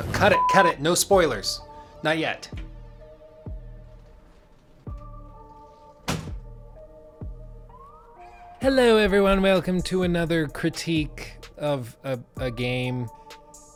No, 0.00 0.12
cut 0.12 0.32
it, 0.32 0.38
cut 0.50 0.64
it. 0.64 0.80
No 0.80 0.94
spoilers. 0.94 1.60
Not 2.02 2.16
yet. 2.16 2.48
Hello, 8.62 8.96
everyone. 8.96 9.42
Welcome 9.42 9.82
to 9.82 10.04
another 10.04 10.46
critique 10.48 11.34
of 11.58 11.98
a, 12.02 12.18
a 12.38 12.50
game 12.50 13.10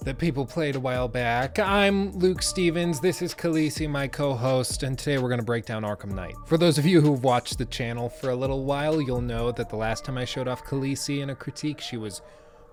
that 0.04 0.16
people 0.16 0.46
played 0.46 0.76
a 0.76 0.80
while 0.80 1.08
back. 1.08 1.58
I'm 1.58 2.12
Luke 2.12 2.40
Stevens. 2.40 3.00
This 3.00 3.20
is 3.20 3.34
Khaleesi, 3.34 3.86
my 3.86 4.08
co 4.08 4.32
host, 4.32 4.82
and 4.82 4.98
today 4.98 5.18
we're 5.18 5.28
going 5.28 5.40
to 5.40 5.44
break 5.44 5.66
down 5.66 5.82
Arkham 5.82 6.12
Knight. 6.12 6.36
For 6.46 6.56
those 6.56 6.78
of 6.78 6.86
you 6.86 7.02
who've 7.02 7.22
watched 7.22 7.58
the 7.58 7.66
channel 7.66 8.08
for 8.08 8.30
a 8.30 8.36
little 8.36 8.64
while, 8.64 8.98
you'll 8.98 9.20
know 9.20 9.52
that 9.52 9.68
the 9.68 9.76
last 9.76 10.06
time 10.06 10.16
I 10.16 10.24
showed 10.24 10.48
off 10.48 10.64
Khaleesi 10.64 11.20
in 11.20 11.28
a 11.28 11.34
critique, 11.34 11.82
she 11.82 11.98
was 11.98 12.22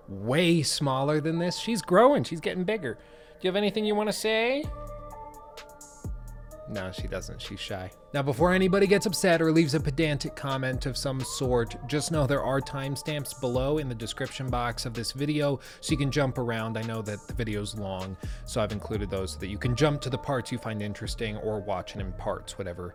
way 0.08 0.62
smaller 0.62 1.20
than 1.20 1.38
this. 1.38 1.58
She's 1.58 1.82
growing, 1.82 2.24
she's 2.24 2.40
getting 2.40 2.64
bigger. 2.64 2.96
Do 3.42 3.48
you 3.48 3.50
have 3.50 3.56
anything 3.56 3.84
you 3.84 3.96
want 3.96 4.08
to 4.08 4.12
say? 4.12 4.64
No, 6.68 6.92
she 6.92 7.08
doesn't. 7.08 7.42
She's 7.42 7.58
shy. 7.58 7.90
Now, 8.14 8.22
before 8.22 8.52
anybody 8.52 8.86
gets 8.86 9.04
upset 9.04 9.42
or 9.42 9.50
leaves 9.50 9.74
a 9.74 9.80
pedantic 9.80 10.36
comment 10.36 10.86
of 10.86 10.96
some 10.96 11.20
sort, 11.20 11.74
just 11.88 12.12
know 12.12 12.24
there 12.24 12.44
are 12.44 12.60
timestamps 12.60 13.40
below 13.40 13.78
in 13.78 13.88
the 13.88 13.96
description 13.96 14.48
box 14.48 14.86
of 14.86 14.94
this 14.94 15.10
video 15.10 15.58
so 15.80 15.90
you 15.90 15.98
can 15.98 16.12
jump 16.12 16.38
around. 16.38 16.78
I 16.78 16.82
know 16.82 17.02
that 17.02 17.26
the 17.26 17.34
video's 17.34 17.74
long, 17.74 18.16
so 18.44 18.60
I've 18.60 18.70
included 18.70 19.10
those 19.10 19.32
so 19.32 19.40
that 19.40 19.48
you 19.48 19.58
can 19.58 19.74
jump 19.74 20.00
to 20.02 20.10
the 20.10 20.18
parts 20.18 20.52
you 20.52 20.58
find 20.58 20.80
interesting 20.80 21.36
or 21.38 21.58
watch 21.58 21.96
it 21.96 22.00
in 22.00 22.12
parts, 22.12 22.58
whatever 22.58 22.94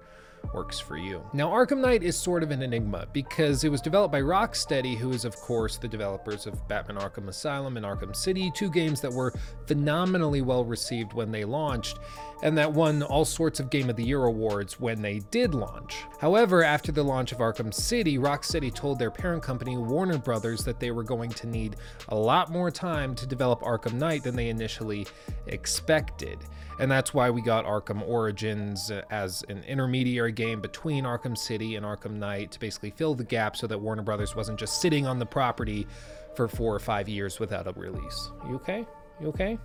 works 0.53 0.79
for 0.79 0.97
you. 0.97 1.21
Now, 1.33 1.49
Arkham 1.49 1.79
Knight 1.79 2.03
is 2.03 2.17
sort 2.17 2.43
of 2.43 2.51
an 2.51 2.61
enigma 2.61 3.07
because 3.13 3.63
it 3.63 3.69
was 3.69 3.81
developed 3.81 4.11
by 4.11 4.21
Rocksteady, 4.21 4.97
who 4.97 5.11
is, 5.11 5.25
of 5.25 5.35
course, 5.35 5.77
the 5.77 5.87
developers 5.87 6.47
of 6.47 6.67
Batman 6.67 6.97
Arkham 6.97 7.27
Asylum 7.27 7.77
and 7.77 7.85
Arkham 7.85 8.15
City, 8.15 8.51
two 8.55 8.69
games 8.69 9.01
that 9.01 9.11
were 9.11 9.33
phenomenally 9.65 10.41
well 10.41 10.65
received 10.65 11.13
when 11.13 11.31
they 11.31 11.45
launched 11.45 11.99
and 12.43 12.57
that 12.57 12.71
won 12.71 13.01
all 13.03 13.25
sorts 13.25 13.59
of 13.59 13.69
Game 13.69 13.89
of 13.89 13.95
the 13.95 14.03
Year 14.03 14.25
awards 14.25 14.79
when 14.79 15.01
they 15.01 15.19
did 15.31 15.55
launch. 15.55 16.05
However, 16.19 16.63
after 16.63 16.91
the 16.91 17.03
launch 17.03 17.31
of 17.31 17.39
Arkham 17.39 17.73
City, 17.73 18.17
Rocksteady 18.17 18.73
told 18.73 18.99
their 18.99 19.11
parent 19.11 19.41
company, 19.41 19.77
Warner 19.77 20.17
Brothers, 20.17 20.63
that 20.65 20.79
they 20.79 20.91
were 20.91 21.03
going 21.03 21.31
to 21.31 21.47
need 21.47 21.77
a 22.09 22.15
lot 22.15 22.51
more 22.51 22.69
time 22.69 23.15
to 23.15 23.25
develop 23.25 23.61
Arkham 23.61 23.93
Knight 23.93 24.23
than 24.23 24.35
they 24.35 24.49
initially 24.49 25.07
expected. 25.47 26.39
And 26.79 26.91
that's 26.91 27.13
why 27.13 27.29
we 27.31 27.41
got 27.41 27.65
Arkham 27.65 28.07
Origins 28.07 28.91
as 29.09 29.43
an 29.49 29.63
intermediary 29.63 30.31
game 30.31 30.61
between 30.61 31.05
Arkham 31.05 31.35
City 31.35 31.75
and 31.75 31.85
Arkham 31.85 32.13
Knight 32.13 32.51
to 32.51 32.59
basically 32.59 32.91
fill 32.91 33.15
the 33.15 33.23
gap 33.23 33.57
so 33.57 33.65
that 33.67 33.79
Warner 33.79 34.03
Brothers 34.03 34.35
wasn't 34.35 34.59
just 34.59 34.79
sitting 34.79 35.07
on 35.07 35.17
the 35.17 35.25
property 35.25 35.87
for 36.35 36.47
four 36.47 36.75
or 36.75 36.79
five 36.79 37.09
years 37.09 37.39
without 37.39 37.67
a 37.67 37.71
release. 37.73 38.31
You 38.47 38.55
okay? 38.55 38.85
You 39.19 39.27
okay? 39.29 39.57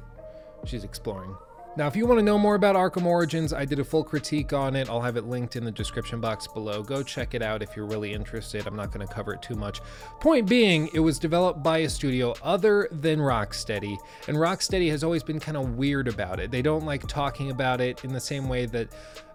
She's 0.65 0.85
exploring. 0.85 1.37
Now, 1.75 1.87
if 1.87 1.97
you 1.97 2.07
want 2.07 2.19
to 2.19 2.23
know 2.23 2.39
more 2.39 2.55
about 2.55 2.77
Arkham 2.77 3.07
Origins, 3.07 3.55
I 3.55 3.65
did 3.65 3.79
a 3.79 3.85
full 3.85 4.05
critique 4.05 4.53
on 4.53 4.77
it. 4.77 4.91
I'll 4.91 5.01
have 5.01 5.17
it 5.17 5.25
linked 5.25 5.57
in 5.57 5.65
the 5.65 5.71
description 5.71 6.21
box 6.21 6.47
below. 6.47 6.83
Go 6.83 7.03
check 7.03 7.33
it 7.33 7.41
out 7.41 7.63
if 7.63 7.75
you're 7.75 7.87
really 7.87 8.13
interested. 8.13 8.67
I'm 8.67 8.77
not 8.77 8.93
going 8.93 9.07
to 9.07 9.11
cover 9.11 9.33
it 9.33 9.41
too 9.41 9.55
much. 9.55 9.81
Point 10.21 10.47
being, 10.47 10.91
it 10.93 10.99
was 10.99 11.19
developed 11.19 11.63
by 11.63 11.79
a 11.79 11.89
studio 11.89 12.35
other 12.43 12.89
than 12.93 13.21
Rocksteady, 13.21 13.97
and 14.29 14.37
Rocksteady 14.37 14.91
has 14.91 15.03
always 15.03 15.23
been 15.23 15.41
kind 15.41 15.57
of 15.57 15.79
weird 15.79 16.09
about 16.09 16.41
it. 16.41 16.51
They 16.51 16.61
don't 16.61 16.85
like 16.85 17.07
talking 17.07 17.51
about 17.51 17.81
it 17.81 18.05
in 18.05 18.13
the 18.13 18.21
same 18.21 18.51
way 18.51 18.67
that 18.67 18.89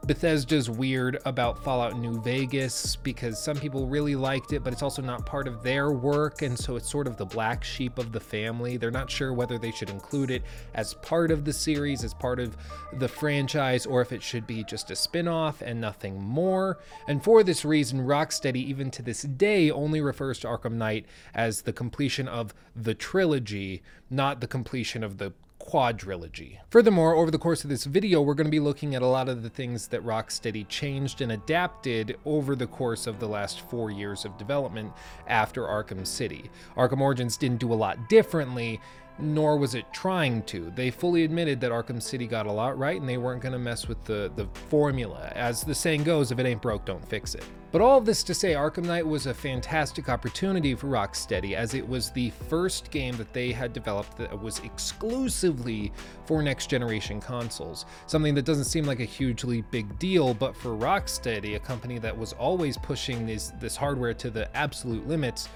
Bethesda's 0.08 0.70
weird 0.70 1.20
about 1.26 1.62
Fallout 1.62 2.00
New 2.00 2.22
Vegas 2.22 2.96
because 2.96 3.38
some 3.38 3.58
people 3.58 3.88
really 3.88 4.16
liked 4.16 4.54
it, 4.54 4.64
but 4.64 4.72
it's 4.72 4.82
also 4.82 5.02
not 5.02 5.26
part 5.26 5.50
of 5.50 5.62
their 5.64 5.92
work, 5.92 6.44
and 6.44 6.58
so 6.58 6.78
it's 6.78 6.90
sort 6.90 7.08
of 7.08 7.18
the 7.18 7.26
black 7.26 7.62
sheep 7.62 7.98
of 7.98 8.14
the 8.14 8.20
family. 8.20 8.78
They're 8.78 8.90
not 8.90 9.12
sure 9.12 9.34
whether 9.34 9.58
they 9.58 9.72
should 9.72 9.90
include 9.90 10.32
it 10.32 10.44
as 10.76 10.94
part 10.94 11.30
of 11.30 11.44
the 11.44 11.52
series, 11.52 12.06
as 12.06 12.14
part 12.14 12.40
of 12.40 12.56
the 12.94 13.10
franchise, 13.10 13.86
or 13.86 14.00
if 14.00 14.14
it 14.14 14.24
should 14.24 14.48
be 14.48 14.64
just 14.64 14.92
a 14.92 14.96
spin 14.96 15.28
off 15.28 15.62
and 15.62 15.82
nothing 15.82 16.22
more. 16.22 16.80
And 17.10 17.22
for 17.22 17.44
this 17.44 17.66
reason, 17.66 18.00
Rocksteady, 18.00 18.64
even 18.64 18.90
to 18.92 19.02
this 19.02 19.24
day, 19.24 19.70
only 19.70 20.00
refers 20.00 20.40
to 20.40 20.48
Arkham 20.48 20.76
Knight 20.76 21.06
as 21.34 21.64
the 21.64 21.74
completion 21.74 22.30
of 22.30 22.54
the 22.74 22.94
trilogy, 22.94 23.84
not 24.10 24.40
the 24.40 24.48
completion 24.48 25.04
of 25.04 25.18
the 25.18 25.34
quadrilogy. 25.68 26.58
Furthermore, 26.70 27.16
over 27.16 27.30
the 27.30 27.38
course 27.38 27.64
of 27.64 27.70
this 27.70 27.84
video, 27.84 28.22
we're 28.22 28.34
going 28.34 28.48
to 28.48 28.52
be 28.52 28.60
looking 28.60 28.96
at 28.96 29.02
a 29.02 29.08
lot 29.08 29.28
of 29.28 29.44
the 29.44 29.50
things 29.50 29.88
that 29.88 30.06
Rocksteady 30.06 30.68
changed 30.68 31.22
and 31.22 31.34
adapted 31.34 32.18
over 32.26 32.56
the 32.56 32.68
course 32.68 33.06
of 33.06 33.20
the 33.20 33.28
last 33.28 33.62
four 33.62 33.92
years 33.92 34.24
of 34.24 34.38
development 34.38 34.94
after 35.28 35.64
Arkham 35.64 36.08
City. 36.08 36.50
Arkham 36.78 37.02
Origins 37.02 37.38
didn't 37.38 37.60
do 37.60 37.74
a 37.74 37.76
lot 37.76 38.10
differently, 38.10 38.80
nor 39.20 39.58
was 39.58 39.76
it 39.76 39.86
trying 39.94 40.44
to. 40.44 40.72
They 40.76 40.92
fully 40.92 41.24
admitted 41.24 41.60
that 41.62 41.72
Arkham 41.72 42.02
City 42.02 42.28
got 42.28 42.46
a 42.46 42.52
lot 42.52 42.78
right 42.78 43.00
and 43.00 43.10
they 43.10 43.18
weren't 43.18 43.42
going 43.42 43.54
to 43.54 43.60
mess 43.60 43.88
with 43.88 44.04
the, 44.04 44.32
the 44.36 44.48
formula. 44.70 45.32
As 45.36 45.64
the 45.64 45.76
saying 45.76 46.04
goes, 46.04 46.32
if 46.32 46.40
it 46.40 46.46
ain't 46.46 46.62
broke, 46.62 46.86
don't 46.86 47.06
fix 47.08 47.36
it. 47.36 47.44
But 47.72 47.82
all 47.82 48.00
this 48.00 48.24
to 48.24 48.34
say, 48.34 48.54
Arkham 48.54 48.86
Knight 48.86 49.06
was 49.06 49.26
a 49.26 49.34
fantastic 49.34 50.08
opportunity 50.08 50.74
for 50.74 50.88
Rocksteady 50.88 51.54
as 51.54 51.74
it 51.74 51.88
was 51.88 52.12
the 52.12 52.30
first 52.50 52.92
game 52.92 53.18
that 53.18 53.34
they 53.34 53.52
had 53.52 53.74
developed 53.74 54.18
that 54.18 54.42
was 54.42 54.60
exclusively 54.60 55.92
for 56.26 56.42
next 56.42 56.70
generation 56.70 57.20
consoles. 57.20 57.86
Something 58.06 58.36
that 58.36 58.46
doesn't 58.46 58.66
seem 58.66 58.86
like 58.86 59.02
a 59.02 59.06
hugely 59.06 59.64
big 59.64 60.00
deal, 60.00 60.34
but 60.34 60.56
for 60.56 60.70
Rocksteady, 60.70 61.56
a 61.56 61.60
company 61.60 62.00
that 62.00 62.18
was 62.18 62.32
always 62.34 62.78
pushing 62.78 63.26
this, 63.26 63.52
this 63.60 63.76
hardware 63.76 64.14
to 64.14 64.30
the 64.30 64.56
absolute 64.56 65.06
limits, 65.06 65.50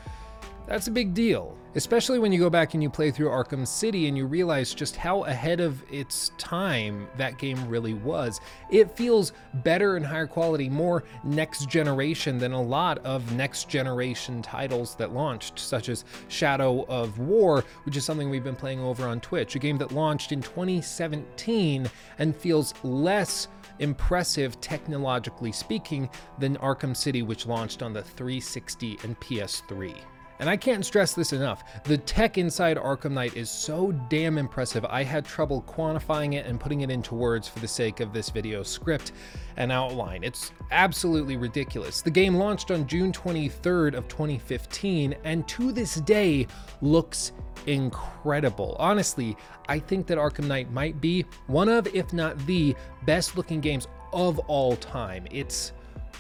that's 0.71 0.87
a 0.87 0.91
big 0.91 1.13
deal, 1.13 1.57
especially 1.75 2.17
when 2.17 2.31
you 2.31 2.39
go 2.39 2.49
back 2.49 2.73
and 2.73 2.81
you 2.81 2.89
play 2.89 3.11
through 3.11 3.27
Arkham 3.27 3.67
City 3.67 4.07
and 4.07 4.15
you 4.15 4.25
realize 4.25 4.73
just 4.73 4.95
how 4.95 5.25
ahead 5.25 5.59
of 5.59 5.83
its 5.91 6.31
time 6.37 7.09
that 7.17 7.37
game 7.37 7.67
really 7.67 7.93
was. 7.93 8.39
It 8.69 8.95
feels 8.95 9.33
better 9.65 9.97
and 9.97 10.05
higher 10.05 10.27
quality, 10.27 10.69
more 10.69 11.03
next 11.25 11.67
generation 11.67 12.37
than 12.37 12.53
a 12.53 12.61
lot 12.61 12.99
of 12.99 13.33
next 13.33 13.67
generation 13.67 14.41
titles 14.41 14.95
that 14.95 15.11
launched, 15.11 15.59
such 15.59 15.89
as 15.89 16.05
Shadow 16.29 16.85
of 16.85 17.19
War, 17.19 17.65
which 17.83 17.97
is 17.97 18.05
something 18.05 18.29
we've 18.29 18.41
been 18.41 18.55
playing 18.55 18.79
over 18.79 19.05
on 19.05 19.19
Twitch, 19.19 19.57
a 19.57 19.59
game 19.59 19.77
that 19.79 19.91
launched 19.91 20.31
in 20.31 20.41
2017 20.41 21.89
and 22.17 22.33
feels 22.33 22.73
less 22.83 23.49
impressive 23.79 24.61
technologically 24.61 25.51
speaking 25.51 26.09
than 26.39 26.55
Arkham 26.59 26.95
City, 26.95 27.23
which 27.23 27.45
launched 27.45 27.83
on 27.83 27.91
the 27.91 28.01
360 28.01 28.99
and 29.03 29.19
PS3. 29.19 30.01
And 30.41 30.49
I 30.49 30.57
can't 30.57 30.83
stress 30.83 31.13
this 31.13 31.33
enough. 31.33 31.83
The 31.83 31.99
tech 31.99 32.39
inside 32.39 32.77
Arkham 32.77 33.11
Knight 33.11 33.37
is 33.37 33.47
so 33.47 33.91
damn 34.09 34.39
impressive. 34.39 34.83
I 34.85 35.03
had 35.03 35.23
trouble 35.23 35.63
quantifying 35.67 36.33
it 36.33 36.47
and 36.47 36.59
putting 36.59 36.81
it 36.81 36.89
into 36.89 37.13
words 37.13 37.47
for 37.47 37.59
the 37.59 37.67
sake 37.67 37.99
of 37.99 38.11
this 38.11 38.31
video 38.31 38.63
script 38.63 39.11
and 39.57 39.71
outline. 39.71 40.23
It's 40.23 40.51
absolutely 40.71 41.37
ridiculous. 41.37 42.01
The 42.01 42.09
game 42.09 42.33
launched 42.33 42.71
on 42.71 42.87
June 42.87 43.11
23rd 43.11 43.93
of 43.93 44.07
2015 44.07 45.15
and 45.23 45.47
to 45.47 45.71
this 45.71 45.95
day 46.01 46.47
looks 46.81 47.33
incredible. 47.67 48.75
Honestly, 48.79 49.37
I 49.69 49.77
think 49.77 50.07
that 50.07 50.17
Arkham 50.17 50.47
Knight 50.47 50.71
might 50.71 50.99
be 50.99 51.23
one 51.45 51.69
of, 51.69 51.85
if 51.93 52.13
not 52.13 52.35
the 52.47 52.75
best 53.05 53.37
looking 53.37 53.61
games 53.61 53.87
of 54.11 54.39
all 54.39 54.75
time. 54.77 55.27
It's 55.29 55.73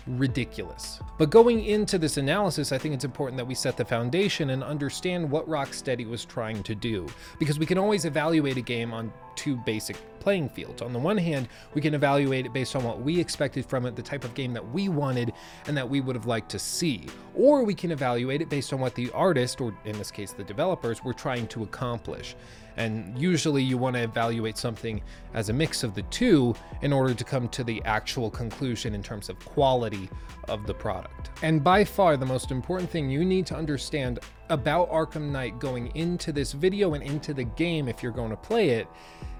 ridiculous. 0.07 0.99
But 1.17 1.29
going 1.29 1.65
into 1.65 1.97
this 1.97 2.17
analysis, 2.17 2.71
I 2.71 2.77
think 2.77 2.93
it's 2.93 3.05
important 3.05 3.37
that 3.37 3.45
we 3.45 3.55
set 3.55 3.77
the 3.77 3.85
foundation 3.85 4.49
and 4.51 4.63
understand 4.63 5.29
what 5.29 5.47
Rocksteady 5.47 6.07
was 6.07 6.25
trying 6.25 6.63
to 6.63 6.75
do, 6.75 7.07
because 7.39 7.59
we 7.59 7.65
can 7.65 7.77
always 7.77 8.05
evaluate 8.05 8.57
a 8.57 8.61
game 8.61 8.93
on 8.93 9.11
two 9.35 9.55
basic 9.57 9.97
playing 10.19 10.49
fields. 10.49 10.81
On 10.81 10.93
the 10.93 10.99
one 10.99 11.17
hand, 11.17 11.47
we 11.73 11.81
can 11.81 11.93
evaluate 11.93 12.45
it 12.45 12.53
based 12.53 12.75
on 12.75 12.83
what 12.83 13.01
we 13.01 13.19
expected 13.19 13.65
from 13.65 13.85
it, 13.85 13.95
the 13.95 14.01
type 14.01 14.23
of 14.23 14.33
game 14.33 14.53
that 14.53 14.71
we 14.71 14.89
wanted 14.89 15.33
and 15.67 15.75
that 15.75 15.89
we 15.89 16.01
would 16.01 16.15
have 16.15 16.27
liked 16.27 16.49
to 16.51 16.59
see. 16.59 17.07
Or 17.33 17.63
we 17.63 17.73
can 17.73 17.91
evaluate 17.91 18.41
it 18.41 18.49
based 18.49 18.73
on 18.73 18.79
what 18.79 18.93
the 18.93 19.09
artist, 19.11 19.61
or 19.61 19.73
in 19.85 19.97
this 19.97 20.11
case 20.11 20.33
the 20.33 20.43
developers, 20.43 21.03
were 21.03 21.13
trying 21.13 21.47
to 21.47 21.63
accomplish. 21.63 22.35
And 22.77 23.17
usually 23.17 23.63
you 23.63 23.77
want 23.77 23.95
to 23.95 24.03
evaluate 24.03 24.57
something 24.57 25.01
as 25.33 25.49
a 25.49 25.53
mix 25.53 25.83
of 25.83 25.93
the 25.93 26.03
two 26.03 26.55
in 26.81 26.93
order 26.93 27.13
to 27.13 27.23
come 27.23 27.47
to 27.49 27.63
the 27.63 27.81
actual 27.85 28.29
conclusion 28.29 28.95
in 28.95 29.03
terms 29.03 29.29
of 29.29 29.37
quality 29.39 30.09
of 30.47 30.65
the 30.67 30.73
product. 30.73 31.31
And 31.43 31.63
by 31.63 31.83
far 31.83 32.17
the 32.17 32.25
most 32.25 32.51
important 32.51 32.89
thing 32.89 33.09
you 33.09 33.25
need 33.25 33.45
to 33.47 33.55
understand 33.55 34.19
about 34.49 34.89
Arkham 34.91 35.31
Knight 35.31 35.59
going 35.59 35.95
into 35.95 36.31
this 36.31 36.51
video 36.51 36.93
and 36.93 37.03
into 37.03 37.33
the 37.33 37.43
game 37.43 37.87
if 37.87 38.03
you're 38.03 38.11
going 38.11 38.31
to 38.31 38.37
play 38.37 38.69
it 38.69 38.87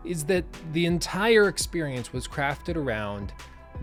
is 0.03 0.23
that 0.25 0.45
the 0.73 0.85
entire 0.85 1.47
experience 1.47 2.13
was 2.13 2.27
crafted 2.27 2.75
around 2.75 3.33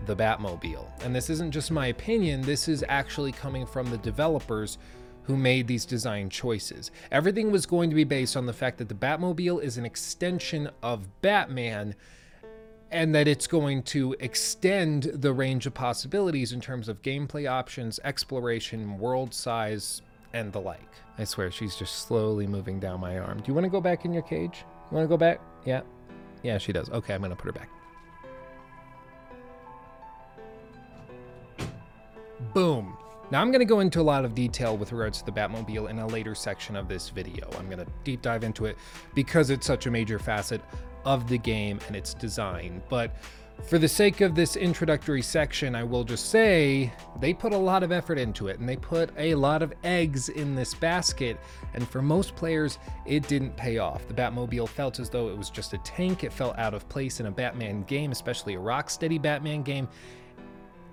the 0.05 0.15
Batmobile. 0.15 0.87
And 1.03 1.15
this 1.15 1.29
isn't 1.29 1.51
just 1.51 1.71
my 1.71 1.87
opinion, 1.87 2.41
this 2.41 2.67
is 2.67 2.83
actually 2.87 3.31
coming 3.31 3.65
from 3.65 3.89
the 3.89 3.97
developers 3.97 4.77
who 5.29 5.37
made 5.37 5.67
these 5.67 5.85
design 5.85 6.27
choices. 6.27 6.89
Everything 7.11 7.51
was 7.51 7.67
going 7.67 7.87
to 7.91 7.95
be 7.95 8.03
based 8.03 8.35
on 8.35 8.47
the 8.47 8.51
fact 8.51 8.79
that 8.79 8.89
the 8.89 8.95
Batmobile 8.95 9.61
is 9.61 9.77
an 9.77 9.85
extension 9.85 10.71
of 10.81 11.21
Batman 11.21 11.93
and 12.89 13.13
that 13.13 13.27
it's 13.27 13.45
going 13.45 13.83
to 13.83 14.15
extend 14.19 15.03
the 15.03 15.31
range 15.31 15.67
of 15.67 15.75
possibilities 15.75 16.51
in 16.51 16.59
terms 16.59 16.89
of 16.89 17.03
gameplay 17.03 17.47
options, 17.47 17.99
exploration, 18.03 18.97
world 18.97 19.31
size, 19.31 20.01
and 20.33 20.51
the 20.51 20.59
like. 20.59 20.89
I 21.19 21.25
swear, 21.25 21.51
she's 21.51 21.75
just 21.75 22.07
slowly 22.07 22.47
moving 22.47 22.79
down 22.79 22.99
my 22.99 23.19
arm. 23.19 23.37
Do 23.37 23.43
you 23.49 23.53
want 23.53 23.65
to 23.65 23.69
go 23.69 23.81
back 23.81 24.05
in 24.05 24.13
your 24.13 24.23
cage? 24.23 24.65
You 24.89 24.95
want 24.95 25.03
to 25.03 25.07
go 25.09 25.17
back? 25.17 25.41
Yeah. 25.63 25.81
Yeah, 26.41 26.57
she 26.57 26.73
does. 26.73 26.89
Okay, 26.89 27.13
I'm 27.13 27.21
going 27.21 27.29
to 27.29 27.35
put 27.35 27.45
her 27.45 27.51
back. 27.51 27.69
Boom. 32.51 32.97
Now 33.31 33.41
I'm 33.41 33.51
going 33.51 33.59
to 33.59 33.65
go 33.65 33.79
into 33.79 34.01
a 34.01 34.03
lot 34.03 34.25
of 34.25 34.33
detail 34.33 34.75
with 34.75 34.91
regards 34.91 35.19
to 35.19 35.25
the 35.25 35.31
Batmobile 35.31 35.89
in 35.89 35.99
a 35.99 36.07
later 36.07 36.33
section 36.33 36.75
of 36.75 36.87
this 36.87 37.09
video. 37.09 37.47
I'm 37.59 37.67
going 37.67 37.77
to 37.77 37.87
deep 38.03 38.23
dive 38.23 38.43
into 38.43 38.65
it 38.65 38.75
because 39.13 39.51
it's 39.51 39.67
such 39.67 39.85
a 39.85 39.91
major 39.91 40.17
facet 40.17 40.61
of 41.05 41.29
the 41.29 41.37
game 41.37 41.79
and 41.87 41.95
its 41.95 42.15
design. 42.15 42.81
But 42.89 43.15
for 43.67 43.77
the 43.77 43.87
sake 43.87 44.21
of 44.21 44.33
this 44.33 44.55
introductory 44.55 45.21
section, 45.21 45.75
I 45.75 45.83
will 45.83 46.03
just 46.03 46.31
say 46.31 46.91
they 47.19 47.33
put 47.33 47.53
a 47.53 47.57
lot 47.57 47.83
of 47.83 47.91
effort 47.91 48.17
into 48.17 48.47
it 48.47 48.57
and 48.59 48.67
they 48.67 48.77
put 48.77 49.11
a 49.15 49.35
lot 49.35 49.61
of 49.61 49.73
eggs 49.83 50.29
in 50.29 50.55
this 50.55 50.73
basket. 50.73 51.37
And 51.75 51.87
for 51.87 52.01
most 52.01 52.35
players, 52.35 52.79
it 53.05 53.27
didn't 53.27 53.55
pay 53.57 53.77
off. 53.77 54.07
The 54.07 54.13
Batmobile 54.13 54.69
felt 54.69 54.99
as 54.99 55.09
though 55.09 55.29
it 55.29 55.37
was 55.37 55.51
just 55.51 55.73
a 55.73 55.77
tank. 55.79 56.23
It 56.23 56.33
felt 56.33 56.57
out 56.57 56.73
of 56.73 56.89
place 56.89 57.19
in 57.19 57.27
a 57.27 57.31
Batman 57.31 57.83
game, 57.83 58.11
especially 58.11 58.55
a 58.55 58.59
Rocksteady 58.59 59.21
Batman 59.21 59.61
game 59.61 59.87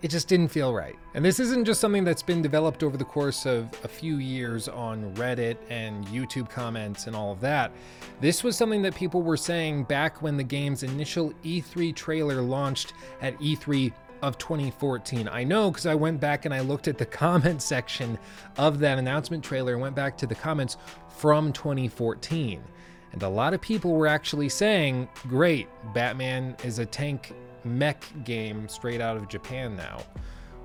it 0.06 0.11
just 0.11 0.29
didn't 0.29 0.47
feel 0.47 0.73
right. 0.73 0.94
And 1.14 1.25
this 1.25 1.41
isn't 1.41 1.64
just 1.64 1.81
something 1.81 2.05
that's 2.05 2.23
been 2.23 2.41
developed 2.41 2.85
over 2.85 2.97
the 2.97 3.05
course 3.05 3.44
of 3.44 3.69
a 3.82 3.88
few 3.88 4.19
years 4.19 4.69
on 4.69 5.12
Reddit 5.17 5.56
and 5.69 6.06
YouTube 6.06 6.49
comments 6.49 7.08
and 7.08 7.17
all 7.17 7.32
of 7.32 7.41
that. 7.41 7.73
This 8.20 8.44
was 8.44 8.56
something 8.56 8.82
that 8.82 8.94
people 8.94 9.23
were 9.23 9.37
saying 9.37 9.82
back 9.82 10.23
when 10.23 10.37
the 10.37 10.44
game's 10.44 10.85
initial 10.85 11.32
E3 11.43 11.93
trailer 11.93 12.41
launched 12.41 12.93
at 13.20 13.37
E3 13.41 13.93
of 14.23 14.38
2014. 14.38 15.29
I 15.29 15.43
know 15.43 15.73
because 15.73 15.87
I 15.87 15.97
went 15.97 16.20
back 16.20 16.44
and 16.44 16.55
I 16.55 16.61
looked 16.61 16.87
at 16.87 16.99
the 16.99 17.06
comment 17.25 17.61
section 17.61 18.17
of 18.58 18.79
that 18.79 19.00
announcement 19.00 19.43
trailer 19.43 19.73
and 19.73 19.82
went 19.82 19.97
back 19.97 20.17
to 20.19 20.26
the 20.29 20.37
comments 20.37 20.76
from 21.08 21.53
2014. 21.53 22.62
And 23.11 23.23
a 23.25 23.29
lot 23.29 23.55
of 23.55 23.61
people 23.61 23.91
were 23.94 24.06
actually 24.06 24.50
saying, 24.50 25.08
great, 25.26 25.67
Batman 25.93 26.56
is 26.62 26.79
a 26.79 26.87
tank 26.87 27.35
mech 27.66 28.04
game 28.24 28.68
straight 28.68 29.00
out 29.00 29.16
of 29.16 29.28
Japan 29.28 29.76
now. 29.76 30.02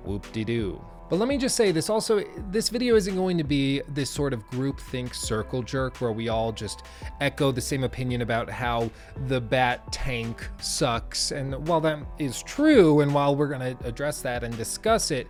Whoop-de-doo. 0.04 0.84
But 1.10 1.18
let 1.18 1.28
me 1.28 1.36
just 1.36 1.56
say 1.56 1.72
this 1.72 1.90
also, 1.90 2.24
this 2.50 2.70
video 2.70 2.96
isn't 2.96 3.14
going 3.14 3.36
to 3.36 3.44
be 3.44 3.82
this 3.88 4.08
sort 4.08 4.32
of 4.32 4.46
group 4.46 4.80
think 4.80 5.12
circle 5.12 5.62
jerk 5.62 6.00
where 6.00 6.10
we 6.10 6.30
all 6.30 6.52
just 6.52 6.84
echo 7.20 7.52
the 7.52 7.60
same 7.60 7.84
opinion 7.84 8.22
about 8.22 8.48
how 8.48 8.90
the 9.26 9.38
bat 9.38 9.92
tank 9.92 10.48
sucks. 10.58 11.30
And 11.30 11.68
while 11.68 11.82
that 11.82 11.98
is 12.18 12.42
true, 12.42 13.00
and 13.00 13.12
while 13.12 13.36
we're 13.36 13.48
going 13.48 13.76
to 13.76 13.86
address 13.86 14.22
that 14.22 14.42
and 14.42 14.56
discuss 14.56 15.10
it, 15.10 15.26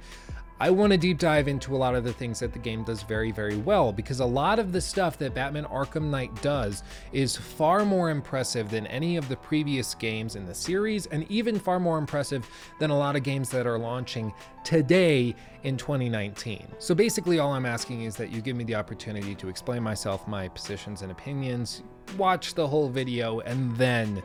I 0.63 0.71
want 0.71 0.93
to 0.93 0.97
deep 0.97 1.19
dive 1.19 1.49
into 1.49 1.75
a 1.75 1.77
lot 1.77 1.97
of 1.97 2.05
the 2.05 2.13
things 2.13 2.39
that 2.39 2.53
the 2.53 2.59
game 2.61 2.85
does 2.85 3.03
very, 3.03 3.33
very 3.33 3.57
well 3.57 3.93
because 3.93 4.21
a 4.21 4.25
lot 4.25 4.61
of 4.61 4.71
the 4.71 4.81
stuff 4.81 5.19
that 5.19 5.35
Batman 5.35 5.65
Arkham 5.65 6.05
Knight 6.05 6.41
does 6.41 6.85
is 7.13 7.37
far 7.37 7.85
more 7.85 8.11
impressive 8.11 8.71
than 8.71 8.87
any 8.87 9.17
of 9.17 9.29
the 9.29 9.35
previous 9.35 9.97
games 9.97 10.37
in 10.37 10.47
the 10.47 10.55
series 10.55 11.07
and 11.07 11.29
even 11.29 11.59
far 11.59 11.81
more 11.81 11.99
impressive 11.99 12.49
than 12.79 12.91
a 12.91 12.97
lot 12.97 13.17
of 13.17 13.25
games 13.25 13.51
that 13.51 13.67
are 13.67 13.77
launching 13.77 14.33
today 14.63 15.35
in 15.65 15.77
2019. 15.77 16.69
So 16.79 16.95
basically, 16.95 17.41
all 17.41 17.55
I'm 17.55 17.67
asking 17.67 18.03
is 18.03 18.15
that 18.15 18.31
you 18.31 18.41
give 18.41 18.55
me 18.55 18.63
the 18.63 18.77
opportunity 18.77 19.35
to 19.35 19.49
explain 19.49 19.83
myself, 19.83 20.29
my 20.29 20.47
positions 20.47 21.03
and 21.03 21.11
opinions, 21.11 21.83
watch 22.17 22.55
the 22.55 22.69
whole 22.69 22.89
video, 22.89 23.41
and 23.41 23.77
then 23.77 24.23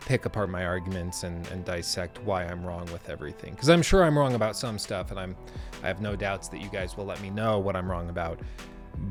pick 0.00 0.26
apart 0.26 0.50
my 0.50 0.64
arguments 0.64 1.24
and, 1.24 1.46
and 1.48 1.64
dissect 1.64 2.22
why 2.22 2.44
I'm 2.44 2.64
wrong 2.64 2.90
with 2.92 3.08
everything. 3.08 3.52
Because 3.54 3.68
I'm 3.70 3.82
sure 3.82 4.04
I'm 4.04 4.18
wrong 4.18 4.34
about 4.34 4.56
some 4.56 4.78
stuff, 4.78 5.10
and 5.10 5.20
I'm 5.20 5.36
I 5.82 5.88
have 5.88 6.00
no 6.00 6.16
doubts 6.16 6.48
that 6.48 6.60
you 6.60 6.68
guys 6.68 6.96
will 6.96 7.06
let 7.06 7.20
me 7.20 7.30
know 7.30 7.58
what 7.58 7.76
I'm 7.76 7.90
wrong 7.90 8.10
about 8.10 8.40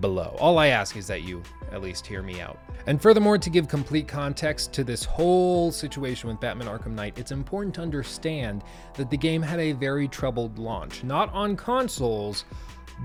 below. 0.01 0.36
All 0.39 0.57
I 0.57 0.68
ask 0.68 0.95
is 0.95 1.07
that 1.07 1.24
you 1.24 1.41
at 1.71 1.81
least 1.81 2.06
hear 2.06 2.21
me 2.21 2.41
out. 2.41 2.59
And 2.86 3.01
furthermore, 3.01 3.38
to 3.38 3.50
give 3.50 3.68
complete 3.68 4.07
context 4.07 4.74
to 4.74 4.83
this 4.83 5.03
whole 5.03 5.71
situation 5.71 6.30
with 6.30 6.39
Batman 6.39 6.68
Arkham 6.68 6.94
Knight, 6.94 7.18
it's 7.18 7.31
important 7.31 7.75
to 7.75 7.81
understand 7.81 8.63
that 8.95 9.09
the 9.09 9.18
game 9.18 9.41
had 9.41 9.59
a 9.59 9.74
very 9.74 10.07
troubled 10.07 10.57
launch, 10.59 11.03
not 11.03 11.31
on 11.33 11.56
consoles, 11.56 12.45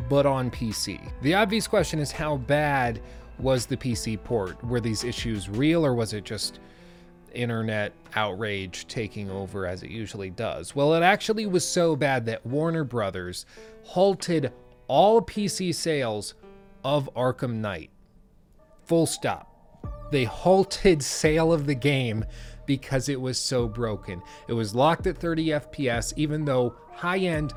but 0.08 0.26
on 0.26 0.50
PC. 0.50 1.00
The 1.22 1.34
obvious 1.34 1.66
question 1.66 1.98
is 1.98 2.10
how 2.10 2.36
bad 2.36 3.00
was 3.38 3.66
the 3.66 3.76
PC 3.76 4.22
port? 4.22 4.62
Were 4.64 4.80
these 4.80 5.04
issues 5.04 5.48
real 5.48 5.84
or 5.84 5.94
was 5.94 6.12
it 6.12 6.24
just 6.24 6.60
internet 7.34 7.92
outrage 8.14 8.86
taking 8.86 9.30
over 9.30 9.66
as 9.66 9.82
it 9.82 9.90
usually 9.90 10.30
does. 10.30 10.74
Well, 10.74 10.94
it 10.94 11.02
actually 11.02 11.46
was 11.46 11.66
so 11.66 11.96
bad 11.96 12.26
that 12.26 12.44
Warner 12.46 12.84
Brothers 12.84 13.46
halted 13.84 14.52
all 14.88 15.20
PC 15.20 15.74
sales 15.74 16.34
of 16.84 17.08
Arkham 17.14 17.54
Knight. 17.54 17.90
Full 18.84 19.06
stop. 19.06 19.50
They 20.10 20.24
halted 20.24 21.02
sale 21.02 21.52
of 21.52 21.66
the 21.66 21.74
game 21.74 22.24
because 22.66 23.08
it 23.08 23.20
was 23.20 23.38
so 23.38 23.68
broken. 23.68 24.22
It 24.48 24.52
was 24.52 24.74
locked 24.74 25.06
at 25.06 25.18
30 25.18 25.46
FPS, 25.46 26.12
even 26.16 26.44
though 26.44 26.74
high 26.92 27.18
end 27.18 27.52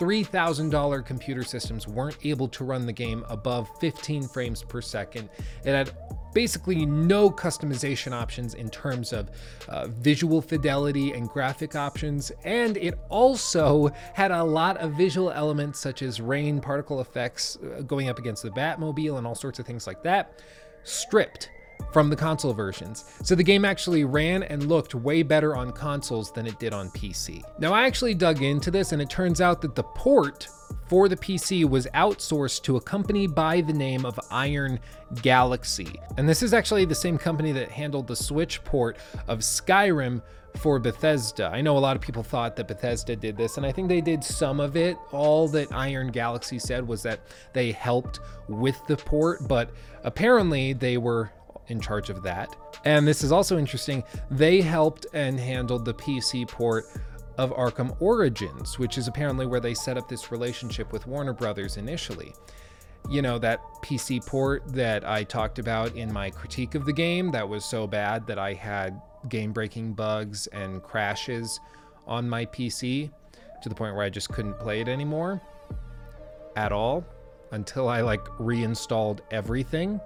$3,000 0.00 1.04
computer 1.04 1.44
systems 1.44 1.86
weren't 1.86 2.16
able 2.24 2.48
to 2.48 2.64
run 2.64 2.86
the 2.86 2.92
game 2.92 3.22
above 3.28 3.68
15 3.80 4.22
frames 4.28 4.62
per 4.62 4.80
second. 4.80 5.28
It 5.62 5.72
had 5.72 5.92
basically 6.32 6.86
no 6.86 7.30
customization 7.30 8.12
options 8.12 8.54
in 8.54 8.70
terms 8.70 9.12
of 9.12 9.30
uh, 9.68 9.88
visual 9.88 10.40
fidelity 10.40 11.12
and 11.12 11.28
graphic 11.28 11.76
options, 11.76 12.32
and 12.44 12.78
it 12.78 12.98
also 13.10 13.90
had 14.14 14.30
a 14.30 14.42
lot 14.42 14.78
of 14.78 14.92
visual 14.92 15.30
elements 15.32 15.78
such 15.78 16.00
as 16.00 16.18
rain, 16.18 16.60
particle 16.60 17.02
effects 17.02 17.58
uh, 17.58 17.82
going 17.82 18.08
up 18.08 18.18
against 18.18 18.42
the 18.42 18.50
Batmobile, 18.50 19.18
and 19.18 19.26
all 19.26 19.34
sorts 19.34 19.58
of 19.58 19.66
things 19.66 19.86
like 19.86 20.02
that, 20.02 20.40
stripped 20.82 21.50
from 21.92 22.10
the 22.10 22.16
console 22.16 22.52
versions. 22.52 23.04
So 23.22 23.34
the 23.34 23.42
game 23.42 23.64
actually 23.64 24.04
ran 24.04 24.42
and 24.44 24.68
looked 24.68 24.94
way 24.94 25.22
better 25.22 25.56
on 25.56 25.72
consoles 25.72 26.32
than 26.32 26.46
it 26.46 26.58
did 26.58 26.72
on 26.72 26.90
PC. 26.90 27.42
Now 27.58 27.72
I 27.72 27.86
actually 27.86 28.14
dug 28.14 28.42
into 28.42 28.70
this 28.70 28.92
and 28.92 29.02
it 29.02 29.10
turns 29.10 29.40
out 29.40 29.60
that 29.62 29.74
the 29.74 29.82
port 29.82 30.48
for 30.86 31.08
the 31.08 31.16
PC 31.16 31.68
was 31.68 31.86
outsourced 31.94 32.62
to 32.62 32.76
a 32.76 32.80
company 32.80 33.26
by 33.26 33.60
the 33.60 33.72
name 33.72 34.04
of 34.04 34.18
Iron 34.30 34.80
Galaxy. 35.22 36.00
And 36.16 36.28
this 36.28 36.42
is 36.42 36.52
actually 36.52 36.84
the 36.84 36.94
same 36.94 37.18
company 37.18 37.52
that 37.52 37.70
handled 37.70 38.06
the 38.06 38.16
Switch 38.16 38.62
port 38.64 38.98
of 39.28 39.38
Skyrim 39.40 40.22
for 40.56 40.78
Bethesda. 40.78 41.48
I 41.52 41.60
know 41.60 41.76
a 41.76 41.80
lot 41.80 41.96
of 41.96 42.02
people 42.02 42.22
thought 42.22 42.56
that 42.56 42.66
Bethesda 42.66 43.14
did 43.14 43.36
this, 43.36 43.56
and 43.56 43.64
I 43.64 43.72
think 43.72 43.88
they 43.88 44.00
did 44.00 44.24
some 44.24 44.58
of 44.58 44.76
it. 44.76 44.96
All 45.12 45.46
that 45.48 45.72
Iron 45.72 46.08
Galaxy 46.08 46.58
said 46.58 46.86
was 46.86 47.02
that 47.04 47.20
they 47.52 47.72
helped 47.72 48.20
with 48.48 48.76
the 48.88 48.96
port, 48.96 49.46
but 49.46 49.70
apparently 50.02 50.72
they 50.72 50.96
were 50.96 51.30
in 51.70 51.80
charge 51.80 52.10
of 52.10 52.22
that. 52.22 52.56
And 52.84 53.06
this 53.06 53.22
is 53.22 53.32
also 53.32 53.58
interesting, 53.58 54.04
they 54.30 54.60
helped 54.60 55.06
and 55.12 55.38
handled 55.38 55.84
the 55.84 55.94
PC 55.94 56.48
port 56.48 56.86
of 57.38 57.52
Arkham 57.52 57.96
Origins, 58.00 58.78
which 58.78 58.98
is 58.98 59.08
apparently 59.08 59.46
where 59.46 59.60
they 59.60 59.74
set 59.74 59.96
up 59.96 60.08
this 60.08 60.30
relationship 60.30 60.92
with 60.92 61.06
Warner 61.06 61.32
Brothers 61.32 61.76
initially. 61.76 62.34
You 63.08 63.22
know, 63.22 63.38
that 63.38 63.60
PC 63.82 64.24
port 64.26 64.62
that 64.74 65.08
I 65.08 65.24
talked 65.24 65.58
about 65.58 65.96
in 65.96 66.12
my 66.12 66.28
critique 66.28 66.74
of 66.74 66.84
the 66.84 66.92
game 66.92 67.30
that 67.30 67.48
was 67.48 67.64
so 67.64 67.86
bad 67.86 68.26
that 68.26 68.38
I 68.38 68.52
had 68.52 69.00
game 69.28 69.52
breaking 69.52 69.94
bugs 69.94 70.48
and 70.48 70.82
crashes 70.82 71.60
on 72.06 72.28
my 72.28 72.44
PC 72.46 73.10
to 73.62 73.68
the 73.68 73.74
point 73.74 73.94
where 73.94 74.04
I 74.04 74.10
just 74.10 74.28
couldn't 74.28 74.58
play 74.58 74.80
it 74.80 74.88
anymore 74.88 75.40
at 76.56 76.72
all 76.72 77.04
until 77.52 77.88
I 77.88 78.00
like 78.00 78.26
reinstalled 78.38 79.22
everything 79.30 80.00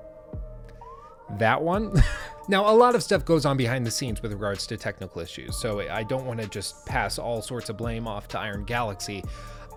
that 1.39 1.63
one. 1.63 2.03
now, 2.49 2.71
a 2.71 2.75
lot 2.75 2.95
of 2.95 3.03
stuff 3.03 3.25
goes 3.25 3.45
on 3.45 3.57
behind 3.57 3.87
the 3.87 3.91
scenes 3.91 4.23
with 4.23 4.33
regards 4.33 4.67
to 4.69 4.77
technical 4.77 5.21
issues, 5.21 5.57
so 5.57 5.81
I 5.81 6.03
don't 6.03 6.27
want 6.27 6.41
to 6.41 6.49
just 6.49 6.87
pass 6.87 7.19
all 7.19 7.43
sorts 7.43 7.69
of 7.69 7.77
blame 7.77 8.07
off 8.07 8.29
to 8.29 8.39
Iron 8.39 8.65
Galaxy. 8.65 9.23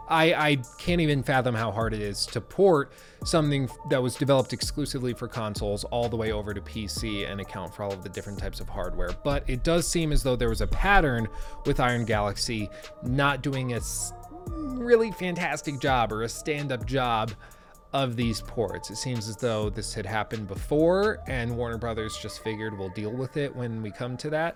I, 0.10 0.34
I 0.34 0.56
can't 0.78 1.02
even 1.02 1.22
fathom 1.22 1.54
how 1.54 1.70
hard 1.70 1.94
it 1.94 2.02
is 2.02 2.26
to 2.28 2.40
port 2.40 2.94
something 3.26 3.70
that 3.90 4.02
was 4.02 4.16
developed 4.16 4.54
exclusively 4.54 5.14
for 5.14 5.28
consoles 5.28 5.84
all 5.86 6.08
the 6.08 6.16
way 6.16 6.32
over 6.32 6.54
to 6.54 6.62
PC 6.62 7.30
and 7.30 7.42
account 7.42 7.74
for 7.74 7.84
all 7.84 7.92
of 7.92 8.04
the 8.04 8.10
different 8.10 8.40
types 8.40 8.62
of 8.62 8.70
hardware. 8.70 9.10
But 9.24 9.44
it 9.48 9.64
does 9.64 9.86
seem 9.86 10.14
as 10.14 10.24
though 10.24 10.38
there 10.38 10.50
was 10.50 10.62
a 10.62 10.68
pattern 10.68 11.28
with 11.66 11.82
Iron 11.82 12.06
Galaxy 12.06 12.70
not 13.04 13.42
doing 13.42 13.74
a 13.74 13.82
really 14.48 15.12
fantastic 15.12 15.80
job 15.80 16.14
or 16.14 16.24
a 16.24 16.30
stand 16.30 16.72
up 16.72 16.86
job 16.86 17.32
of 18.04 18.16
these 18.16 18.42
ports. 18.42 18.92
It 18.92 18.98
seems 18.98 19.28
as 19.28 19.38
though 19.38 19.70
this 19.70 19.94
had 19.94 20.06
happened 20.06 20.48
before 20.48 21.20
and 21.28 21.58
Warner 21.58 21.80
Brothers 21.80 22.16
just 22.18 22.44
figured 22.44 22.78
we'll 22.78 22.90
deal 22.90 23.12
with 23.12 23.38
it 23.38 23.56
when 23.56 23.82
we 23.82 23.90
come 23.90 24.18
to 24.18 24.30
that. 24.30 24.56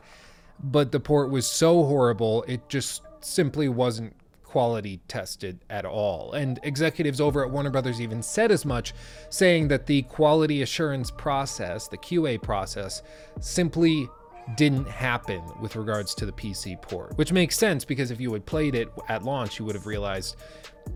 But 0.64 0.92
the 0.92 1.00
port 1.00 1.32
was 1.32 1.48
so 1.48 1.84
horrible, 1.84 2.44
it 2.48 2.70
just 2.70 3.02
simply 3.22 3.68
wasn't 3.68 4.16
quality 4.44 5.00
tested 5.08 5.60
at 5.70 5.86
all. 5.86 6.34
And 6.34 6.60
executives 6.62 7.20
over 7.20 7.44
at 7.44 7.50
Warner 7.50 7.72
Brothers 7.72 8.00
even 8.00 8.22
said 8.22 8.52
as 8.52 8.64
much, 8.64 8.94
saying 9.30 9.70
that 9.70 9.88
the 9.88 10.04
quality 10.04 10.62
assurance 10.62 11.10
process, 11.10 11.88
the 11.88 11.98
QA 11.98 12.40
process, 12.40 13.02
simply 13.40 14.08
didn't 14.56 14.88
happen 14.88 15.42
with 15.62 15.76
regards 15.76 16.14
to 16.16 16.26
the 16.26 16.32
PC 16.32 16.82
port, 16.82 17.18
which 17.18 17.32
makes 17.32 17.58
sense 17.58 17.86
because 17.86 18.12
if 18.12 18.20
you 18.20 18.32
had 18.34 18.46
played 18.46 18.76
it 18.76 18.90
at 19.10 19.24
launch, 19.24 19.60
you 19.60 19.66
would 19.66 19.76
have 19.76 19.86
realized 19.86 20.38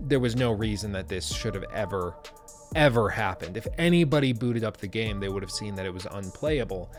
there 0.01 0.19
was 0.19 0.35
no 0.35 0.51
reason 0.51 0.91
that 0.91 1.07
this 1.07 1.33
should 1.33 1.53
have 1.53 1.65
ever 1.73 2.15
ever 2.75 3.09
happened. 3.09 3.55
If 3.55 3.67
anybody 3.77 4.33
booted 4.33 4.63
up 4.65 4.77
the 4.77 4.87
game, 4.87 5.19
they 5.19 5.29
would 5.29 5.41
have 5.41 5.51
seen 5.51 5.75
that 5.75 5.85
it 5.85 5.93
was 5.93 6.05
unplayable. 6.11 6.91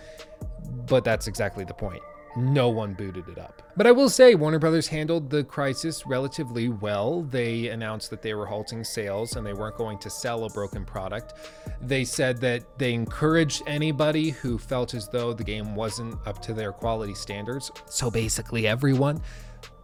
But 0.86 1.04
that's 1.04 1.26
exactly 1.26 1.64
the 1.64 1.74
point 1.74 2.02
no 2.36 2.68
one 2.68 2.94
booted 2.94 3.28
it 3.28 3.38
up. 3.38 3.62
But 3.76 3.86
I 3.86 3.92
will 3.92 4.08
say, 4.08 4.34
Warner 4.34 4.58
Brothers 4.58 4.86
handled 4.86 5.30
the 5.30 5.44
crisis 5.44 6.06
relatively 6.06 6.68
well. 6.68 7.22
They 7.22 7.68
announced 7.68 8.10
that 8.10 8.22
they 8.22 8.34
were 8.34 8.46
halting 8.46 8.84
sales 8.84 9.36
and 9.36 9.46
they 9.46 9.52
weren't 9.52 9.76
going 9.76 9.98
to 9.98 10.10
sell 10.10 10.44
a 10.44 10.50
broken 10.50 10.84
product. 10.84 11.34
They 11.80 12.04
said 12.04 12.40
that 12.40 12.78
they 12.78 12.94
encouraged 12.94 13.62
anybody 13.66 14.30
who 14.30 14.58
felt 14.58 14.94
as 14.94 15.08
though 15.08 15.32
the 15.32 15.44
game 15.44 15.74
wasn't 15.74 16.14
up 16.26 16.40
to 16.42 16.54
their 16.54 16.72
quality 16.72 17.14
standards, 17.14 17.70
so 17.88 18.10
basically 18.10 18.66
everyone, 18.66 19.20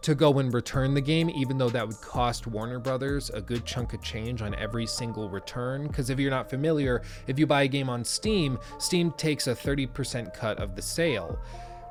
to 0.03 0.13
go 0.13 0.39
and 0.39 0.53
return 0.53 0.93
the 0.93 1.01
game, 1.01 1.29
even 1.29 1.57
though 1.57 1.69
that 1.69 1.87
would 1.87 1.99
cost 2.01 2.45
Warner 2.45 2.77
Brothers 2.77 3.29
a 3.29 3.41
good 3.41 3.65
chunk 3.65 3.93
of 3.93 4.01
change 4.01 4.41
on 4.41 4.53
every 4.55 4.85
single 4.85 5.29
return. 5.29 5.87
Because 5.87 6.09
if 6.09 6.19
you're 6.19 6.29
not 6.29 6.49
familiar, 6.49 7.01
if 7.27 7.39
you 7.39 7.47
buy 7.47 7.63
a 7.63 7.67
game 7.67 7.89
on 7.89 8.03
Steam, 8.03 8.59
Steam 8.79 9.11
takes 9.13 9.47
a 9.47 9.55
30% 9.55 10.33
cut 10.33 10.59
of 10.59 10.75
the 10.75 10.81
sale. 10.81 11.39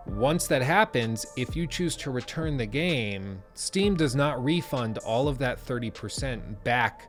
Once 0.06 0.46
that 0.46 0.62
happens, 0.62 1.26
if 1.36 1.54
you 1.54 1.66
choose 1.66 1.96
to 1.96 2.10
return 2.10 2.56
the 2.56 2.66
game, 2.66 3.42
Steam 3.54 3.96
does 3.96 4.16
not 4.16 4.42
refund 4.42 4.98
all 4.98 5.28
of 5.28 5.38
that 5.38 5.64
30% 5.64 6.62
back 6.64 7.08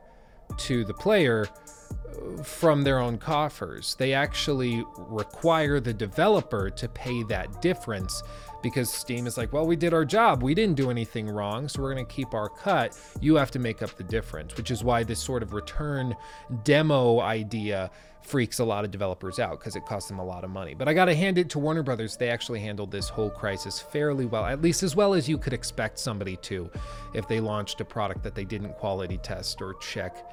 to 0.58 0.84
the 0.84 0.94
player 0.94 1.48
uh, 1.48 2.42
from 2.42 2.82
their 2.82 2.98
own 2.98 3.18
coffers. 3.18 3.96
They 3.96 4.12
actually 4.12 4.84
require 4.96 5.80
the 5.80 5.92
developer 5.92 6.70
to 6.70 6.88
pay 6.88 7.22
that 7.24 7.60
difference 7.60 8.22
because 8.62 8.90
Steam 8.90 9.26
is 9.26 9.36
like, 9.36 9.52
well, 9.52 9.66
we 9.66 9.76
did 9.76 9.92
our 9.92 10.04
job. 10.04 10.42
We 10.42 10.54
didn't 10.54 10.76
do 10.76 10.90
anything 10.90 11.28
wrong, 11.28 11.68
so 11.68 11.82
we're 11.82 11.92
going 11.92 12.06
to 12.06 12.12
keep 12.12 12.32
our 12.32 12.48
cut. 12.48 12.98
You 13.20 13.34
have 13.34 13.50
to 13.52 13.58
make 13.58 13.82
up 13.82 13.96
the 13.96 14.04
difference, 14.04 14.56
which 14.56 14.70
is 14.70 14.82
why 14.82 15.02
this 15.02 15.20
sort 15.20 15.42
of 15.42 15.52
return 15.52 16.16
demo 16.62 17.20
idea 17.20 17.90
freaks 18.24 18.58
a 18.58 18.64
lot 18.64 18.84
of 18.84 18.90
developers 18.90 19.38
out 19.38 19.58
because 19.58 19.76
it 19.76 19.84
costs 19.84 20.08
them 20.08 20.18
a 20.18 20.24
lot 20.24 20.44
of 20.44 20.50
money. 20.50 20.74
But 20.74 20.88
I 20.88 20.94
got 20.94 21.04
to 21.06 21.14
hand 21.14 21.38
it 21.38 21.50
to 21.50 21.58
Warner 21.58 21.82
Brothers. 21.82 22.16
They 22.16 22.30
actually 22.30 22.60
handled 22.60 22.90
this 22.90 23.08
whole 23.08 23.30
crisis 23.30 23.78
fairly 23.78 24.26
well, 24.26 24.46
at 24.46 24.62
least 24.62 24.82
as 24.82 24.96
well 24.96 25.14
as 25.14 25.28
you 25.28 25.38
could 25.38 25.52
expect 25.52 25.98
somebody 25.98 26.36
to 26.38 26.70
if 27.12 27.28
they 27.28 27.40
launched 27.40 27.80
a 27.80 27.84
product 27.84 28.22
that 28.22 28.34
they 28.34 28.44
didn't 28.44 28.72
quality 28.74 29.18
test 29.18 29.60
or 29.60 29.74
check 29.74 30.26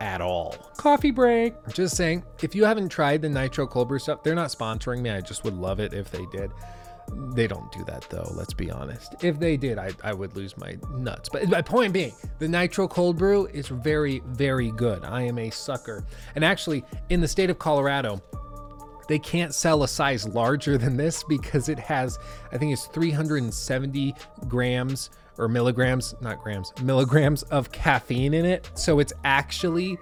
at 0.00 0.20
all. 0.20 0.56
Coffee 0.76 1.10
break. 1.10 1.54
Just 1.72 1.96
saying, 1.96 2.24
if 2.42 2.54
you 2.54 2.64
haven't 2.64 2.90
tried 2.90 3.22
the 3.22 3.28
Nitro 3.28 3.66
Cold 3.66 3.88
Brew 3.88 3.98
stuff, 3.98 4.22
they're 4.22 4.34
not 4.34 4.50
sponsoring 4.50 5.00
me. 5.00 5.10
I 5.10 5.20
just 5.20 5.44
would 5.44 5.54
love 5.54 5.80
it 5.80 5.94
if 5.94 6.10
they 6.10 6.26
did. 6.32 6.50
They 7.34 7.46
don't 7.46 7.70
do 7.72 7.84
that 7.84 8.06
though, 8.10 8.30
let's 8.34 8.54
be 8.54 8.70
honest. 8.70 9.14
If 9.22 9.38
they 9.38 9.56
did, 9.56 9.78
I, 9.78 9.90
I 10.02 10.12
would 10.12 10.36
lose 10.36 10.56
my 10.56 10.76
nuts. 10.96 11.28
But 11.28 11.48
my 11.48 11.62
point 11.62 11.92
being, 11.92 12.12
the 12.38 12.48
Nitro 12.48 12.88
Cold 12.88 13.16
Brew 13.16 13.46
is 13.46 13.68
very, 13.68 14.22
very 14.26 14.70
good. 14.72 15.04
I 15.04 15.22
am 15.22 15.38
a 15.38 15.50
sucker. 15.50 16.04
And 16.34 16.44
actually, 16.44 16.84
in 17.10 17.20
the 17.20 17.28
state 17.28 17.50
of 17.50 17.58
Colorado, 17.58 18.22
they 19.08 19.18
can't 19.18 19.54
sell 19.54 19.82
a 19.82 19.88
size 19.88 20.26
larger 20.26 20.78
than 20.78 20.96
this 20.96 21.24
because 21.24 21.68
it 21.68 21.78
has, 21.78 22.18
I 22.52 22.58
think 22.58 22.72
it's 22.72 22.86
370 22.86 24.14
grams 24.48 25.10
or 25.38 25.48
milligrams, 25.48 26.14
not 26.20 26.42
grams, 26.42 26.72
milligrams 26.82 27.42
of 27.44 27.72
caffeine 27.72 28.34
in 28.34 28.44
it. 28.44 28.70
So 28.74 28.98
it's 28.98 29.12
actually 29.24 29.98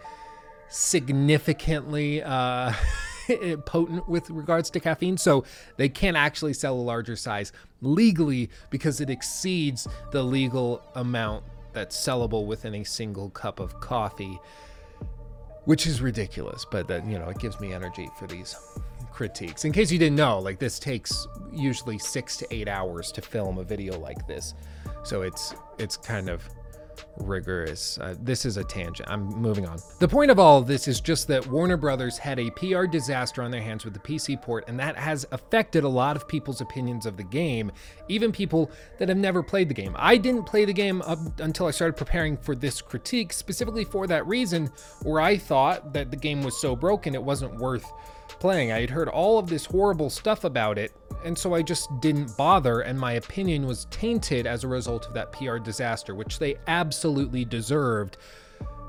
significantly. 0.69 2.23
Uh, 2.23 2.73
potent 3.66 4.08
with 4.08 4.30
regards 4.30 4.70
to 4.70 4.80
caffeine. 4.80 5.16
So 5.16 5.44
they 5.76 5.88
can't 5.88 6.16
actually 6.16 6.54
sell 6.54 6.75
a 6.75 6.80
larger 6.80 7.16
size 7.16 7.52
legally 7.80 8.50
because 8.70 9.00
it 9.00 9.10
exceeds 9.10 9.88
the 10.10 10.22
legal 10.22 10.82
amount 10.94 11.44
that's 11.72 11.96
sellable 11.96 12.46
within 12.46 12.75
a 12.75 12.84
single 12.84 13.30
cup 13.30 13.60
of 13.60 13.80
coffee, 13.80 14.38
which 15.64 15.87
is 15.87 16.00
ridiculous. 16.00 16.66
But 16.70 16.88
that, 16.88 17.06
you 17.06 17.18
know, 17.18 17.28
it 17.28 17.38
gives 17.38 17.60
me 17.60 17.72
energy 17.72 18.08
for 18.18 18.26
these 18.26 18.56
critiques. 19.12 19.64
In 19.64 19.72
case 19.72 19.92
you 19.92 19.99
didn't 19.99 20.16
know, 20.16 20.38
like 20.38 20.58
this 20.58 20.78
takes 20.78 21.26
usually 21.52 21.99
six 21.99 22.37
to 22.38 22.46
eight 22.54 22.68
hours 22.68 23.12
to 23.12 23.22
film 23.22 23.58
a 23.58 23.64
video 23.64 23.99
like 23.99 24.26
this. 24.26 24.54
So 25.02 25.22
it's 25.22 25.54
it's 25.78 25.96
kind 25.96 26.28
of 26.28 26.49
rigorous. 27.16 27.99
Uh, 27.99 28.14
this 28.21 28.45
is 28.45 28.57
a 28.57 28.64
tangent. 28.64 29.09
I'm 29.11 29.26
moving 29.28 29.66
on. 29.66 29.78
The 29.99 30.09
point 30.09 30.30
of 30.30 30.38
all 30.38 30.59
of 30.59 30.66
this 30.66 30.88
is 30.88 31.00
just 31.00 31.28
that 31.28 31.47
Warner 31.47 31.76
Brothers 31.76 32.19
had 32.19 32.38
a 32.38 32.50
PR 32.50 32.87
disaster 32.87 33.42
on 33.42 33.50
their 33.50 33.62
hands 33.62 33.85
with 33.85 33.95
the 33.95 34.00
PC 34.00 34.40
port, 34.40 34.64
and 34.69 34.78
that 34.78 34.97
has 34.97 35.26
affected 35.33 35.85
a 35.85 35.88
lot 35.88 36.16
of 36.16 36.26
people's 36.28 36.61
opinions 36.61 37.07
of 37.07 37.16
the 37.16 37.25
game, 37.25 37.71
even 38.09 38.33
people 38.33 38.71
that 38.99 39.09
have 39.09 39.19
never 39.19 39.42
played 39.42 39.69
the 39.69 39.75
game. 39.75 39.95
I 39.99 40.16
didn't 40.16 40.45
play 40.45 40.64
the 40.64 40.73
game 40.73 41.02
up 41.02 41.19
until 41.40 41.66
I 41.66 41.71
started 41.71 41.97
preparing 41.97 42.37
for 42.37 42.54
this 42.54 42.80
critique, 42.80 43.33
specifically 43.33 43.85
for 43.85 44.07
that 44.07 44.26
reason, 44.26 44.71
where 45.02 45.21
I 45.21 45.37
thought 45.37 45.92
that 45.92 46.11
the 46.11 46.16
game 46.16 46.42
was 46.42 46.61
so 46.61 46.76
broken 46.76 47.14
it 47.14 47.23
wasn't 47.23 47.57
worth 47.59 47.90
playing. 48.40 48.73
I 48.73 48.80
had 48.80 48.90
heard 48.90 49.09
all 49.09 49.38
of 49.38 49.49
this 49.49 49.64
horrible 49.64 50.11
stuff 50.11 50.44
about 50.44 50.78
it, 50.78 50.92
and 51.25 51.38
so 51.38 51.54
I 51.54 51.62
just 51.62 51.88
didn't 52.00 52.37
bother, 52.37 52.80
and 52.80 52.99
my 52.99 53.12
opinion 53.12 53.66
was 53.66 53.87
tainted 53.90 54.47
as 54.47 54.64
a 54.64 54.68
result 54.68 55.06
of 55.06 55.14
that 55.14 55.30
PR 55.32 55.59
disaster, 55.59 56.14
which 56.14 56.38
they 56.38 56.56
absolutely 56.66 57.44
deserved 57.44 58.16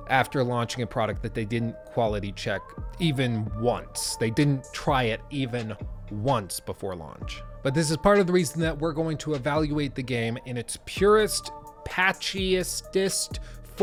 after 0.07 0.43
launching 0.43 0.83
a 0.83 0.87
product 0.87 1.21
that 1.21 1.33
they 1.33 1.45
didn't 1.45 1.75
quality 1.85 2.31
check 2.31 2.61
even 2.99 3.49
once. 3.59 4.17
They 4.19 4.29
didn't 4.29 4.65
try 4.73 5.03
it 5.03 5.21
even 5.29 5.75
once 6.09 6.59
before 6.59 6.95
launch. 6.95 7.41
But 7.63 7.73
this 7.73 7.91
is 7.91 7.97
part 7.97 8.19
of 8.19 8.27
the 8.27 8.33
reason 8.33 8.59
that 8.61 8.77
we're 8.77 8.91
going 8.91 9.17
to 9.19 9.35
evaluate 9.35 9.95
the 9.95 10.03
game 10.03 10.37
in 10.45 10.57
its 10.57 10.77
purest, 10.85 11.51
patchiest 11.85 12.91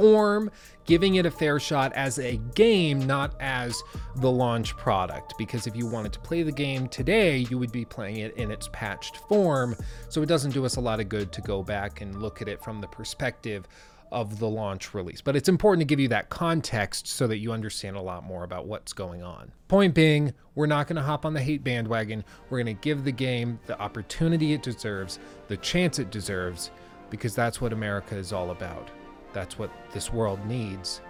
form, 0.00 0.50
giving 0.84 1.16
it 1.16 1.26
a 1.26 1.30
fair 1.30 1.58
shot 1.58 1.92
as 1.94 2.18
a 2.18 2.36
game, 2.54 3.06
not 3.06 3.34
as 3.40 3.82
the 4.16 4.30
launch 4.30 4.76
product. 4.76 5.34
Because 5.38 5.66
if 5.66 5.76
you 5.76 5.86
wanted 5.86 6.12
to 6.12 6.20
play 6.20 6.42
the 6.42 6.52
game 6.52 6.88
today, 6.88 7.38
you 7.50 7.58
would 7.58 7.72
be 7.72 7.84
playing 7.84 8.18
it 8.18 8.36
in 8.36 8.50
its 8.50 8.68
patched 8.72 9.16
form. 9.28 9.76
So 10.08 10.22
it 10.22 10.26
doesn't 10.26 10.52
do 10.52 10.64
us 10.64 10.76
a 10.76 10.80
lot 10.80 11.00
of 11.00 11.08
good 11.08 11.32
to 11.32 11.40
go 11.40 11.62
back 11.62 12.00
and 12.00 12.22
look 12.22 12.40
at 12.42 12.48
it 12.48 12.62
from 12.62 12.80
the 12.80 12.88
perspective 12.88 13.66
of 14.10 14.38
the 14.38 14.48
launch 14.48 14.94
release. 14.94 15.20
But 15.20 15.36
it's 15.36 15.48
important 15.48 15.80
to 15.80 15.84
give 15.84 16.00
you 16.00 16.08
that 16.08 16.30
context 16.30 17.08
so 17.08 17.26
that 17.26 17.38
you 17.38 17.52
understand 17.52 17.96
a 17.96 18.00
lot 18.00 18.24
more 18.24 18.44
about 18.44 18.66
what's 18.66 18.92
going 18.92 19.22
on. 19.22 19.52
Point 19.68 19.94
being, 19.94 20.32
we're 20.54 20.66
not 20.66 20.86
going 20.86 20.96
to 20.96 21.02
hop 21.02 21.26
on 21.26 21.34
the 21.34 21.42
hate 21.42 21.62
bandwagon. 21.62 22.24
We're 22.48 22.62
going 22.62 22.74
to 22.74 22.82
give 22.82 23.04
the 23.04 23.12
game 23.12 23.60
the 23.66 23.78
opportunity 23.78 24.54
it 24.54 24.62
deserves, 24.62 25.18
the 25.48 25.58
chance 25.58 25.98
it 25.98 26.10
deserves, 26.10 26.70
because 27.10 27.34
that's 27.34 27.60
what 27.60 27.72
America 27.72 28.16
is 28.16 28.32
all 28.32 28.50
about. 28.50 28.90
That's 29.32 29.58
what 29.58 29.70
this 29.92 30.12
world 30.12 30.44
needs. 30.46 31.00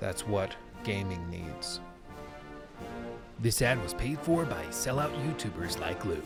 That's 0.00 0.26
what 0.26 0.54
gaming 0.84 1.28
needs. 1.30 1.80
This 3.40 3.62
ad 3.62 3.82
was 3.82 3.94
paid 3.94 4.18
for 4.20 4.44
by 4.44 4.64
sellout 4.66 5.12
YouTubers 5.24 5.78
like 5.80 6.04
Luke. 6.04 6.24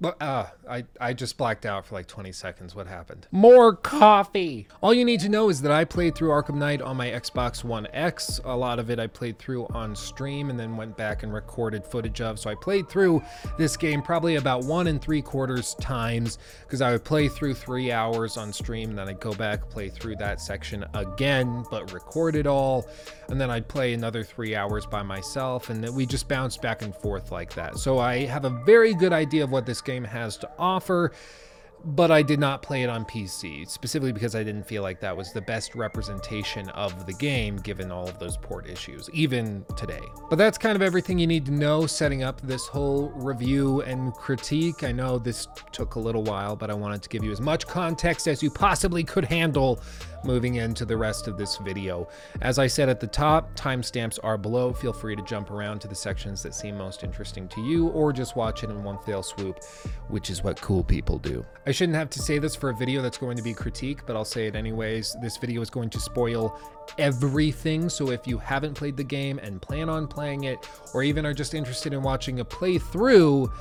But 0.00 0.22
uh, 0.22 0.46
I 0.68 0.84
I 1.00 1.12
just 1.12 1.36
blacked 1.36 1.66
out 1.66 1.86
for 1.86 1.94
like 1.96 2.06
20 2.06 2.30
seconds. 2.30 2.74
What 2.74 2.86
happened? 2.86 3.26
More 3.32 3.74
coffee. 3.74 4.68
All 4.80 4.94
you 4.94 5.04
need 5.04 5.20
to 5.20 5.28
know 5.28 5.48
is 5.48 5.60
that 5.62 5.72
I 5.72 5.84
played 5.84 6.14
through 6.14 6.28
Arkham 6.28 6.54
Knight 6.54 6.80
on 6.80 6.96
my 6.96 7.08
Xbox 7.08 7.64
One 7.64 7.88
X. 7.92 8.40
A 8.44 8.56
lot 8.56 8.78
of 8.78 8.90
it 8.90 9.00
I 9.00 9.08
played 9.08 9.38
through 9.38 9.66
on 9.68 9.96
stream 9.96 10.50
and 10.50 10.58
then 10.58 10.76
went 10.76 10.96
back 10.96 11.24
and 11.24 11.32
recorded 11.32 11.84
footage 11.84 12.20
of. 12.20 12.38
So 12.38 12.48
I 12.48 12.54
played 12.54 12.88
through 12.88 13.22
this 13.56 13.76
game 13.76 14.00
probably 14.02 14.36
about 14.36 14.64
one 14.64 14.86
and 14.86 15.02
three 15.02 15.22
quarters 15.22 15.74
times 15.80 16.38
because 16.62 16.80
I 16.80 16.92
would 16.92 17.04
play 17.04 17.28
through 17.28 17.54
three 17.54 17.90
hours 17.90 18.36
on 18.36 18.52
stream, 18.52 18.90
and 18.90 18.98
then 18.98 19.08
I'd 19.08 19.20
go 19.20 19.32
back 19.32 19.68
play 19.68 19.88
through 19.88 20.16
that 20.16 20.40
section 20.40 20.84
again, 20.94 21.64
but 21.70 21.92
record 21.92 22.36
it 22.36 22.46
all, 22.46 22.86
and 23.28 23.40
then 23.40 23.50
I'd 23.50 23.66
play 23.66 23.94
another 23.94 24.22
three 24.22 24.54
hours 24.54 24.86
by 24.86 25.02
myself, 25.02 25.70
and 25.70 25.82
then 25.82 25.94
we 25.94 26.06
just 26.06 26.28
bounced 26.28 26.62
back 26.62 26.82
and 26.82 26.94
forth 26.94 27.32
like 27.32 27.54
that. 27.54 27.78
So 27.78 27.98
I 27.98 28.26
have 28.26 28.44
a 28.44 28.50
very 28.64 28.94
good 28.94 29.12
idea 29.12 29.42
of 29.44 29.50
what 29.50 29.66
this 29.66 29.80
game 29.88 30.04
has 30.04 30.36
to 30.36 30.50
offer. 30.58 31.12
but 31.84 32.10
I 32.10 32.22
did 32.22 32.40
not 32.40 32.62
play 32.62 32.82
it 32.82 32.88
on 32.88 33.04
PC, 33.04 33.68
specifically 33.68 34.12
because 34.12 34.34
I 34.34 34.42
didn't 34.42 34.64
feel 34.64 34.82
like 34.82 35.00
that 35.00 35.16
was 35.16 35.32
the 35.32 35.40
best 35.40 35.74
representation 35.74 36.68
of 36.70 37.06
the 37.06 37.12
game 37.14 37.56
given 37.56 37.90
all 37.90 38.08
of 38.08 38.18
those 38.18 38.36
port 38.36 38.68
issues, 38.68 39.08
even 39.12 39.64
today. 39.76 40.02
But 40.28 40.36
that's 40.36 40.58
kind 40.58 40.74
of 40.74 40.82
everything 40.82 41.18
you 41.18 41.26
need 41.26 41.46
to 41.46 41.52
know 41.52 41.86
setting 41.86 42.22
up 42.22 42.40
this 42.40 42.66
whole 42.66 43.10
review 43.14 43.82
and 43.82 44.12
critique. 44.14 44.82
I 44.82 44.92
know 44.92 45.18
this 45.18 45.46
took 45.72 45.94
a 45.94 46.00
little 46.00 46.24
while, 46.24 46.56
but 46.56 46.70
I 46.70 46.74
wanted 46.74 47.02
to 47.02 47.08
give 47.08 47.22
you 47.22 47.30
as 47.30 47.40
much 47.40 47.66
context 47.66 48.26
as 48.26 48.42
you 48.42 48.50
possibly 48.50 49.04
could 49.04 49.24
handle 49.24 49.80
moving 50.24 50.56
into 50.56 50.84
the 50.84 50.96
rest 50.96 51.28
of 51.28 51.36
this 51.36 51.56
video. 51.58 52.08
As 52.42 52.58
I 52.58 52.66
said 52.66 52.88
at 52.88 53.00
the 53.00 53.06
top, 53.06 53.54
timestamps 53.54 54.18
are 54.22 54.38
below. 54.38 54.72
Feel 54.72 54.92
free 54.92 55.16
to 55.16 55.22
jump 55.22 55.50
around 55.50 55.80
to 55.80 55.88
the 55.88 55.94
sections 55.94 56.42
that 56.42 56.54
seem 56.54 56.76
most 56.76 57.04
interesting 57.04 57.48
to 57.48 57.60
you 57.60 57.88
or 57.88 58.12
just 58.12 58.36
watch 58.36 58.64
it 58.64 58.70
in 58.70 58.82
one 58.82 58.98
fell 58.98 59.22
swoop, 59.22 59.62
which 60.08 60.30
is 60.30 60.42
what 60.42 60.60
cool 60.60 60.82
people 60.82 61.18
do. 61.18 61.44
I 61.66 61.72
shouldn't 61.72 61.96
have 61.96 62.10
to 62.10 62.18
say 62.18 62.38
this 62.38 62.54
for 62.54 62.70
a 62.70 62.74
video 62.74 63.02
that's 63.02 63.18
going 63.18 63.36
to 63.36 63.42
be 63.42 63.54
critique, 63.54 64.00
but 64.06 64.16
I'll 64.16 64.24
say 64.24 64.46
it 64.46 64.54
anyways. 64.54 65.16
This 65.20 65.36
video 65.36 65.60
is 65.60 65.70
going 65.70 65.90
to 65.90 66.00
spoil 66.00 66.58
everything. 66.98 67.88
So 67.88 68.10
if 68.10 68.26
you 68.26 68.38
haven't 68.38 68.74
played 68.74 68.96
the 68.96 69.04
game 69.04 69.38
and 69.38 69.60
plan 69.60 69.88
on 69.88 70.06
playing 70.06 70.44
it, 70.44 70.68
or 70.94 71.02
even 71.02 71.26
are 71.26 71.34
just 71.34 71.54
interested 71.54 71.92
in 71.92 72.02
watching 72.02 72.40
a 72.40 72.44
playthrough, 72.44 73.52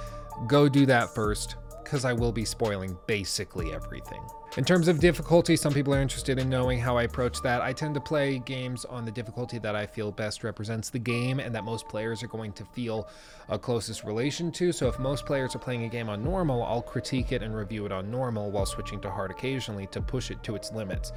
go 0.47 0.69
do 0.69 0.85
that 0.85 1.13
first 1.13 1.55
because 1.87 2.03
I 2.03 2.11
will 2.11 2.33
be 2.33 2.43
spoiling 2.43 2.97
basically 3.07 3.73
everything. 3.73 4.21
In 4.57 4.65
terms 4.65 4.89
of 4.89 4.99
difficulty, 4.99 5.55
some 5.55 5.73
people 5.73 5.93
are 5.93 6.01
interested 6.01 6.37
in 6.37 6.49
knowing 6.49 6.79
how 6.79 6.97
I 6.97 7.03
approach 7.03 7.41
that. 7.43 7.61
I 7.61 7.71
tend 7.71 7.95
to 7.95 8.01
play 8.01 8.39
games 8.39 8.83
on 8.83 9.05
the 9.05 9.11
difficulty 9.11 9.57
that 9.59 9.73
I 9.73 9.85
feel 9.85 10.11
best 10.11 10.43
represents 10.43 10.89
the 10.89 10.99
game 10.99 11.39
and 11.39 11.55
that 11.55 11.63
most 11.63 11.87
players 11.87 12.21
are 12.23 12.27
going 12.27 12.51
to 12.53 12.65
feel 12.65 13.07
a 13.47 13.57
closest 13.57 14.03
relation 14.03 14.51
to. 14.53 14.73
So 14.73 14.89
if 14.89 14.99
most 14.99 15.25
players 15.25 15.55
are 15.55 15.59
playing 15.59 15.85
a 15.85 15.87
game 15.89 16.09
on 16.09 16.25
normal, 16.25 16.61
I'll 16.61 16.81
critique 16.81 17.31
it 17.31 17.41
and 17.41 17.55
review 17.55 17.85
it 17.85 17.93
on 17.93 18.11
normal 18.11 18.51
while 18.51 18.65
switching 18.65 18.99
to 19.01 19.09
hard 19.09 19.31
occasionally 19.31 19.87
to 19.87 20.01
push 20.01 20.29
it 20.29 20.43
to 20.43 20.55
its 20.55 20.73
limits. 20.73 21.13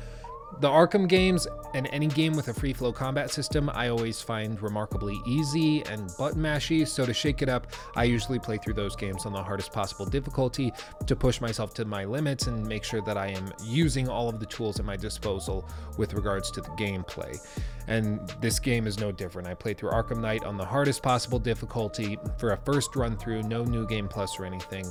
The 0.61 0.69
Arkham 0.69 1.09
games 1.09 1.47
and 1.73 1.89
any 1.91 2.07
game 2.07 2.35
with 2.35 2.49
a 2.49 2.53
free 2.53 2.75
flow 2.75 2.93
combat 2.93 3.31
system, 3.31 3.71
I 3.73 3.89
always 3.89 4.21
find 4.21 4.61
remarkably 4.61 5.19
easy 5.27 5.83
and 5.87 6.13
button 6.19 6.43
mashy. 6.43 6.87
So 6.87 7.07
to 7.07 7.15
shake 7.15 7.41
it 7.41 7.49
up, 7.49 7.69
I 7.97 8.05
usually 8.05 8.39
play 8.39 8.59
through 8.59 8.75
those 8.75 8.95
games 8.95 9.25
on 9.25 9.33
the 9.33 9.43
hardest 9.43 9.73
possible 9.73 10.05
difficulty 10.05 10.75
to 11.07 11.17
push 11.17 11.41
myself 11.41 11.73
to 11.75 11.87
my 11.87 12.05
limits 12.05 12.47
and 12.47 12.67
make 12.67 12.85
sure 12.85 13.01
that 13.01 13.17
I 13.17 13.29
am 13.29 13.51
using 13.65 14.07
all 14.07 14.29
of 14.29 14.39
the 14.39 14.45
tools 14.45 14.79
at 14.79 14.85
my 14.85 14.99
disposal 14.99 15.67
with 15.97 16.13
regards 16.13 16.51
to 16.51 16.61
the 16.61 16.69
gameplay. 16.71 17.39
And 17.87 18.21
this 18.43 18.59
game 18.59 18.87
is 18.87 19.01
no 19.01 19.13
different. 19.13 19.49
I 19.49 19.55
played 19.55 19.79
through 19.79 19.93
Arkham 19.93 20.21
Knight 20.21 20.45
on 20.45 20.59
the 20.59 20.67
hardest 20.67 21.03
possible 21.03 21.39
difficulty 21.39 22.19
for 22.37 22.53
a 22.53 22.59
first 22.59 22.95
run 22.97 23.17
through, 23.17 23.45
no 23.45 23.65
new 23.65 23.87
game 23.87 24.09
plus 24.09 24.39
or 24.39 24.45
anything 24.45 24.85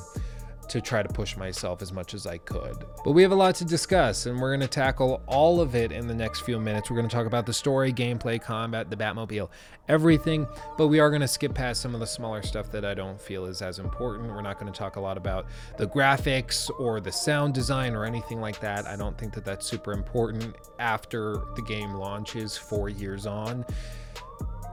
to 0.69 0.81
try 0.81 1.03
to 1.03 1.09
push 1.09 1.35
myself 1.35 1.81
as 1.81 1.91
much 1.91 2.13
as 2.13 2.25
I 2.25 2.37
could. 2.37 2.85
But 3.03 3.11
we 3.11 3.21
have 3.21 3.31
a 3.31 3.35
lot 3.35 3.55
to 3.55 3.65
discuss, 3.65 4.25
and 4.25 4.39
we're 4.39 4.51
going 4.51 4.59
to 4.61 4.67
tackle 4.67 5.21
all 5.27 5.61
of 5.61 5.75
it 5.75 5.91
in 5.91 6.07
the 6.07 6.15
next 6.15 6.41
few 6.41 6.59
minutes. 6.59 6.89
We're 6.89 6.97
going 6.97 7.09
to 7.09 7.15
talk 7.15 7.25
about 7.25 7.45
the 7.45 7.53
story, 7.53 7.91
gameplay, 7.91 8.41
combat, 8.41 8.89
the 8.89 8.95
Batmobile, 8.95 9.49
everything, 9.87 10.47
but 10.77 10.87
we 10.87 10.99
are 10.99 11.09
going 11.09 11.21
to 11.21 11.27
skip 11.27 11.53
past 11.53 11.81
some 11.81 11.93
of 11.93 11.99
the 11.99 12.07
smaller 12.07 12.43
stuff 12.43 12.71
that 12.71 12.85
I 12.85 12.93
don't 12.93 13.19
feel 13.19 13.45
is 13.45 13.61
as 13.61 13.79
important. 13.79 14.29
We're 14.29 14.41
not 14.41 14.59
going 14.59 14.71
to 14.71 14.77
talk 14.77 14.95
a 14.95 15.01
lot 15.01 15.17
about 15.17 15.47
the 15.77 15.87
graphics 15.87 16.69
or 16.79 17.01
the 17.01 17.11
sound 17.11 17.53
design 17.53 17.95
or 17.95 18.05
anything 18.05 18.39
like 18.39 18.59
that. 18.61 18.85
I 18.85 18.95
don't 18.95 19.17
think 19.17 19.33
that 19.33 19.45
that's 19.45 19.65
super 19.65 19.91
important 19.91 20.55
after 20.77 21.41
the 21.55 21.61
game 21.63 21.93
launches 21.93 22.55
four 22.55 22.89
years 22.89 23.25
on 23.25 23.65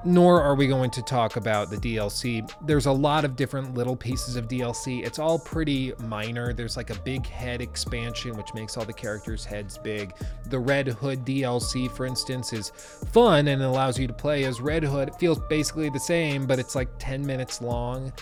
nor 0.07 0.41
are 0.41 0.55
we 0.55 0.69
going 0.69 0.91
to 0.91 1.03
talk 1.03 1.37
about 1.37 1.69
the 1.69 1.77
DLC. 1.77 2.49
There's 2.65 2.87
a 2.87 2.93
lot 2.93 3.25
of 3.25 3.35
different 3.35 3.75
little 3.75 3.97
pieces 3.97 4.37
of 4.37 4.47
DLC. 4.47 5.05
It's 5.05 5.19
all 5.19 5.39
pretty 5.39 5.93
minor. 6.05 6.53
There's 6.53 6.77
like 6.77 6.91
a 6.91 6.99
big 7.01 7.27
head 7.27 7.61
expansion, 7.61 8.37
which 8.37 8.55
makes 8.55 8.77
all 8.77 8.85
the 8.85 8.93
characters' 8.93 9.45
heads 9.45 9.77
big. 9.77 10.15
The 10.47 10.59
Red 10.59 10.87
Hood 10.87 11.25
DLC, 11.25 11.91
for 11.91 12.07
instance, 12.07 12.53
is 12.53 12.71
fun 13.11 13.49
and 13.49 13.61
allows 13.63 13.99
you 13.99 14.07
to 14.07 14.13
play 14.13 14.45
as 14.45 14.61
Red 14.61 14.85
Hood. 14.85 15.09
It 15.09 15.17
feels 15.17 15.41
basically 15.49 15.91
the 15.91 16.01
same, 16.01 16.47
but 16.47 16.61
it's 16.61 16.77
like 16.77 16.89
10 16.99 17.27
minutes 17.27 17.61
long. 17.61 18.13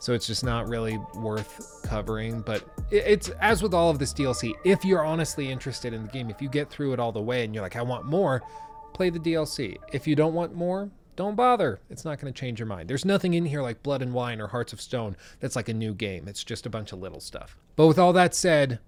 So 0.00 0.14
it's 0.14 0.26
just 0.26 0.44
not 0.44 0.68
really 0.68 0.98
worth 1.14 1.82
covering. 1.84 2.40
But 2.40 2.64
it's 2.90 3.28
as 3.40 3.62
with 3.62 3.74
all 3.74 3.90
of 3.90 4.00
this 4.00 4.12
DLC, 4.12 4.54
if 4.64 4.84
you're 4.84 5.04
honestly 5.04 5.50
interested 5.50 5.92
in 5.92 6.02
the 6.02 6.08
game, 6.08 6.30
if 6.30 6.42
you 6.42 6.48
get 6.48 6.68
through 6.68 6.94
it 6.94 7.00
all 7.00 7.12
the 7.12 7.22
way 7.22 7.44
and 7.44 7.54
you're 7.54 7.62
like, 7.62 7.76
I 7.76 7.82
want 7.82 8.06
more, 8.06 8.42
play 8.92 9.10
the 9.10 9.20
DLC. 9.20 9.76
If 9.92 10.06
you 10.06 10.16
don't 10.16 10.34
want 10.34 10.54
more, 10.54 10.90
don't 11.18 11.34
bother. 11.34 11.80
It's 11.90 12.04
not 12.04 12.20
going 12.20 12.32
to 12.32 12.40
change 12.40 12.60
your 12.60 12.68
mind. 12.68 12.88
There's 12.88 13.04
nothing 13.04 13.34
in 13.34 13.44
here 13.44 13.60
like 13.60 13.82
Blood 13.82 14.02
and 14.02 14.14
Wine 14.14 14.40
or 14.40 14.46
Hearts 14.46 14.72
of 14.72 14.80
Stone 14.80 15.16
that's 15.40 15.56
like 15.56 15.68
a 15.68 15.74
new 15.74 15.92
game. 15.92 16.28
It's 16.28 16.44
just 16.44 16.64
a 16.64 16.70
bunch 16.70 16.92
of 16.92 17.00
little 17.00 17.18
stuff. 17.18 17.56
But 17.74 17.88
with 17.88 17.98
all 17.98 18.12
that 18.12 18.36
said, 18.36 18.78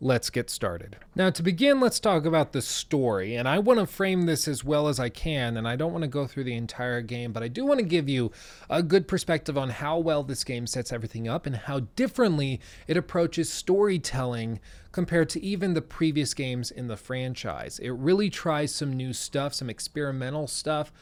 let's 0.00 0.30
get 0.30 0.50
started. 0.50 0.98
Now, 1.16 1.30
to 1.30 1.42
begin, 1.42 1.80
let's 1.80 1.98
talk 1.98 2.24
about 2.24 2.52
the 2.52 2.62
story. 2.62 3.34
And 3.34 3.48
I 3.48 3.58
want 3.58 3.80
to 3.80 3.86
frame 3.86 4.26
this 4.26 4.46
as 4.46 4.62
well 4.62 4.86
as 4.86 5.00
I 5.00 5.08
can, 5.08 5.56
and 5.56 5.66
I 5.66 5.74
don't 5.74 5.90
want 5.90 6.02
to 6.02 6.08
go 6.08 6.28
through 6.28 6.44
the 6.44 6.54
entire 6.54 7.02
game, 7.02 7.32
but 7.32 7.42
I 7.42 7.48
do 7.48 7.66
want 7.66 7.80
to 7.80 7.84
give 7.84 8.08
you 8.08 8.30
a 8.70 8.84
good 8.84 9.08
perspective 9.08 9.58
on 9.58 9.70
how 9.70 9.98
well 9.98 10.22
this 10.22 10.44
game 10.44 10.68
sets 10.68 10.92
everything 10.92 11.26
up 11.26 11.44
and 11.44 11.56
how 11.56 11.80
differently 11.96 12.60
it 12.86 12.96
approaches 12.96 13.52
storytelling 13.52 14.60
compared 14.92 15.28
to 15.30 15.42
even 15.42 15.74
the 15.74 15.82
previous 15.82 16.34
games 16.34 16.70
in 16.70 16.86
the 16.86 16.96
franchise. 16.96 17.80
It 17.80 17.90
really 17.90 18.30
tries 18.30 18.72
some 18.72 18.92
new 18.92 19.12
stuff, 19.12 19.54
some 19.54 19.68
experimental 19.68 20.46
stuff 20.46 20.92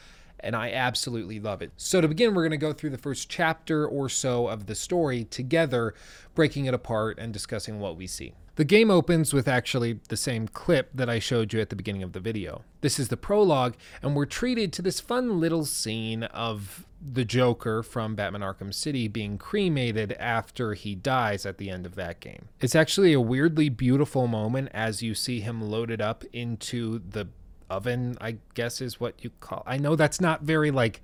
and 0.43 0.55
I 0.55 0.71
absolutely 0.71 1.39
love 1.39 1.61
it. 1.61 1.71
So, 1.77 2.01
to 2.01 2.07
begin, 2.07 2.33
we're 2.33 2.43
going 2.43 2.51
to 2.51 2.57
go 2.57 2.73
through 2.73 2.91
the 2.91 2.97
first 2.97 3.29
chapter 3.29 3.87
or 3.87 4.09
so 4.09 4.47
of 4.47 4.65
the 4.65 4.75
story 4.75 5.25
together, 5.25 5.93
breaking 6.35 6.65
it 6.65 6.73
apart 6.73 7.19
and 7.19 7.33
discussing 7.33 7.79
what 7.79 7.95
we 7.95 8.07
see. 8.07 8.33
The 8.59 8.65
game 8.65 8.91
opens 8.91 9.33
with 9.33 9.47
actually 9.47 10.01
the 10.09 10.17
same 10.17 10.45
clip 10.49 10.89
that 10.93 11.09
I 11.09 11.19
showed 11.19 11.53
you 11.53 11.61
at 11.61 11.69
the 11.69 11.77
beginning 11.77 12.03
of 12.03 12.11
the 12.11 12.19
video. 12.19 12.65
This 12.81 12.99
is 12.99 13.07
the 13.07 13.15
prologue, 13.15 13.75
and 14.01 14.17
we're 14.17 14.25
treated 14.25 14.73
to 14.73 14.81
this 14.81 14.99
fun 14.99 15.39
little 15.39 15.63
scene 15.63 16.23
of 16.23 16.85
the 17.01 17.23
Joker 17.23 17.81
from 17.81 18.15
Batman 18.15 18.41
Arkham 18.41 18.73
City 18.73 19.07
being 19.07 19.37
cremated 19.37 20.11
after 20.19 20.73
he 20.73 20.93
dies 20.93 21.45
at 21.45 21.57
the 21.57 21.69
end 21.69 21.85
of 21.85 21.95
that 21.95 22.19
game. 22.19 22.49
It's 22.59 22.75
actually 22.75 23.13
a 23.13 23.21
weirdly 23.21 23.69
beautiful 23.69 24.27
moment 24.27 24.69
as 24.73 25.01
you 25.01 25.15
see 25.15 25.39
him 25.39 25.61
loaded 25.61 26.01
up 26.01 26.25
into 26.33 26.99
the 26.99 27.29
oven, 27.69 28.17
I 28.19 28.37
guess 28.53 28.81
is 28.81 28.99
what 28.99 29.23
you 29.23 29.31
call. 29.39 29.63
I 29.65 29.77
know 29.77 29.95
that's 29.95 30.21
not 30.21 30.41
very 30.41 30.71
like 30.71 31.01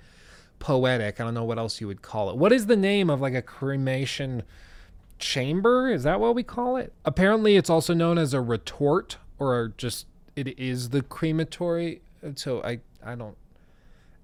poetic. 0.60 1.20
I 1.20 1.24
don't 1.24 1.34
know 1.34 1.44
what 1.44 1.58
else 1.58 1.82
you 1.82 1.88
would 1.88 2.02
call 2.02 2.30
it. 2.30 2.38
What 2.38 2.52
is 2.52 2.66
the 2.66 2.76
name 2.76 3.10
of 3.10 3.22
like 3.22 3.34
a 3.34 3.42
cremation 3.42 4.44
chamber? 5.20 5.90
Is 5.90 6.04
that 6.04 6.20
what 6.20 6.36
we 6.36 6.44
call 6.44 6.78
it? 6.78 6.94
Apparently, 7.04 7.56
it's 7.56 7.70
also 7.70 7.94
known 7.94 8.18
as 8.18 8.34
a 8.34 8.42
retort 8.42 9.18
or 9.40 9.74
just 9.78 10.08
it 10.36 10.60
is 10.60 10.90
the 10.90 11.02
crematory. 11.02 12.02
So 12.36 12.64
I 12.64 12.80
I 13.04 13.16
don't. 13.16 13.38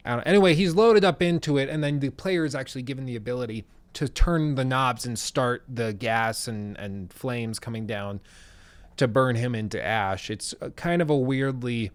Anyway, 0.03 0.55
he's 0.55 0.73
loaded 0.73 1.05
up 1.05 1.21
into 1.21 1.57
it, 1.57 1.69
and 1.69 1.83
then 1.83 1.99
the 1.99 2.09
player 2.09 2.43
is 2.43 2.55
actually 2.55 2.81
given 2.81 3.05
the 3.05 3.15
ability 3.15 3.65
to 3.93 4.07
turn 4.07 4.55
the 4.55 4.65
knobs 4.65 5.05
and 5.05 5.19
start 5.19 5.63
the 5.67 5.93
gas 5.93 6.47
and, 6.47 6.77
and 6.77 7.11
flames 7.13 7.59
coming 7.59 7.85
down 7.85 8.19
to 8.97 9.07
burn 9.07 9.35
him 9.35 9.53
into 9.53 9.83
ash. 9.83 10.29
It's 10.29 10.55
uh, 10.61 10.69
kind 10.69 11.01
of 11.01 11.09
a 11.09 11.17
weirdly 11.17 11.91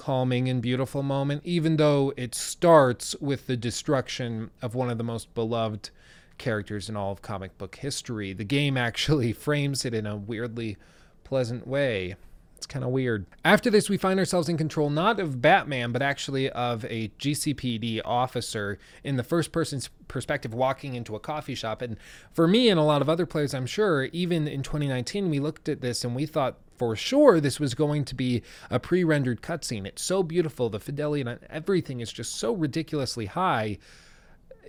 calming 0.00 0.48
and 0.48 0.62
beautiful 0.62 1.02
moment, 1.02 1.42
even 1.44 1.76
though 1.76 2.10
it 2.16 2.34
starts 2.34 3.14
with 3.20 3.46
the 3.46 3.56
destruction 3.56 4.50
of 4.62 4.74
one 4.74 4.88
of 4.88 4.96
the 4.96 5.04
most 5.04 5.34
beloved 5.34 5.90
characters 6.38 6.88
in 6.88 6.96
all 6.96 7.12
of 7.12 7.20
comic 7.20 7.58
book 7.58 7.76
history. 7.76 8.32
The 8.32 8.42
game 8.42 8.78
actually 8.78 9.32
frames 9.34 9.84
it 9.84 9.92
in 9.92 10.06
a 10.06 10.16
weirdly 10.16 10.78
pleasant 11.22 11.66
way. 11.66 12.16
It's 12.56 12.66
kind 12.66 12.82
of 12.82 12.92
weird. 12.92 13.26
After 13.44 13.68
this, 13.68 13.90
we 13.90 13.98
find 13.98 14.18
ourselves 14.18 14.48
in 14.48 14.56
control 14.56 14.88
not 14.88 15.20
of 15.20 15.42
Batman, 15.42 15.92
but 15.92 16.00
actually 16.00 16.48
of 16.48 16.86
a 16.86 17.08
GCPD 17.18 18.00
officer 18.02 18.78
in 19.04 19.16
the 19.16 19.22
first 19.22 19.52
person's 19.52 19.90
perspective 20.08 20.54
walking 20.54 20.94
into 20.94 21.14
a 21.14 21.20
coffee 21.20 21.54
shop. 21.54 21.82
And 21.82 21.98
for 22.32 22.48
me 22.48 22.70
and 22.70 22.80
a 22.80 22.84
lot 22.84 23.02
of 23.02 23.10
other 23.10 23.26
players, 23.26 23.52
I'm 23.52 23.66
sure, 23.66 24.04
even 24.04 24.48
in 24.48 24.62
2019, 24.62 25.28
we 25.28 25.40
looked 25.40 25.68
at 25.68 25.82
this 25.82 26.04
and 26.04 26.16
we 26.16 26.24
thought 26.24 26.56
for 26.80 26.96
sure 26.96 27.42
this 27.42 27.60
was 27.60 27.74
going 27.74 28.06
to 28.06 28.14
be 28.14 28.40
a 28.70 28.80
pre 28.80 29.04
rendered 29.04 29.42
cutscene. 29.42 29.84
It's 29.84 30.00
so 30.00 30.22
beautiful. 30.22 30.70
The 30.70 30.80
fidelity 30.80 31.20
and 31.20 31.38
everything 31.50 32.00
is 32.00 32.10
just 32.10 32.36
so 32.36 32.54
ridiculously 32.54 33.26
high. 33.26 33.76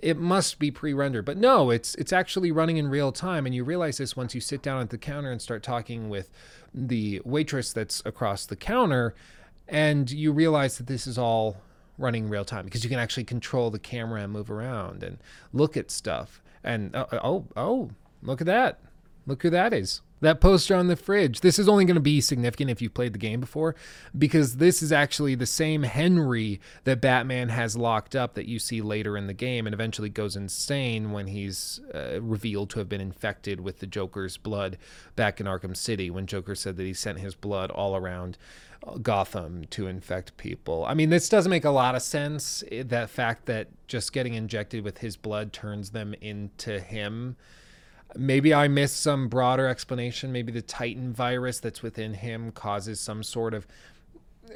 It 0.02 0.18
must 0.18 0.58
be 0.58 0.70
pre-rendered. 0.70 1.24
But 1.24 1.38
no 1.38 1.70
it's 1.70 1.94
it's 1.94 2.12
actually 2.12 2.52
running 2.52 2.76
in 2.76 2.88
real 2.88 3.12
time. 3.12 3.46
And 3.46 3.54
you 3.54 3.64
realize 3.64 3.96
this 3.96 4.14
once 4.14 4.34
you 4.34 4.42
sit 4.42 4.60
down 4.60 4.82
at 4.82 4.90
the 4.90 4.98
counter 4.98 5.32
and 5.32 5.40
start 5.40 5.62
talking 5.62 6.10
with 6.10 6.30
the 6.74 7.22
waitress 7.24 7.72
that's 7.72 8.02
across 8.04 8.44
the 8.44 8.56
counter. 8.56 9.14
And 9.66 10.10
you 10.10 10.32
realize 10.32 10.76
that 10.76 10.88
this 10.88 11.06
is 11.06 11.16
all 11.16 11.56
running 11.96 12.28
real 12.28 12.44
time 12.44 12.66
because 12.66 12.84
you 12.84 12.90
can 12.90 12.98
actually 12.98 13.24
control 13.24 13.70
the 13.70 13.78
camera 13.78 14.20
and 14.20 14.30
move 14.30 14.50
around 14.50 15.02
and 15.02 15.16
look 15.54 15.78
at 15.78 15.90
stuff. 15.90 16.42
And 16.62 16.94
uh, 16.94 17.06
oh 17.24 17.46
oh 17.56 17.90
look 18.22 18.42
at 18.42 18.46
that. 18.48 18.80
Look 19.26 19.42
who 19.42 19.48
that 19.48 19.72
is 19.72 20.02
that 20.22 20.40
poster 20.40 20.74
on 20.74 20.86
the 20.86 20.96
fridge. 20.96 21.40
This 21.40 21.58
is 21.58 21.68
only 21.68 21.84
going 21.84 21.96
to 21.96 22.00
be 22.00 22.20
significant 22.20 22.70
if 22.70 22.80
you've 22.80 22.94
played 22.94 23.12
the 23.12 23.18
game 23.18 23.40
before, 23.40 23.74
because 24.16 24.56
this 24.56 24.82
is 24.82 24.92
actually 24.92 25.34
the 25.34 25.46
same 25.46 25.82
Henry 25.82 26.60
that 26.84 27.00
Batman 27.00 27.50
has 27.50 27.76
locked 27.76 28.16
up 28.16 28.34
that 28.34 28.48
you 28.48 28.58
see 28.58 28.80
later 28.80 29.16
in 29.16 29.26
the 29.26 29.34
game 29.34 29.66
and 29.66 29.74
eventually 29.74 30.08
goes 30.08 30.36
insane 30.36 31.12
when 31.12 31.26
he's 31.26 31.80
uh, 31.92 32.20
revealed 32.22 32.70
to 32.70 32.78
have 32.78 32.88
been 32.88 33.00
infected 33.00 33.60
with 33.60 33.80
the 33.80 33.86
Joker's 33.86 34.36
blood 34.36 34.78
back 35.16 35.40
in 35.40 35.46
Arkham 35.46 35.76
City 35.76 36.08
when 36.08 36.26
Joker 36.26 36.54
said 36.54 36.76
that 36.76 36.84
he 36.84 36.94
sent 36.94 37.18
his 37.18 37.34
blood 37.34 37.70
all 37.70 37.96
around 37.96 38.38
uh, 38.86 38.98
Gotham 38.98 39.64
to 39.70 39.88
infect 39.88 40.36
people. 40.36 40.84
I 40.86 40.94
mean, 40.94 41.10
this 41.10 41.28
doesn't 41.28 41.50
make 41.50 41.64
a 41.64 41.70
lot 41.70 41.96
of 41.96 42.02
sense. 42.02 42.62
eh, 42.70 42.84
That 42.86 43.10
fact 43.10 43.46
that 43.46 43.68
just 43.88 44.12
getting 44.12 44.34
injected 44.34 44.84
with 44.84 44.98
his 44.98 45.16
blood 45.16 45.52
turns 45.52 45.90
them 45.90 46.14
into 46.20 46.78
him 46.78 47.36
maybe 48.16 48.52
I 48.54 48.68
missed 48.68 49.00
some 49.00 49.28
broader 49.28 49.68
explanation. 49.68 50.32
Maybe 50.32 50.52
the 50.52 50.62
Titan 50.62 51.12
virus 51.12 51.60
that's 51.60 51.82
within 51.82 52.14
him 52.14 52.52
causes 52.52 53.00
some 53.00 53.22
sort 53.22 53.54
of 53.54 53.66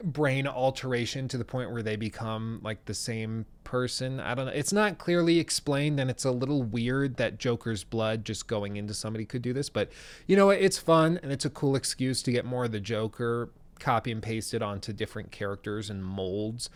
brain 0.03 0.47
alteration 0.47 1.27
to 1.29 1.38
the 1.38 1.45
point 1.45 1.71
where 1.71 1.83
they 1.83 1.97
become 1.97 2.61
like 2.62 2.85
the 2.85 2.95
same 2.95 3.47
person. 3.64 4.21
I 4.21 4.35
don't 4.35 4.47
know. 4.47 4.53
It's 4.53 4.73
not 4.73 4.99
clearly 4.99 5.38
explained, 5.38 5.99
and 5.99 6.11
it's 6.11 6.25
a 6.25 6.31
little 6.31 6.62
weird 6.62 7.16
that 7.16 7.38
Joker's 7.38 7.85
blood 7.85 8.25
just 8.25 8.47
going 8.47 8.77
into 8.77 8.95
somebody 8.95 9.25
could 9.25 9.42
do 9.42 9.53
this. 9.53 9.71
But 9.71 9.90
you 10.27 10.37
know 10.37 10.47
what? 10.47 10.61
It's 10.61 10.79
fun 10.79 11.19
and 11.23 11.33
it's 11.33 11.45
a 11.45 11.51
cool 11.51 11.77
excuse 11.77 12.23
to 12.23 12.33
get 12.33 12.45
more 12.45 12.66
of 12.66 12.73
the 12.73 12.81
Joker 12.81 13.51
copy 13.79 14.11
and 14.11 14.23
pasted 14.23 14.62
onto 14.62 14.92
different 14.92 15.31
characters 15.31 15.90
and 15.90 16.03
molds 16.03 16.71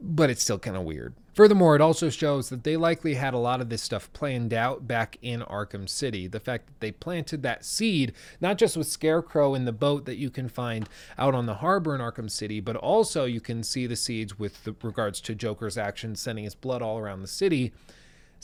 but 0.00 0.30
it's 0.30 0.42
still 0.42 0.58
kind 0.58 0.76
of 0.76 0.84
weird. 0.84 1.14
Furthermore, 1.34 1.74
it 1.74 1.80
also 1.80 2.10
shows 2.10 2.48
that 2.48 2.62
they 2.62 2.76
likely 2.76 3.14
had 3.14 3.34
a 3.34 3.38
lot 3.38 3.60
of 3.60 3.68
this 3.68 3.82
stuff 3.82 4.12
planned 4.12 4.54
out 4.54 4.86
back 4.86 5.18
in 5.20 5.40
Arkham 5.40 5.88
City. 5.88 6.28
The 6.28 6.38
fact 6.38 6.66
that 6.66 6.78
they 6.78 6.92
planted 6.92 7.42
that 7.42 7.64
seed, 7.64 8.12
not 8.40 8.56
just 8.56 8.76
with 8.76 8.86
Scarecrow 8.86 9.54
in 9.54 9.64
the 9.64 9.72
boat 9.72 10.04
that 10.04 10.16
you 10.16 10.30
can 10.30 10.48
find 10.48 10.88
out 11.18 11.34
on 11.34 11.46
the 11.46 11.56
harbor 11.56 11.92
in 11.92 12.00
Arkham 12.00 12.30
City, 12.30 12.60
but 12.60 12.76
also 12.76 13.24
you 13.24 13.40
can 13.40 13.64
see 13.64 13.88
the 13.88 13.96
seeds 13.96 14.38
with 14.38 14.68
regards 14.82 15.20
to 15.22 15.34
Joker's 15.34 15.76
actions 15.76 16.20
sending 16.20 16.44
his 16.44 16.54
blood 16.54 16.82
all 16.82 16.98
around 16.98 17.22
the 17.22 17.28
city 17.28 17.72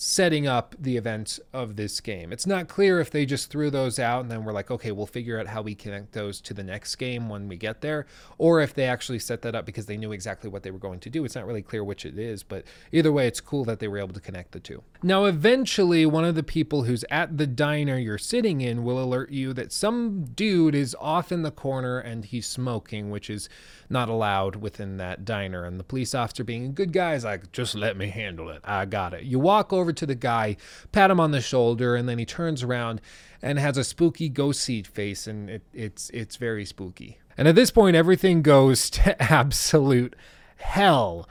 setting 0.03 0.47
up 0.47 0.75
the 0.79 0.97
events 0.97 1.39
of 1.53 1.77
this 1.77 2.01
game. 2.01 2.33
It's 2.33 2.47
not 2.47 2.69
clear 2.69 3.01
if 3.01 3.11
they 3.11 3.27
just 3.27 3.51
threw 3.51 3.69
those 3.69 3.99
out 3.99 4.23
and 4.23 4.31
then 4.31 4.45
we're 4.45 4.55
like, 4.55 4.71
okay, 4.71 4.93
we'll 4.93 5.05
figure 5.05 5.39
out 5.39 5.47
how 5.47 5.61
we 5.61 5.75
connect 5.75 6.13
those 6.13 6.41
to 6.41 6.55
the 6.55 6.63
next 6.63 6.97
game 6.97 7.29
when 7.29 7.49
we 7.49 7.59
get 7.59 7.83
there, 7.83 8.07
or 8.39 8.63
if 8.63 8.73
they 8.73 8.85
actually 8.85 9.19
set 9.19 9.43
that 9.43 9.55
up 9.55 9.67
because 9.67 9.85
they 9.85 9.99
knew 9.99 10.13
exactly 10.13 10.49
what 10.49 10.63
they 10.63 10.71
were 10.71 10.79
going 10.79 11.01
to 11.01 11.11
do. 11.11 11.23
It's 11.27 11.35
not 11.35 11.45
really 11.45 11.61
clear 11.61 11.85
which 11.85 12.07
it 12.07 12.19
is, 12.19 12.43
but 12.43 12.65
either 12.93 13.13
way, 13.13 13.27
it's 13.27 13.43
cool 13.43 13.63
that 13.67 13.79
they 13.79 13.89
were 13.89 13.99
able 13.99 14.15
to 14.15 14.21
connect 14.21 14.53
the 14.53 14.61
two. 14.61 14.83
Now, 15.03 15.27
eventually, 15.27 16.07
one 16.07 16.25
of 16.25 16.35
the 16.35 16.43
people 16.43 16.85
who's 16.85 17.05
at 17.11 17.37
the 17.37 17.47
diner 17.47 17.99
you're 17.99 18.17
sitting 18.17 18.63
in 18.63 18.85
will 18.85 19.05
alert 19.05 19.31
you 19.31 19.53
that 19.53 19.71
some 19.71 20.25
dude 20.25 20.75
is 20.75 20.97
off 20.99 21.31
in 21.31 21.43
the 21.43 21.51
corner 21.51 21.99
and 21.99 22.25
he's 22.25 22.47
smoking, 22.47 23.11
which 23.11 23.29
is 23.29 23.51
not 23.91 24.09
allowed 24.09 24.57
within 24.57 24.97
that 24.97 25.27
diner. 25.27 25.65
And 25.65 25.79
the 25.79 25.85
police 25.85 26.15
officer, 26.15 26.43
being 26.43 26.67
a 26.67 26.71
good 26.71 26.95
guy, 26.95 27.15
is 27.15 27.25
like, 27.25 27.53
just 27.53 27.75
let 27.75 27.99
me 27.99 28.09
handle 28.09 28.49
it. 28.49 28.63
I 28.65 28.87
got 28.87 29.13
it. 29.13 29.25
You 29.25 29.39
walk 29.39 29.75
over 29.75 29.90
to 29.93 30.07
the 30.07 30.15
guy, 30.15 30.57
pat 30.93 31.11
him 31.11 31.21
on 31.21 31.31
the 31.31 31.41
shoulder, 31.41 31.97
and 31.97 32.09
then 32.09 32.19
he 32.19 32.25
turns 32.25 32.63
around 32.63 33.01
and 33.43 33.59
has 33.59 33.77
a 33.77 33.85
spooky 33.85 34.29
ghost 34.29 34.61
seed 34.61 34.87
face, 34.87 35.27
and 35.27 35.49
it, 35.51 35.63
it's 35.73 36.11
it's 36.11 36.37
very 36.37 36.65
spooky. 36.65 37.19
And 37.37 37.49
at 37.49 37.55
this 37.55 37.71
point, 37.71 37.97
everything 37.97 38.43
goes 38.43 38.91
to 38.91 39.21
absolute 39.23 40.15
hell. 40.57 41.29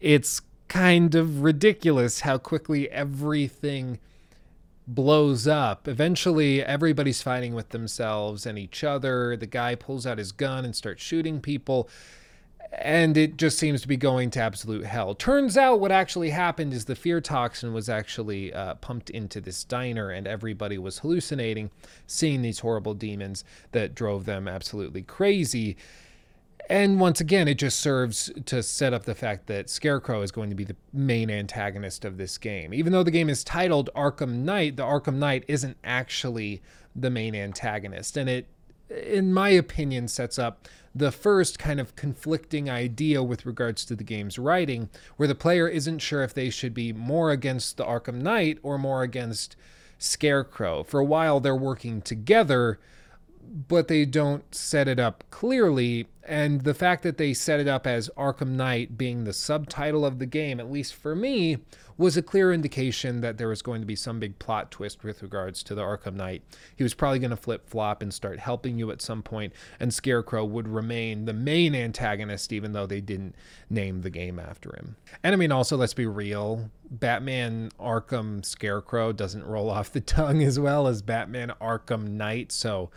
It's 0.00 0.42
kind 0.68 1.14
of 1.14 1.42
ridiculous 1.42 2.20
how 2.20 2.38
quickly 2.38 2.90
everything 2.90 3.98
blows 4.86 5.46
up. 5.46 5.86
Eventually, 5.86 6.62
everybody's 6.64 7.22
fighting 7.22 7.54
with 7.54 7.68
themselves 7.68 8.46
and 8.46 8.58
each 8.58 8.82
other. 8.82 9.36
The 9.36 9.46
guy 9.46 9.74
pulls 9.74 10.06
out 10.06 10.18
his 10.18 10.32
gun 10.32 10.64
and 10.64 10.74
starts 10.74 11.02
shooting 11.02 11.40
people. 11.40 11.88
And 12.78 13.18
it 13.18 13.36
just 13.36 13.58
seems 13.58 13.82
to 13.82 13.88
be 13.88 13.98
going 13.98 14.30
to 14.30 14.40
absolute 14.40 14.86
hell. 14.86 15.14
Turns 15.14 15.58
out 15.58 15.78
what 15.78 15.92
actually 15.92 16.30
happened 16.30 16.72
is 16.72 16.86
the 16.86 16.94
fear 16.94 17.20
toxin 17.20 17.74
was 17.74 17.90
actually 17.90 18.52
uh, 18.52 18.76
pumped 18.76 19.10
into 19.10 19.42
this 19.42 19.62
diner, 19.62 20.08
and 20.08 20.26
everybody 20.26 20.78
was 20.78 21.00
hallucinating, 21.00 21.70
seeing 22.06 22.40
these 22.40 22.60
horrible 22.60 22.94
demons 22.94 23.44
that 23.72 23.94
drove 23.94 24.24
them 24.24 24.48
absolutely 24.48 25.02
crazy. 25.02 25.76
And 26.70 26.98
once 26.98 27.20
again, 27.20 27.48
it 27.48 27.58
just 27.58 27.78
serves 27.80 28.30
to 28.46 28.62
set 28.62 28.94
up 28.94 29.04
the 29.04 29.14
fact 29.14 29.48
that 29.48 29.68
Scarecrow 29.68 30.22
is 30.22 30.30
going 30.30 30.48
to 30.48 30.56
be 30.56 30.64
the 30.64 30.76
main 30.94 31.30
antagonist 31.30 32.06
of 32.06 32.16
this 32.16 32.38
game. 32.38 32.72
Even 32.72 32.92
though 32.92 33.02
the 33.02 33.10
game 33.10 33.28
is 33.28 33.44
titled 33.44 33.90
Arkham 33.94 34.36
Knight, 34.44 34.76
the 34.76 34.84
Arkham 34.84 35.16
Knight 35.16 35.44
isn't 35.46 35.76
actually 35.84 36.62
the 36.96 37.10
main 37.10 37.34
antagonist. 37.34 38.16
And 38.16 38.30
it, 38.30 38.46
in 38.88 39.34
my 39.34 39.50
opinion, 39.50 40.08
sets 40.08 40.38
up 40.38 40.68
the 40.94 41.12
first 41.12 41.58
kind 41.58 41.80
of 41.80 41.96
conflicting 41.96 42.68
idea 42.68 43.22
with 43.22 43.46
regards 43.46 43.84
to 43.86 43.96
the 43.96 44.04
game's 44.04 44.38
writing, 44.38 44.90
where 45.16 45.28
the 45.28 45.34
player 45.34 45.68
isn't 45.68 46.00
sure 46.00 46.22
if 46.22 46.34
they 46.34 46.50
should 46.50 46.74
be 46.74 46.92
more 46.92 47.30
against 47.30 47.76
the 47.76 47.84
Arkham 47.84 48.22
Knight 48.22 48.58
or 48.62 48.78
more 48.78 49.02
against 49.02 49.56
Scarecrow. 49.98 50.82
For 50.82 51.00
a 51.00 51.04
while, 51.04 51.40
they're 51.40 51.56
working 51.56 52.02
together 52.02 52.78
but 53.68 53.88
they 53.88 54.04
don't 54.04 54.54
set 54.54 54.88
it 54.88 54.98
up 54.98 55.24
clearly. 55.30 56.08
And 56.22 56.62
the 56.62 56.74
fact 56.74 57.02
that 57.02 57.18
they 57.18 57.34
set 57.34 57.60
it 57.60 57.68
up 57.68 57.86
as 57.86 58.10
Arkham 58.16 58.50
Knight 58.50 58.96
being 58.96 59.24
the 59.24 59.32
subtitle 59.32 60.06
of 60.06 60.18
the 60.18 60.26
game, 60.26 60.60
at 60.60 60.70
least 60.70 60.94
for 60.94 61.14
me, 61.14 61.58
was 61.96 62.16
a 62.16 62.22
clear 62.22 62.52
indication 62.52 63.20
that 63.20 63.38
there 63.38 63.48
was 63.48 63.62
going 63.62 63.80
to 63.80 63.86
be 63.86 63.96
some 63.96 64.20
big 64.20 64.38
plot 64.38 64.70
twist 64.70 65.04
with 65.04 65.22
regards 65.22 65.62
to 65.64 65.74
the 65.74 65.82
Arkham 65.82 66.14
Knight. 66.14 66.42
He 66.76 66.82
was 66.82 66.94
probably 66.94 67.18
going 67.18 67.30
to 67.30 67.36
flip 67.36 67.68
flop 67.68 68.02
and 68.02 68.12
start 68.12 68.38
helping 68.38 68.78
you 68.78 68.90
at 68.90 69.02
some 69.02 69.22
point, 69.22 69.52
and 69.78 69.92
Scarecrow 69.92 70.44
would 70.44 70.68
remain 70.68 71.24
the 71.24 71.32
main 71.32 71.74
antagonist, 71.74 72.52
even 72.52 72.72
though 72.72 72.86
they 72.86 73.00
didn't 73.00 73.34
name 73.70 74.02
the 74.02 74.10
game 74.10 74.38
after 74.38 74.74
him. 74.76 74.96
And 75.22 75.32
I 75.32 75.36
mean, 75.36 75.52
also, 75.52 75.76
let's 75.76 75.94
be 75.94 76.06
real 76.06 76.70
Batman 76.90 77.70
Arkham 77.80 78.44
Scarecrow 78.44 79.12
doesn't 79.12 79.44
roll 79.44 79.70
off 79.70 79.92
the 79.92 80.00
tongue 80.00 80.42
as 80.42 80.58
well 80.60 80.86
as 80.86 81.02
Batman 81.02 81.52
Arkham 81.60 82.08
Knight, 82.08 82.52
so 82.52 82.90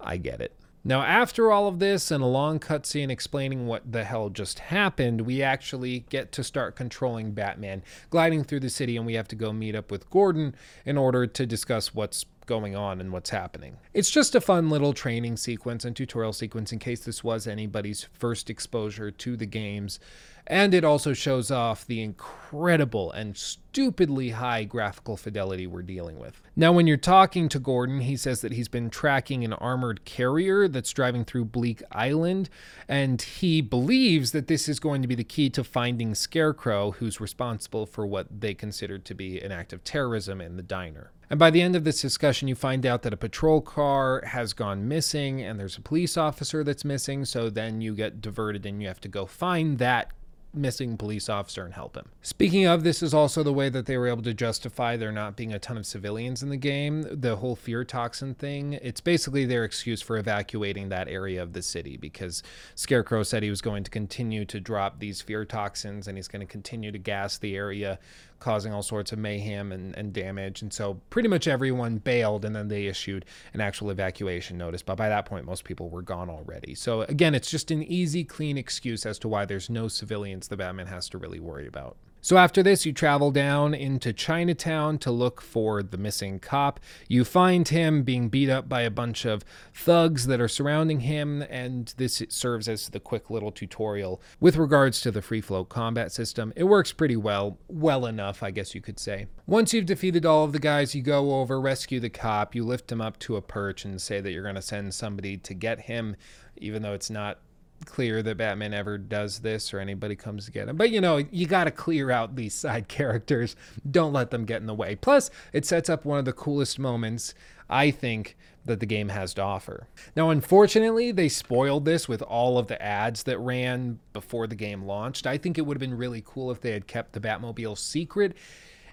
I 0.00 0.16
get 0.16 0.40
it. 0.40 0.52
Now, 0.86 1.02
after 1.02 1.50
all 1.50 1.66
of 1.66 1.80
this 1.80 2.12
and 2.12 2.22
a 2.22 2.28
long 2.28 2.60
cutscene 2.60 3.10
explaining 3.10 3.66
what 3.66 3.90
the 3.90 4.04
hell 4.04 4.28
just 4.28 4.60
happened, 4.60 5.22
we 5.22 5.42
actually 5.42 6.04
get 6.10 6.30
to 6.30 6.44
start 6.44 6.76
controlling 6.76 7.32
Batman, 7.32 7.82
gliding 8.08 8.44
through 8.44 8.60
the 8.60 8.70
city, 8.70 8.96
and 8.96 9.04
we 9.04 9.14
have 9.14 9.26
to 9.26 9.34
go 9.34 9.52
meet 9.52 9.74
up 9.74 9.90
with 9.90 10.08
Gordon 10.10 10.54
in 10.84 10.96
order 10.96 11.26
to 11.26 11.44
discuss 11.44 11.92
what's 11.92 12.24
going 12.46 12.76
on 12.76 13.00
and 13.00 13.10
what's 13.10 13.30
happening. 13.30 13.78
It's 13.94 14.12
just 14.12 14.36
a 14.36 14.40
fun 14.40 14.70
little 14.70 14.92
training 14.92 15.38
sequence 15.38 15.84
and 15.84 15.96
tutorial 15.96 16.32
sequence 16.32 16.70
in 16.70 16.78
case 16.78 17.00
this 17.00 17.24
was 17.24 17.48
anybody's 17.48 18.04
first 18.04 18.48
exposure 18.48 19.10
to 19.10 19.36
the 19.36 19.44
games. 19.44 19.98
And 20.46 20.74
it 20.74 20.84
also 20.84 21.12
shows 21.12 21.50
off 21.50 21.86
the 21.86 22.02
incredible 22.02 23.10
and 23.10 23.36
stupidly 23.36 24.30
high 24.30 24.64
graphical 24.64 25.16
fidelity 25.16 25.66
we're 25.66 25.82
dealing 25.82 26.18
with. 26.18 26.40
Now, 26.54 26.72
when 26.72 26.86
you're 26.86 26.96
talking 26.96 27.48
to 27.48 27.58
Gordon, 27.58 28.00
he 28.00 28.16
says 28.16 28.40
that 28.40 28.52
he's 28.52 28.68
been 28.68 28.88
tracking 28.88 29.44
an 29.44 29.52
armored 29.54 30.04
carrier 30.04 30.68
that's 30.68 30.92
driving 30.92 31.24
through 31.24 31.46
Bleak 31.46 31.82
Island, 31.90 32.48
and 32.88 33.20
he 33.20 33.60
believes 33.60 34.32
that 34.32 34.46
this 34.46 34.68
is 34.68 34.78
going 34.78 35.02
to 35.02 35.08
be 35.08 35.16
the 35.16 35.24
key 35.24 35.50
to 35.50 35.64
finding 35.64 36.14
Scarecrow, 36.14 36.92
who's 36.92 37.20
responsible 37.20 37.84
for 37.84 38.06
what 38.06 38.40
they 38.40 38.54
considered 38.54 39.04
to 39.06 39.14
be 39.14 39.40
an 39.40 39.52
act 39.52 39.72
of 39.72 39.82
terrorism 39.84 40.40
in 40.40 40.56
the 40.56 40.62
diner. 40.62 41.10
And 41.28 41.40
by 41.40 41.50
the 41.50 41.60
end 41.60 41.74
of 41.74 41.84
this 41.84 42.00
discussion, 42.00 42.46
you 42.46 42.54
find 42.54 42.86
out 42.86 43.02
that 43.02 43.12
a 43.12 43.16
patrol 43.16 43.60
car 43.60 44.22
has 44.24 44.52
gone 44.52 44.86
missing 44.86 45.42
and 45.42 45.58
there's 45.58 45.76
a 45.76 45.80
police 45.80 46.16
officer 46.16 46.62
that's 46.62 46.84
missing. 46.84 47.24
So 47.24 47.50
then 47.50 47.80
you 47.80 47.96
get 47.96 48.20
diverted 48.20 48.64
and 48.64 48.80
you 48.80 48.86
have 48.86 49.00
to 49.00 49.08
go 49.08 49.26
find 49.26 49.78
that 49.78 50.12
missing 50.56 50.96
police 50.96 51.28
officer 51.28 51.64
and 51.64 51.74
help 51.74 51.96
him. 51.96 52.08
Speaking 52.22 52.66
of, 52.66 52.82
this 52.82 53.02
is 53.02 53.14
also 53.14 53.42
the 53.42 53.52
way 53.52 53.68
that 53.68 53.86
they 53.86 53.96
were 53.96 54.08
able 54.08 54.22
to 54.22 54.34
justify 54.34 54.96
there 54.96 55.12
not 55.12 55.36
being 55.36 55.52
a 55.52 55.58
ton 55.58 55.76
of 55.76 55.86
civilians 55.86 56.42
in 56.42 56.48
the 56.48 56.56
game. 56.56 57.06
The 57.10 57.36
whole 57.36 57.56
fear 57.56 57.84
toxin 57.84 58.34
thing, 58.34 58.74
it's 58.74 59.00
basically 59.00 59.44
their 59.44 59.64
excuse 59.64 60.02
for 60.02 60.16
evacuating 60.16 60.88
that 60.88 61.08
area 61.08 61.42
of 61.42 61.52
the 61.52 61.62
city 61.62 61.96
because 61.96 62.42
Scarecrow 62.74 63.22
said 63.22 63.42
he 63.42 63.50
was 63.50 63.60
going 63.60 63.84
to 63.84 63.90
continue 63.90 64.44
to 64.46 64.60
drop 64.60 64.98
these 64.98 65.20
fear 65.20 65.44
toxins 65.44 66.08
and 66.08 66.16
he's 66.18 66.28
going 66.28 66.40
to 66.40 66.46
continue 66.46 66.92
to 66.92 66.98
gas 66.98 67.38
the 67.38 67.56
area 67.56 67.98
causing 68.38 68.72
all 68.72 68.82
sorts 68.82 69.12
of 69.12 69.18
mayhem 69.18 69.72
and, 69.72 69.96
and 69.96 70.12
damage. 70.12 70.62
And 70.62 70.72
so 70.72 71.00
pretty 71.10 71.28
much 71.28 71.48
everyone 71.48 71.98
bailed 71.98 72.44
and 72.44 72.54
then 72.54 72.68
they 72.68 72.86
issued 72.86 73.24
an 73.54 73.60
actual 73.60 73.90
evacuation 73.90 74.58
notice. 74.58 74.82
But 74.82 74.96
by 74.96 75.08
that 75.08 75.26
point, 75.26 75.44
most 75.44 75.64
people 75.64 75.88
were 75.88 76.02
gone 76.02 76.30
already. 76.30 76.74
So 76.74 77.02
again, 77.02 77.34
it's 77.34 77.50
just 77.50 77.70
an 77.70 77.82
easy, 77.82 78.24
clean 78.24 78.58
excuse 78.58 79.06
as 79.06 79.18
to 79.20 79.28
why 79.28 79.44
there's 79.44 79.70
no 79.70 79.88
civilians 79.88 80.48
the 80.48 80.56
Batman 80.56 80.86
has 80.86 81.08
to 81.10 81.18
really 81.18 81.40
worry 81.40 81.66
about. 81.66 81.96
So 82.26 82.38
after 82.38 82.60
this, 82.60 82.84
you 82.84 82.92
travel 82.92 83.30
down 83.30 83.72
into 83.72 84.12
Chinatown 84.12 84.98
to 84.98 85.12
look 85.12 85.40
for 85.40 85.80
the 85.80 85.96
missing 85.96 86.40
cop. 86.40 86.80
You 87.06 87.24
find 87.24 87.68
him 87.68 88.02
being 88.02 88.30
beat 88.30 88.50
up 88.50 88.68
by 88.68 88.80
a 88.80 88.90
bunch 88.90 89.24
of 89.24 89.44
thugs 89.72 90.26
that 90.26 90.40
are 90.40 90.48
surrounding 90.48 90.98
him, 90.98 91.42
and 91.42 91.94
this 91.98 92.24
serves 92.28 92.66
as 92.66 92.88
the 92.88 92.98
quick 92.98 93.30
little 93.30 93.52
tutorial 93.52 94.20
with 94.40 94.56
regards 94.56 95.00
to 95.02 95.12
the 95.12 95.22
free 95.22 95.40
flow 95.40 95.64
combat 95.64 96.10
system. 96.10 96.52
It 96.56 96.64
works 96.64 96.92
pretty 96.92 97.14
well, 97.14 97.58
well 97.68 98.06
enough, 98.06 98.42
I 98.42 98.50
guess 98.50 98.74
you 98.74 98.80
could 98.80 98.98
say. 98.98 99.28
Once 99.46 99.72
you've 99.72 99.86
defeated 99.86 100.26
all 100.26 100.42
of 100.42 100.50
the 100.50 100.58
guys, 100.58 100.96
you 100.96 101.02
go 101.02 101.36
over, 101.36 101.60
rescue 101.60 102.00
the 102.00 102.10
cop, 102.10 102.56
you 102.56 102.64
lift 102.64 102.90
him 102.90 103.00
up 103.00 103.20
to 103.20 103.36
a 103.36 103.40
perch, 103.40 103.84
and 103.84 104.02
say 104.02 104.20
that 104.20 104.32
you're 104.32 104.42
going 104.42 104.56
to 104.56 104.62
send 104.62 104.92
somebody 104.94 105.36
to 105.36 105.54
get 105.54 105.82
him, 105.82 106.16
even 106.56 106.82
though 106.82 106.92
it's 106.92 107.08
not 107.08 107.38
clear 107.84 108.22
that 108.22 108.36
Batman 108.36 108.74
ever 108.74 108.98
does 108.98 109.40
this 109.40 109.72
or 109.72 109.80
anybody 109.80 110.16
comes 110.16 110.46
to 110.46 110.50
get 110.50 110.68
him. 110.68 110.76
But 110.76 110.90
you 110.90 111.00
know, 111.00 111.18
you 111.30 111.46
got 111.46 111.64
to 111.64 111.70
clear 111.70 112.10
out 112.10 112.36
these 112.36 112.54
side 112.66 112.88
characters. 112.88 113.56
Don't 113.88 114.12
let 114.12 114.30
them 114.30 114.44
get 114.44 114.60
in 114.60 114.66
the 114.66 114.74
way. 114.74 114.96
Plus, 114.96 115.30
it 115.52 115.64
sets 115.66 115.90
up 115.90 116.04
one 116.04 116.18
of 116.18 116.24
the 116.24 116.32
coolest 116.32 116.78
moments, 116.78 117.34
I 117.68 117.90
think, 117.90 118.36
that 118.64 118.80
the 118.80 118.86
game 118.86 119.08
has 119.10 119.32
to 119.34 119.42
offer. 119.42 119.86
Now, 120.16 120.30
unfortunately, 120.30 121.12
they 121.12 121.28
spoiled 121.28 121.84
this 121.84 122.08
with 122.08 122.20
all 122.22 122.58
of 122.58 122.66
the 122.66 122.80
ads 122.82 123.22
that 123.24 123.38
ran 123.38 124.00
before 124.12 124.46
the 124.46 124.56
game 124.56 124.84
launched. 124.84 125.26
I 125.26 125.38
think 125.38 125.56
it 125.56 125.62
would 125.62 125.76
have 125.76 125.80
been 125.80 125.96
really 125.96 126.22
cool 126.24 126.50
if 126.50 126.60
they 126.60 126.72
had 126.72 126.86
kept 126.86 127.12
the 127.12 127.20
Batmobile 127.20 127.78
secret 127.78 128.36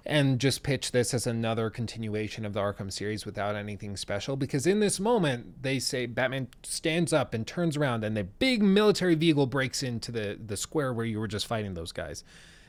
and 0.06 0.40
just 0.40 0.64
pitch 0.64 0.92
this 0.92 1.14
as 1.14 1.26
another 1.26 1.70
continuation 1.70 2.46
of 2.46 2.54
the 2.54 2.60
Arkham 2.60 2.92
series 2.92 3.26
without 3.26 3.56
anything 3.56 3.96
special. 3.96 4.36
Because 4.36 4.68
in 4.68 4.82
this 4.82 5.00
moment, 5.00 5.64
they 5.64 5.80
say 5.80 6.06
Batman 6.06 6.50
stands 6.62 7.14
up 7.14 7.34
and 7.34 7.48
turns 7.48 7.78
around, 7.78 8.04
and 8.04 8.18
the 8.18 8.26
big 8.26 8.62
military 8.62 9.16
vehicle 9.16 9.48
breaks 9.48 9.82
into 9.82 10.12
the, 10.12 10.38
the 10.46 10.58
square 10.58 10.92
where 10.92 11.06
you 11.06 11.20
were 11.20 11.28
just 11.28 11.48
fighting 11.48 11.74
those 11.74 11.94
guys. 11.94 12.24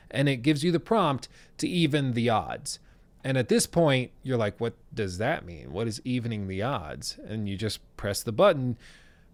And 0.09 0.29
it 0.29 0.37
gives 0.37 0.63
you 0.63 0.71
the 0.71 0.79
prompt 0.79 1.27
to 1.57 1.67
even 1.67 2.13
the 2.13 2.29
odds. 2.29 2.79
And 3.23 3.37
at 3.37 3.49
this 3.49 3.65
point, 3.65 4.11
you're 4.23 4.37
like, 4.37 4.61
what 4.61 4.75
does 4.93 5.17
that 5.17 5.45
mean? 5.45 5.73
What 5.73 5.87
is 5.87 5.99
evening 6.05 6.47
the 6.47 6.61
odds? 6.61 7.17
And 7.27 7.49
you 7.49 7.57
just 7.57 7.79
press 7.97 8.21
the 8.21 8.31
button. 8.31 8.77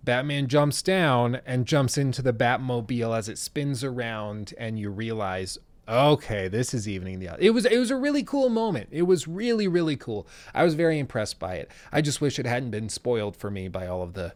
Batman 0.04 0.48
jumps 0.48 0.82
down 0.82 1.42
and 1.46 1.68
jumps 1.68 1.98
into 1.98 2.22
the 2.22 2.34
Batmobile 2.34 3.16
as 3.16 3.30
it 3.30 3.38
spins 3.38 3.84
around, 3.84 4.54
and 4.58 4.80
you 4.80 4.90
realize, 4.90 5.60
okay, 5.88 6.48
this 6.48 6.74
is 6.74 6.88
evening 6.88 7.20
the 7.20 7.30
odds. 7.30 7.42
It 7.42 7.52
was 7.52 7.66
it 7.66 7.78
was 7.78 7.92
a 7.92 7.96
really 7.96 8.24
cool 8.24 8.50
moment. 8.50 8.90
It 8.92 9.04
was 9.04 9.28
really 9.28 9.68
really 9.68 9.96
cool. 9.96 10.28
I 10.54 10.64
was 10.64 10.74
very 10.74 11.00
impressed 11.00 11.40
by 11.40 11.56
it. 11.56 11.72
I 11.92 12.02
just 12.02 12.22
wish 12.22 12.40
it 12.40 12.46
hadn't 12.46 12.72
been 12.72 12.90
spoiled 12.90 13.36
for 13.36 13.52
me 13.52 13.68
by 13.68 13.88
all 13.88 14.02
of 14.02 14.14
the 14.14 14.34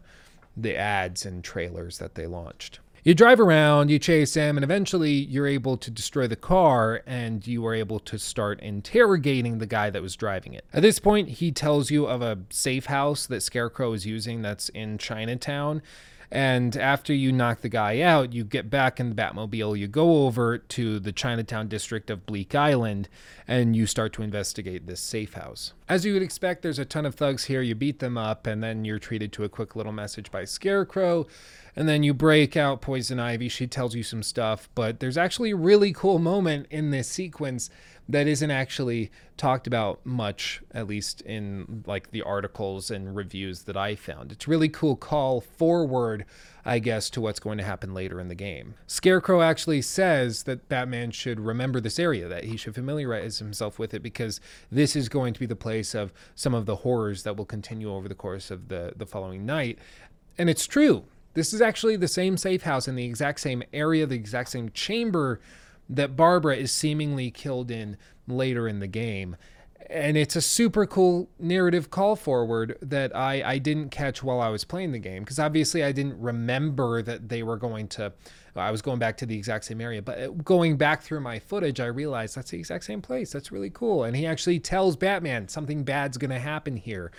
the 0.56 0.76
ads 0.76 1.26
and 1.26 1.44
trailers 1.44 1.98
that 1.98 2.14
they 2.14 2.26
launched. 2.26 2.80
You 3.06 3.14
drive 3.14 3.38
around, 3.38 3.88
you 3.88 4.00
chase 4.00 4.34
him, 4.34 4.56
and 4.56 4.64
eventually 4.64 5.12
you're 5.12 5.46
able 5.46 5.76
to 5.76 5.92
destroy 5.92 6.26
the 6.26 6.34
car 6.34 7.04
and 7.06 7.46
you 7.46 7.64
are 7.64 7.72
able 7.72 8.00
to 8.00 8.18
start 8.18 8.58
interrogating 8.58 9.58
the 9.58 9.66
guy 9.66 9.90
that 9.90 10.02
was 10.02 10.16
driving 10.16 10.54
it. 10.54 10.64
At 10.72 10.82
this 10.82 10.98
point, 10.98 11.28
he 11.28 11.52
tells 11.52 11.88
you 11.88 12.06
of 12.06 12.20
a 12.20 12.40
safe 12.50 12.86
house 12.86 13.28
that 13.28 13.42
Scarecrow 13.42 13.92
is 13.92 14.06
using 14.06 14.42
that's 14.42 14.70
in 14.70 14.98
Chinatown 14.98 15.82
and 16.30 16.76
after 16.76 17.14
you 17.14 17.32
knock 17.32 17.60
the 17.60 17.68
guy 17.68 18.00
out, 18.00 18.32
you 18.32 18.44
get 18.44 18.68
back 18.68 18.98
in 18.98 19.10
the 19.10 19.14
Batmobile, 19.14 19.78
you 19.78 19.86
go 19.86 20.26
over 20.26 20.58
to 20.58 20.98
the 20.98 21.12
Chinatown 21.12 21.68
district 21.68 22.10
of 22.10 22.26
Bleak 22.26 22.54
Island, 22.54 23.08
and 23.46 23.76
you 23.76 23.86
start 23.86 24.12
to 24.14 24.22
investigate 24.22 24.86
this 24.86 25.00
safe 25.00 25.34
house. 25.34 25.72
As 25.88 26.04
you 26.04 26.12
would 26.14 26.22
expect, 26.22 26.62
there's 26.62 26.78
a 26.78 26.84
ton 26.84 27.06
of 27.06 27.14
thugs 27.14 27.44
here. 27.44 27.62
You 27.62 27.74
beat 27.74 28.00
them 28.00 28.18
up, 28.18 28.46
and 28.46 28.62
then 28.62 28.84
you're 28.84 28.98
treated 28.98 29.32
to 29.34 29.44
a 29.44 29.48
quick 29.48 29.76
little 29.76 29.92
message 29.92 30.30
by 30.30 30.44
Scarecrow. 30.44 31.26
And 31.76 31.88
then 31.88 32.02
you 32.02 32.14
break 32.14 32.56
out 32.56 32.80
Poison 32.80 33.20
Ivy. 33.20 33.50
She 33.50 33.66
tells 33.66 33.94
you 33.94 34.02
some 34.02 34.22
stuff, 34.22 34.68
but 34.74 34.98
there's 34.98 35.18
actually 35.18 35.50
a 35.50 35.56
really 35.56 35.92
cool 35.92 36.18
moment 36.18 36.66
in 36.70 36.90
this 36.90 37.06
sequence 37.06 37.68
that 38.08 38.26
isn't 38.26 38.50
actually 38.50 39.10
talked 39.36 39.66
about 39.66 40.04
much, 40.04 40.62
at 40.72 40.86
least 40.86 41.20
in 41.22 41.84
like 41.86 42.10
the 42.10 42.22
articles 42.22 42.90
and 42.90 43.16
reviews 43.16 43.64
that 43.64 43.76
I 43.76 43.96
found. 43.96 44.32
It's 44.32 44.46
really 44.46 44.68
cool 44.68 44.96
call 44.96 45.40
forward, 45.40 46.24
I 46.64 46.78
guess, 46.78 47.10
to 47.10 47.20
what's 47.20 47.40
going 47.40 47.58
to 47.58 47.64
happen 47.64 47.94
later 47.94 48.20
in 48.20 48.28
the 48.28 48.34
game. 48.34 48.74
Scarecrow 48.86 49.42
actually 49.42 49.82
says 49.82 50.44
that 50.44 50.68
Batman 50.68 51.10
should 51.10 51.40
remember 51.40 51.80
this 51.80 51.98
area, 51.98 52.28
that 52.28 52.44
he 52.44 52.56
should 52.56 52.74
familiarize 52.74 53.38
himself 53.38 53.78
with 53.78 53.92
it 53.92 54.02
because 54.02 54.40
this 54.70 54.94
is 54.94 55.08
going 55.08 55.34
to 55.34 55.40
be 55.40 55.46
the 55.46 55.56
place 55.56 55.94
of 55.94 56.12
some 56.34 56.54
of 56.54 56.66
the 56.66 56.76
horrors 56.76 57.24
that 57.24 57.36
will 57.36 57.44
continue 57.44 57.92
over 57.92 58.08
the 58.08 58.14
course 58.14 58.50
of 58.50 58.68
the, 58.68 58.92
the 58.96 59.06
following 59.06 59.44
night. 59.44 59.78
And 60.38 60.48
it's 60.48 60.66
true. 60.66 61.04
This 61.34 61.52
is 61.52 61.60
actually 61.60 61.96
the 61.96 62.08
same 62.08 62.38
safe 62.38 62.62
house 62.62 62.88
in 62.88 62.94
the 62.94 63.04
exact 63.04 63.40
same 63.40 63.62
area, 63.72 64.06
the 64.06 64.14
exact 64.14 64.48
same 64.48 64.70
chamber 64.70 65.40
that 65.88 66.16
Barbara 66.16 66.56
is 66.56 66.72
seemingly 66.72 67.30
killed 67.30 67.70
in 67.70 67.96
later 68.26 68.66
in 68.68 68.80
the 68.80 68.86
game. 68.86 69.36
And 69.88 70.16
it's 70.16 70.34
a 70.34 70.40
super 70.40 70.84
cool 70.84 71.30
narrative 71.38 71.90
call 71.90 72.16
forward 72.16 72.76
that 72.82 73.14
I, 73.14 73.42
I 73.44 73.58
didn't 73.58 73.90
catch 73.90 74.20
while 74.20 74.40
I 74.40 74.48
was 74.48 74.64
playing 74.64 74.90
the 74.90 74.98
game 74.98 75.22
because 75.22 75.38
obviously 75.38 75.84
I 75.84 75.92
didn't 75.92 76.20
remember 76.20 77.02
that 77.02 77.28
they 77.28 77.44
were 77.44 77.56
going 77.56 77.86
to. 77.88 78.12
I 78.56 78.70
was 78.70 78.82
going 78.82 78.98
back 78.98 79.18
to 79.18 79.26
the 79.26 79.36
exact 79.36 79.66
same 79.66 79.82
area, 79.82 80.00
but 80.00 80.42
going 80.42 80.78
back 80.78 81.02
through 81.02 81.20
my 81.20 81.38
footage, 81.38 81.78
I 81.78 81.86
realized 81.86 82.36
that's 82.36 82.50
the 82.50 82.58
exact 82.58 82.84
same 82.84 83.02
place. 83.02 83.30
That's 83.30 83.52
really 83.52 83.68
cool. 83.68 84.02
And 84.02 84.16
he 84.16 84.26
actually 84.26 84.60
tells 84.60 84.96
Batman 84.96 85.48
something 85.48 85.84
bad's 85.84 86.16
going 86.16 86.30
to 86.30 86.38
happen 86.38 86.76
here. 86.76 87.12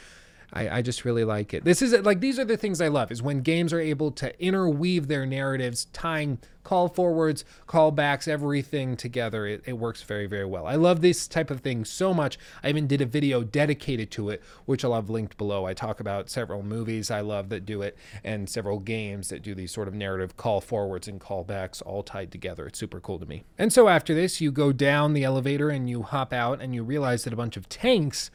I, 0.53 0.77
I 0.77 0.81
just 0.81 1.03
really 1.03 1.23
like 1.23 1.53
it. 1.53 1.65
This 1.65 1.81
is 1.81 1.93
like 2.05 2.21
these 2.21 2.39
are 2.39 2.45
the 2.45 2.57
things 2.57 2.79
I 2.79 2.87
love 2.87 3.11
is 3.11 3.21
when 3.21 3.41
games 3.41 3.73
are 3.73 3.79
able 3.79 4.11
to 4.11 4.41
interweave 4.41 5.07
their 5.07 5.25
narratives, 5.25 5.85
tying 5.91 6.39
call 6.63 6.89
forwards, 6.89 7.45
callbacks, 7.65 8.27
everything 8.27 8.97
together. 8.97 9.45
It, 9.45 9.63
it 9.65 9.73
works 9.77 10.03
very, 10.03 10.25
very 10.25 10.45
well. 10.45 10.65
I 10.65 10.75
love 10.75 10.99
this 10.99 11.25
type 11.25 11.49
of 11.49 11.61
thing 11.61 11.85
so 11.85 12.13
much. 12.13 12.37
I 12.61 12.67
even 12.67 12.87
did 12.87 12.99
a 12.99 13.05
video 13.05 13.41
dedicated 13.41 14.11
to 14.11 14.29
it, 14.29 14.43
which 14.65 14.83
I'll 14.83 14.93
have 14.93 15.09
linked 15.09 15.37
below. 15.37 15.65
I 15.65 15.73
talk 15.73 16.01
about 16.01 16.29
several 16.29 16.63
movies 16.63 17.09
I 17.09 17.21
love 17.21 17.47
that 17.49 17.65
do 17.65 17.81
it 17.81 17.97
and 18.21 18.49
several 18.49 18.79
games 18.79 19.29
that 19.29 19.43
do 19.43 19.55
these 19.55 19.71
sort 19.71 19.87
of 19.87 19.93
narrative 19.93 20.35
call 20.35 20.59
forwards 20.59 21.07
and 21.07 21.21
callbacks 21.21 21.81
all 21.85 22.03
tied 22.03 22.33
together. 22.33 22.67
It's 22.67 22.79
super 22.79 22.99
cool 22.99 23.19
to 23.19 23.25
me. 23.25 23.43
And 23.57 23.71
so 23.71 23.87
after 23.87 24.13
this, 24.13 24.41
you 24.41 24.51
go 24.51 24.73
down 24.73 25.13
the 25.13 25.23
elevator 25.23 25.69
and 25.69 25.89
you 25.89 26.03
hop 26.03 26.33
out 26.33 26.61
and 26.61 26.75
you 26.75 26.83
realize 26.83 27.23
that 27.23 27.31
a 27.31 27.37
bunch 27.37 27.55
of 27.55 27.69
tanks 27.69 28.29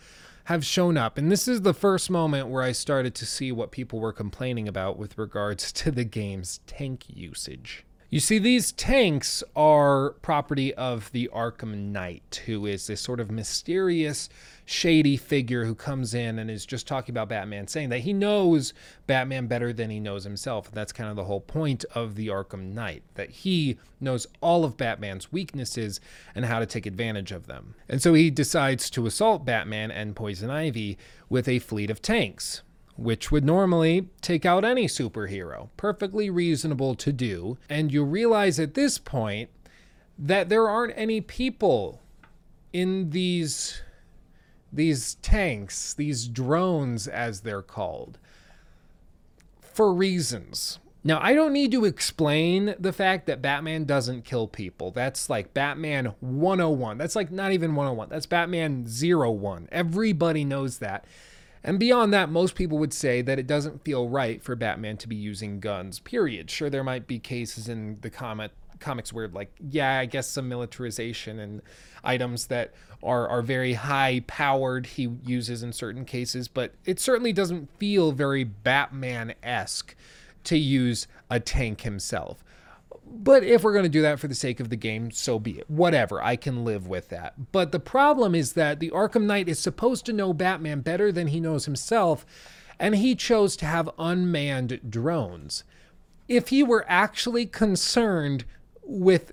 have 0.45 0.65
shown 0.65 0.97
up. 0.97 1.19
And 1.19 1.31
this 1.31 1.47
is 1.47 1.63
the 1.63 1.75
first 1.75 2.11
moment 2.11 2.49
where 2.49 2.63
I 2.63 2.73
started 2.73 3.15
to 3.17 3.27
see 3.27 3.53
what 3.53 3.71
people 3.71 4.01
were 4.01 4.13
complaining 4.13 4.69
about 4.69 4.99
with 4.99 5.19
regards 5.19 5.73
to 5.73 5.91
the 5.91 6.05
game's 6.05 6.61
tank 6.67 7.05
usage. 7.09 7.85
You 8.13 8.21
see, 8.21 8.39
these 8.39 8.73
tanks 8.73 9.43
are 9.57 10.11
property 10.21 10.75
of 10.75 11.11
the 11.13 11.31
Arkham 11.33 11.93
Knight, 11.93 12.43
who 12.45 12.67
is 12.67 12.87
this 12.87 13.01
sort 13.01 13.21
of 13.21 13.31
mysterious, 13.31 14.29
shady 14.67 15.17
figure 15.17 15.65
who 15.65 15.75
comes 15.75 16.13
in 16.13 16.39
and 16.39 16.51
is 16.51 16.67
just 16.67 16.87
talking 16.87 17.15
about 17.15 17.31
Batman, 17.31 17.69
saying 17.69 17.89
that 17.89 18.01
he 18.01 18.13
knows 18.13 18.75
Batman 19.07 19.47
better 19.47 19.73
than 19.73 19.89
he 19.89 19.99
knows 19.99 20.25
himself. 20.25 20.71
That's 20.71 20.93
kind 20.93 21.09
of 21.09 21.17
the 21.17 21.25
whole 21.25 21.41
point 21.41 21.87
of 21.95 22.15
the 22.15 22.27
Arkham 22.27 22.75
Knight, 22.75 23.03
that 23.15 23.31
he 23.31 23.79
knows 23.99 24.27
all 24.43 24.67
of 24.67 24.77
Batman's 24.77 25.33
weaknesses 25.33 25.99
and 26.35 26.45
how 26.45 26.59
to 26.59 26.67
take 26.67 26.85
advantage 26.85 27.33
of 27.33 27.47
them. 27.47 27.77
And 27.89 28.03
so 28.03 28.13
he 28.13 28.29
decides 28.29 28.91
to 28.91 29.07
assault 29.07 29.47
Batman 29.47 29.91
and 29.91 30.15
Poison 30.15 30.51
Ivy 30.51 30.99
with 31.31 31.49
a 31.49 31.61
fleet 31.61 31.89
of 31.89 32.03
tanks 32.03 32.61
which 32.97 33.31
would 33.31 33.45
normally 33.45 34.09
take 34.21 34.45
out 34.45 34.65
any 34.65 34.87
superhero. 34.87 35.69
Perfectly 35.77 36.31
reasonable 36.31 36.95
to 36.97 37.13
do. 37.13 37.59
And 37.69 37.93
you 37.93 38.05
realize 38.05 38.61
at 38.61 38.75
this 38.75 38.99
point 38.99 39.51
that 40.19 40.49
there 40.49 40.69
aren't 40.69 40.97
any 40.97 41.21
people 41.21 42.01
in 42.73 43.11
these 43.11 43.83
these 44.75 45.17
tanks, 45.17 45.93
these 45.93 46.27
drones 46.27 47.07
as 47.07 47.41
they're 47.41 47.61
called, 47.61 48.19
for 49.61 49.93
reasons. 49.93 50.79
Now, 51.05 51.19
I 51.21 51.35
don't 51.35 51.53
need 51.53 51.73
to 51.73 51.85
explain 51.85 52.75
the 52.79 52.93
fact 52.93 53.27
that 53.27 53.43
Batman 53.43 53.85
doesn't 53.85 54.25
kill 54.25 54.47
people. 54.47 54.93
That's 54.93 55.29
like 55.29 55.53
Batman 55.53 56.15
101. 56.21 56.97
That's 56.97 57.17
like 57.17 57.33
not 57.33 57.53
even 57.53 57.75
101. 57.75 58.09
That's 58.09 58.27
Batman 58.27 58.87
01. 58.87 59.69
Everybody 59.73 60.45
knows 60.45 60.79
that. 60.79 61.05
And 61.65 61.79
beyond 61.79 62.13
that, 62.13 62.29
most 62.29 62.55
people 62.55 62.79
would 62.79 62.93
say 62.93 63.23
that 63.23 63.39
it 63.39 63.47
doesn't 63.47 63.85
feel 63.85 64.09
right 64.09 64.43
for 64.43 64.57
Batman 64.57 64.97
to 64.99 65.09
be 65.09 65.15
using 65.15 65.61
guns, 65.61 66.01
period. 66.01 66.51
Sure, 66.51 66.69
there 66.69 66.83
might 66.83 67.07
be 67.07 67.19
cases 67.19 67.69
in 67.69 67.99
the 68.01 68.11
comic 68.11 68.51
comics 68.81 69.13
where 69.13 69.29
like 69.29 69.51
yeah 69.71 69.99
i 69.99 70.05
guess 70.05 70.29
some 70.29 70.49
militarization 70.49 71.39
and 71.39 71.63
items 72.03 72.49
that 72.49 72.75
are 73.03 73.29
are 73.29 73.41
very 73.41 73.75
high 73.75 74.23
powered 74.27 74.87
he 74.87 75.09
uses 75.25 75.63
in 75.63 75.73
certain 75.73 76.05
cases 76.05 76.49
but 76.49 76.75
it 76.85 76.99
certainly 76.99 77.33
doesn't 77.33 77.71
feel 77.79 78.11
very 78.11 78.43
batman-esque 78.43 79.95
to 80.43 80.59
use 80.59 81.07
a 81.31 81.39
tank 81.39 81.83
himself 81.83 82.43
but 83.13 83.45
if 83.45 83.63
we're 83.63 83.73
going 83.73 83.85
to 83.85 83.89
do 83.89 84.03
that 84.03 84.19
for 84.19 84.29
the 84.29 84.35
sake 84.35 84.59
of 84.59 84.71
the 84.71 84.77
game, 84.77 85.11
so 85.11 85.39
be 85.39 85.59
it. 85.59 85.71
Whatever, 85.71 86.23
I 86.23 86.37
can 86.37 86.65
live 86.65 86.87
with 86.87 87.09
that. 87.11 87.53
But 87.53 87.71
the 87.71 87.81
problem 87.81 88.35
is 88.35 88.55
that 88.55 88.81
the 88.81 88.91
Arkham 88.91 89.25
Knight 89.25 89.49
is 89.49 89.59
supposed 89.59 90.07
to 90.07 90.13
know 90.13 90.33
Batman 90.33 90.81
better 90.81 91.13
than 91.13 91.29
he 91.29 91.41
knows 91.41 91.67
himself, 91.67 92.25
and 92.79 92.97
he 92.97 93.15
chose 93.15 93.57
to 93.57 93.67
have 93.67 93.91
unmanned 93.99 94.81
drones. 94.89 95.65
If 96.29 96.49
he 96.49 96.63
were 96.63 96.87
actually 96.89 97.47
concerned 97.47 98.45
with 98.83 99.33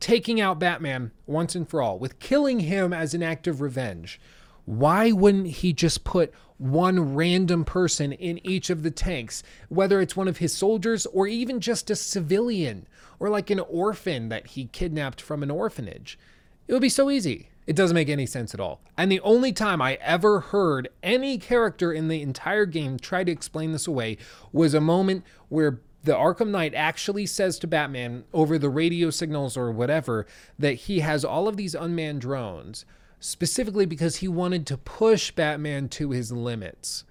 taking 0.00 0.40
out 0.40 0.58
Batman 0.58 1.10
once 1.26 1.54
and 1.54 1.68
for 1.68 1.80
all, 1.80 1.98
with 1.98 2.18
killing 2.18 2.60
him 2.60 2.92
as 2.92 3.14
an 3.14 3.22
act 3.22 3.46
of 3.46 3.60
revenge, 3.60 4.20
why 4.64 5.12
wouldn't 5.12 5.46
he 5.46 5.72
just 5.72 6.04
put 6.04 6.32
one 6.58 7.14
random 7.14 7.64
person 7.64 8.12
in 8.12 8.44
each 8.46 8.70
of 8.70 8.82
the 8.82 8.90
tanks, 8.90 9.42
whether 9.68 10.00
it's 10.00 10.16
one 10.16 10.28
of 10.28 10.38
his 10.38 10.54
soldiers 10.54 11.06
or 11.06 11.26
even 11.26 11.60
just 11.60 11.90
a 11.90 11.96
civilian 11.96 12.86
or 13.18 13.28
like 13.28 13.50
an 13.50 13.60
orphan 13.60 14.28
that 14.28 14.48
he 14.48 14.66
kidnapped 14.66 15.20
from 15.20 15.42
an 15.42 15.50
orphanage? 15.50 16.18
It 16.66 16.72
would 16.72 16.82
be 16.82 16.88
so 16.88 17.10
easy. 17.10 17.48
It 17.66 17.76
doesn't 17.76 17.94
make 17.94 18.08
any 18.08 18.26
sense 18.26 18.54
at 18.54 18.60
all. 18.60 18.80
And 18.96 19.10
the 19.10 19.20
only 19.20 19.52
time 19.52 19.80
I 19.80 19.94
ever 19.94 20.40
heard 20.40 20.88
any 21.02 21.38
character 21.38 21.92
in 21.92 22.08
the 22.08 22.22
entire 22.22 22.66
game 22.66 22.98
try 22.98 23.24
to 23.24 23.32
explain 23.32 23.72
this 23.72 23.86
away 23.86 24.18
was 24.52 24.74
a 24.74 24.80
moment 24.80 25.24
where 25.48 25.80
the 26.04 26.12
Arkham 26.12 26.48
Knight 26.48 26.74
actually 26.74 27.24
says 27.24 27.58
to 27.58 27.66
Batman 27.66 28.24
over 28.34 28.58
the 28.58 28.68
radio 28.68 29.08
signals 29.08 29.56
or 29.56 29.70
whatever 29.70 30.26
that 30.58 30.74
he 30.74 31.00
has 31.00 31.24
all 31.24 31.48
of 31.48 31.56
these 31.56 31.74
unmanned 31.74 32.20
drones 32.20 32.84
specifically 33.24 33.86
because 33.86 34.16
he 34.16 34.28
wanted 34.28 34.66
to 34.66 34.76
push 34.76 35.30
Batman 35.30 35.88
to 35.88 36.10
his 36.10 36.30
limits. 36.30 37.04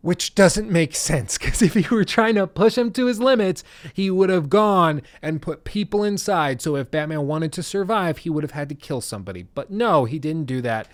Which 0.00 0.34
doesn't 0.34 0.70
make 0.70 0.96
sense 0.96 1.36
because 1.36 1.60
if 1.60 1.74
he 1.74 1.94
were 1.94 2.04
trying 2.04 2.36
to 2.36 2.46
push 2.46 2.78
him 2.78 2.90
to 2.92 3.04
his 3.04 3.20
limits, 3.20 3.62
he 3.92 4.10
would 4.10 4.30
have 4.30 4.48
gone 4.48 5.02
and 5.20 5.42
put 5.42 5.64
people 5.64 6.02
inside. 6.02 6.62
So 6.62 6.76
if 6.76 6.90
Batman 6.90 7.26
wanted 7.26 7.52
to 7.52 7.62
survive, 7.62 8.18
he 8.18 8.30
would 8.30 8.42
have 8.42 8.52
had 8.52 8.70
to 8.70 8.74
kill 8.74 9.02
somebody. 9.02 9.42
But 9.42 9.70
no, 9.70 10.06
he 10.06 10.18
didn't 10.18 10.46
do 10.46 10.62
that 10.62 10.88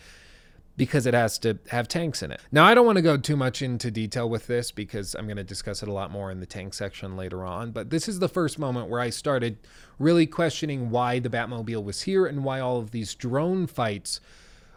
because 0.77 1.07
it 1.07 1.15
has 1.15 1.39
to 1.39 1.59
have 1.71 1.89
tanks 1.89 2.23
in 2.23 2.31
it. 2.31 2.41
Now, 2.53 2.65
I 2.65 2.75
don't 2.75 2.87
want 2.87 2.97
to 2.97 3.03
go 3.03 3.17
too 3.17 3.37
much 3.37 3.63
into 3.63 3.91
detail 3.91 4.29
with 4.29 4.47
this 4.47 4.71
because 4.71 5.15
I'm 5.15 5.27
going 5.27 5.37
to 5.39 5.45
discuss 5.45 5.83
it 5.83 5.89
a 5.89 5.93
lot 5.93 6.11
more 6.11 6.31
in 6.31 6.41
the 6.41 6.47
tank 6.47 6.75
section 6.75 7.17
later 7.17 7.45
on. 7.45 7.71
But 7.71 7.91
this 7.91 8.09
is 8.09 8.19
the 8.19 8.29
first 8.29 8.59
moment 8.59 8.89
where 8.89 9.01
I 9.01 9.11
started 9.11 9.59
really 9.99 10.27
questioning 10.27 10.91
why 10.91 11.19
the 11.19 11.31
Batmobile 11.31 11.83
was 11.83 12.03
here 12.03 12.27
and 12.27 12.45
why 12.45 12.61
all 12.61 12.79
of 12.79 12.91
these 12.91 13.15
drone 13.15 13.67
fights 13.67 14.21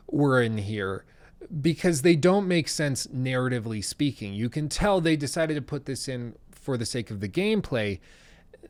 were 0.08 0.42
in 0.42 0.58
here 0.58 1.06
because 1.62 2.02
they 2.02 2.16
don't 2.16 2.48
make 2.48 2.68
sense 2.68 3.08
narratively 3.08 3.84
speaking. 3.84 4.34
You 4.34 4.50
can 4.50 4.70
tell 4.70 5.02
they 5.02 5.16
decided 5.16 5.56
to 5.56 5.62
put 5.62 5.86
this 5.86 6.08
in 6.08 6.36
for 6.52 6.78
the 6.78 6.86
sake 6.86 7.10
of 7.12 7.20
the 7.20 7.30
gameplay. 7.30 8.00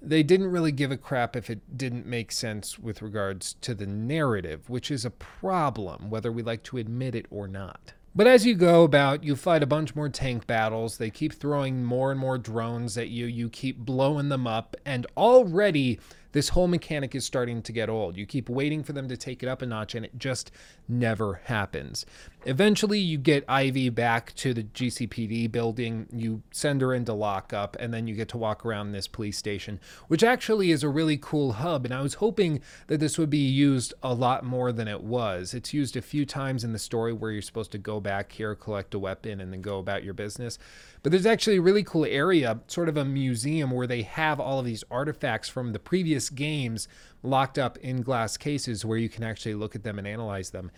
They 0.02 0.24
didn't 0.24 0.52
really 0.52 0.72
give 0.72 0.92
a 0.92 0.98
crap 0.98 1.36
if 1.36 1.50
it 1.50 1.78
didn't 1.78 2.06
make 2.06 2.32
sense 2.32 2.80
with 2.80 3.02
regards 3.02 3.54
to 3.62 3.74
the 3.74 3.86
narrative, 3.86 4.70
which 4.70 4.92
is 4.92 5.06
a 5.06 5.10
problem, 5.10 6.10
whether 6.10 6.32
we 6.32 6.42
like 6.42 6.64
to 6.64 6.78
admit 6.78 7.16
it 7.16 7.26
or 7.30 7.48
not. 7.48 7.94
But 8.16 8.28
as 8.28 8.46
you 8.46 8.56
go 8.56 8.84
about, 8.84 9.24
you 9.24 9.36
fight 9.36 9.64
a 9.64 9.68
bunch 9.68 9.96
more 9.96 10.10
tank 10.10 10.48
battles. 10.48 10.98
They 10.98 11.10
keep 11.10 11.34
throwing 11.34 11.84
more 11.84 12.12
and 12.12 12.20
more 12.20 12.38
drones 12.38 12.98
at 12.98 13.10
you. 13.10 13.28
You 13.28 13.50
keep 13.50 13.78
blowing 13.78 14.30
them 14.30 14.48
up. 14.48 14.76
And 14.86 15.06
already 15.16 16.00
this 16.32 16.50
whole 16.50 16.68
mechanic 16.68 17.16
is 17.16 17.26
starting 17.26 17.62
to 17.64 17.72
get 17.72 17.90
old. 17.90 18.18
You 18.18 18.26
keep 18.26 18.50
waiting 18.50 18.84
for 18.84 18.94
them 18.94 19.08
to 19.10 19.18
take 19.18 19.42
it 19.44 19.50
up 19.50 19.62
a 19.62 19.66
notch, 19.66 19.96
and 19.96 20.06
it 20.06 20.18
just 20.18 20.52
never 20.88 21.42
happens. 21.46 22.06
Eventually, 22.46 23.00
you 23.00 23.18
get 23.18 23.44
Ivy 23.48 23.90
back 23.90 24.34
to 24.36 24.54
the 24.54 24.64
GCPD 24.64 25.52
building. 25.52 26.08
You 26.12 26.42
send 26.52 26.82
her 26.82 26.94
into 26.94 27.14
lockup, 27.14 27.76
and 27.80 27.94
then 27.94 28.08
you 28.08 28.16
get 28.16 28.30
to 28.30 28.38
walk 28.38 28.66
around 28.66 28.92
this 28.92 29.08
police 29.08 29.38
station, 29.38 29.80
which 30.08 30.24
actually 30.24 30.72
is 30.72 30.84
a 30.84 30.90
really 30.90 31.18
cool 31.18 31.54
hub. 31.54 31.86
And 31.86 31.94
I 31.94 32.02
was 32.02 32.16
hoping 32.16 32.62
that 32.88 33.00
this 33.00 33.18
would 33.18 33.30
be 33.30 33.38
used 33.38 33.94
a 34.04 34.14
lot 34.14 34.44
more 34.44 34.72
than 34.72 34.88
it 34.88 35.02
was. 35.02 35.54
It's 35.54 35.74
used 35.74 35.96
a 35.96 36.02
few 36.02 36.26
times 36.26 36.64
in 36.64 36.74
the 36.74 36.80
story 36.80 37.14
where 37.14 37.32
you're 37.32 37.42
supposed 37.42 37.72
to 37.72 37.78
go 37.78 38.00
back 38.00 38.32
here, 38.32 38.56
collect 38.56 38.94
a 38.94 39.00
weapon, 39.00 39.42
and 39.42 39.52
then 39.52 39.62
go 39.62 39.80
about 39.80 40.04
your 40.04 40.14
business. 40.14 40.58
But 41.02 41.12
there's 41.12 41.26
actually 41.26 41.58
a 41.58 41.62
really 41.62 41.84
cool 41.84 42.06
area, 42.06 42.60
sort 42.68 42.90
of 42.90 42.98
a 42.98 43.06
museum, 43.06 43.72
where 43.72 43.88
they 43.88 44.02
have 44.02 44.40
all 44.40 44.60
of 44.60 44.66
these 44.66 44.84
artifacts 44.92 45.48
from 45.48 45.72
the 45.72 45.80
previous 45.80 46.30
games 46.30 46.88
locked 47.24 47.58
up 47.58 47.78
in 47.78 48.02
glass 48.02 48.38
cases 48.38 48.84
where 48.84 48.98
you 48.98 49.10
can 49.10 49.24
actually 49.24 49.56
look 49.56 49.76
at 49.76 49.84
them 49.84 49.98
and 49.98 50.08
analyze 50.08 50.50
them. 50.50 50.72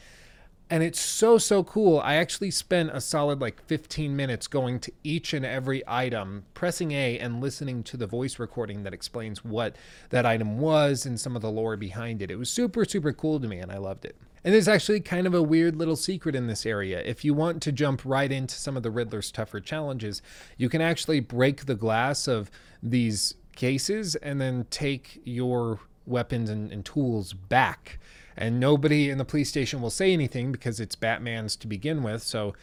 And 0.71 0.83
it's 0.83 1.01
so, 1.01 1.37
so 1.37 1.65
cool. 1.65 1.99
I 1.99 2.15
actually 2.15 2.51
spent 2.51 2.91
a 2.93 3.01
solid 3.01 3.41
like 3.41 3.61
15 3.65 4.15
minutes 4.15 4.47
going 4.47 4.79
to 4.79 4.91
each 5.03 5.33
and 5.33 5.45
every 5.45 5.83
item, 5.85 6.45
pressing 6.53 6.93
A 6.93 7.19
and 7.19 7.41
listening 7.41 7.83
to 7.83 7.97
the 7.97 8.07
voice 8.07 8.39
recording 8.39 8.83
that 8.83 8.93
explains 8.93 9.43
what 9.43 9.75
that 10.11 10.25
item 10.25 10.59
was 10.59 11.05
and 11.05 11.19
some 11.19 11.35
of 11.35 11.41
the 11.41 11.51
lore 11.51 11.75
behind 11.75 12.21
it. 12.21 12.31
It 12.31 12.37
was 12.37 12.49
super, 12.49 12.85
super 12.85 13.11
cool 13.11 13.37
to 13.41 13.49
me 13.49 13.59
and 13.59 13.69
I 13.69 13.79
loved 13.79 14.05
it. 14.05 14.15
And 14.43 14.53
there's 14.53 14.67
actually 14.67 15.01
kind 15.01 15.27
of 15.27 15.33
a 15.33 15.41
weird 15.41 15.75
little 15.75 15.95
secret 15.95 16.35
in 16.35 16.47
this 16.47 16.65
area. 16.65 17.01
If 17.01 17.23
you 17.23 17.33
want 17.33 17.61
to 17.63 17.71
jump 17.71 18.01
right 18.03 18.31
into 18.31 18.55
some 18.55 18.75
of 18.75 18.83
the 18.83 18.89
Riddler's 18.89 19.31
tougher 19.31 19.59
challenges, 19.59 20.21
you 20.57 20.67
can 20.67 20.81
actually 20.81 21.19
break 21.19 21.65
the 21.65 21.75
glass 21.75 22.27
of 22.27 22.49
these 22.81 23.35
cases 23.55 24.15
and 24.15 24.41
then 24.41 24.65
take 24.69 25.21
your 25.23 25.79
weapons 26.05 26.49
and, 26.49 26.71
and 26.71 26.83
tools 26.83 27.33
back. 27.33 27.99
And 28.37 28.59
nobody 28.59 29.09
in 29.09 29.17
the 29.17 29.25
police 29.25 29.49
station 29.49 29.81
will 29.81 29.89
say 29.89 30.13
anything 30.13 30.51
because 30.51 30.79
it's 30.79 30.95
Batman's 30.95 31.55
to 31.57 31.67
begin 31.67 32.03
with. 32.03 32.23
So 32.23 32.53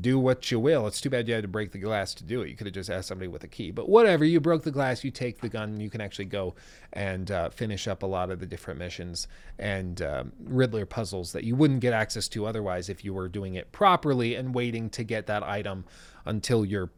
do 0.00 0.18
what 0.18 0.50
you 0.50 0.58
will. 0.60 0.86
It's 0.86 1.00
too 1.00 1.10
bad 1.10 1.28
you 1.28 1.34
had 1.34 1.42
to 1.42 1.48
break 1.48 1.72
the 1.72 1.78
glass 1.78 2.14
to 2.14 2.24
do 2.24 2.42
it. 2.42 2.48
You 2.48 2.56
could 2.56 2.66
have 2.66 2.74
just 2.74 2.90
asked 2.90 3.08
somebody 3.08 3.28
with 3.28 3.44
a 3.44 3.48
key. 3.48 3.70
But 3.70 3.88
whatever, 3.88 4.24
you 4.24 4.40
broke 4.40 4.62
the 4.62 4.70
glass, 4.70 5.04
you 5.04 5.10
take 5.10 5.40
the 5.40 5.48
gun, 5.48 5.80
you 5.80 5.90
can 5.90 6.00
actually 6.00 6.26
go 6.26 6.54
and 6.92 7.30
uh, 7.30 7.50
finish 7.50 7.88
up 7.88 8.02
a 8.02 8.06
lot 8.06 8.30
of 8.30 8.40
the 8.40 8.46
different 8.46 8.78
missions 8.78 9.28
and 9.58 10.00
uh, 10.00 10.24
Riddler 10.44 10.86
puzzles 10.86 11.32
that 11.32 11.44
you 11.44 11.56
wouldn't 11.56 11.80
get 11.80 11.92
access 11.92 12.28
to 12.28 12.46
otherwise 12.46 12.88
if 12.88 13.04
you 13.04 13.12
were 13.12 13.28
doing 13.28 13.54
it 13.54 13.72
properly 13.72 14.34
and 14.34 14.54
waiting 14.54 14.90
to 14.90 15.04
get 15.04 15.26
that 15.26 15.42
item 15.42 15.84
until 16.24 16.64
you're 16.64 16.90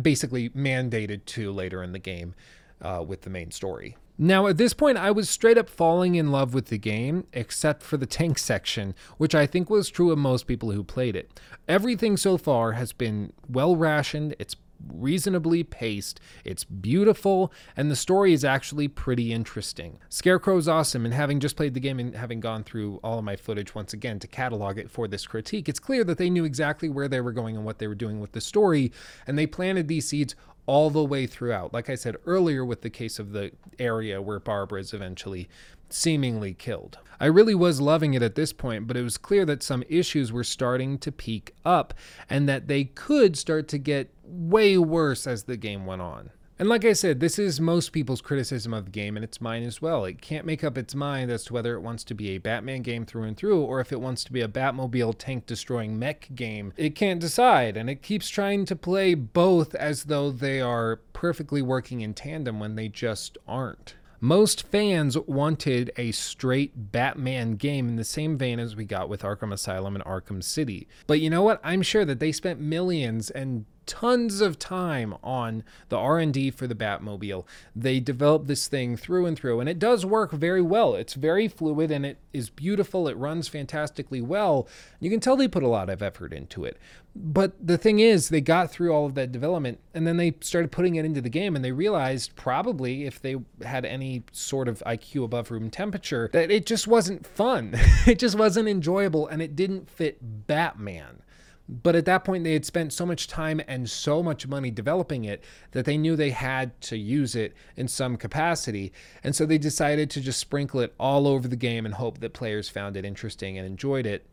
basically 0.00 0.50
mandated 0.50 1.24
to 1.26 1.52
later 1.52 1.82
in 1.82 1.92
the 1.92 1.98
game 1.98 2.34
uh, 2.82 3.04
with 3.06 3.22
the 3.22 3.30
main 3.30 3.50
story. 3.50 3.96
Now, 4.16 4.46
at 4.46 4.58
this 4.58 4.74
point, 4.74 4.96
I 4.96 5.10
was 5.10 5.28
straight 5.28 5.58
up 5.58 5.68
falling 5.68 6.14
in 6.14 6.30
love 6.30 6.54
with 6.54 6.66
the 6.66 6.78
game, 6.78 7.26
except 7.32 7.82
for 7.82 7.96
the 7.96 8.06
tank 8.06 8.38
section, 8.50 8.94
which 9.18 9.34
I 9.34 9.46
think 9.46 9.68
was 9.68 9.90
true 9.90 10.12
of 10.12 10.18
most 10.18 10.46
people 10.46 10.70
who 10.70 10.84
played 10.84 11.16
it. 11.16 11.40
Everything 11.68 12.16
so 12.16 12.38
far 12.38 12.72
has 12.72 12.92
been 12.92 13.32
well 13.48 13.74
rationed, 13.74 14.36
it's 14.38 14.56
reasonably 14.92 15.62
paced, 15.62 16.20
it's 16.44 16.64
beautiful, 16.64 17.52
and 17.76 17.90
the 17.90 17.96
story 17.96 18.32
is 18.32 18.44
actually 18.44 18.88
pretty 18.88 19.32
interesting. 19.32 19.98
Scarecrow's 20.08 20.68
awesome, 20.68 21.04
and 21.04 21.14
having 21.14 21.40
just 21.40 21.56
played 21.56 21.74
the 21.74 21.80
game 21.80 21.98
and 21.98 22.14
having 22.14 22.40
gone 22.40 22.64
through 22.64 23.00
all 23.02 23.18
of 23.18 23.24
my 23.24 23.36
footage 23.36 23.74
once 23.74 23.92
again 23.92 24.18
to 24.18 24.26
catalog 24.26 24.78
it 24.78 24.90
for 24.90 25.08
this 25.08 25.26
critique, 25.26 25.68
it's 25.68 25.78
clear 25.78 26.04
that 26.04 26.18
they 26.18 26.30
knew 26.30 26.44
exactly 26.44 26.88
where 26.88 27.08
they 27.08 27.20
were 27.20 27.32
going 27.32 27.56
and 27.56 27.64
what 27.64 27.78
they 27.78 27.86
were 27.86 27.94
doing 27.94 28.20
with 28.20 28.32
the 28.32 28.40
story, 28.40 28.92
and 29.26 29.38
they 29.38 29.46
planted 29.46 29.88
these 29.88 30.08
seeds 30.08 30.34
all 30.66 30.90
the 30.90 31.04
way 31.04 31.26
throughout. 31.26 31.72
Like 31.72 31.90
I 31.90 31.94
said 31.94 32.16
earlier, 32.26 32.64
with 32.64 32.82
the 32.82 32.90
case 32.90 33.18
of 33.18 33.32
the 33.32 33.52
area 33.78 34.20
where 34.22 34.40
Barbara 34.40 34.80
is 34.80 34.94
eventually 34.94 35.48
seemingly 35.90 36.54
killed. 36.54 36.98
I 37.20 37.26
really 37.26 37.54
was 37.54 37.80
loving 37.80 38.14
it 38.14 38.22
at 38.22 38.34
this 38.34 38.52
point, 38.52 38.86
but 38.86 38.96
it 38.96 39.02
was 39.02 39.16
clear 39.16 39.44
that 39.44 39.62
some 39.62 39.84
issues 39.88 40.32
were 40.32 40.44
starting 40.44 40.98
to 40.98 41.12
peak 41.12 41.54
up 41.64 41.94
and 42.28 42.48
that 42.48 42.66
they 42.66 42.84
could 42.84 43.36
start 43.36 43.68
to 43.68 43.78
get 43.78 44.10
way 44.24 44.76
worse 44.76 45.26
as 45.26 45.44
the 45.44 45.56
game 45.56 45.86
went 45.86 46.02
on. 46.02 46.30
And 46.56 46.68
like 46.68 46.84
I 46.84 46.92
said, 46.92 47.18
this 47.18 47.36
is 47.36 47.60
most 47.60 47.90
people's 47.90 48.20
criticism 48.20 48.72
of 48.72 48.84
the 48.84 48.90
game, 48.92 49.16
and 49.16 49.24
it's 49.24 49.40
mine 49.40 49.64
as 49.64 49.82
well. 49.82 50.04
It 50.04 50.20
can't 50.20 50.46
make 50.46 50.62
up 50.62 50.78
its 50.78 50.94
mind 50.94 51.32
as 51.32 51.42
to 51.44 51.52
whether 51.52 51.74
it 51.74 51.80
wants 51.80 52.04
to 52.04 52.14
be 52.14 52.30
a 52.30 52.38
Batman 52.38 52.82
game 52.82 53.04
through 53.04 53.24
and 53.24 53.36
through, 53.36 53.62
or 53.62 53.80
if 53.80 53.92
it 53.92 54.00
wants 54.00 54.22
to 54.24 54.32
be 54.32 54.40
a 54.40 54.46
Batmobile 54.46 55.16
tank 55.18 55.46
destroying 55.46 55.98
mech 55.98 56.28
game. 56.36 56.72
It 56.76 56.94
can't 56.94 57.20
decide, 57.20 57.76
and 57.76 57.90
it 57.90 58.02
keeps 58.02 58.28
trying 58.28 58.66
to 58.66 58.76
play 58.76 59.14
both 59.14 59.74
as 59.74 60.04
though 60.04 60.30
they 60.30 60.60
are 60.60 61.00
perfectly 61.12 61.60
working 61.60 62.02
in 62.02 62.14
tandem 62.14 62.60
when 62.60 62.76
they 62.76 62.86
just 62.86 63.36
aren't. 63.48 63.96
Most 64.20 64.68
fans 64.68 65.18
wanted 65.18 65.90
a 65.96 66.12
straight 66.12 66.92
Batman 66.92 67.56
game 67.56 67.88
in 67.88 67.96
the 67.96 68.04
same 68.04 68.38
vein 68.38 68.60
as 68.60 68.76
we 68.76 68.84
got 68.84 69.08
with 69.08 69.22
Arkham 69.22 69.52
Asylum 69.52 69.96
and 69.96 70.04
Arkham 70.04 70.42
City. 70.42 70.86
But 71.06 71.20
you 71.20 71.28
know 71.28 71.42
what? 71.42 71.60
I'm 71.64 71.82
sure 71.82 72.04
that 72.04 72.20
they 72.20 72.32
spent 72.32 72.60
millions 72.60 73.28
and 73.28 73.66
tons 73.86 74.40
of 74.40 74.58
time 74.58 75.14
on 75.22 75.64
the 75.88 75.96
R&D 75.96 76.50
for 76.50 76.66
the 76.66 76.74
Batmobile. 76.74 77.44
They 77.74 78.00
developed 78.00 78.46
this 78.46 78.68
thing 78.68 78.96
through 78.96 79.26
and 79.26 79.38
through 79.38 79.60
and 79.60 79.68
it 79.68 79.78
does 79.78 80.04
work 80.04 80.32
very 80.32 80.62
well. 80.62 80.94
It's 80.94 81.14
very 81.14 81.48
fluid 81.48 81.90
and 81.90 82.04
it 82.04 82.18
is 82.32 82.50
beautiful. 82.50 83.08
It 83.08 83.16
runs 83.16 83.48
fantastically 83.48 84.20
well. 84.20 84.68
You 85.00 85.10
can 85.10 85.20
tell 85.20 85.36
they 85.36 85.48
put 85.48 85.62
a 85.62 85.68
lot 85.68 85.90
of 85.90 86.02
effort 86.02 86.32
into 86.32 86.64
it. 86.64 86.78
But 87.16 87.52
the 87.64 87.78
thing 87.78 88.00
is, 88.00 88.28
they 88.28 88.40
got 88.40 88.72
through 88.72 88.92
all 88.92 89.06
of 89.06 89.14
that 89.14 89.30
development 89.30 89.78
and 89.94 90.06
then 90.06 90.16
they 90.16 90.34
started 90.40 90.72
putting 90.72 90.96
it 90.96 91.04
into 91.04 91.20
the 91.20 91.28
game 91.28 91.54
and 91.54 91.64
they 91.64 91.70
realized 91.70 92.34
probably 92.34 93.04
if 93.04 93.22
they 93.22 93.36
had 93.62 93.84
any 93.84 94.24
sort 94.32 94.66
of 94.66 94.82
IQ 94.84 95.24
above 95.24 95.50
room 95.52 95.70
temperature 95.70 96.28
that 96.32 96.50
it 96.50 96.66
just 96.66 96.88
wasn't 96.88 97.24
fun. 97.24 97.74
it 98.06 98.18
just 98.18 98.36
wasn't 98.36 98.68
enjoyable 98.68 99.28
and 99.28 99.40
it 99.40 99.54
didn't 99.54 99.88
fit 99.88 100.18
Batman. 100.46 101.22
But 101.68 101.96
at 101.96 102.04
that 102.04 102.24
point, 102.24 102.44
they 102.44 102.52
had 102.52 102.66
spent 102.66 102.92
so 102.92 103.06
much 103.06 103.26
time 103.26 103.60
and 103.66 103.88
so 103.88 104.22
much 104.22 104.46
money 104.46 104.70
developing 104.70 105.24
it 105.24 105.42
that 105.72 105.86
they 105.86 105.96
knew 105.96 106.14
they 106.14 106.30
had 106.30 106.78
to 106.82 106.98
use 106.98 107.34
it 107.34 107.54
in 107.74 107.88
some 107.88 108.16
capacity. 108.18 108.92
And 109.22 109.34
so 109.34 109.46
they 109.46 109.56
decided 109.58 110.10
to 110.10 110.20
just 110.20 110.38
sprinkle 110.38 110.80
it 110.80 110.94
all 110.98 111.26
over 111.26 111.48
the 111.48 111.56
game 111.56 111.86
and 111.86 111.94
hope 111.94 112.18
that 112.20 112.34
players 112.34 112.68
found 112.68 112.96
it 112.96 113.04
interesting 113.04 113.56
and 113.56 113.66
enjoyed 113.66 114.04
it. 114.06 114.26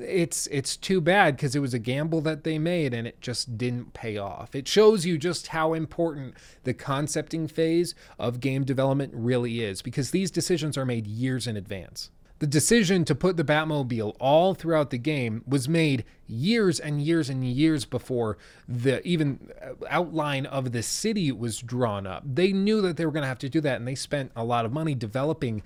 it's 0.00 0.48
it's 0.48 0.76
too 0.76 1.00
bad 1.00 1.36
because 1.36 1.54
it 1.54 1.60
was 1.60 1.72
a 1.74 1.78
gamble 1.78 2.20
that 2.22 2.42
they 2.42 2.58
made 2.58 2.92
and 2.92 3.06
it 3.06 3.20
just 3.20 3.56
didn't 3.56 3.92
pay 3.94 4.16
off. 4.16 4.54
It 4.54 4.66
shows 4.66 5.06
you 5.06 5.18
just 5.18 5.48
how 5.48 5.72
important 5.74 6.34
the 6.64 6.74
concepting 6.74 7.46
phase 7.46 7.94
of 8.18 8.40
game 8.40 8.64
development 8.64 9.12
really 9.14 9.62
is 9.62 9.82
because 9.82 10.10
these 10.10 10.30
decisions 10.30 10.76
are 10.76 10.84
made 10.84 11.06
years 11.06 11.46
in 11.46 11.56
advance. 11.56 12.10
The 12.40 12.46
decision 12.46 13.04
to 13.06 13.14
put 13.14 13.36
the 13.36 13.44
Batmobile 13.44 14.14
all 14.20 14.54
throughout 14.54 14.90
the 14.90 14.98
game 14.98 15.42
was 15.46 15.68
made 15.68 16.04
years 16.26 16.78
and 16.78 17.02
years 17.02 17.28
and 17.28 17.44
years 17.44 17.84
before 17.84 18.38
the 18.68 19.04
even 19.06 19.50
uh, 19.60 19.72
outline 19.88 20.46
of 20.46 20.70
the 20.70 20.82
city 20.82 21.32
was 21.32 21.58
drawn 21.58 22.06
up. 22.06 22.22
They 22.24 22.52
knew 22.52 22.80
that 22.82 22.96
they 22.96 23.04
were 23.04 23.12
going 23.12 23.22
to 23.22 23.28
have 23.28 23.38
to 23.40 23.48
do 23.48 23.60
that 23.62 23.76
and 23.76 23.88
they 23.88 23.96
spent 23.96 24.30
a 24.36 24.44
lot 24.44 24.64
of 24.64 24.72
money 24.72 24.94
developing 24.94 25.62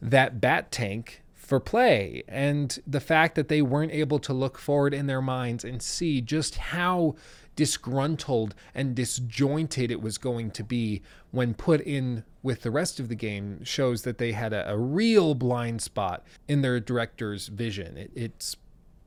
that 0.00 0.40
bat 0.40 0.70
tank 0.72 1.22
for 1.34 1.60
play 1.60 2.22
and 2.26 2.78
the 2.86 3.00
fact 3.00 3.34
that 3.34 3.48
they 3.48 3.62
weren't 3.62 3.92
able 3.92 4.18
to 4.18 4.32
look 4.32 4.58
forward 4.58 4.92
in 4.94 5.06
their 5.06 5.22
minds 5.22 5.64
and 5.64 5.82
see 5.82 6.20
just 6.20 6.56
how 6.56 7.14
disgruntled 7.54 8.54
and 8.74 8.94
disjointed 8.94 9.90
it 9.90 10.00
was 10.00 10.18
going 10.18 10.50
to 10.50 10.64
be 10.64 11.02
when 11.30 11.54
put 11.54 11.80
in 11.80 12.24
with 12.46 12.62
the 12.62 12.70
rest 12.70 13.00
of 13.00 13.08
the 13.08 13.16
game 13.16 13.64
shows 13.64 14.02
that 14.02 14.18
they 14.18 14.30
had 14.30 14.52
a, 14.52 14.70
a 14.70 14.78
real 14.78 15.34
blind 15.34 15.82
spot 15.82 16.24
in 16.46 16.62
their 16.62 16.78
director's 16.78 17.48
vision. 17.48 17.98
It, 17.98 18.12
it's 18.14 18.56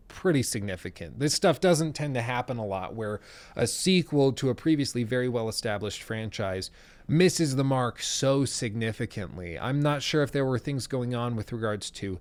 pretty 0.10 0.44
significant. 0.44 1.20
This 1.20 1.34
stuff 1.34 1.62
doesn't 1.62 1.94
tend 1.94 2.16
to 2.16 2.22
happen 2.22 2.58
a 2.58 2.66
lot 2.66 2.96
where 2.96 3.22
a 3.56 3.66
sequel 3.66 4.34
to 4.34 4.50
a 4.50 4.56
previously 4.56 5.04
very 5.04 5.30
well 5.30 5.48
established 5.48 6.04
franchise 6.04 6.70
misses 7.08 7.56
the 7.56 7.64
mark 7.64 8.02
so 8.02 8.44
significantly. 8.44 9.58
I'm 9.58 9.80
not 9.80 10.04
sure 10.04 10.22
if 10.22 10.34
there 10.34 10.46
were 10.46 10.60
things 10.60 10.86
going 10.86 11.16
on 11.16 11.38
with 11.38 11.54
regards 11.54 11.90
to 11.92 12.20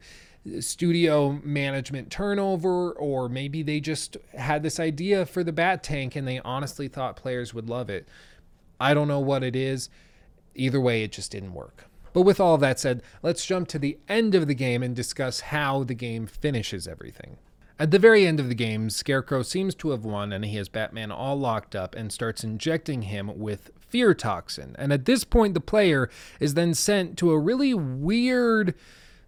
studio 0.61 1.41
management 1.43 2.13
turnover, 2.13 2.93
or 2.93 3.29
maybe 3.29 3.65
they 3.65 3.81
just 3.81 4.17
had 4.37 4.63
this 4.63 4.79
idea 4.79 5.27
for 5.27 5.43
the 5.43 5.53
Bat 5.53 5.83
Tank 5.83 6.15
and 6.15 6.29
they 6.29 6.39
honestly 6.39 6.87
thought 6.87 7.17
players 7.17 7.53
would 7.53 7.69
love 7.69 7.91
it. 7.91 8.07
I 8.79 8.95
don't 8.95 9.09
know 9.09 9.19
what 9.19 9.43
it 9.43 9.57
is. 9.57 9.91
Either 10.55 10.81
way, 10.81 11.03
it 11.03 11.13
just 11.13 11.33
didn't 11.33 11.55
work. 11.55 11.85
But 12.13 12.23
with 12.23 12.41
all 12.41 12.59
that 12.59 12.81
said, 12.81 13.03
let's 13.23 13.47
jump 13.47 13.69
to 13.69 13.79
the 13.79 13.99
end 14.09 14.35
of 14.35 14.47
the 14.47 14.55
game 14.55 14.83
and 14.83 14.97
discuss 14.97 15.41
how 15.41 15.85
the 15.85 15.95
game 15.95 16.27
finishes 16.27 16.89
everything. 16.89 17.39
At 17.79 17.93
the 17.93 17.99
very 17.99 18.27
end 18.27 18.41
of 18.41 18.49
the 18.49 18.57
game, 18.57 18.91
Scarecrow 18.91 19.43
seems 19.43 19.75
to 19.77 19.91
have 19.91 20.05
won 20.05 20.33
and 20.33 20.45
he 20.45 20.57
has 20.57 20.69
Batman 20.69 21.13
all 21.13 21.39
locked 21.39 21.77
up 21.77 21.95
and 21.95 22.13
starts 22.13 22.43
injecting 22.43 23.03
him 23.03 23.39
with 23.39 23.71
fear 23.79 24.15
toxin. 24.15 24.75
And 24.79 24.93
at 24.93 25.05
this 25.05 25.23
point, 25.23 25.55
the 25.55 25.61
player 25.61 26.11
is 26.41 26.55
then 26.55 26.75
sent 26.75 27.17
to 27.19 27.31
a 27.31 27.39
really 27.39 27.75
weird 27.75 28.75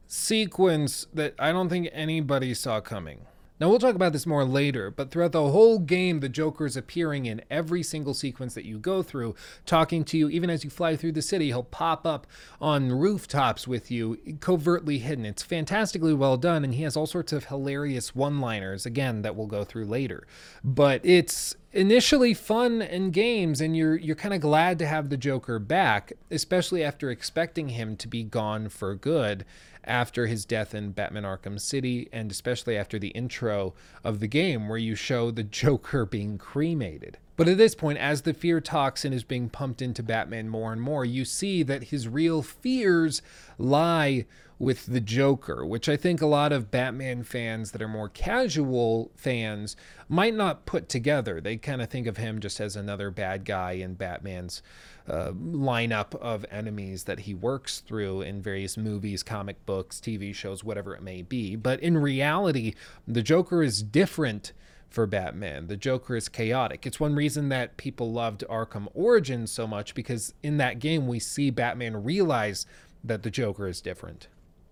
sequence 0.08 1.06
that 1.14 1.34
I 1.38 1.52
don't 1.52 1.68
think 1.68 1.88
anybody 1.92 2.52
saw 2.54 2.80
coming. 2.80 3.26
Now, 3.60 3.68
we'll 3.68 3.78
talk 3.78 3.94
about 3.94 4.14
this 4.14 4.24
more 4.24 4.46
later, 4.46 4.90
but 4.90 5.10
throughout 5.10 5.32
the 5.32 5.50
whole 5.50 5.78
game, 5.78 6.20
the 6.20 6.30
Joker 6.30 6.64
is 6.64 6.78
appearing 6.78 7.26
in 7.26 7.42
every 7.50 7.82
single 7.82 8.14
sequence 8.14 8.54
that 8.54 8.64
you 8.64 8.78
go 8.78 9.02
through, 9.02 9.34
talking 9.66 10.02
to 10.04 10.16
you. 10.16 10.30
Even 10.30 10.48
as 10.48 10.64
you 10.64 10.70
fly 10.70 10.96
through 10.96 11.12
the 11.12 11.20
city, 11.20 11.48
he'll 11.48 11.62
pop 11.62 12.06
up 12.06 12.26
on 12.58 12.90
rooftops 12.90 13.68
with 13.68 13.90
you, 13.90 14.18
covertly 14.40 14.98
hidden. 15.00 15.26
It's 15.26 15.42
fantastically 15.42 16.14
well 16.14 16.38
done, 16.38 16.64
and 16.64 16.74
he 16.74 16.84
has 16.84 16.96
all 16.96 17.06
sorts 17.06 17.34
of 17.34 17.44
hilarious 17.44 18.14
one 18.14 18.40
liners, 18.40 18.86
again, 18.86 19.20
that 19.20 19.36
we'll 19.36 19.46
go 19.46 19.62
through 19.62 19.84
later. 19.84 20.26
But 20.64 21.04
it's 21.04 21.54
initially 21.72 22.34
fun 22.34 22.82
and 22.82 23.12
games 23.12 23.60
and 23.60 23.76
you're 23.76 23.96
you're 23.96 24.16
kind 24.16 24.34
of 24.34 24.40
glad 24.40 24.76
to 24.76 24.86
have 24.86 25.08
the 25.08 25.16
Joker 25.16 25.58
back, 25.58 26.12
especially 26.30 26.82
after 26.82 27.10
expecting 27.10 27.68
him 27.68 27.96
to 27.96 28.08
be 28.08 28.24
gone 28.24 28.68
for 28.68 28.94
good 28.94 29.44
after 29.84 30.26
his 30.26 30.44
death 30.44 30.74
in 30.74 30.92
Batman 30.92 31.24
Arkham 31.24 31.60
City, 31.60 32.08
and 32.12 32.30
especially 32.30 32.76
after 32.76 32.98
the 32.98 33.08
intro 33.08 33.74
of 34.04 34.20
the 34.20 34.26
game 34.26 34.68
where 34.68 34.78
you 34.78 34.94
show 34.94 35.30
the 35.30 35.42
Joker 35.42 36.04
being 36.04 36.38
cremated. 36.38 37.18
But 37.36 37.48
at 37.48 37.56
this 37.56 37.74
point, 37.74 37.98
as 37.98 38.22
the 38.22 38.34
fear 38.34 38.60
toxin 38.60 39.14
is 39.14 39.24
being 39.24 39.48
pumped 39.48 39.80
into 39.80 40.02
Batman 40.02 40.50
more 40.50 40.72
and 40.72 40.82
more, 40.82 41.06
you 41.06 41.24
see 41.24 41.62
that 41.62 41.84
his 41.84 42.06
real 42.06 42.42
fears 42.42 43.22
lie 43.56 44.26
with 44.60 44.84
the 44.84 45.00
Joker, 45.00 45.64
which 45.64 45.88
I 45.88 45.96
think 45.96 46.20
a 46.20 46.26
lot 46.26 46.52
of 46.52 46.70
Batman 46.70 47.24
fans 47.24 47.70
that 47.70 47.80
are 47.80 47.88
more 47.88 48.10
casual 48.10 49.10
fans 49.16 49.74
might 50.06 50.34
not 50.34 50.66
put 50.66 50.86
together. 50.86 51.40
They 51.40 51.56
kind 51.56 51.80
of 51.80 51.88
think 51.88 52.06
of 52.06 52.18
him 52.18 52.40
just 52.40 52.60
as 52.60 52.76
another 52.76 53.10
bad 53.10 53.46
guy 53.46 53.72
in 53.72 53.94
Batman's 53.94 54.62
uh, 55.08 55.32
lineup 55.32 56.14
of 56.16 56.44
enemies 56.50 57.04
that 57.04 57.20
he 57.20 57.32
works 57.32 57.80
through 57.80 58.20
in 58.20 58.42
various 58.42 58.76
movies, 58.76 59.22
comic 59.22 59.64
books, 59.64 59.98
TV 59.98 60.34
shows, 60.34 60.62
whatever 60.62 60.94
it 60.94 61.02
may 61.02 61.22
be. 61.22 61.56
But 61.56 61.80
in 61.80 61.96
reality, 61.96 62.74
the 63.08 63.22
Joker 63.22 63.62
is 63.62 63.82
different 63.82 64.52
for 64.90 65.06
Batman. 65.06 65.68
The 65.68 65.76
Joker 65.78 66.16
is 66.16 66.28
chaotic. 66.28 66.86
It's 66.86 67.00
one 67.00 67.14
reason 67.14 67.48
that 67.48 67.78
people 67.78 68.12
loved 68.12 68.44
Arkham 68.50 68.88
Origins 68.92 69.50
so 69.50 69.66
much 69.66 69.94
because 69.94 70.34
in 70.42 70.58
that 70.58 70.80
game 70.80 71.06
we 71.06 71.18
see 71.18 71.48
Batman 71.48 72.04
realize 72.04 72.66
that 73.02 73.22
the 73.22 73.30
Joker 73.30 73.66
is 73.66 73.80
different. 73.80 74.28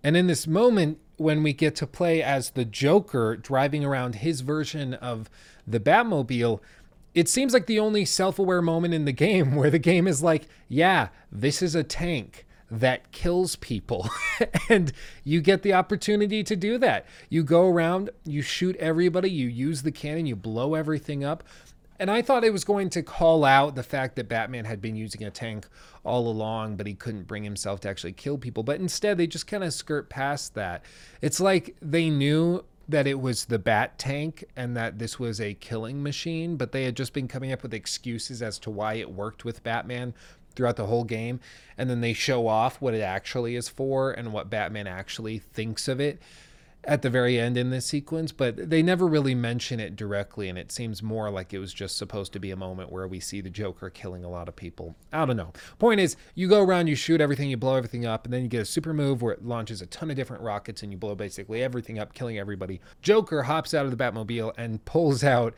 And 0.09 0.17
in 0.17 0.27
this 0.27 0.47
moment, 0.47 1.01
when 1.19 1.43
we 1.43 1.53
get 1.53 1.77
to 1.77 1.87
play 1.87 2.23
as 2.23 2.53
the 2.53 2.65
Joker 2.65 3.37
driving 3.37 3.85
around 3.85 4.15
his 4.15 4.41
version 4.41 4.95
of 4.95 5.29
the 5.67 5.79
Batmobile, 5.79 6.61
it 7.15 7.29
seems 7.29 7.53
like 7.53 7.67
the 7.67 7.79
only 7.79 8.07
self 8.07 8.39
aware 8.39 8.63
moment 8.63 8.95
in 8.95 9.05
the 9.05 9.13
game 9.13 9.55
where 9.55 9.69
the 9.69 9.79
game 9.79 10.09
is 10.09 10.23
like, 10.23 10.49
yeah, 10.67 11.09
this 11.31 11.61
is 11.61 11.75
a 11.75 11.85
tank 11.85 12.47
that 12.71 13.13
kills 13.13 13.57
people. 13.57 14.09
and 14.71 14.95
you 15.25 15.43
get 15.43 15.61
the 15.61 15.75
opportunity 15.75 16.43
to 16.43 16.57
do 16.57 16.79
that. 16.79 17.05
You 17.29 17.43
go 17.43 17.69
around, 17.69 18.09
you 18.25 18.41
shoot 18.41 18.77
everybody, 18.77 19.31
you 19.31 19.47
use 19.47 19.83
the 19.83 19.93
cannon, 19.93 20.25
you 20.25 20.37
blow 20.37 20.75
everything 20.75 21.23
up. 21.23 21.45
And 21.99 22.11
I 22.11 22.23
thought 22.23 22.45
it 22.45 22.53
was 22.53 22.65
going 22.65 22.91
to 22.91 23.03
call 23.03 23.45
out 23.45 23.75
the 23.75 23.83
fact 23.83 24.17
that 24.17 24.29
Batman 24.29 24.65
had 24.65 24.81
been 24.81 24.95
using 24.95 25.25
a 25.25 25.31
tank 25.31 25.67
all 26.05 26.29
along, 26.29 26.77
but 26.77 26.87
he 26.87 26.95
couldn't 26.95 27.27
bring 27.27 27.43
himself 27.43 27.81
to 27.81 27.89
actually 27.89 28.13
kill 28.13 28.39
people. 28.39 28.63
But 28.63 28.81
instead, 28.81 29.19
they 29.19 29.27
just 29.27 29.47
kind 29.47 29.65
of 29.65 29.73
skirt 29.73 30.09
past 30.09 30.55
that. 30.55 30.85
It's 31.21 31.41
like 31.41 31.77
they 31.83 32.09
knew 32.09 32.65
that 32.89 33.07
it 33.07 33.21
was 33.21 33.47
the 33.47 33.59
bat 33.59 33.99
tank 33.99 34.45
and 34.57 34.77
that 34.77 34.99
this 34.99 35.19
was 35.19 35.41
a 35.41 35.55
killing 35.55 36.03
machine, 36.03 36.57
but 36.57 36.73
they 36.73 36.85
had 36.85 36.97
just 36.97 37.13
been 37.13 37.29
coming 37.29 37.53
up 37.53 37.63
with 37.63 37.75
excuses 37.75 38.41
as 38.43 38.59
to 38.61 38.71
why 38.71 38.95
it 38.95 39.13
worked 39.13 39.45
with 39.45 39.63
Batman 39.63 40.15
throughout 40.55 40.77
the 40.77 40.87
whole 40.87 41.05
game. 41.05 41.41
And 41.77 41.91
then 41.91 42.01
they 42.01 42.15
show 42.15 42.47
off 42.47 42.81
what 42.81 42.95
it 42.95 43.03
actually 43.03 43.57
is 43.57 43.69
for 43.69 44.13
and 44.13 44.33
what 44.33 44.49
Batman 44.49 44.87
actually 44.87 45.39
thinks 45.39 45.89
of 45.89 46.01
it 46.01 46.23
at 46.85 47.03
the 47.03 47.11
very 47.11 47.39
end 47.39 47.59
in 47.59 47.71
this 47.71 47.87
sequence, 47.87 48.33
but 48.33 48.71
they 48.71 48.83
never 48.83 49.07
really 49.07 49.35
mention 49.35 49.79
it 49.81 49.97
directly, 49.97 50.49
and 50.49 50.57
it 50.57 50.73
seems 50.73 51.03
more 51.03 51.31
like 51.31 51.53
it 51.53 51.59
was 51.59 51.75
just 51.75 51.99
supposed 51.99 52.33
to 52.33 52.39
be 52.39 52.51
a 52.51 52.57
moment 52.57 52.91
where 52.91 53.07
we 53.07 53.21
see 53.21 53.41
the 53.41 53.51
Joker 53.51 53.91
killing 53.91 54.25
a 54.25 54.31
lot 54.31 54.49
of 54.49 54.57
people. 54.57 54.95
I 55.13 55.27
don't 55.27 55.37
know. 55.37 55.53
Point 55.79 56.01
is, 56.01 56.17
you 56.35 56.49
go 56.49 56.63
around, 56.63 56.87
you 56.87 56.95
shoot 56.95 57.21
everything, 57.21 57.51
you 57.51 57.57
blow 57.57 57.75
everything 57.75 58.07
up, 58.07 58.25
and 58.25 58.33
then 58.33 58.43
you 58.43 58.49
get 58.49 58.63
a 58.63 58.65
super 58.65 58.95
move 58.95 59.21
where 59.21 59.35
it 59.35 59.45
launches 59.45 59.83
a 59.83 59.87
ton 59.87 60.11
of 60.11 60.17
different 60.17 60.43
rockets 60.43 60.83
and 60.83 60.93
you 60.93 60.99
blow 60.99 61.15
basically 61.15 61.63
everything 61.63 61.99
up, 61.99 62.15
killing 62.15 62.39
everybody. 62.39 62.81
Joker 63.03 63.43
hops 63.43 63.75
out 63.75 63.85
of 63.85 63.91
the 63.91 64.03
Batmobile 64.03 64.53
and 64.57 64.85
pulls 64.85 65.23
out 65.23 65.55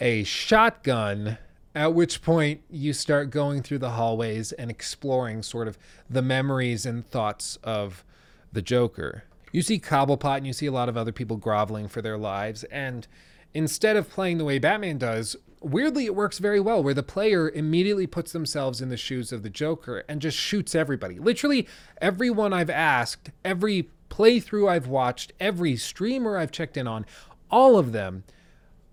a 0.00 0.24
shotgun 0.24 1.38
at 1.74 1.92
which 1.94 2.22
point 2.22 2.62
you 2.70 2.92
start 2.92 3.30
going 3.30 3.62
through 3.62 3.78
the 3.78 3.90
hallways 3.90 4.52
and 4.52 4.70
exploring 4.70 5.42
sort 5.42 5.68
of 5.68 5.78
the 6.08 6.22
memories 6.22 6.86
and 6.86 7.08
thoughts 7.08 7.58
of 7.62 8.04
the 8.52 8.62
Joker 8.62 9.24
you 9.54 9.62
see 9.62 9.78
Cobblepot 9.78 10.38
and 10.38 10.46
you 10.48 10.52
see 10.52 10.66
a 10.66 10.72
lot 10.72 10.88
of 10.88 10.96
other 10.96 11.12
people 11.12 11.36
groveling 11.36 11.86
for 11.86 12.02
their 12.02 12.18
lives. 12.18 12.64
And 12.64 13.06
instead 13.54 13.96
of 13.96 14.10
playing 14.10 14.38
the 14.38 14.44
way 14.44 14.58
Batman 14.58 14.98
does, 14.98 15.36
weirdly 15.60 16.06
it 16.06 16.16
works 16.16 16.38
very 16.38 16.58
well 16.58 16.82
where 16.82 16.92
the 16.92 17.04
player 17.04 17.48
immediately 17.48 18.08
puts 18.08 18.32
themselves 18.32 18.80
in 18.80 18.88
the 18.88 18.96
shoes 18.96 19.30
of 19.30 19.44
the 19.44 19.48
Joker 19.48 20.02
and 20.08 20.20
just 20.20 20.36
shoots 20.36 20.74
everybody. 20.74 21.20
Literally 21.20 21.68
everyone 22.00 22.52
I've 22.52 22.68
asked, 22.68 23.30
every 23.44 23.90
playthrough 24.10 24.68
I've 24.68 24.88
watched, 24.88 25.32
every 25.38 25.76
streamer 25.76 26.36
I've 26.36 26.50
checked 26.50 26.76
in 26.76 26.88
on, 26.88 27.06
all 27.48 27.78
of 27.78 27.92
them 27.92 28.24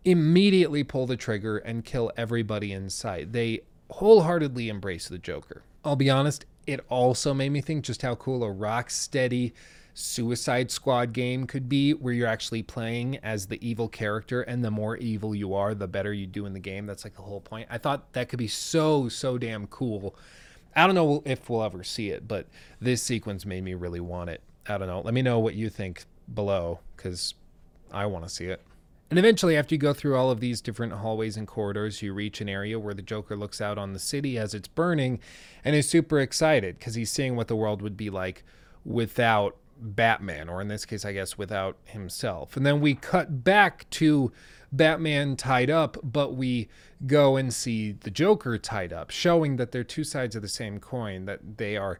immediately 0.05 0.83
pull 0.83 1.07
the 1.07 1.17
trigger 1.17 1.57
and 1.57 1.83
kill 1.83 2.11
everybody 2.15 2.71
in 2.71 2.91
sight. 2.91 3.31
They 3.31 3.61
wholeheartedly 3.89 4.69
embrace 4.69 5.07
the 5.07 5.17
Joker. 5.17 5.63
I'll 5.83 5.95
be 5.95 6.11
honest, 6.11 6.45
it 6.67 6.81
also 6.87 7.33
made 7.33 7.49
me 7.49 7.61
think 7.61 7.83
just 7.83 8.03
how 8.03 8.13
cool 8.13 8.43
a 8.43 8.53
Rocksteady 8.53 9.53
Suicide 9.93 10.71
Squad 10.71 11.13
game 11.13 11.45
could 11.45 11.67
be, 11.67 11.93
where 11.93 12.13
you're 12.13 12.27
actually 12.27 12.63
playing 12.63 13.17
as 13.17 13.47
the 13.47 13.65
evil 13.67 13.87
character, 13.87 14.41
and 14.41 14.63
the 14.63 14.71
more 14.71 14.97
evil 14.97 15.35
you 15.35 15.53
are, 15.53 15.73
the 15.75 15.87
better 15.87 16.13
you 16.13 16.27
do 16.27 16.45
in 16.45 16.53
the 16.53 16.59
game. 16.59 16.85
That's 16.85 17.03
like 17.03 17.15
the 17.15 17.21
whole 17.21 17.41
point. 17.41 17.67
I 17.69 17.77
thought 17.77 18.13
that 18.13 18.29
could 18.29 18.39
be 18.39 18.47
so, 18.47 19.09
so 19.09 19.37
damn 19.37 19.67
cool. 19.67 20.15
I 20.75 20.85
don't 20.85 20.95
know 20.95 21.21
if 21.25 21.49
we'll 21.49 21.63
ever 21.63 21.83
see 21.83 22.09
it, 22.11 22.27
but 22.27 22.47
this 22.79 23.03
sequence 23.03 23.45
made 23.45 23.63
me 23.63 23.73
really 23.73 23.99
want 23.99 24.29
it. 24.29 24.41
I 24.67 24.77
don't 24.77 24.87
know. 24.87 25.01
Let 25.01 25.13
me 25.13 25.21
know 25.21 25.39
what 25.39 25.55
you 25.55 25.69
think 25.69 26.05
below, 26.33 26.79
because 26.95 27.33
I 27.91 28.05
want 28.05 28.23
to 28.25 28.29
see 28.29 28.45
it. 28.45 28.61
And 29.09 29.19
eventually, 29.19 29.57
after 29.57 29.75
you 29.75 29.79
go 29.79 29.93
through 29.93 30.15
all 30.15 30.31
of 30.31 30.39
these 30.39 30.61
different 30.61 30.93
hallways 30.93 31.35
and 31.35 31.45
corridors, 31.45 32.01
you 32.01 32.13
reach 32.13 32.39
an 32.39 32.47
area 32.47 32.79
where 32.79 32.93
the 32.93 33.01
Joker 33.01 33.35
looks 33.35 33.59
out 33.59 33.77
on 33.77 33.91
the 33.91 33.99
city 33.99 34.37
as 34.37 34.53
it's 34.53 34.69
burning 34.69 35.19
and 35.65 35.75
is 35.75 35.89
super 35.89 36.21
excited 36.21 36.79
because 36.79 36.95
he's 36.95 37.11
seeing 37.11 37.35
what 37.35 37.49
the 37.49 37.55
world 37.57 37.81
would 37.81 37.97
be 37.97 38.09
like 38.09 38.45
without 38.85 39.57
Batman, 39.81 40.47
or 40.47 40.61
in 40.61 40.67
this 40.67 40.85
case, 40.85 41.03
I 41.03 41.13
guess, 41.13 41.37
without 41.37 41.77
himself. 41.85 42.55
And 42.55 42.65
then 42.65 42.79
we 42.79 42.93
cut 42.93 43.43
back 43.43 43.89
to 43.91 44.31
Batman 44.71 45.35
tied 45.35 45.69
up, 45.69 45.97
but 46.03 46.35
we 46.35 46.69
go 47.05 47.35
and 47.35 47.53
see 47.53 47.91
the 47.91 48.11
Joker 48.11 48.57
tied 48.57 48.93
up, 48.93 49.09
showing 49.09 49.57
that 49.57 49.71
they're 49.71 49.83
two 49.83 50.03
sides 50.03 50.35
of 50.35 50.41
the 50.41 50.47
same 50.47 50.79
coin, 50.79 51.25
that 51.25 51.57
they 51.57 51.75
are 51.75 51.99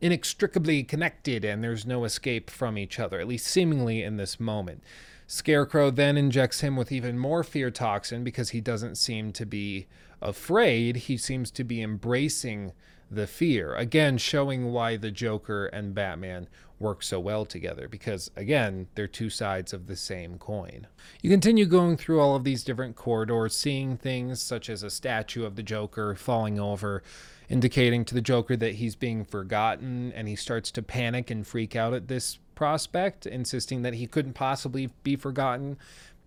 inextricably 0.00 0.82
connected 0.82 1.44
and 1.44 1.64
there's 1.64 1.86
no 1.86 2.04
escape 2.04 2.50
from 2.50 2.78
each 2.78 2.98
other, 2.98 3.18
at 3.20 3.28
least 3.28 3.46
seemingly 3.46 4.02
in 4.02 4.16
this 4.16 4.38
moment. 4.38 4.82
Scarecrow 5.26 5.90
then 5.90 6.16
injects 6.16 6.60
him 6.60 6.76
with 6.76 6.92
even 6.92 7.18
more 7.18 7.42
fear 7.42 7.70
toxin 7.70 8.22
because 8.22 8.50
he 8.50 8.60
doesn't 8.60 8.94
seem 8.96 9.32
to 9.32 9.44
be 9.44 9.86
afraid. 10.22 10.96
He 10.96 11.16
seems 11.16 11.50
to 11.52 11.64
be 11.64 11.82
embracing 11.82 12.72
the 13.10 13.26
fear. 13.26 13.74
Again, 13.74 14.18
showing 14.18 14.72
why 14.72 14.96
the 14.96 15.10
Joker 15.10 15.66
and 15.66 15.94
Batman 15.94 16.48
work 16.78 17.02
so 17.02 17.18
well 17.18 17.44
together 17.44 17.88
because, 17.88 18.30
again, 18.36 18.86
they're 18.94 19.06
two 19.06 19.30
sides 19.30 19.72
of 19.72 19.86
the 19.86 19.96
same 19.96 20.38
coin. 20.38 20.86
You 21.22 21.30
continue 21.30 21.64
going 21.66 21.96
through 21.96 22.20
all 22.20 22.36
of 22.36 22.44
these 22.44 22.64
different 22.64 22.96
corridors, 22.96 23.56
seeing 23.56 23.96
things 23.96 24.42
such 24.42 24.68
as 24.68 24.82
a 24.82 24.90
statue 24.90 25.44
of 25.44 25.56
the 25.56 25.62
Joker 25.62 26.14
falling 26.14 26.60
over, 26.60 27.02
indicating 27.48 28.04
to 28.04 28.14
the 28.14 28.20
Joker 28.20 28.56
that 28.56 28.74
he's 28.74 28.94
being 28.94 29.24
forgotten, 29.24 30.12
and 30.12 30.28
he 30.28 30.36
starts 30.36 30.70
to 30.72 30.82
panic 30.82 31.30
and 31.30 31.46
freak 31.46 31.74
out 31.74 31.94
at 31.94 32.08
this 32.08 32.38
prospect, 32.54 33.26
insisting 33.26 33.82
that 33.82 33.94
he 33.94 34.06
couldn't 34.06 34.34
possibly 34.34 34.90
be 35.02 35.16
forgotten. 35.16 35.78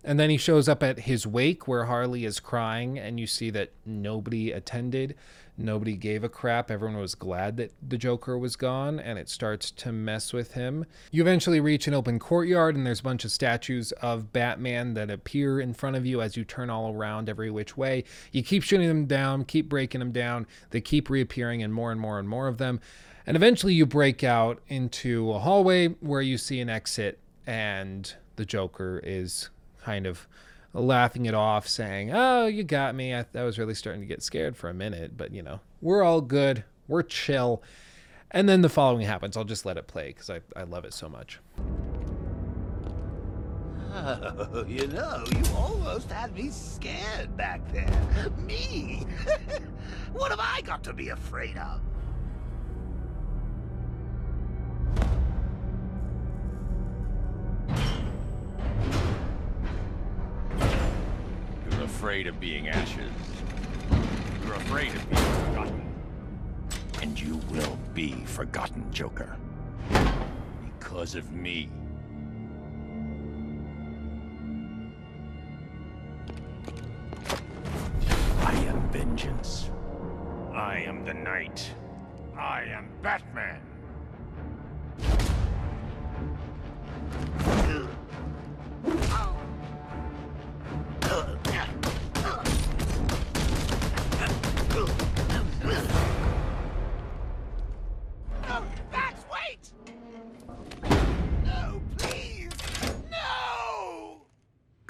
And 0.02 0.18
then 0.18 0.30
he 0.30 0.38
shows 0.38 0.68
up 0.68 0.82
at 0.82 1.00
his 1.00 1.26
wake 1.26 1.68
where 1.68 1.84
Harley 1.84 2.24
is 2.24 2.40
crying, 2.40 2.98
and 2.98 3.20
you 3.20 3.26
see 3.26 3.50
that 3.50 3.72
nobody 3.84 4.50
attended. 4.50 5.14
Nobody 5.60 5.94
gave 5.94 6.24
a 6.24 6.28
crap. 6.30 6.70
Everyone 6.70 6.98
was 6.98 7.14
glad 7.14 7.58
that 7.58 7.72
the 7.86 7.98
Joker 7.98 8.38
was 8.38 8.56
gone, 8.56 8.98
and 8.98 9.18
it 9.18 9.28
starts 9.28 9.70
to 9.72 9.92
mess 9.92 10.32
with 10.32 10.54
him. 10.54 10.86
You 11.10 11.22
eventually 11.22 11.60
reach 11.60 11.86
an 11.86 11.92
open 11.92 12.18
courtyard, 12.18 12.76
and 12.76 12.86
there's 12.86 13.00
a 13.00 13.04
bunch 13.04 13.26
of 13.26 13.30
statues 13.30 13.92
of 14.00 14.32
Batman 14.32 14.94
that 14.94 15.10
appear 15.10 15.60
in 15.60 15.74
front 15.74 15.96
of 15.96 16.06
you 16.06 16.22
as 16.22 16.34
you 16.34 16.44
turn 16.44 16.70
all 16.70 16.94
around 16.94 17.28
every 17.28 17.50
which 17.50 17.76
way. 17.76 18.04
You 18.32 18.42
keep 18.42 18.62
shooting 18.62 18.88
them 18.88 19.04
down, 19.04 19.44
keep 19.44 19.68
breaking 19.68 19.98
them 19.98 20.12
down. 20.12 20.46
They 20.70 20.80
keep 20.80 21.10
reappearing, 21.10 21.62
and 21.62 21.74
more 21.74 21.92
and 21.92 22.00
more 22.00 22.18
and 22.18 22.26
more 22.26 22.48
of 22.48 22.56
them. 22.56 22.80
And 23.26 23.36
eventually, 23.36 23.74
you 23.74 23.84
break 23.84 24.24
out 24.24 24.62
into 24.68 25.30
a 25.30 25.40
hallway 25.40 25.88
where 25.88 26.22
you 26.22 26.38
see 26.38 26.60
an 26.60 26.70
exit, 26.70 27.18
and 27.46 28.10
the 28.36 28.46
Joker 28.46 28.98
is 29.04 29.50
kind 29.82 30.06
of 30.06 30.26
laughing 30.72 31.26
it 31.26 31.34
off, 31.34 31.66
saying, 31.68 32.10
Oh, 32.12 32.46
you 32.46 32.62
got 32.62 32.94
me. 32.94 33.14
I, 33.14 33.26
I 33.34 33.42
was 33.42 33.58
really 33.58 33.74
starting 33.74 34.00
to 34.00 34.06
get 34.06 34.22
scared 34.22 34.56
for 34.56 34.68
a 34.68 34.74
minute, 34.74 35.16
but 35.16 35.32
you 35.32 35.42
know, 35.42 35.60
we're 35.80 36.02
all 36.02 36.20
good. 36.20 36.64
We're 36.88 37.02
chill. 37.02 37.62
And 38.30 38.48
then 38.48 38.62
the 38.62 38.68
following 38.68 39.06
happens. 39.06 39.36
I'll 39.36 39.44
just 39.44 39.66
let 39.66 39.76
it 39.76 39.86
play 39.86 40.08
because 40.08 40.30
I, 40.30 40.40
I 40.54 40.62
love 40.62 40.84
it 40.84 40.94
so 40.94 41.08
much. 41.08 41.40
Oh, 43.92 44.64
you 44.68 44.86
know, 44.86 45.24
you 45.32 45.42
almost 45.56 46.10
had 46.12 46.32
me 46.34 46.50
scared 46.50 47.36
back 47.36 47.60
there. 47.72 48.30
Me? 48.38 49.04
what 50.12 50.30
have 50.30 50.38
I 50.40 50.60
got 50.60 50.84
to 50.84 50.92
be 50.92 51.08
afraid 51.08 51.56
of? 51.56 51.80
Afraid 62.00 62.26
of 62.26 62.40
being 62.40 62.66
ashes. 62.70 63.12
You're 64.46 64.54
afraid 64.54 64.88
of 64.88 65.10
being 65.10 65.22
forgotten. 65.44 65.94
And 67.02 67.20
you 67.20 67.36
will 67.50 67.78
be 67.92 68.12
forgotten, 68.24 68.90
Joker. 68.90 69.36
Because 70.64 71.14
of 71.14 71.30
me. 71.32 71.68
I 78.38 78.54
am 78.54 78.88
vengeance. 78.88 79.68
I 80.54 80.82
am 80.86 81.04
the 81.04 81.12
night. 81.12 81.70
I 82.34 82.62
am 82.62 82.88
Batman. 83.02 83.60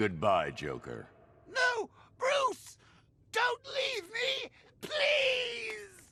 Goodbye, 0.00 0.50
Joker. 0.52 1.08
No! 1.54 1.90
Bruce! 2.16 2.78
Don't 3.32 3.60
leave 3.66 4.04
me! 4.04 4.48
Please! 4.80 6.08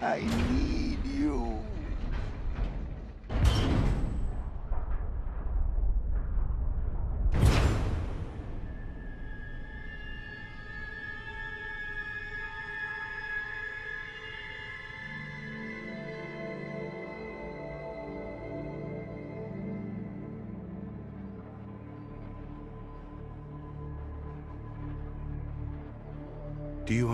I 0.00 0.20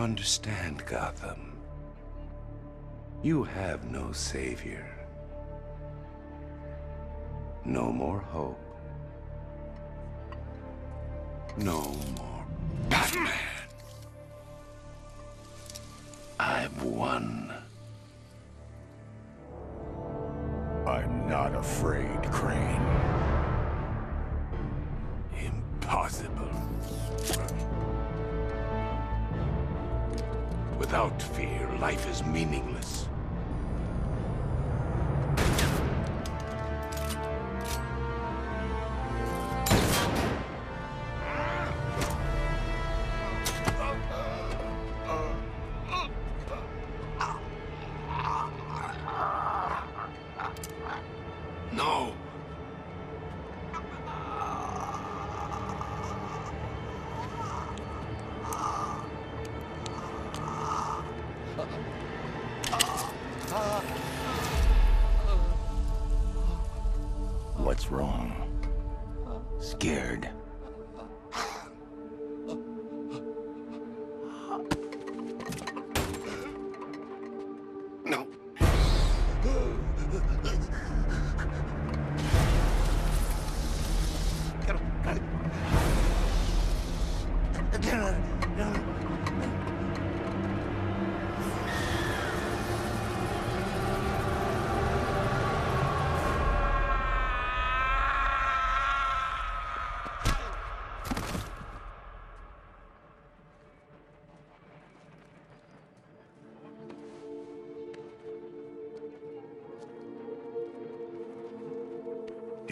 understand, 0.03 0.85
Gotham? 0.85 1.57
You 3.23 3.45
have 3.45 3.89
no 3.89 4.11
savior. 4.11 4.85
No 7.65 7.93
more 7.93 8.19
hope. 8.19 8.59
No 11.57 11.81
more 12.17 12.45
Batman. 12.89 13.42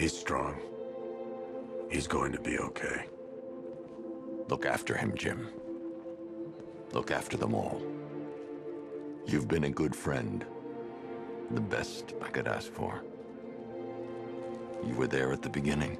He's 0.01 0.17
strong. 0.17 0.59
He's 1.91 2.07
going 2.07 2.31
to 2.31 2.39
be 2.39 2.57
okay. 2.57 3.05
Look 4.49 4.65
after 4.65 4.97
him, 4.97 5.13
Jim. 5.15 5.47
Look 6.91 7.11
after 7.11 7.37
them 7.37 7.53
all. 7.53 7.79
You've 9.27 9.47
been 9.47 9.65
a 9.65 9.69
good 9.69 9.95
friend. 9.95 10.43
The 11.51 11.61
best 11.61 12.15
I 12.19 12.29
could 12.29 12.47
ask 12.47 12.71
for. 12.71 13.03
You 14.83 14.95
were 14.95 15.05
there 15.05 15.31
at 15.33 15.43
the 15.43 15.49
beginning. 15.49 15.99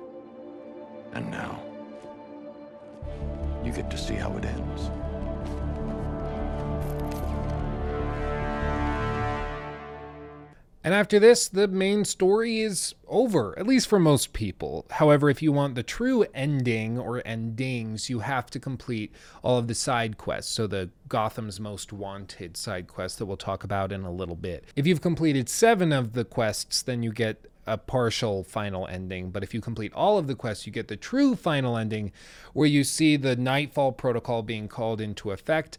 And 1.14 1.30
now, 1.30 1.62
you 3.64 3.72
get 3.72 3.92
to 3.92 4.00
see 4.00 4.16
how 4.16 4.36
it 4.36 4.46
ends. 4.46 4.90
And 10.84 10.96
after 10.96 11.20
this, 11.20 11.48
the 11.48 11.68
main 11.68 12.06
story 12.06 12.62
is 12.62 12.96
over, 13.08 13.58
at 13.58 13.68
least 13.68 13.88
for 13.88 14.00
most 14.00 14.34
people. 14.34 14.86
However, 14.90 15.30
if 15.30 15.42
you 15.42 15.52
want 15.52 15.76
the 15.76 15.84
true 15.84 16.26
ending 16.34 16.98
or 16.98 17.22
endings, 17.26 18.10
you 18.10 18.20
have 18.20 18.50
to 18.52 18.60
complete 18.60 19.14
all 19.44 19.60
of 19.60 19.68
the 19.68 19.76
side 19.76 20.18
quests. 20.18 20.52
So, 20.52 20.66
the 20.66 20.90
Gotham's 21.08 21.60
Most 21.60 21.94
Wanted 21.94 22.58
side 22.58 22.88
quest 22.88 23.20
that 23.20 23.28
we'll 23.28 23.38
talk 23.38 23.64
about 23.64 23.92
in 23.92 24.02
a 24.04 24.12
little 24.12 24.36
bit. 24.36 24.64
If 24.76 24.88
you've 24.88 25.02
completed 25.02 25.50
seven 25.50 25.92
of 25.92 26.14
the 26.14 26.26
quests, 26.26 26.82
then 26.82 27.04
you 27.04 27.12
get 27.12 27.46
a 27.68 27.78
partial 27.78 28.44
final 28.44 28.88
ending. 28.88 29.30
But 29.30 29.44
if 29.44 29.54
you 29.54 29.62
complete 29.62 29.94
all 29.94 30.18
of 30.18 30.28
the 30.28 30.36
quests, 30.36 30.66
you 30.66 30.74
get 30.74 30.88
the 30.88 30.98
true 30.98 31.36
final 31.36 31.78
ending 31.78 32.12
where 32.54 32.68
you 32.68 32.84
see 32.84 33.18
the 33.18 33.36
Nightfall 33.36 33.92
Protocol 33.92 34.42
being 34.42 34.68
called 34.68 35.00
into 35.00 35.32
effect 35.32 35.78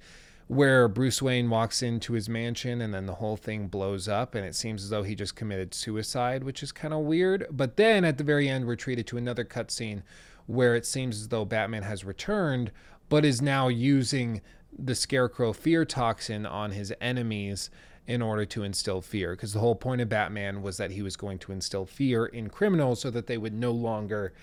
where 0.52 0.86
Bruce 0.86 1.22
Wayne 1.22 1.48
walks 1.48 1.82
into 1.82 2.12
his 2.12 2.28
mansion 2.28 2.82
and 2.82 2.92
then 2.92 3.06
the 3.06 3.14
whole 3.14 3.38
thing 3.38 3.68
blows 3.68 4.06
up 4.06 4.34
and 4.34 4.44
it 4.44 4.54
seems 4.54 4.84
as 4.84 4.90
though 4.90 5.02
he 5.02 5.14
just 5.14 5.34
committed 5.34 5.72
suicide, 5.72 6.44
which 6.44 6.62
is 6.62 6.72
kind 6.72 6.92
of 6.92 7.00
weird. 7.00 7.46
But 7.50 7.78
then 7.78 8.04
at 8.04 8.18
the 8.18 8.24
very 8.24 8.50
end, 8.50 8.66
we're 8.66 8.76
treated 8.76 9.06
to 9.06 9.16
another 9.16 9.46
cutscene 9.46 10.02
where 10.44 10.76
it 10.76 10.84
seems 10.84 11.16
as 11.22 11.28
though 11.28 11.46
Batman 11.46 11.84
has 11.84 12.04
returned, 12.04 12.70
but 13.08 13.24
is 13.24 13.40
now 13.40 13.68
using 13.68 14.42
the 14.78 14.94
Scarecrow 14.94 15.54
fear 15.54 15.86
toxin 15.86 16.44
on 16.44 16.72
his 16.72 16.92
enemies 17.00 17.70
in 18.06 18.20
order 18.20 18.44
to 18.44 18.62
instill 18.62 19.00
fear. 19.00 19.30
Because 19.30 19.54
the 19.54 19.60
whole 19.60 19.74
point 19.74 20.02
of 20.02 20.10
Batman 20.10 20.60
was 20.60 20.76
that 20.76 20.90
he 20.90 21.00
was 21.00 21.16
going 21.16 21.38
to 21.38 21.52
instill 21.52 21.86
fear 21.86 22.26
in 22.26 22.50
criminals 22.50 23.00
so 23.00 23.10
that 23.10 23.26
they 23.26 23.38
would 23.38 23.54
no 23.54 23.70
longer 23.70 24.34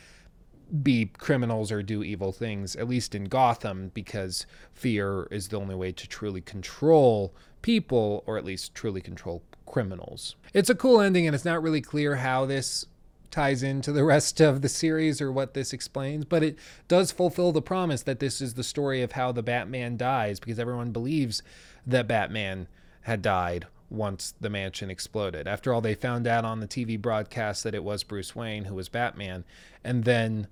be 0.84 1.06
criminals 1.18 1.72
or 1.72 1.82
do 1.82 2.04
evil 2.04 2.32
things, 2.32 2.76
at 2.76 2.88
least 2.88 3.16
in 3.16 3.26
Gotham, 3.26 3.92
because 3.94 4.46
fear 4.72 5.28
is 5.32 5.48
the 5.48 5.58
only 5.58 5.76
way 5.76 5.92
to 5.92 6.08
truly 6.08 6.42
control 6.42 7.34
people, 7.62 8.24
or 8.26 8.38
at 8.38 8.46
least 8.46 8.76
truly 8.76 9.02
control 9.02 9.44
criminals. 9.66 10.36
It's 10.54 10.70
a 10.70 10.76
cool 10.76 11.02
ending, 11.02 11.28
and 11.28 11.36
it's 11.36 11.46
not 11.46 11.62
really 11.62 11.82
clear 11.82 12.18
how 12.18 12.46
this 12.46 12.86
ties 13.32 13.64
into 13.64 13.92
the 13.92 14.04
rest 14.16 14.40
of 14.40 14.62
the 14.62 14.70
series 14.70 15.22
or 15.22 15.32
what 15.32 15.54
this 15.54 15.74
explains, 15.74 16.26
but 16.26 16.44
it 16.44 16.58
does 16.88 17.12
fulfill 17.12 17.52
the 17.52 17.62
promise 17.62 18.04
that 18.04 18.20
this 18.20 18.42
is 18.42 18.54
the 18.54 18.64
story 18.64 19.02
of 19.02 19.14
how 19.14 19.32
the 19.32 19.44
Batman 19.44 19.98
dies, 19.98 20.40
because 20.40 20.60
everyone 20.60 20.92
believes 20.92 21.42
that 21.86 22.08
Batman 22.08 22.68
had 23.02 23.22
died 23.22 23.68
once 23.90 24.36
the 24.40 24.50
mansion 24.50 24.90
exploded. 24.90 25.48
After 25.48 25.74
all, 25.74 25.82
they 25.82 25.96
found 25.96 26.28
out 26.28 26.46
on 26.46 26.60
the 26.60 26.68
TV 26.68 27.00
broadcast 27.02 27.64
that 27.64 27.74
it 27.74 27.84
was 27.84 28.04
Bruce 28.04 28.36
Wayne 28.36 28.66
who 28.66 28.76
was 28.76 28.90
Batman, 28.90 29.46
and 29.84 30.04
then 30.04 30.48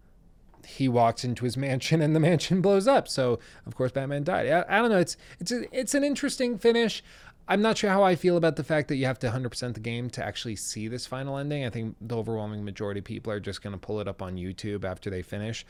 he 0.66 0.88
walks 0.88 1.24
into 1.24 1.46
his 1.46 1.58
mansion 1.68 2.02
and 2.02 2.16
the 2.16 2.20
mansion 2.20 2.62
blows 2.62 2.88
up. 2.88 3.08
So 3.08 3.40
of 3.66 3.76
course 3.76 3.92
Batman 3.92 4.24
died. 4.24 4.48
I, 4.48 4.66
I 4.68 4.82
don't 4.82 4.90
know. 4.90 5.00
It's 5.00 5.18
it's 5.40 5.52
a, 5.52 5.78
it's 5.78 5.94
an 5.94 6.04
interesting 6.04 6.58
finish. 6.58 7.04
I'm 7.50 7.62
not 7.62 7.78
sure 7.78 7.90
how 7.90 8.04
I 8.04 8.16
feel 8.16 8.36
about 8.36 8.58
the 8.58 8.64
fact 8.64 8.90
that 8.90 8.98
you 8.98 9.06
have 9.06 9.20
to 9.20 9.30
100% 9.30 9.74
the 9.74 9.80
game 9.80 10.10
to 10.12 10.26
actually 10.26 10.58
see 10.58 10.90
this 10.90 11.06
final 11.06 11.38
ending. 11.38 11.64
I 11.64 11.70
think 11.70 11.96
the 12.02 12.18
overwhelming 12.18 12.66
majority 12.66 13.00
of 13.00 13.06
people 13.06 13.32
are 13.32 13.40
just 13.40 13.62
going 13.62 13.72
to 13.72 13.80
pull 13.80 14.02
it 14.02 14.08
up 14.08 14.22
on 14.22 14.36
YouTube 14.36 14.84
after 14.84 15.10
they 15.10 15.22
finish. 15.22 15.66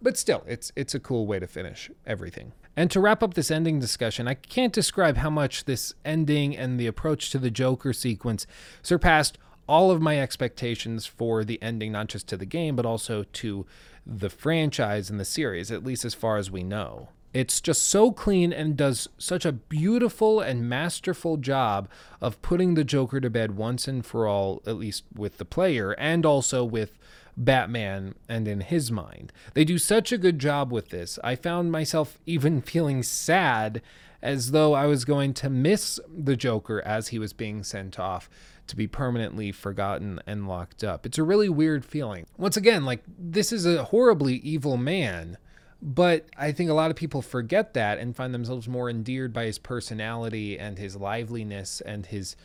But 0.00 0.16
still, 0.16 0.44
it's 0.46 0.72
it's 0.76 0.94
a 0.94 1.00
cool 1.00 1.26
way 1.26 1.38
to 1.38 1.46
finish 1.46 1.90
everything. 2.06 2.52
And 2.76 2.90
to 2.92 3.00
wrap 3.00 3.22
up 3.24 3.34
this 3.34 3.50
ending 3.50 3.80
discussion, 3.80 4.28
I 4.28 4.34
can't 4.34 4.72
describe 4.72 5.16
how 5.16 5.30
much 5.30 5.64
this 5.64 5.94
ending 6.04 6.56
and 6.56 6.78
the 6.78 6.86
approach 6.86 7.30
to 7.30 7.38
the 7.38 7.50
Joker 7.50 7.92
sequence 7.92 8.46
surpassed 8.82 9.38
all 9.68 9.90
of 9.90 10.00
my 10.00 10.20
expectations 10.20 11.04
for 11.04 11.44
the 11.44 11.60
ending, 11.60 11.92
not 11.92 12.06
just 12.06 12.28
to 12.28 12.36
the 12.36 12.46
game, 12.46 12.76
but 12.76 12.86
also 12.86 13.24
to 13.24 13.66
the 14.08 14.30
franchise 14.30 15.10
and 15.10 15.20
the 15.20 15.24
series, 15.24 15.70
at 15.70 15.84
least 15.84 16.04
as 16.04 16.14
far 16.14 16.38
as 16.38 16.50
we 16.50 16.62
know. 16.62 17.10
It's 17.34 17.60
just 17.60 17.86
so 17.86 18.10
clean 18.10 18.54
and 18.54 18.74
does 18.74 19.06
such 19.18 19.44
a 19.44 19.52
beautiful 19.52 20.40
and 20.40 20.68
masterful 20.68 21.36
job 21.36 21.88
of 22.22 22.40
putting 22.40 22.74
the 22.74 22.84
Joker 22.84 23.20
to 23.20 23.28
bed 23.28 23.56
once 23.56 23.86
and 23.86 24.04
for 24.04 24.26
all, 24.26 24.62
at 24.66 24.76
least 24.76 25.04
with 25.14 25.36
the 25.36 25.44
player 25.44 25.92
and 25.92 26.24
also 26.24 26.64
with 26.64 26.98
Batman 27.36 28.14
and 28.28 28.48
in 28.48 28.62
his 28.62 28.90
mind. 28.90 29.30
They 29.52 29.64
do 29.64 29.76
such 29.76 30.10
a 30.10 30.18
good 30.18 30.38
job 30.38 30.72
with 30.72 30.88
this. 30.88 31.18
I 31.22 31.36
found 31.36 31.70
myself 31.70 32.18
even 32.26 32.62
feeling 32.62 33.02
sad 33.02 33.82
as 34.22 34.50
though 34.50 34.74
I 34.74 34.86
was 34.86 35.04
going 35.04 35.34
to 35.34 35.50
miss 35.50 36.00
the 36.08 36.34
Joker 36.34 36.82
as 36.84 37.08
he 37.08 37.18
was 37.18 37.32
being 37.32 37.62
sent 37.62 38.00
off 38.00 38.28
to 38.68 38.76
be 38.76 38.86
permanently 38.86 39.52
forgotten 39.52 40.20
and 40.26 40.48
locked 40.48 40.84
up. 40.84 41.04
It's 41.04 41.18
a 41.18 41.22
really 41.22 41.48
weird 41.48 41.84
feeling. 41.84 42.26
Once 42.36 42.56
again, 42.56 42.84
like 42.84 43.02
this 43.18 43.52
is 43.52 43.66
a 43.66 43.84
horribly 43.84 44.36
evil 44.36 44.76
man, 44.76 45.38
but 45.80 46.26
I 46.36 46.52
think 46.52 46.70
a 46.70 46.74
lot 46.74 46.90
of 46.90 46.96
people 46.96 47.22
forget 47.22 47.74
that 47.74 47.98
and 47.98 48.14
find 48.14 48.34
themselves 48.34 48.68
more 48.68 48.90
endeared 48.90 49.32
by 49.32 49.44
his 49.44 49.58
personality 49.58 50.58
and 50.58 50.78
his 50.78 50.96
liveliness 50.96 51.80
and 51.80 52.06
his 52.06 52.36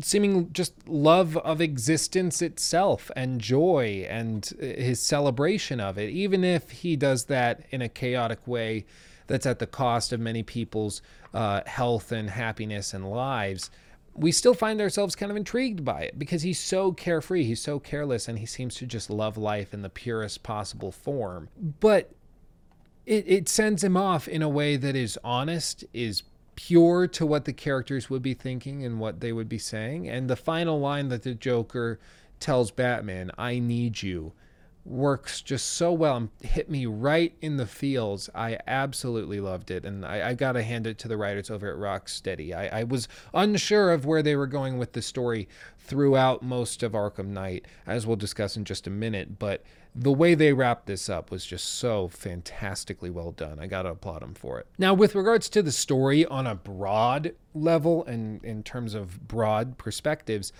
seeming 0.00 0.52
just 0.52 0.88
love 0.88 1.36
of 1.38 1.60
existence 1.60 2.40
itself 2.40 3.10
and 3.16 3.40
joy 3.40 4.06
and 4.08 4.46
his 4.60 5.00
celebration 5.02 5.80
of 5.80 5.98
it, 5.98 6.10
even 6.10 6.44
if 6.44 6.70
he 6.70 6.96
does 6.96 7.24
that 7.24 7.64
in 7.70 7.82
a 7.82 7.88
chaotic 7.88 8.46
way 8.46 8.84
that's 9.26 9.46
at 9.46 9.58
the 9.58 9.66
cost 9.66 10.12
of 10.12 10.20
many 10.20 10.42
people's 10.42 11.02
uh, 11.34 11.62
health 11.66 12.12
and 12.12 12.30
happiness 12.30 12.94
and 12.94 13.10
lives 13.10 13.70
we 14.14 14.32
still 14.32 14.54
find 14.54 14.80
ourselves 14.80 15.14
kind 15.14 15.30
of 15.30 15.36
intrigued 15.36 15.84
by 15.84 16.02
it 16.02 16.18
because 16.18 16.42
he's 16.42 16.58
so 16.58 16.92
carefree, 16.92 17.44
he's 17.44 17.62
so 17.62 17.78
careless, 17.78 18.28
and 18.28 18.38
he 18.38 18.46
seems 18.46 18.74
to 18.76 18.86
just 18.86 19.10
love 19.10 19.36
life 19.38 19.72
in 19.72 19.82
the 19.82 19.88
purest 19.88 20.42
possible 20.42 20.92
form. 20.92 21.48
But 21.56 22.12
it, 23.06 23.24
it 23.26 23.48
sends 23.48 23.82
him 23.82 23.96
off 23.96 24.28
in 24.28 24.42
a 24.42 24.48
way 24.48 24.76
that 24.76 24.96
is 24.96 25.18
honest, 25.24 25.84
is 25.92 26.22
pure 26.56 27.06
to 27.06 27.24
what 27.24 27.44
the 27.44 27.52
characters 27.52 28.10
would 28.10 28.22
be 28.22 28.34
thinking 28.34 28.84
and 28.84 29.00
what 29.00 29.20
they 29.20 29.32
would 29.32 29.48
be 29.48 29.58
saying. 29.58 30.08
And 30.08 30.28
the 30.28 30.36
final 30.36 30.78
line 30.78 31.08
that 31.08 31.22
the 31.22 31.34
Joker 31.34 31.98
tells 32.38 32.70
Batman, 32.70 33.30
I 33.38 33.58
need 33.58 34.02
you, 34.02 34.32
works 34.84 35.42
just 35.42 35.74
so 35.74 35.92
well 35.92 36.16
and 36.16 36.28
hit 36.42 36.70
me 36.70 36.86
right 36.86 37.34
in 37.40 37.56
the 37.56 37.66
feels. 37.66 38.30
I 38.34 38.58
absolutely 38.66 39.40
loved 39.40 39.70
it. 39.70 39.84
And 39.84 40.04
I, 40.04 40.30
I 40.30 40.34
got 40.34 40.52
to 40.52 40.62
hand 40.62 40.86
it 40.86 40.98
to 40.98 41.08
the 41.08 41.16
writers 41.16 41.50
over 41.50 41.70
at 41.70 41.78
Rocksteady. 41.78 42.54
I, 42.54 42.80
I 42.80 42.84
was 42.84 43.06
unsure 43.34 43.92
of 43.92 44.06
where 44.06 44.22
they 44.22 44.36
were 44.36 44.46
going 44.46 44.78
with 44.78 44.92
the 44.92 45.02
story 45.02 45.48
throughout 45.78 46.42
most 46.42 46.82
of 46.82 46.92
Arkham 46.92 47.28
Knight, 47.28 47.66
as 47.86 48.06
we'll 48.06 48.16
discuss 48.16 48.56
in 48.56 48.64
just 48.64 48.86
a 48.86 48.90
minute. 48.90 49.38
But 49.38 49.64
the 49.94 50.12
way 50.12 50.34
they 50.34 50.52
wrapped 50.52 50.86
this 50.86 51.08
up 51.08 51.30
was 51.30 51.44
just 51.44 51.66
so 51.66 52.08
fantastically 52.08 53.10
well 53.10 53.32
done. 53.32 53.58
I 53.58 53.66
got 53.66 53.82
to 53.82 53.90
applaud 53.90 54.22
them 54.22 54.34
for 54.34 54.58
it. 54.60 54.66
Now, 54.78 54.94
with 54.94 55.14
regards 55.14 55.48
to 55.50 55.62
the 55.62 55.72
story 55.72 56.24
on 56.26 56.46
a 56.46 56.54
broad 56.54 57.34
level 57.54 58.04
and 58.04 58.42
in 58.44 58.62
terms 58.62 58.94
of 58.94 59.26
broad 59.26 59.78
perspectives, 59.78 60.52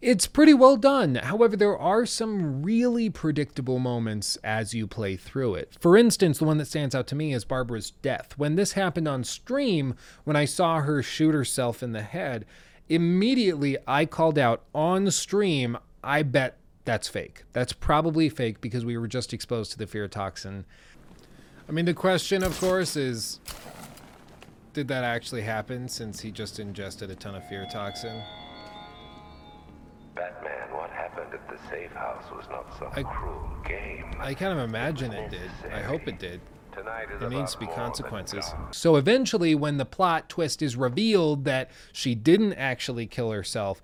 it's 0.00 0.26
pretty 0.26 0.54
well 0.54 0.76
done. 0.76 1.16
However, 1.16 1.56
there 1.56 1.78
are 1.78 2.06
some 2.06 2.62
really 2.62 3.08
predictable 3.10 3.78
moments 3.78 4.36
as 4.44 4.74
you 4.74 4.86
play 4.86 5.16
through 5.16 5.54
it. 5.54 5.74
For 5.80 5.96
instance, 5.96 6.38
the 6.38 6.44
one 6.44 6.58
that 6.58 6.66
stands 6.66 6.94
out 6.94 7.06
to 7.08 7.14
me 7.14 7.32
is 7.32 7.44
Barbara's 7.44 7.90
death. 7.90 8.34
When 8.36 8.56
this 8.56 8.72
happened 8.72 9.08
on 9.08 9.24
stream, 9.24 9.94
when 10.24 10.36
I 10.36 10.44
saw 10.44 10.80
her 10.80 11.02
shoot 11.02 11.34
herself 11.34 11.82
in 11.82 11.92
the 11.92 12.02
head, 12.02 12.44
immediately 12.88 13.76
I 13.86 14.04
called 14.04 14.38
out 14.38 14.62
on 14.74 15.10
stream, 15.10 15.78
I 16.04 16.22
bet 16.22 16.58
that's 16.84 17.08
fake. 17.08 17.44
That's 17.52 17.72
probably 17.72 18.28
fake 18.28 18.60
because 18.60 18.84
we 18.84 18.96
were 18.96 19.08
just 19.08 19.32
exposed 19.32 19.72
to 19.72 19.78
the 19.78 19.86
fear 19.86 20.06
toxin. 20.08 20.64
I 21.68 21.72
mean, 21.72 21.84
the 21.84 21.94
question, 21.94 22.44
of 22.44 22.58
course, 22.60 22.96
is 22.96 23.40
did 24.72 24.88
that 24.88 25.04
actually 25.04 25.42
happen 25.42 25.88
since 25.88 26.20
he 26.20 26.30
just 26.30 26.60
ingested 26.60 27.10
a 27.10 27.14
ton 27.14 27.34
of 27.34 27.48
fear 27.48 27.66
toxin? 27.72 28.22
Batman, 31.30 31.40
what 31.40 31.40
happened 31.40 31.50
at 31.50 31.62
the 31.62 31.68
safe 31.70 31.92
house 31.92 32.24
was 32.34 32.44
not 32.50 32.78
some 32.78 32.88
I- 32.94 33.02
cruel 33.02 33.50
game. 33.66 34.14
I 34.20 34.34
kind 34.34 34.58
of 34.58 34.64
imagine 34.68 35.12
it 35.12 35.30
did. 35.30 35.50
I 35.72 35.82
hope 35.82 36.06
it 36.08 36.18
did. 36.18 36.40
Tonight 36.72 37.06
is 37.12 37.20
There 37.20 37.30
needs 37.30 37.52
to 37.52 37.58
be 37.58 37.66
consequences. 37.68 38.52
So 38.70 38.96
eventually, 38.96 39.54
when 39.54 39.78
the 39.78 39.86
plot 39.86 40.28
twist 40.28 40.60
is 40.60 40.76
revealed 40.76 41.44
that 41.44 41.70
she 41.92 42.14
didn't 42.14 42.52
actually 42.54 43.06
kill 43.06 43.30
herself, 43.30 43.80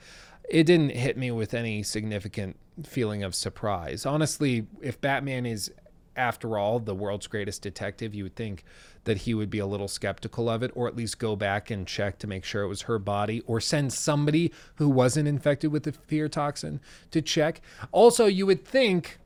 it 0.51 0.65
didn't 0.65 0.91
hit 0.91 1.17
me 1.17 1.31
with 1.31 1.55
any 1.55 1.83
significant 1.83 2.57
feeling 2.85 3.23
of 3.23 3.35
surprise. 3.35 4.05
Honestly, 4.05 4.67
if 4.83 5.01
Batman 5.01 5.47
is 5.47 5.71
after 6.17 6.59
all, 6.59 6.79
the 6.79 6.95
world's 6.95 7.27
greatest 7.27 7.63
detective, 7.63 8.15
you 8.15 8.25
would 8.25 8.37
think 8.37 8.65
that 9.05 9.19
he 9.19 9.35
would 9.35 9.51
be 9.51 9.59
a 9.59 9.67
little 9.67 9.89
skeptical 9.89 10.49
of 10.49 10.63
it, 10.63 10.71
or 10.75 10.87
at 10.87 10.97
least 10.97 11.19
go 11.19 11.35
back 11.35 11.71
and 11.71 11.87
check 11.87 12.19
to 12.19 12.27
make 12.27 12.45
sure 12.45 12.63
it 12.63 12.69
was 12.69 12.83
her 12.83 12.99
body, 12.99 13.41
or 13.47 13.61
send 13.61 13.93
somebody 13.93 14.53
who 14.77 14.89
wasn't 14.89 15.27
infected 15.27 15.73
with 15.73 15.83
the 15.85 15.93
fear 15.93 16.29
toxin 16.29 16.81
to 17.11 17.21
check. 17.21 17.61
Also, 17.91 18.27
you 18.27 18.47
would 18.47 18.65
think 18.65 19.19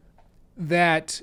that 0.56 1.20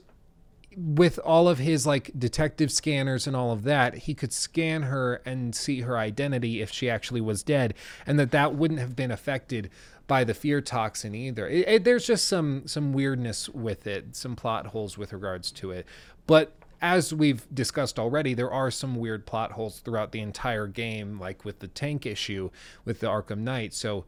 with 0.76 1.20
all 1.20 1.48
of 1.48 1.60
his 1.60 1.86
like 1.86 2.12
detective 2.18 2.72
scanners 2.72 3.28
and 3.28 3.36
all 3.36 3.52
of 3.52 3.64
that, 3.64 3.94
he 3.94 4.14
could 4.14 4.34
scan 4.34 4.84
her 4.84 5.22
and 5.26 5.54
see 5.56 5.82
her 5.82 5.98
identity 5.98 6.62
if 6.62 6.72
she 6.72 6.90
actually 6.90 7.22
was 7.22 7.44
dead, 7.44 7.74
and 8.06 8.20
that 8.20 8.32
that 8.32 8.56
wouldn't 8.56 8.80
have 8.80 8.96
been 8.96 9.12
affected 9.12 9.70
by 10.08 10.24
the 10.24 10.34
fear 10.34 10.62
toxin 10.62 11.16
either. 11.16 11.48
It, 11.48 11.68
it, 11.68 11.84
there's 11.84 12.06
just 12.06 12.28
some 12.28 12.68
some 12.68 12.94
weirdness 12.94 13.50
with 13.50 13.88
it, 13.88 14.16
some 14.16 14.36
plot 14.36 14.68
holes 14.68 14.98
with 14.98 15.14
regards 15.14 15.52
to 15.54 15.72
it, 15.72 15.86
but. 16.28 16.56
As 16.86 17.14
we've 17.14 17.48
discussed 17.54 17.98
already, 17.98 18.34
there 18.34 18.52
are 18.52 18.70
some 18.70 18.98
weird 18.98 19.26
plot 19.26 19.54
holes 19.54 19.80
throughout 19.80 20.12
the 20.12 20.20
entire 20.20 20.68
game, 20.68 21.18
like 21.18 21.46
with 21.46 21.60
the 21.60 21.70
tank 21.70 22.06
issue 22.06 22.50
with 22.84 23.00
the 23.00 23.08
Arkham 23.08 23.38
Knight. 23.38 23.74
So 23.74 24.04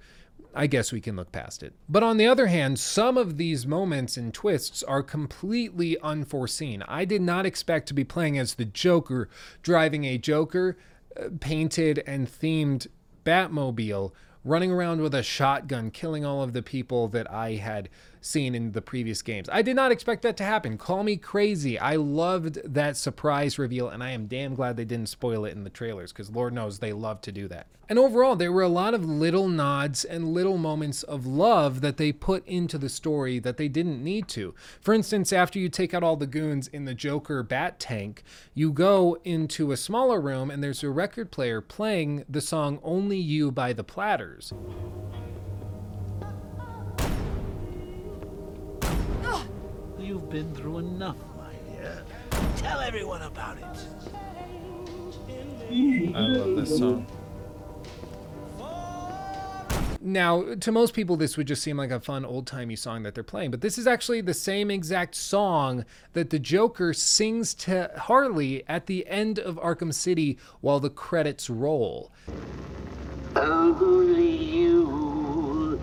I 0.53 0.67
guess 0.67 0.91
we 0.91 0.99
can 0.99 1.15
look 1.15 1.31
past 1.31 1.63
it. 1.63 1.73
But 1.87 2.03
on 2.03 2.17
the 2.17 2.27
other 2.27 2.47
hand, 2.47 2.77
some 2.77 3.17
of 3.17 3.37
these 3.37 3.65
moments 3.65 4.17
and 4.17 4.33
twists 4.33 4.83
are 4.83 5.01
completely 5.03 5.97
unforeseen. 6.01 6.83
I 6.85 7.05
did 7.05 7.21
not 7.21 7.45
expect 7.45 7.87
to 7.87 7.93
be 7.93 8.03
playing 8.03 8.37
as 8.37 8.55
the 8.55 8.65
Joker, 8.65 9.29
driving 9.61 10.03
a 10.03 10.17
Joker 10.17 10.77
uh, 11.17 11.29
painted 11.39 12.03
and 12.05 12.27
themed 12.27 12.87
Batmobile, 13.25 14.11
running 14.45 14.71
around 14.71 15.01
with 15.01 15.15
a 15.15 15.23
shotgun, 15.23 15.89
killing 15.89 16.23
all 16.23 16.43
of 16.43 16.53
the 16.53 16.61
people 16.61 17.07
that 17.09 17.29
I 17.31 17.53
had 17.53 17.89
seen 18.25 18.55
in 18.55 18.71
the 18.71 18.81
previous 18.81 19.21
games. 19.21 19.49
I 19.51 19.61
did 19.61 19.75
not 19.75 19.91
expect 19.91 20.23
that 20.23 20.37
to 20.37 20.43
happen. 20.43 20.77
Call 20.77 21.03
me 21.03 21.17
crazy. 21.17 21.77
I 21.77 21.95
loved 21.95 22.59
that 22.73 22.97
surprise 22.97 23.59
reveal, 23.59 23.89
and 23.89 24.03
I 24.03 24.11
am 24.11 24.27
damn 24.27 24.55
glad 24.55 24.77
they 24.77 24.85
didn't 24.85 25.09
spoil 25.09 25.45
it 25.45 25.53
in 25.53 25.63
the 25.63 25.69
trailers 25.69 26.11
because 26.11 26.31
Lord 26.31 26.53
knows 26.53 26.79
they 26.79 26.93
love 26.93 27.21
to 27.21 27.31
do 27.31 27.47
that. 27.49 27.67
And 27.87 27.99
overall, 27.99 28.35
there 28.35 28.51
were 28.51 28.63
a 28.63 28.67
lot 28.67 28.95
of 28.95 29.05
little 29.05 29.47
nods 29.47 30.03
and 30.03 30.33
little 30.33 30.57
moments 30.57 31.03
of 31.03 31.27
love 31.27 31.81
that 31.81 31.97
they 31.97 32.11
put 32.11 32.45
into 32.47 32.79
the 32.79 32.89
story 32.89 33.37
that 33.39 33.57
they 33.57 33.67
didn't 33.67 34.03
need 34.03 34.27
to. 34.29 34.55
For 34.81 34.93
instance, 34.93 35.31
after 35.31 35.59
you 35.59 35.69
take 35.69 35.93
out 35.93 36.01
all 36.01 36.15
the 36.15 36.25
goons 36.25 36.67
in 36.67 36.85
the 36.85 36.95
Joker 36.95 37.43
bat 37.43 37.79
tank, 37.79 38.23
you 38.55 38.71
go 38.71 39.19
into 39.23 39.71
a 39.71 39.77
smaller 39.77 40.19
room 40.19 40.49
and 40.49 40.63
there's 40.63 40.83
a 40.83 40.89
record 40.89 41.29
player 41.29 41.61
playing 41.61 42.25
the 42.27 42.41
song 42.41 42.79
Only 42.81 43.17
You 43.17 43.51
by 43.51 43.71
the 43.71 43.83
Platters. 43.83 44.51
You've 50.15 50.29
been 50.29 50.55
through 50.55 50.77
enough, 50.77 51.17
my 51.37 51.51
dear. 51.69 52.01
Tell 52.55 52.79
everyone 52.79 53.21
about 53.23 53.57
it. 53.57 53.65
I 56.15 56.19
love 56.19 56.55
this 56.55 56.77
song. 56.77 57.05
Now, 59.99 60.55
to 60.55 60.71
most 60.71 60.93
people, 60.93 61.17
this 61.17 61.35
would 61.35 61.47
just 61.47 61.61
seem 61.61 61.75
like 61.75 61.91
a 61.91 61.99
fun 61.99 62.23
old 62.23 62.47
timey 62.47 62.77
song 62.77 63.03
that 63.03 63.13
they're 63.13 63.25
playing, 63.25 63.51
but 63.51 63.59
this 63.59 63.77
is 63.77 63.87
actually 63.87 64.21
the 64.21 64.33
same 64.33 64.71
exact 64.71 65.15
song 65.15 65.83
that 66.13 66.29
the 66.29 66.39
Joker 66.39 66.93
sings 66.93 67.53
to 67.55 67.91
Harley 67.97 68.63
at 68.69 68.85
the 68.85 69.05
end 69.07 69.37
of 69.37 69.57
Arkham 69.57 69.93
City 69.93 70.39
while 70.61 70.79
the 70.79 70.89
credits 70.89 71.49
roll. 71.49 72.09
Only 73.35 74.31
you 74.31 75.81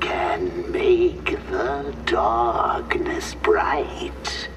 can 0.00 0.72
make 0.72 1.24
the 1.50 1.63
darkness 2.14 3.34
bright. 3.42 4.48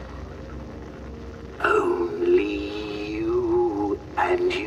Only 1.59 3.07
you 3.09 3.99
and 4.15 4.53
you 4.53 4.66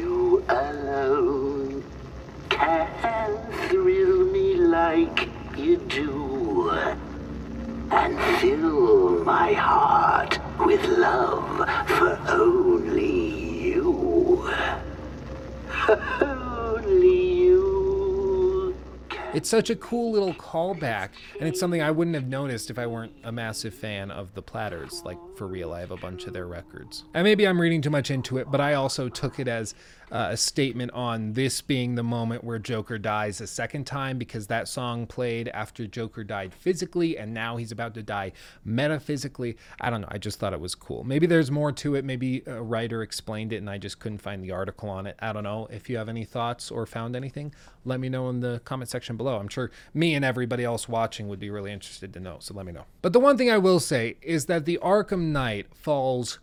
It's 19.41 19.49
such 19.49 19.70
a 19.70 19.76
cool 19.76 20.12
little 20.12 20.34
callback, 20.34 21.12
and 21.38 21.49
it's 21.49 21.59
something 21.59 21.80
I 21.80 21.91
wouldn't 21.91 22.14
have 22.14 22.28
noticed 22.28 22.68
if 22.68 22.78
I 22.78 22.86
weren't 22.86 23.14
a 23.24 23.32
massive 23.32 23.72
fan 23.72 24.11
of 24.11 24.34
the 24.34 24.43
Platters. 24.43 25.01
Like, 25.03 25.16
for 25.34 25.47
real, 25.47 25.72
I 25.72 25.80
have 25.80 25.93
a 25.93 25.97
bunch 25.97 26.26
of 26.26 26.34
their 26.34 26.47
records. 26.47 27.05
And 27.14 27.24
maybe 27.24 27.49
I'm 27.49 27.59
reading 27.59 27.80
too 27.80 27.88
much 27.88 28.11
into 28.11 28.36
it, 28.36 28.51
but 28.51 28.61
I 28.61 28.74
also 28.74 29.09
took 29.09 29.41
it 29.41 29.49
as 29.49 29.74
uh, 30.11 30.28
a 30.30 30.36
statement 30.36 30.90
on 30.92 31.32
this 31.32 31.61
being 31.61 31.94
the 31.94 32.02
moment 32.02 32.44
where 32.44 32.58
Joker 32.58 32.98
dies 32.98 33.40
a 33.40 33.46
second 33.46 33.86
time 33.86 34.18
because 34.18 34.46
that 34.48 34.68
song 34.68 35.06
played 35.06 35.48
after 35.48 35.86
Joker 35.86 36.24
died 36.24 36.52
physically, 36.52 37.16
and 37.16 37.32
now 37.32 37.56
he's 37.56 37.72
about 37.72 37.94
to 37.94 38.02
die 38.02 38.32
metaphysically. 38.64 39.56
I 39.80 39.90
don't 39.90 40.00
know. 40.00 40.08
I 40.11 40.18
just 40.18 40.38
thought 40.38 40.52
it 40.52 40.61
was 40.61 40.74
cool. 40.74 41.04
Maybe 41.04 41.26
there's 41.26 41.50
more 41.50 41.72
to 41.72 41.94
it. 41.94 42.04
Maybe 42.04 42.42
a 42.46 42.62
writer 42.62 43.02
explained 43.02 43.52
it, 43.52 43.56
and 43.56 43.70
I 43.70 43.78
just 43.78 44.00
couldn't 44.00 44.18
find 44.18 44.42
the 44.42 44.50
article 44.50 44.88
on 44.88 45.06
it. 45.06 45.16
I 45.20 45.32
don't 45.32 45.44
know. 45.44 45.68
If 45.70 45.88
you 45.88 45.96
have 45.96 46.08
any 46.08 46.24
thoughts 46.24 46.70
or 46.70 46.86
found 46.86 47.16
anything, 47.16 47.54
let 47.84 48.00
me 48.00 48.08
know 48.08 48.28
in 48.28 48.40
the 48.40 48.61
comment 48.64 48.90
section 48.90 49.16
below. 49.16 49.38
I'm 49.38 49.48
sure 49.48 49.70
me 49.94 50.14
and 50.14 50.24
everybody 50.24 50.64
else 50.64 50.88
watching 50.88 51.28
would 51.28 51.40
be 51.40 51.50
really 51.50 51.72
interested 51.72 52.12
to 52.14 52.20
know, 52.20 52.36
so 52.40 52.54
let 52.54 52.66
me 52.66 52.72
know. 52.72 52.84
But 53.02 53.12
the 53.12 53.20
one 53.20 53.36
thing 53.36 53.50
I 53.50 53.58
will 53.58 53.80
say 53.80 54.16
is 54.22 54.46
that 54.46 54.64
the 54.64 54.78
Arkham 54.82 55.32
Knight 55.32 55.74
falls 55.74 56.38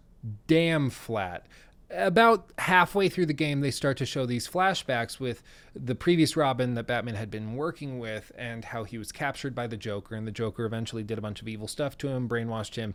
damn 0.47 0.89
flat. 0.89 1.45
About 1.90 2.52
halfway 2.58 3.08
through 3.08 3.28
the 3.28 3.34
game, 3.34 3.62
they 3.62 3.72
start 3.72 3.98
to 3.98 4.06
show 4.06 4.26
these 4.26 4.48
flashbacks 4.48 5.20
with 5.20 5.42
the 5.74 5.96
previous 5.96 6.36
Robin 6.36 6.74
that 6.74 6.86
Batman 6.86 7.16
had 7.16 7.32
been 7.32 7.56
working 7.56 7.98
with 8.00 8.32
and 8.38 8.66
how 8.66 8.84
he 8.84 8.98
was 8.98 9.12
captured 9.12 9.56
by 9.56 9.68
the 9.68 9.78
Joker, 9.78 10.16
and 10.16 10.28
the 10.28 10.32
Joker 10.32 10.66
eventually 10.66 11.04
did 11.04 11.18
a 11.18 11.22
bunch 11.22 11.42
of 11.42 11.48
evil 11.48 11.68
stuff 11.68 11.98
to 12.00 12.10
him, 12.10 12.28
brainwashed 12.28 12.76
him, 12.76 12.94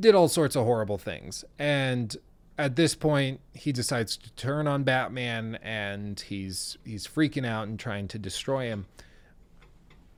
did 0.00 0.14
all 0.14 0.28
sorts 0.28 0.54
of 0.54 0.64
horrible 0.64 0.98
things. 0.98 1.44
And 1.58 2.14
at 2.58 2.76
this 2.76 2.94
point, 2.94 3.40
he 3.52 3.72
decides 3.72 4.16
to 4.18 4.30
turn 4.32 4.66
on 4.66 4.84
Batman 4.84 5.58
and 5.62 6.20
he's 6.20 6.78
he's 6.84 7.06
freaking 7.06 7.46
out 7.46 7.68
and 7.68 7.78
trying 7.78 8.08
to 8.08 8.18
destroy 8.18 8.66
him. 8.66 8.86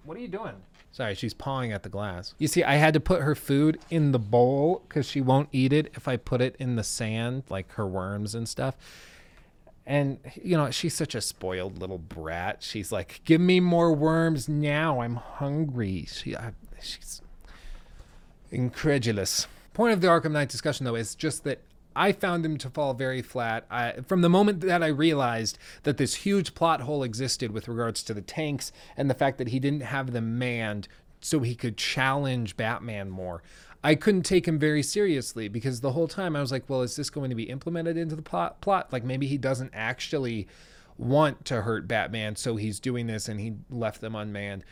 What 0.04 0.16
are 0.16 0.20
you 0.20 0.28
doing? 0.28 0.54
Sorry, 0.96 1.14
she's 1.14 1.34
pawing 1.34 1.72
at 1.72 1.82
the 1.82 1.90
glass. 1.90 2.32
You 2.38 2.48
see, 2.48 2.64
I 2.64 2.76
had 2.76 2.94
to 2.94 3.00
put 3.00 3.20
her 3.20 3.34
food 3.34 3.78
in 3.90 4.12
the 4.12 4.18
bowl 4.18 4.82
because 4.88 5.06
she 5.06 5.20
won't 5.20 5.50
eat 5.52 5.70
it 5.70 5.92
if 5.92 6.08
I 6.08 6.16
put 6.16 6.40
it 6.40 6.56
in 6.58 6.76
the 6.76 6.82
sand, 6.82 7.42
like 7.50 7.70
her 7.72 7.86
worms 7.86 8.34
and 8.34 8.48
stuff. 8.48 8.78
And, 9.84 10.18
you 10.42 10.56
know, 10.56 10.70
she's 10.70 10.94
such 10.94 11.14
a 11.14 11.20
spoiled 11.20 11.76
little 11.76 11.98
brat. 11.98 12.62
She's 12.62 12.92
like, 12.92 13.20
give 13.26 13.42
me 13.42 13.60
more 13.60 13.92
worms 13.92 14.48
now. 14.48 15.02
I'm 15.02 15.16
hungry. 15.16 16.06
She, 16.10 16.34
I, 16.34 16.52
she's 16.80 17.20
incredulous. 18.50 19.48
Point 19.74 19.92
of 19.92 20.00
the 20.00 20.06
Arkham 20.06 20.32
Knight 20.32 20.48
discussion, 20.48 20.86
though, 20.86 20.94
is 20.94 21.14
just 21.14 21.44
that 21.44 21.60
I 21.96 22.12
found 22.12 22.44
him 22.44 22.58
to 22.58 22.70
fall 22.70 22.92
very 22.94 23.22
flat. 23.22 23.64
I, 23.70 23.92
from 24.06 24.20
the 24.20 24.28
moment 24.28 24.60
that 24.60 24.82
I 24.82 24.88
realized 24.88 25.58
that 25.84 25.96
this 25.96 26.14
huge 26.16 26.54
plot 26.54 26.82
hole 26.82 27.02
existed 27.02 27.50
with 27.50 27.68
regards 27.68 28.02
to 28.04 28.14
the 28.14 28.20
tanks 28.20 28.70
and 28.96 29.08
the 29.08 29.14
fact 29.14 29.38
that 29.38 29.48
he 29.48 29.58
didn't 29.58 29.80
have 29.80 30.12
them 30.12 30.38
manned 30.38 30.88
so 31.20 31.40
he 31.40 31.54
could 31.54 31.78
challenge 31.78 32.56
Batman 32.56 33.08
more, 33.08 33.42
I 33.82 33.94
couldn't 33.94 34.22
take 34.24 34.46
him 34.46 34.58
very 34.58 34.82
seriously 34.82 35.48
because 35.48 35.80
the 35.80 35.92
whole 35.92 36.08
time 36.08 36.36
I 36.36 36.40
was 36.40 36.52
like, 36.52 36.68
well, 36.68 36.82
is 36.82 36.96
this 36.96 37.08
going 37.08 37.30
to 37.30 37.36
be 37.36 37.44
implemented 37.44 37.96
into 37.96 38.14
the 38.14 38.22
plot? 38.22 38.60
plot? 38.60 38.92
Like 38.92 39.04
maybe 39.04 39.26
he 39.26 39.38
doesn't 39.38 39.70
actually 39.72 40.48
want 40.98 41.44
to 41.46 41.62
hurt 41.62 41.88
Batman, 41.88 42.36
so 42.36 42.56
he's 42.56 42.80
doing 42.80 43.06
this 43.06 43.28
and 43.28 43.40
he 43.40 43.54
left 43.70 44.00
them 44.00 44.14
unmanned. 44.14 44.64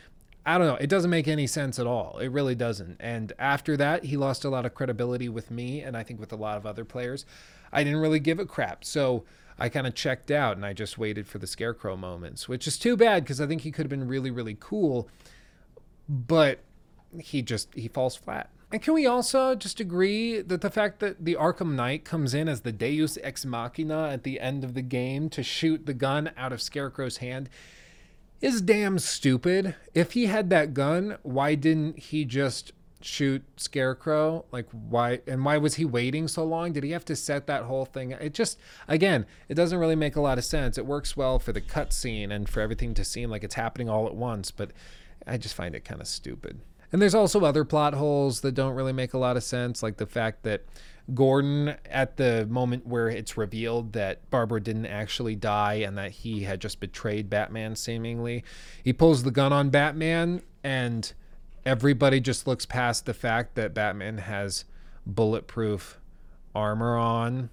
I 0.45 0.57
don't 0.57 0.67
know. 0.67 0.75
It 0.75 0.89
doesn't 0.89 1.09
make 1.09 1.27
any 1.27 1.47
sense 1.47 1.79
at 1.79 1.87
all. 1.87 2.19
It 2.19 2.27
really 2.27 2.53
doesn't. 2.53 2.97
And 2.99 3.33
after 3.39 3.75
that, 3.77 4.05
he 4.05 4.15
lost 4.15 4.45
a 4.45 4.49
lot 4.49 4.65
of 4.65 4.75
credibility 4.75 5.27
with 5.27 5.49
me 5.49 5.81
and 5.81 5.97
I 5.97 6.03
think 6.03 6.19
with 6.19 6.31
a 6.31 6.35
lot 6.35 6.57
of 6.57 6.65
other 6.65 6.85
players. 6.85 7.25
I 7.73 7.83
didn't 7.83 7.99
really 7.99 8.19
give 8.19 8.39
a 8.39 8.45
crap. 8.45 8.85
So 8.85 9.23
I 9.57 9.69
kind 9.69 9.87
of 9.87 9.95
checked 9.95 10.29
out 10.29 10.55
and 10.55 10.65
I 10.65 10.73
just 10.73 10.97
waited 10.97 11.27
for 11.27 11.39
the 11.39 11.47
scarecrow 11.47 11.97
moments, 11.97 12.47
which 12.47 12.67
is 12.67 12.77
too 12.77 12.95
bad 12.95 13.23
because 13.23 13.41
I 13.41 13.47
think 13.47 13.61
he 13.61 13.71
could 13.71 13.85
have 13.85 13.89
been 13.89 14.07
really, 14.07 14.29
really 14.29 14.57
cool. 14.59 15.09
But 16.07 16.59
he 17.19 17.41
just 17.41 17.73
he 17.73 17.87
falls 17.87 18.15
flat. 18.15 18.49
And 18.71 18.81
can 18.81 18.93
we 18.93 19.05
also 19.05 19.55
just 19.55 19.79
agree 19.79 20.41
that 20.41 20.61
the 20.61 20.69
fact 20.69 20.99
that 20.99 21.23
the 21.23 21.35
Arkham 21.35 21.75
Knight 21.75 22.03
comes 22.03 22.33
in 22.33 22.49
as 22.49 22.61
the 22.61 22.71
Deus 22.71 23.17
Ex 23.23 23.45
Machina 23.45 24.09
at 24.09 24.23
the 24.23 24.39
end 24.39 24.63
of 24.63 24.73
the 24.73 24.81
game 24.81 25.29
to 25.29 25.41
shoot 25.41 25.85
the 25.85 25.93
gun 25.93 26.31
out 26.35 26.51
of 26.51 26.61
Scarecrow's 26.61 27.17
hand 27.17 27.49
is 28.41 28.61
damn 28.61 28.99
stupid. 28.99 29.75
If 29.93 30.13
he 30.13 30.25
had 30.25 30.49
that 30.49 30.73
gun, 30.73 31.17
why 31.23 31.55
didn't 31.55 31.99
he 31.99 32.25
just 32.25 32.73
shoot 33.01 33.43
Scarecrow? 33.57 34.45
Like 34.51 34.67
why 34.71 35.21
and 35.27 35.45
why 35.45 35.57
was 35.57 35.75
he 35.75 35.85
waiting 35.85 36.27
so 36.27 36.43
long? 36.43 36.73
Did 36.73 36.83
he 36.83 36.91
have 36.91 37.05
to 37.05 37.15
set 37.15 37.47
that 37.47 37.63
whole 37.63 37.85
thing? 37.85 38.11
It 38.11 38.33
just 38.33 38.59
again, 38.87 39.25
it 39.47 39.55
doesn't 39.55 39.79
really 39.79 39.95
make 39.95 40.15
a 40.15 40.21
lot 40.21 40.37
of 40.37 40.45
sense. 40.45 40.77
It 40.77 40.85
works 40.85 41.15
well 41.15 41.39
for 41.39 41.53
the 41.53 41.61
cutscene 41.61 42.31
and 42.31 42.49
for 42.49 42.61
everything 42.61 42.93
to 42.95 43.05
seem 43.05 43.29
like 43.29 43.43
it's 43.43 43.55
happening 43.55 43.89
all 43.89 44.07
at 44.07 44.15
once, 44.15 44.51
but 44.51 44.71
I 45.27 45.37
just 45.37 45.55
find 45.55 45.75
it 45.75 45.85
kind 45.85 46.01
of 46.01 46.07
stupid. 46.07 46.59
And 46.91 47.01
there's 47.01 47.15
also 47.15 47.43
other 47.43 47.65
plot 47.65 47.93
holes 47.93 48.41
that 48.41 48.53
don't 48.53 48.75
really 48.75 48.93
make 48.93 49.13
a 49.13 49.17
lot 49.17 49.37
of 49.37 49.43
sense, 49.43 49.83
like 49.83 49.97
the 49.97 50.05
fact 50.05 50.43
that 50.43 50.63
Gordon, 51.13 51.75
at 51.85 52.17
the 52.17 52.47
moment 52.47 52.87
where 52.87 53.09
it's 53.09 53.37
revealed 53.37 53.93
that 53.93 54.27
Barbara 54.31 54.59
didn't 54.59 54.87
actually 54.87 55.35
die 55.35 55.75
and 55.75 55.97
that 55.97 56.11
he 56.11 56.43
had 56.43 56.59
just 56.59 56.79
betrayed 56.79 57.29
Batman, 57.29 57.75
seemingly, 57.75 58.43
he 58.83 58.91
pulls 58.91 59.23
the 59.23 59.31
gun 59.31 59.53
on 59.53 59.69
Batman, 59.69 60.41
and 60.63 61.13
everybody 61.65 62.19
just 62.19 62.47
looks 62.47 62.65
past 62.65 63.05
the 63.05 63.13
fact 63.13 63.55
that 63.55 63.73
Batman 63.73 64.17
has 64.19 64.65
bulletproof 65.05 65.99
armor 66.55 66.97
on 66.97 67.49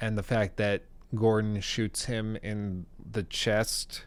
and 0.00 0.18
the 0.18 0.22
fact 0.22 0.56
that 0.56 0.82
Gordon 1.14 1.60
shoots 1.60 2.06
him 2.06 2.36
in 2.42 2.86
the 3.12 3.22
chest 3.22 4.06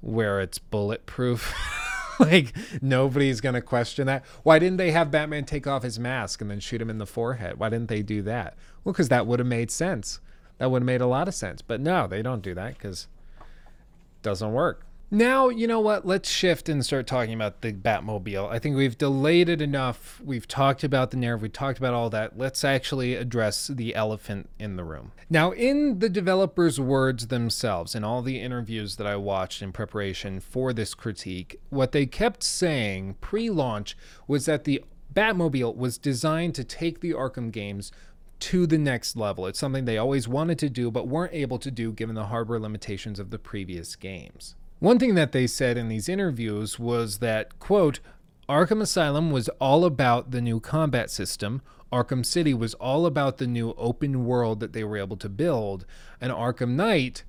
where 0.00 0.40
it's 0.40 0.58
bulletproof. 0.58 1.54
like 2.30 2.54
nobody's 2.82 3.40
gonna 3.40 3.62
question 3.62 4.06
that. 4.06 4.24
Why 4.42 4.58
didn't 4.58 4.78
they 4.78 4.90
have 4.90 5.10
Batman 5.10 5.44
take 5.44 5.66
off 5.66 5.82
his 5.82 5.98
mask 5.98 6.40
and 6.40 6.50
then 6.50 6.60
shoot 6.60 6.80
him 6.80 6.90
in 6.90 6.98
the 6.98 7.06
forehead? 7.06 7.58
Why 7.58 7.68
didn't 7.68 7.88
they 7.88 8.02
do 8.02 8.22
that? 8.22 8.56
Well, 8.84 8.92
because 8.92 9.08
that 9.08 9.26
would 9.26 9.38
have 9.38 9.48
made 9.48 9.70
sense. 9.70 10.20
That 10.58 10.70
would 10.70 10.82
have 10.82 10.86
made 10.86 11.00
a 11.00 11.06
lot 11.06 11.28
of 11.28 11.34
sense. 11.34 11.62
But 11.62 11.80
no, 11.80 12.06
they 12.06 12.22
don't 12.22 12.42
do 12.42 12.54
that 12.54 12.74
because 12.74 13.06
it 13.38 14.22
doesn't 14.22 14.52
work. 14.52 14.84
Now, 15.10 15.48
you 15.48 15.66
know 15.66 15.80
what? 15.80 16.04
Let's 16.04 16.28
shift 16.28 16.68
and 16.68 16.84
start 16.84 17.06
talking 17.06 17.32
about 17.32 17.62
the 17.62 17.72
Batmobile. 17.72 18.50
I 18.50 18.58
think 18.58 18.76
we've 18.76 18.98
delayed 18.98 19.48
it 19.48 19.62
enough. 19.62 20.20
We've 20.22 20.46
talked 20.46 20.84
about 20.84 21.12
the 21.12 21.16
narrative, 21.16 21.40
we 21.40 21.48
talked 21.48 21.78
about 21.78 21.94
all 21.94 22.10
that. 22.10 22.36
Let's 22.36 22.62
actually 22.62 23.14
address 23.14 23.68
the 23.68 23.94
elephant 23.94 24.50
in 24.58 24.76
the 24.76 24.84
room. 24.84 25.12
Now, 25.30 25.52
in 25.52 26.00
the 26.00 26.10
developers' 26.10 26.78
words 26.78 27.28
themselves, 27.28 27.94
in 27.94 28.04
all 28.04 28.20
the 28.20 28.38
interviews 28.38 28.96
that 28.96 29.06
I 29.06 29.16
watched 29.16 29.62
in 29.62 29.72
preparation 29.72 30.40
for 30.40 30.74
this 30.74 30.92
critique, 30.92 31.58
what 31.70 31.92
they 31.92 32.04
kept 32.04 32.42
saying 32.42 33.16
pre 33.22 33.48
launch 33.48 33.96
was 34.26 34.44
that 34.44 34.64
the 34.64 34.84
Batmobile 35.14 35.74
was 35.74 35.96
designed 35.96 36.54
to 36.56 36.64
take 36.64 37.00
the 37.00 37.14
Arkham 37.14 37.50
games 37.50 37.92
to 38.40 38.66
the 38.66 38.78
next 38.78 39.16
level. 39.16 39.46
It's 39.46 39.58
something 39.58 39.86
they 39.86 39.96
always 39.96 40.28
wanted 40.28 40.58
to 40.58 40.68
do, 40.68 40.90
but 40.90 41.08
weren't 41.08 41.32
able 41.32 41.58
to 41.60 41.70
do 41.70 41.92
given 41.92 42.14
the 42.14 42.26
hardware 42.26 42.60
limitations 42.60 43.18
of 43.18 43.30
the 43.30 43.38
previous 43.38 43.96
games. 43.96 44.54
One 44.80 44.98
thing 44.98 45.14
that 45.16 45.32
they 45.32 45.46
said 45.46 45.76
in 45.76 45.88
these 45.88 46.08
interviews 46.08 46.78
was 46.78 47.18
that, 47.18 47.58
quote, 47.58 48.00
Arkham 48.48 48.80
Asylum 48.80 49.30
was 49.30 49.48
all 49.60 49.84
about 49.84 50.30
the 50.30 50.40
new 50.40 50.60
combat 50.60 51.10
system, 51.10 51.62
Arkham 51.92 52.24
City 52.24 52.52
was 52.52 52.74
all 52.74 53.06
about 53.06 53.38
the 53.38 53.46
new 53.46 53.72
open 53.78 54.24
world 54.24 54.60
that 54.60 54.72
they 54.72 54.84
were 54.84 54.98
able 54.98 55.16
to 55.16 55.28
build, 55.28 55.86
and 56.20 56.32
Arkham 56.32 56.70
Knight 56.70 57.24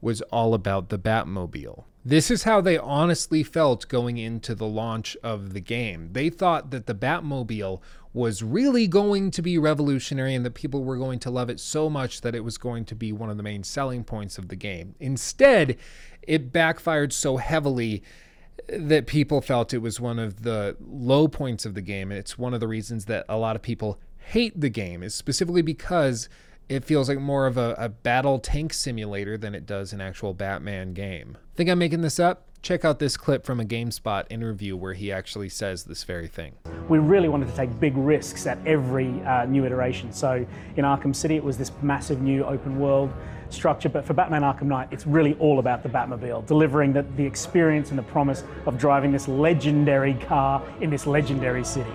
was 0.00 0.20
all 0.22 0.54
about 0.54 0.88
the 0.88 0.98
Batmobile. 0.98 1.84
This 2.04 2.30
is 2.30 2.42
how 2.42 2.60
they 2.60 2.76
honestly 2.76 3.44
felt 3.44 3.86
going 3.86 4.18
into 4.18 4.56
the 4.56 4.66
launch 4.66 5.16
of 5.22 5.52
the 5.52 5.60
game. 5.60 6.10
They 6.12 6.30
thought 6.30 6.72
that 6.72 6.86
the 6.86 6.96
Batmobile 6.96 7.80
was 8.14 8.42
really 8.42 8.86
going 8.86 9.30
to 9.30 9.40
be 9.40 9.56
revolutionary 9.56 10.34
and 10.34 10.44
that 10.44 10.54
people 10.54 10.84
were 10.84 10.96
going 10.96 11.18
to 11.18 11.30
love 11.30 11.48
it 11.48 11.58
so 11.58 11.88
much 11.88 12.20
that 12.20 12.34
it 12.34 12.44
was 12.44 12.58
going 12.58 12.84
to 12.84 12.94
be 12.94 13.10
one 13.12 13.30
of 13.30 13.36
the 13.36 13.42
main 13.42 13.62
selling 13.62 14.04
points 14.04 14.36
of 14.36 14.48
the 14.48 14.56
game. 14.56 14.94
Instead, 15.00 15.78
it 16.22 16.52
backfired 16.52 17.12
so 17.12 17.38
heavily 17.38 18.02
that 18.68 19.06
people 19.06 19.40
felt 19.40 19.72
it 19.72 19.78
was 19.78 19.98
one 19.98 20.18
of 20.18 20.42
the 20.42 20.76
low 20.80 21.26
points 21.26 21.64
of 21.64 21.74
the 21.74 21.80
game. 21.80 22.10
And 22.10 22.18
it's 22.18 22.36
one 22.36 22.52
of 22.52 22.60
the 22.60 22.68
reasons 22.68 23.06
that 23.06 23.24
a 23.28 23.38
lot 23.38 23.56
of 23.56 23.62
people 23.62 23.98
hate 24.18 24.60
the 24.60 24.68
game, 24.68 25.02
is 25.02 25.14
specifically 25.14 25.62
because 25.62 26.28
it 26.72 26.84
feels 26.86 27.06
like 27.06 27.20
more 27.20 27.46
of 27.46 27.58
a, 27.58 27.74
a 27.76 27.90
battle 27.90 28.38
tank 28.38 28.72
simulator 28.72 29.36
than 29.36 29.54
it 29.54 29.66
does 29.66 29.92
an 29.92 30.00
actual 30.00 30.32
Batman 30.32 30.94
game. 30.94 31.36
Think 31.54 31.68
I'm 31.68 31.78
making 31.78 32.00
this 32.00 32.18
up? 32.18 32.46
Check 32.62 32.82
out 32.82 32.98
this 32.98 33.16
clip 33.16 33.44
from 33.44 33.60
a 33.60 33.64
GameSpot 33.64 34.24
interview 34.30 34.74
where 34.74 34.94
he 34.94 35.12
actually 35.12 35.50
says 35.50 35.84
this 35.84 36.04
very 36.04 36.28
thing. 36.28 36.54
We 36.88 36.98
really 36.98 37.28
wanted 37.28 37.48
to 37.48 37.56
take 37.56 37.78
big 37.78 37.94
risks 37.96 38.46
at 38.46 38.56
every 38.64 39.20
uh, 39.24 39.44
new 39.44 39.66
iteration. 39.66 40.12
So 40.12 40.46
in 40.76 40.84
Arkham 40.84 41.14
City, 41.14 41.36
it 41.36 41.44
was 41.44 41.58
this 41.58 41.72
massive 41.82 42.22
new 42.22 42.42
open 42.44 42.78
world 42.78 43.12
structure, 43.50 43.90
but 43.90 44.06
for 44.06 44.14
Batman 44.14 44.40
Arkham 44.40 44.62
Knight, 44.62 44.88
it's 44.92 45.06
really 45.06 45.34
all 45.34 45.58
about 45.58 45.82
the 45.82 45.90
Batmobile, 45.90 46.46
delivering 46.46 46.94
the, 46.94 47.02
the 47.16 47.26
experience 47.26 47.90
and 47.90 47.98
the 47.98 48.04
promise 48.04 48.44
of 48.64 48.78
driving 48.78 49.12
this 49.12 49.28
legendary 49.28 50.14
car 50.14 50.62
in 50.80 50.88
this 50.88 51.06
legendary 51.06 51.64
city. 51.64 51.92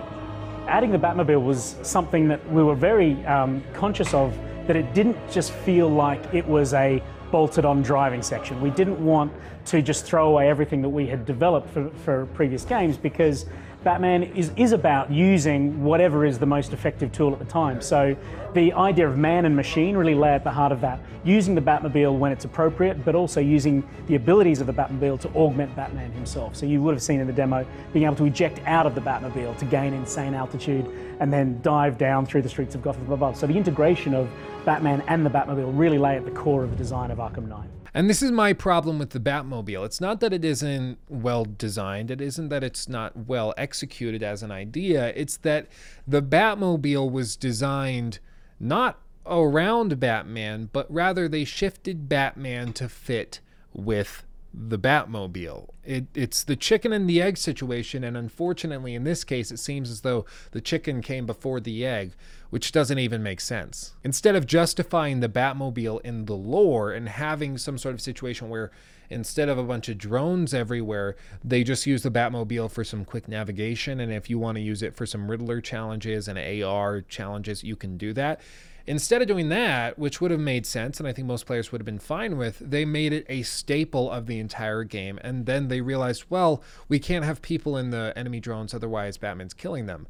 Adding 0.67 0.91
the 0.91 0.99
Batmobile 0.99 1.43
was 1.43 1.77
something 1.81 2.27
that 2.27 2.45
we 2.51 2.61
were 2.61 2.75
very 2.75 3.25
um, 3.25 3.63
conscious 3.73 4.13
of, 4.13 4.37
that 4.67 4.75
it 4.75 4.93
didn't 4.93 5.17
just 5.31 5.51
feel 5.51 5.89
like 5.89 6.21
it 6.33 6.47
was 6.47 6.73
a 6.73 7.01
bolted 7.31 7.65
on 7.65 7.81
driving 7.81 8.21
section. 8.21 8.61
We 8.61 8.69
didn't 8.69 9.03
want 9.03 9.31
to 9.65 9.81
just 9.81 10.05
throw 10.05 10.29
away 10.29 10.49
everything 10.49 10.81
that 10.81 10.89
we 10.89 11.07
had 11.07 11.25
developed 11.25 11.69
for, 11.69 11.89
for 12.05 12.25
previous 12.27 12.63
games 12.63 12.97
because 12.97 13.45
Batman 13.87 14.23
is, 14.23 14.51
is 14.57 14.73
about 14.73 15.09
using 15.09 15.81
whatever 15.81 16.25
is 16.25 16.37
the 16.37 16.45
most 16.45 16.73
effective 16.73 17.09
tool 17.13 17.31
at 17.31 17.39
the 17.39 17.45
time. 17.45 17.81
So 17.81 18.17
the 18.53 18.73
idea 18.73 19.07
of 19.07 19.17
man 19.17 19.45
and 19.45 19.55
machine 19.55 19.95
really 19.95 20.13
lay 20.13 20.31
at 20.31 20.43
the 20.43 20.51
heart 20.51 20.73
of 20.73 20.81
that. 20.81 20.99
Using 21.23 21.55
the 21.55 21.61
Batmobile 21.61 22.19
when 22.19 22.33
it's 22.33 22.43
appropriate, 22.43 23.05
but 23.05 23.15
also 23.15 23.39
using 23.39 23.87
the 24.07 24.15
abilities 24.15 24.59
of 24.59 24.67
the 24.67 24.73
Batmobile 24.73 25.21
to 25.21 25.29
augment 25.29 25.73
Batman 25.73 26.11
himself. 26.11 26.53
So 26.57 26.65
you 26.65 26.81
would 26.81 26.95
have 26.95 27.01
seen 27.01 27.21
in 27.21 27.27
the 27.27 27.31
demo 27.31 27.65
being 27.93 28.03
able 28.03 28.17
to 28.17 28.25
eject 28.25 28.59
out 28.65 28.85
of 28.85 28.93
the 28.93 28.99
Batmobile 28.99 29.57
to 29.57 29.63
gain 29.63 29.93
insane 29.93 30.33
altitude 30.33 30.85
and 31.21 31.31
then 31.31 31.61
dive 31.61 31.97
down 31.97 32.25
through 32.25 32.41
the 32.41 32.49
streets 32.49 32.75
of 32.75 32.81
Gotham 32.81 33.09
above. 33.09 33.37
So 33.37 33.47
the 33.47 33.55
integration 33.55 34.13
of 34.13 34.29
Batman 34.65 35.01
and 35.07 35.25
the 35.25 35.29
Batmobile 35.29 35.71
really 35.79 35.97
lay 35.97 36.17
at 36.17 36.25
the 36.25 36.31
core 36.31 36.65
of 36.65 36.71
the 36.71 36.75
design 36.75 37.09
of 37.09 37.19
Arkham 37.19 37.47
Knight. 37.47 37.69
And 37.97 38.07
this 38.07 38.21
is 38.21 38.31
my 38.31 38.53
problem 38.53 38.99
with 38.99 39.09
the 39.09 39.19
Batmobile. 39.19 39.83
It's 39.83 39.99
not 39.99 40.19
that 40.19 40.31
it 40.31 40.45
isn't 40.45 40.99
well 41.09 41.45
designed, 41.45 42.11
it 42.11 42.21
isn't 42.21 42.49
that 42.49 42.63
it's 42.63 42.87
not 42.87 43.25
well 43.25 43.55
executed 43.57 44.21
as 44.21 44.43
an 44.43 44.51
idea. 44.51 45.11
It's 45.15 45.37
that 45.37 45.65
the 46.07 46.21
Batmobile 46.21 47.11
was 47.11 47.35
designed 47.35 48.19
not 48.59 48.99
around 49.25 49.99
Batman, 49.99 50.69
but 50.71 50.85
rather 50.93 51.27
they 51.27 51.43
shifted 51.43 52.07
Batman 52.07 52.71
to 52.73 52.87
fit 52.87 53.39
with 53.73 54.23
the 54.53 54.77
Batmobile. 54.77 55.69
It, 55.83 56.05
it's 56.13 56.43
the 56.43 56.55
chicken 56.55 56.93
and 56.93 57.09
the 57.09 57.19
egg 57.19 57.35
situation, 57.35 58.03
and 58.03 58.15
unfortunately, 58.15 58.93
in 58.93 59.05
this 59.05 59.23
case, 59.23 59.49
it 59.49 59.57
seems 59.57 59.89
as 59.89 60.01
though 60.01 60.23
the 60.51 60.61
chicken 60.61 61.01
came 61.01 61.25
before 61.25 61.59
the 61.59 61.83
egg, 61.83 62.13
which 62.49 62.71
doesn't 62.71 62.99
even 62.99 63.23
make 63.23 63.41
sense. 63.41 63.93
Instead 64.03 64.35
of 64.35 64.45
justifying 64.45 65.19
the 65.19 65.29
Batmobile 65.29 66.01
in 66.01 66.25
the 66.25 66.35
lore 66.35 66.91
and 66.91 67.09
having 67.09 67.57
some 67.57 67.77
sort 67.77 67.93
of 67.93 68.01
situation 68.01 68.49
where 68.49 68.71
instead 69.09 69.49
of 69.49 69.57
a 69.57 69.63
bunch 69.63 69.87
of 69.89 69.97
drones 69.97 70.53
everywhere, 70.53 71.15
they 71.43 71.63
just 71.63 71.85
use 71.85 72.03
the 72.03 72.11
Batmobile 72.11 72.69
for 72.69 72.83
some 72.83 73.05
quick 73.05 73.27
navigation, 73.27 73.99
and 73.99 74.11
if 74.11 74.29
you 74.29 74.37
want 74.37 74.57
to 74.57 74.61
use 74.61 74.81
it 74.81 74.95
for 74.95 75.05
some 75.05 75.29
Riddler 75.29 75.61
challenges 75.61 76.27
and 76.27 76.37
AR 76.37 77.01
challenges, 77.01 77.63
you 77.63 77.75
can 77.75 77.97
do 77.97 78.13
that 78.13 78.41
Instead 78.87 79.21
of 79.21 79.27
doing 79.27 79.49
that, 79.49 79.99
which 79.99 80.21
would 80.21 80.31
have 80.31 80.39
made 80.39 80.65
sense, 80.65 80.97
and 80.97 81.07
I 81.07 81.11
think 81.11 81.27
most 81.27 81.45
players 81.45 81.73
would 81.73 81.81
have 81.81 81.85
been 81.85 81.99
fine 81.99 82.37
with, 82.37 82.57
they 82.59 82.85
made 82.85 83.11
it 83.11 83.25
a 83.27 83.43
staple 83.43 84.09
of 84.09 84.27
the 84.27 84.39
entire 84.39 84.85
game. 84.85 85.19
And 85.21 85.45
then 85.45 85.67
they 85.67 85.81
realized, 85.81 86.23
well, 86.29 86.63
we 86.87 86.97
can't 86.97 87.25
have 87.25 87.41
people 87.41 87.75
in 87.75 87.89
the 87.89 88.13
enemy 88.15 88.39
drones, 88.39 88.73
otherwise 88.73 89.17
Batman's 89.17 89.53
killing 89.53 89.87
them. 89.87 90.07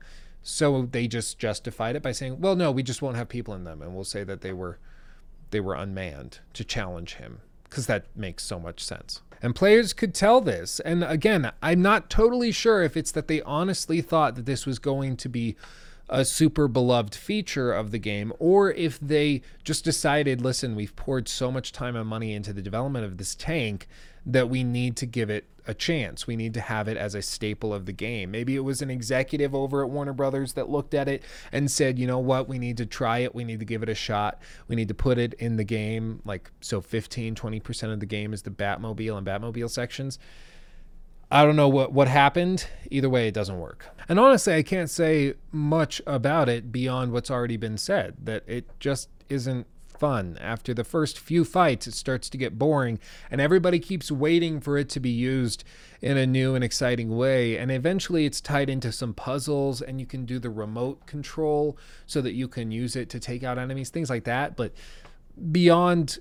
So 0.50 0.88
they 0.90 1.10
just 1.10 1.38
justified 1.38 1.98
it 1.98 2.02
by 2.02 2.14
saying, 2.14 2.40
well, 2.40 2.56
no, 2.56 2.72
we 2.72 2.82
just 2.82 3.02
won't 3.02 3.18
have 3.18 3.28
people 3.28 3.54
in 3.54 3.66
them, 3.66 3.82
and 3.82 3.94
we'll 3.94 4.06
say 4.06 4.24
that 4.24 4.40
they 4.40 4.54
were 4.54 4.80
they 5.52 5.60
were 5.60 5.76
unmanned 5.76 6.40
to 6.54 6.64
challenge 6.64 7.16
him, 7.16 7.42
because 7.66 7.86
that 7.88 8.06
makes 8.16 8.46
so 8.46 8.58
much 8.58 8.82
sense. 8.82 9.22
And 9.42 9.54
players 9.54 9.92
could 9.92 10.14
tell 10.14 10.40
this. 10.40 10.80
And 10.80 11.04
again, 11.04 11.52
I'm 11.62 11.82
not 11.82 12.10
totally 12.10 12.54
sure 12.54 12.82
if 12.82 12.96
it's 12.96 13.12
that 13.12 13.28
they 13.28 13.42
honestly 13.42 14.00
thought 14.00 14.36
that 14.36 14.46
this 14.46 14.66
was 14.66 14.80
going 14.80 15.18
to 15.18 15.28
be 15.28 15.58
a 16.10 16.24
super 16.24 16.70
beloved 16.70 17.14
feature 17.14 17.74
of 17.74 17.92
the 17.92 18.00
game, 18.00 18.32
or 18.40 18.72
if 18.72 18.98
they 19.02 19.42
just 19.66 19.84
decided, 19.84 20.40
listen, 20.40 20.76
we've 20.76 20.96
poured 20.96 21.28
so 21.28 21.52
much 21.52 21.74
time 21.74 21.98
and 21.98 22.08
money 22.08 22.34
into 22.34 22.54
the 22.54 22.62
development 22.62 23.04
of 23.04 23.18
this 23.18 23.36
tank 23.36 23.86
that 24.26 24.50
we 24.50 24.64
need 24.64 24.96
to 24.96 25.06
give 25.06 25.30
it 25.30 25.46
a 25.68 25.74
chance. 25.74 26.26
We 26.26 26.36
need 26.36 26.54
to 26.56 26.62
have 26.62 26.88
it 26.88 26.98
as 26.98 27.14
a 27.14 27.22
staple 27.22 27.74
of 27.74 27.86
the 27.86 27.92
game. 27.92 28.32
Maybe 28.32 28.56
it 28.56 28.62
was 28.62 28.82
an 28.82 28.90
executive 28.90 29.54
over 29.54 29.84
at 29.84 29.90
Warner 29.90 30.14
Brothers 30.14 30.54
that 30.54 30.70
looked 30.70 30.94
at 30.94 31.08
it 31.08 31.24
and 31.52 31.70
said, 31.70 32.00
you 32.00 32.08
know 32.08 32.20
what, 32.20 32.48
we 32.48 32.58
need 32.58 32.78
to 32.78 32.86
try 32.86 33.20
it. 33.20 33.36
We 33.36 33.44
need 33.44 33.60
to 33.60 33.66
give 33.66 33.84
it 33.84 33.90
a 33.90 33.96
shot. 33.96 34.42
We 34.68 34.76
need 34.76 34.88
to 34.88 34.94
put 34.94 35.18
it 35.18 35.34
in 35.36 35.58
the 35.58 35.64
game. 35.64 36.22
Like, 36.26 36.50
so 36.62 36.82
15, 36.82 37.36
20% 37.36 37.94
of 37.94 38.00
the 38.00 38.06
game 38.06 38.34
is 38.34 38.42
the 38.42 38.50
Batmobile 38.50 39.18
and 39.18 39.28
Batmobile 39.28 39.70
sections. 39.70 40.18
I 41.30 41.44
don't 41.44 41.58
know 41.58 41.68
what, 41.68 41.92
what 41.92 42.08
happened. 42.08 42.68
Either 42.90 43.10
way, 43.10 43.28
it 43.28 43.34
doesn't 43.34 43.60
work. 43.60 43.86
And 44.08 44.18
honestly, 44.18 44.54
I 44.54 44.64
can't 44.64 44.90
say 44.90 45.34
much 45.52 46.02
about 46.08 46.48
it 46.48 46.72
beyond 46.72 47.12
what's 47.12 47.30
already 47.30 47.58
been 47.58 47.78
said, 47.78 48.16
that 48.24 48.44
it 48.48 48.80
just 48.80 49.10
isn't 49.28 49.68
fun. 50.00 50.38
After 50.42 50.74
the 50.74 50.84
first 50.84 51.20
few 51.20 51.44
fights, 51.44 51.88
it 51.88 51.94
starts 51.94 52.30
to 52.30 52.38
get 52.38 52.58
boring, 52.58 53.00
and 53.30 53.42
everybody 53.42 53.80
keeps 53.80 54.12
waiting 54.12 54.60
for 54.60 54.78
it 54.78 54.90
to 54.90 55.00
be 55.00 55.10
used 55.10 55.64
in 56.02 56.18
a 56.18 56.28
new 56.28 56.56
and 56.56 56.64
exciting 56.64 57.16
way. 57.16 57.58
And 57.58 57.72
eventually, 57.72 58.26
it's 58.26 58.42
tied 58.42 58.70
into 58.70 58.92
some 58.92 59.14
puzzles, 59.14 59.82
and 59.82 60.00
you 60.00 60.06
can 60.06 60.26
do 60.26 60.40
the 60.40 60.50
remote 60.50 61.06
control 61.06 61.78
so 62.06 62.22
that 62.22 62.34
you 62.34 62.48
can 62.48 62.72
use 62.72 62.96
it 62.96 63.10
to 63.10 63.20
take 63.20 63.44
out 63.44 63.58
enemies, 63.58 63.90
things 63.90 64.10
like 64.10 64.24
that. 64.26 64.56
But 64.56 64.74
beyond 65.52 66.20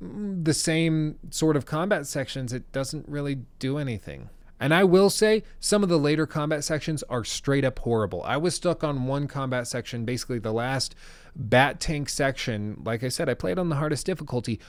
the 0.00 0.54
same 0.54 1.18
sort 1.30 1.56
of 1.56 1.66
combat 1.66 2.06
sections, 2.06 2.52
it 2.52 2.70
doesn't 2.72 3.08
really 3.08 3.40
do 3.58 3.78
anything. 3.78 4.28
And 4.60 4.72
I 4.72 4.84
will 4.84 5.10
say, 5.10 5.42
some 5.60 5.82
of 5.82 5.88
the 5.88 5.98
later 5.98 6.26
combat 6.26 6.64
sections 6.64 7.02
are 7.04 7.24
straight 7.24 7.64
up 7.64 7.80
horrible. 7.80 8.22
I 8.22 8.36
was 8.36 8.54
stuck 8.54 8.84
on 8.84 9.06
one 9.06 9.26
combat 9.26 9.66
section, 9.66 10.04
basically 10.04 10.38
the 10.38 10.52
last 10.52 10.94
bat 11.36 11.80
tank 11.80 12.08
section. 12.08 12.80
Like 12.84 13.02
I 13.02 13.08
said, 13.08 13.28
I 13.28 13.34
played 13.34 13.58
on 13.58 13.68
the 13.68 13.76
hardest 13.76 14.06
difficulty 14.06 14.60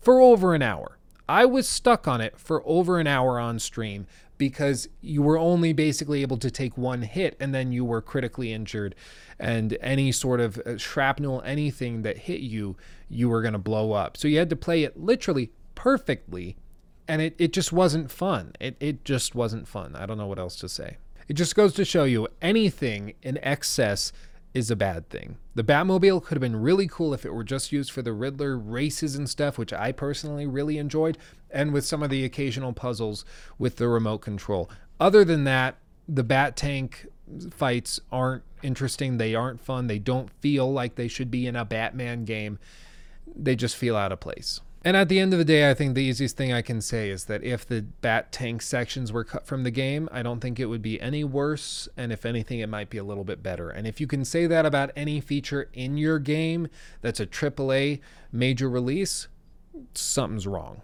for 0.00 0.20
over 0.20 0.54
an 0.54 0.62
hour. 0.62 0.98
I 1.28 1.44
was 1.44 1.68
stuck 1.68 2.08
on 2.08 2.20
it 2.20 2.38
for 2.38 2.62
over 2.66 2.98
an 2.98 3.06
hour 3.06 3.38
on 3.38 3.58
stream 3.58 4.06
because 4.38 4.88
you 5.00 5.22
were 5.22 5.38
only 5.38 5.72
basically 5.72 6.22
able 6.22 6.36
to 6.38 6.50
take 6.50 6.76
one 6.76 7.02
hit 7.02 7.36
and 7.38 7.54
then 7.54 7.70
you 7.70 7.84
were 7.84 8.02
critically 8.02 8.52
injured. 8.52 8.94
And 9.38 9.76
any 9.80 10.10
sort 10.10 10.40
of 10.40 10.58
uh, 10.58 10.78
shrapnel, 10.78 11.42
anything 11.44 12.02
that 12.02 12.18
hit 12.18 12.40
you, 12.40 12.76
you 13.08 13.28
were 13.28 13.40
going 13.40 13.52
to 13.52 13.58
blow 13.58 13.92
up. 13.92 14.16
So 14.16 14.26
you 14.26 14.38
had 14.38 14.50
to 14.50 14.56
play 14.56 14.82
it 14.82 14.98
literally 14.98 15.52
perfectly 15.74 16.56
and 17.06 17.22
it, 17.22 17.34
it 17.38 17.52
just 17.52 17.72
wasn't 17.72 18.10
fun. 18.10 18.52
It, 18.60 18.76
it 18.80 19.04
just 19.04 19.34
wasn't 19.34 19.68
fun. 19.68 19.94
I 19.94 20.06
don't 20.06 20.18
know 20.18 20.26
what 20.26 20.38
else 20.38 20.56
to 20.56 20.68
say. 20.68 20.96
It 21.28 21.34
just 21.34 21.54
goes 21.54 21.72
to 21.74 21.84
show 21.84 22.04
you 22.04 22.28
anything 22.40 23.14
in 23.22 23.38
excess 23.42 24.12
is 24.54 24.70
a 24.70 24.76
bad 24.76 25.08
thing. 25.08 25.38
The 25.54 25.64
Batmobile 25.64 26.22
could 26.22 26.36
have 26.36 26.42
been 26.42 26.60
really 26.60 26.86
cool 26.86 27.14
if 27.14 27.24
it 27.24 27.32
were 27.32 27.44
just 27.44 27.72
used 27.72 27.90
for 27.90 28.02
the 28.02 28.12
Riddler 28.12 28.58
races 28.58 29.16
and 29.16 29.28
stuff, 29.28 29.56
which 29.56 29.72
I 29.72 29.92
personally 29.92 30.46
really 30.46 30.78
enjoyed, 30.78 31.16
and 31.50 31.72
with 31.72 31.86
some 31.86 32.02
of 32.02 32.10
the 32.10 32.24
occasional 32.24 32.72
puzzles 32.72 33.24
with 33.58 33.76
the 33.76 33.88
remote 33.88 34.18
control. 34.18 34.70
Other 35.00 35.24
than 35.24 35.44
that, 35.44 35.76
the 36.08 36.24
Bat 36.24 36.56
Tank 36.56 37.06
fights 37.50 38.00
aren't 38.10 38.42
interesting. 38.62 39.16
They 39.16 39.34
aren't 39.34 39.60
fun. 39.60 39.86
They 39.86 39.98
don't 39.98 40.30
feel 40.40 40.70
like 40.70 40.96
they 40.96 41.08
should 41.08 41.30
be 41.30 41.46
in 41.46 41.56
a 41.56 41.64
Batman 41.64 42.24
game. 42.24 42.58
They 43.34 43.56
just 43.56 43.76
feel 43.76 43.96
out 43.96 44.12
of 44.12 44.20
place. 44.20 44.60
And 44.84 44.96
at 44.96 45.08
the 45.08 45.20
end 45.20 45.32
of 45.32 45.38
the 45.38 45.44
day, 45.44 45.70
I 45.70 45.74
think 45.74 45.94
the 45.94 46.02
easiest 46.02 46.36
thing 46.36 46.52
I 46.52 46.60
can 46.60 46.80
say 46.80 47.10
is 47.10 47.26
that 47.26 47.44
if 47.44 47.64
the 47.64 47.82
bat 47.82 48.32
tank 48.32 48.62
sections 48.62 49.12
were 49.12 49.22
cut 49.22 49.46
from 49.46 49.62
the 49.62 49.70
game, 49.70 50.08
I 50.10 50.22
don't 50.22 50.40
think 50.40 50.58
it 50.58 50.66
would 50.66 50.82
be 50.82 51.00
any 51.00 51.22
worse. 51.22 51.88
And 51.96 52.12
if 52.12 52.26
anything, 52.26 52.58
it 52.58 52.68
might 52.68 52.90
be 52.90 52.98
a 52.98 53.04
little 53.04 53.22
bit 53.22 53.42
better. 53.42 53.70
And 53.70 53.86
if 53.86 54.00
you 54.00 54.08
can 54.08 54.24
say 54.24 54.46
that 54.48 54.66
about 54.66 54.90
any 54.96 55.20
feature 55.20 55.68
in 55.72 55.96
your 55.96 56.18
game 56.18 56.66
that's 57.00 57.20
a 57.20 57.26
AAA 57.26 58.00
major 58.32 58.68
release, 58.68 59.28
something's 59.94 60.46
wrong 60.46 60.82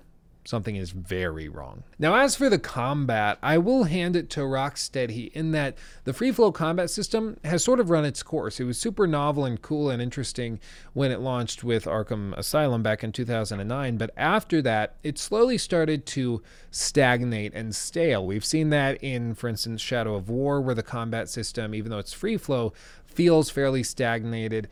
something 0.49 0.77
is 0.77 0.93
very 0.93 1.47
wrong. 1.47 1.83
Now, 1.99 2.15
as 2.15 2.35
for 2.35 2.49
the 2.49 2.59
combat, 2.59 3.37
I 3.43 3.59
will 3.59 3.85
hand 3.85 4.17
it 4.17 4.31
to 4.31 4.41
Rocksteady 4.41 5.31
in 5.33 5.53
that 5.53 5.77
the 6.05 6.15
free 6.15 6.33
flow 6.33 6.53
combat 6.53 6.89
system 6.89 7.37
has 7.45 7.63
sort 7.63 7.81
of 7.81 7.91
run 7.91 8.07
its 8.07 8.23
course. 8.23 8.59
It 8.59 8.65
was 8.65 8.79
super 8.79 9.07
novel 9.07 9.45
and 9.45 9.61
cool 9.61 9.91
and 9.91 10.01
interesting 10.01 10.59
when 10.95 11.11
it 11.11 11.21
launched 11.21 11.65
with 11.65 11.85
Arkham 11.85 12.35
Asylum 12.35 12.83
back 12.83 13.05
in 13.05 13.13
2009, 13.13 13.99
but 13.99 14.11
after 14.17 14.63
that, 14.63 14.95
it 15.03 15.19
slowly 15.19 15.59
started 15.59 16.07
to 16.07 16.43
stagnate 16.71 17.53
and 17.53 17.77
stale. 17.77 18.25
We've 18.25 18.45
seen 18.45 18.71
that 18.71 19.03
in, 19.05 19.35
for 19.35 19.49
instance, 19.49 19.83
Shadow 19.83 20.15
of 20.15 20.31
War, 20.31 20.63
where 20.63 20.75
the 20.75 20.83
combat 20.83 21.29
system, 21.29 21.75
even 21.75 21.91
though 21.91 21.99
it's 21.99 22.15
free 22.15 22.39
flow, 22.39 22.73
feels 23.05 23.51
fairly 23.51 23.83
stagnated. 23.83 24.69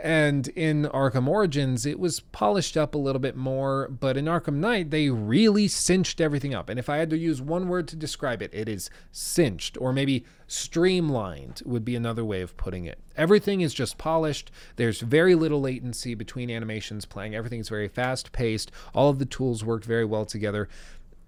And 0.00 0.46
in 0.48 0.84
Arkham 0.84 1.26
Origins, 1.26 1.84
it 1.84 1.98
was 1.98 2.20
polished 2.20 2.76
up 2.76 2.94
a 2.94 2.98
little 2.98 3.18
bit 3.18 3.34
more, 3.34 3.88
but 3.88 4.16
in 4.16 4.26
Arkham 4.26 4.54
Knight, 4.54 4.90
they 4.90 5.10
really 5.10 5.66
cinched 5.66 6.20
everything 6.20 6.54
up. 6.54 6.68
And 6.68 6.78
if 6.78 6.88
I 6.88 6.98
had 6.98 7.10
to 7.10 7.18
use 7.18 7.42
one 7.42 7.66
word 7.66 7.88
to 7.88 7.96
describe 7.96 8.40
it, 8.40 8.54
it 8.54 8.68
is 8.68 8.90
cinched, 9.10 9.76
or 9.80 9.92
maybe 9.92 10.24
streamlined 10.46 11.62
would 11.64 11.84
be 11.84 11.96
another 11.96 12.24
way 12.24 12.42
of 12.42 12.56
putting 12.56 12.84
it. 12.84 13.00
Everything 13.16 13.60
is 13.60 13.74
just 13.74 13.98
polished. 13.98 14.52
There's 14.76 15.00
very 15.00 15.34
little 15.34 15.60
latency 15.60 16.14
between 16.14 16.48
animations 16.48 17.04
playing. 17.04 17.34
Everything's 17.34 17.68
very 17.68 17.88
fast 17.88 18.30
paced. 18.30 18.70
All 18.94 19.10
of 19.10 19.18
the 19.18 19.26
tools 19.26 19.64
work 19.64 19.82
very 19.82 20.04
well 20.04 20.24
together. 20.24 20.68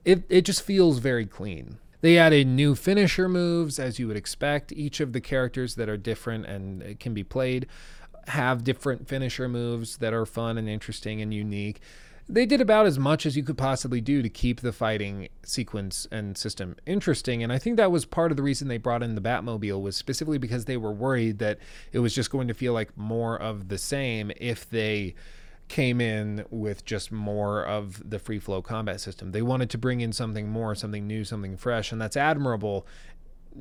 It, 0.04 0.22
it 0.28 0.42
just 0.42 0.62
feels 0.62 0.98
very 0.98 1.26
clean. 1.26 1.78
They 2.02 2.16
added 2.16 2.46
new 2.46 2.74
finisher 2.74 3.28
moves, 3.28 3.78
as 3.78 3.98
you 3.98 4.08
would 4.08 4.16
expect. 4.16 4.72
Each 4.72 5.00
of 5.00 5.12
the 5.12 5.20
characters 5.20 5.74
that 5.74 5.88
are 5.88 5.98
different 5.98 6.46
and 6.46 6.98
can 6.98 7.12
be 7.12 7.24
played 7.24 7.66
have 8.30 8.64
different 8.64 9.08
finisher 9.08 9.48
moves 9.48 9.98
that 9.98 10.12
are 10.12 10.26
fun 10.26 10.58
and 10.58 10.68
interesting 10.68 11.20
and 11.20 11.32
unique. 11.32 11.80
They 12.28 12.46
did 12.46 12.60
about 12.60 12.86
as 12.86 12.96
much 12.96 13.26
as 13.26 13.36
you 13.36 13.42
could 13.42 13.58
possibly 13.58 14.00
do 14.00 14.22
to 14.22 14.28
keep 14.28 14.60
the 14.60 14.72
fighting 14.72 15.28
sequence 15.42 16.06
and 16.12 16.38
system 16.38 16.76
interesting, 16.86 17.42
and 17.42 17.52
I 17.52 17.58
think 17.58 17.76
that 17.76 17.90
was 17.90 18.04
part 18.04 18.30
of 18.30 18.36
the 18.36 18.42
reason 18.44 18.68
they 18.68 18.78
brought 18.78 19.02
in 19.02 19.16
the 19.16 19.20
Batmobile 19.20 19.82
was 19.82 19.96
specifically 19.96 20.38
because 20.38 20.66
they 20.66 20.76
were 20.76 20.92
worried 20.92 21.40
that 21.40 21.58
it 21.92 21.98
was 21.98 22.14
just 22.14 22.30
going 22.30 22.46
to 22.46 22.54
feel 22.54 22.72
like 22.72 22.96
more 22.96 23.36
of 23.36 23.68
the 23.68 23.78
same 23.78 24.30
if 24.36 24.70
they 24.70 25.16
came 25.70 26.00
in 26.00 26.44
with 26.50 26.84
just 26.84 27.10
more 27.10 27.64
of 27.64 28.08
the 28.08 28.18
free 28.18 28.40
flow 28.40 28.60
combat 28.60 29.00
system. 29.00 29.30
They 29.30 29.40
wanted 29.40 29.70
to 29.70 29.78
bring 29.78 30.00
in 30.00 30.12
something 30.12 30.48
more, 30.48 30.74
something 30.74 31.06
new, 31.06 31.24
something 31.24 31.56
fresh, 31.56 31.92
and 31.92 32.00
that's 32.00 32.16
admirable 32.16 32.86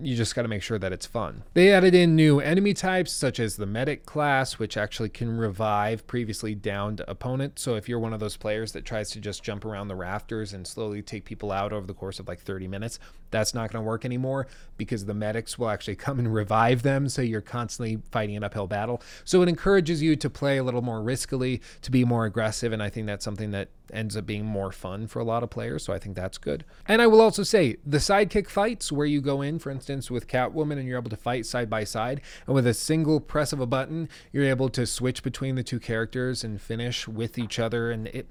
you 0.02 0.16
just 0.16 0.36
got 0.36 0.44
to 0.44 0.48
make 0.48 0.62
sure 0.62 0.78
that 0.78 0.92
it's 0.92 1.06
fun. 1.06 1.44
They 1.54 1.72
added 1.72 1.96
in 1.96 2.16
new 2.16 2.40
enemy 2.40 2.74
types 2.74 3.12
such 3.12 3.40
as 3.40 3.56
the 3.56 3.66
medic 3.66 4.06
class, 4.06 4.60
which 4.60 4.78
actually 4.78 5.10
can 5.10 5.38
revive 5.38 6.06
previously 6.08 6.56
downed 6.56 7.02
opponents. 7.08 7.62
So 7.62 7.76
if 7.76 7.90
you're 7.90 8.00
one 8.00 8.14
of 8.14 8.20
those 8.20 8.38
players 8.38 8.72
that 8.74 8.86
tries 8.86 9.10
to 9.12 9.20
just 9.20 9.44
jump 9.44 9.66
around 9.66 9.88
the 9.88 9.96
rafters 9.96 10.54
and 10.54 10.66
slowly 10.66 11.02
take 11.02 11.26
people 11.26 11.52
out 11.52 11.74
over 11.74 11.88
the 11.88 11.94
course 11.94 12.20
of 12.20 12.28
like 12.28 12.40
30 12.40 12.68
minutes, 12.68 13.00
that's 13.32 13.54
not 13.54 13.72
going 13.72 13.84
to 13.84 13.88
work 13.88 14.06
anymore 14.06 14.48
because 14.78 15.06
the 15.06 15.14
medics 15.14 15.58
will 15.58 15.70
actually 15.70 15.96
come 15.96 16.20
and 16.20 16.34
revive 16.34 16.84
them. 16.84 17.10
So 17.10 17.22
you're 17.22 17.42
constantly 17.42 18.00
fighting 18.12 18.38
an 18.38 18.44
uphill 18.44 18.68
battle. 18.68 19.02
So 19.26 19.42
it 19.42 19.50
encourages 19.50 20.02
you 20.02 20.16
to 20.18 20.30
play 20.30 20.58
a 20.58 20.64
little 20.64 20.82
more 20.82 21.00
riskily, 21.00 21.62
to 21.82 21.92
be 21.92 22.06
more 22.06 22.26
aggressive. 22.26 22.72
And 22.74 22.82
I 22.82 22.90
think 22.90 23.08
that's 23.08 23.26
something 23.26 23.52
that 23.52 23.70
ends 23.92 24.16
up 24.16 24.26
being 24.26 24.46
more 24.46 24.72
fun 24.72 25.08
for 25.08 25.20
a 25.20 25.24
lot 25.24 25.44
of 25.44 25.50
players. 25.50 25.84
So 25.84 25.94
I 25.94 26.00
think 26.00 26.16
that's 26.16 26.38
good. 26.38 26.64
And 26.88 27.02
I 27.02 27.08
will 27.08 27.22
also 27.22 27.44
say 27.44 27.78
the 27.86 27.98
sidekick 27.98 28.48
fights 28.48 28.92
where 28.92 29.08
you 29.08 29.22
go 29.22 29.42
in, 29.42 29.60
for 29.60 29.72
instance, 29.80 30.12
with 30.12 30.28
Catwoman 30.28 30.78
and 30.78 30.88
you're 30.88 30.98
able 30.98 31.10
to 31.10 31.18
fight 31.18 31.46
side 31.46 31.70
by 31.70 31.84
side, 31.84 32.22
and 32.46 32.54
with 32.54 32.68
a 32.68 32.74
single 32.74 33.20
press 33.20 33.54
of 33.54 33.60
a 33.60 33.66
button, 33.66 34.10
you're 34.32 34.46
able 34.46 34.70
to 34.70 34.86
switch 34.86 35.24
between 35.24 35.56
the 35.56 35.64
two 35.64 35.80
characters 35.80 36.44
and 36.44 36.62
finish 36.62 37.08
with 37.08 37.38
each 37.38 37.60
other. 37.60 37.92
And 37.92 38.08
it 38.08 38.28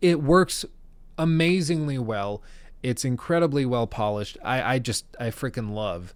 it 0.00 0.22
works 0.22 0.64
amazingly 1.18 1.98
well. 1.98 2.42
It's 2.82 3.04
incredibly 3.04 3.66
well 3.66 3.86
polished. 3.86 4.38
I, 4.44 4.74
I 4.74 4.78
just 4.78 5.04
I 5.18 5.30
freaking 5.30 5.72
love 5.72 6.14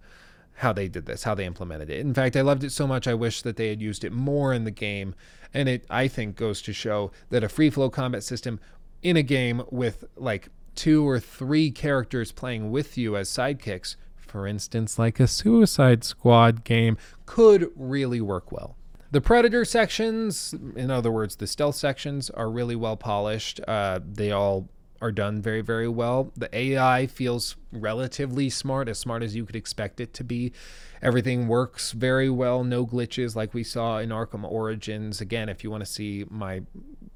how 0.60 0.72
they 0.72 0.88
did 0.88 1.06
this, 1.06 1.24
how 1.24 1.34
they 1.34 1.44
implemented 1.44 1.90
it. 1.90 2.00
In 2.00 2.14
fact, 2.14 2.36
I 2.36 2.40
loved 2.40 2.64
it 2.64 2.72
so 2.72 2.86
much 2.86 3.06
I 3.06 3.14
wish 3.14 3.42
that 3.42 3.56
they 3.56 3.68
had 3.68 3.82
used 3.82 4.04
it 4.04 4.12
more 4.12 4.54
in 4.54 4.64
the 4.64 4.70
game. 4.70 5.14
And 5.52 5.68
it 5.68 5.84
I 5.90 6.08
think 6.08 6.36
goes 6.36 6.62
to 6.62 6.72
show 6.72 7.10
that 7.30 7.44
a 7.44 7.48
free 7.48 7.70
flow 7.70 7.90
combat 7.90 8.24
system 8.24 8.60
in 9.02 9.16
a 9.16 9.22
game 9.22 9.62
with 9.70 10.04
like 10.16 10.48
two 10.74 11.08
or 11.08 11.18
three 11.18 11.70
characters 11.70 12.32
playing 12.32 12.70
with 12.70 12.96
you 12.98 13.16
as 13.16 13.28
sidekicks, 13.28 13.96
for 14.36 14.46
instance, 14.46 14.98
like 14.98 15.18
a 15.18 15.26
Suicide 15.26 16.04
Squad 16.04 16.62
game, 16.62 16.98
could 17.24 17.70
really 17.74 18.20
work 18.20 18.52
well. 18.52 18.76
The 19.10 19.22
Predator 19.22 19.64
sections, 19.64 20.54
in 20.76 20.90
other 20.90 21.10
words, 21.10 21.36
the 21.36 21.46
stealth 21.46 21.76
sections, 21.76 22.28
are 22.28 22.50
really 22.50 22.76
well 22.76 22.98
polished. 22.98 23.62
Uh, 23.66 23.98
they 24.04 24.32
all 24.32 24.68
are 25.00 25.10
done 25.10 25.40
very, 25.40 25.62
very 25.62 25.88
well. 25.88 26.32
The 26.36 26.54
AI 26.54 27.06
feels 27.06 27.56
relatively 27.72 28.50
smart, 28.50 28.90
as 28.90 28.98
smart 28.98 29.22
as 29.22 29.34
you 29.34 29.46
could 29.46 29.56
expect 29.56 30.00
it 30.00 30.12
to 30.12 30.22
be. 30.22 30.52
Everything 31.00 31.48
works 31.48 31.92
very 31.92 32.28
well, 32.28 32.62
no 32.62 32.86
glitches 32.86 33.34
like 33.34 33.54
we 33.54 33.64
saw 33.64 34.00
in 34.00 34.10
Arkham 34.10 34.44
Origins. 34.44 35.22
Again, 35.22 35.48
if 35.48 35.64
you 35.64 35.70
want 35.70 35.82
to 35.82 35.90
see 35.90 36.26
my 36.28 36.60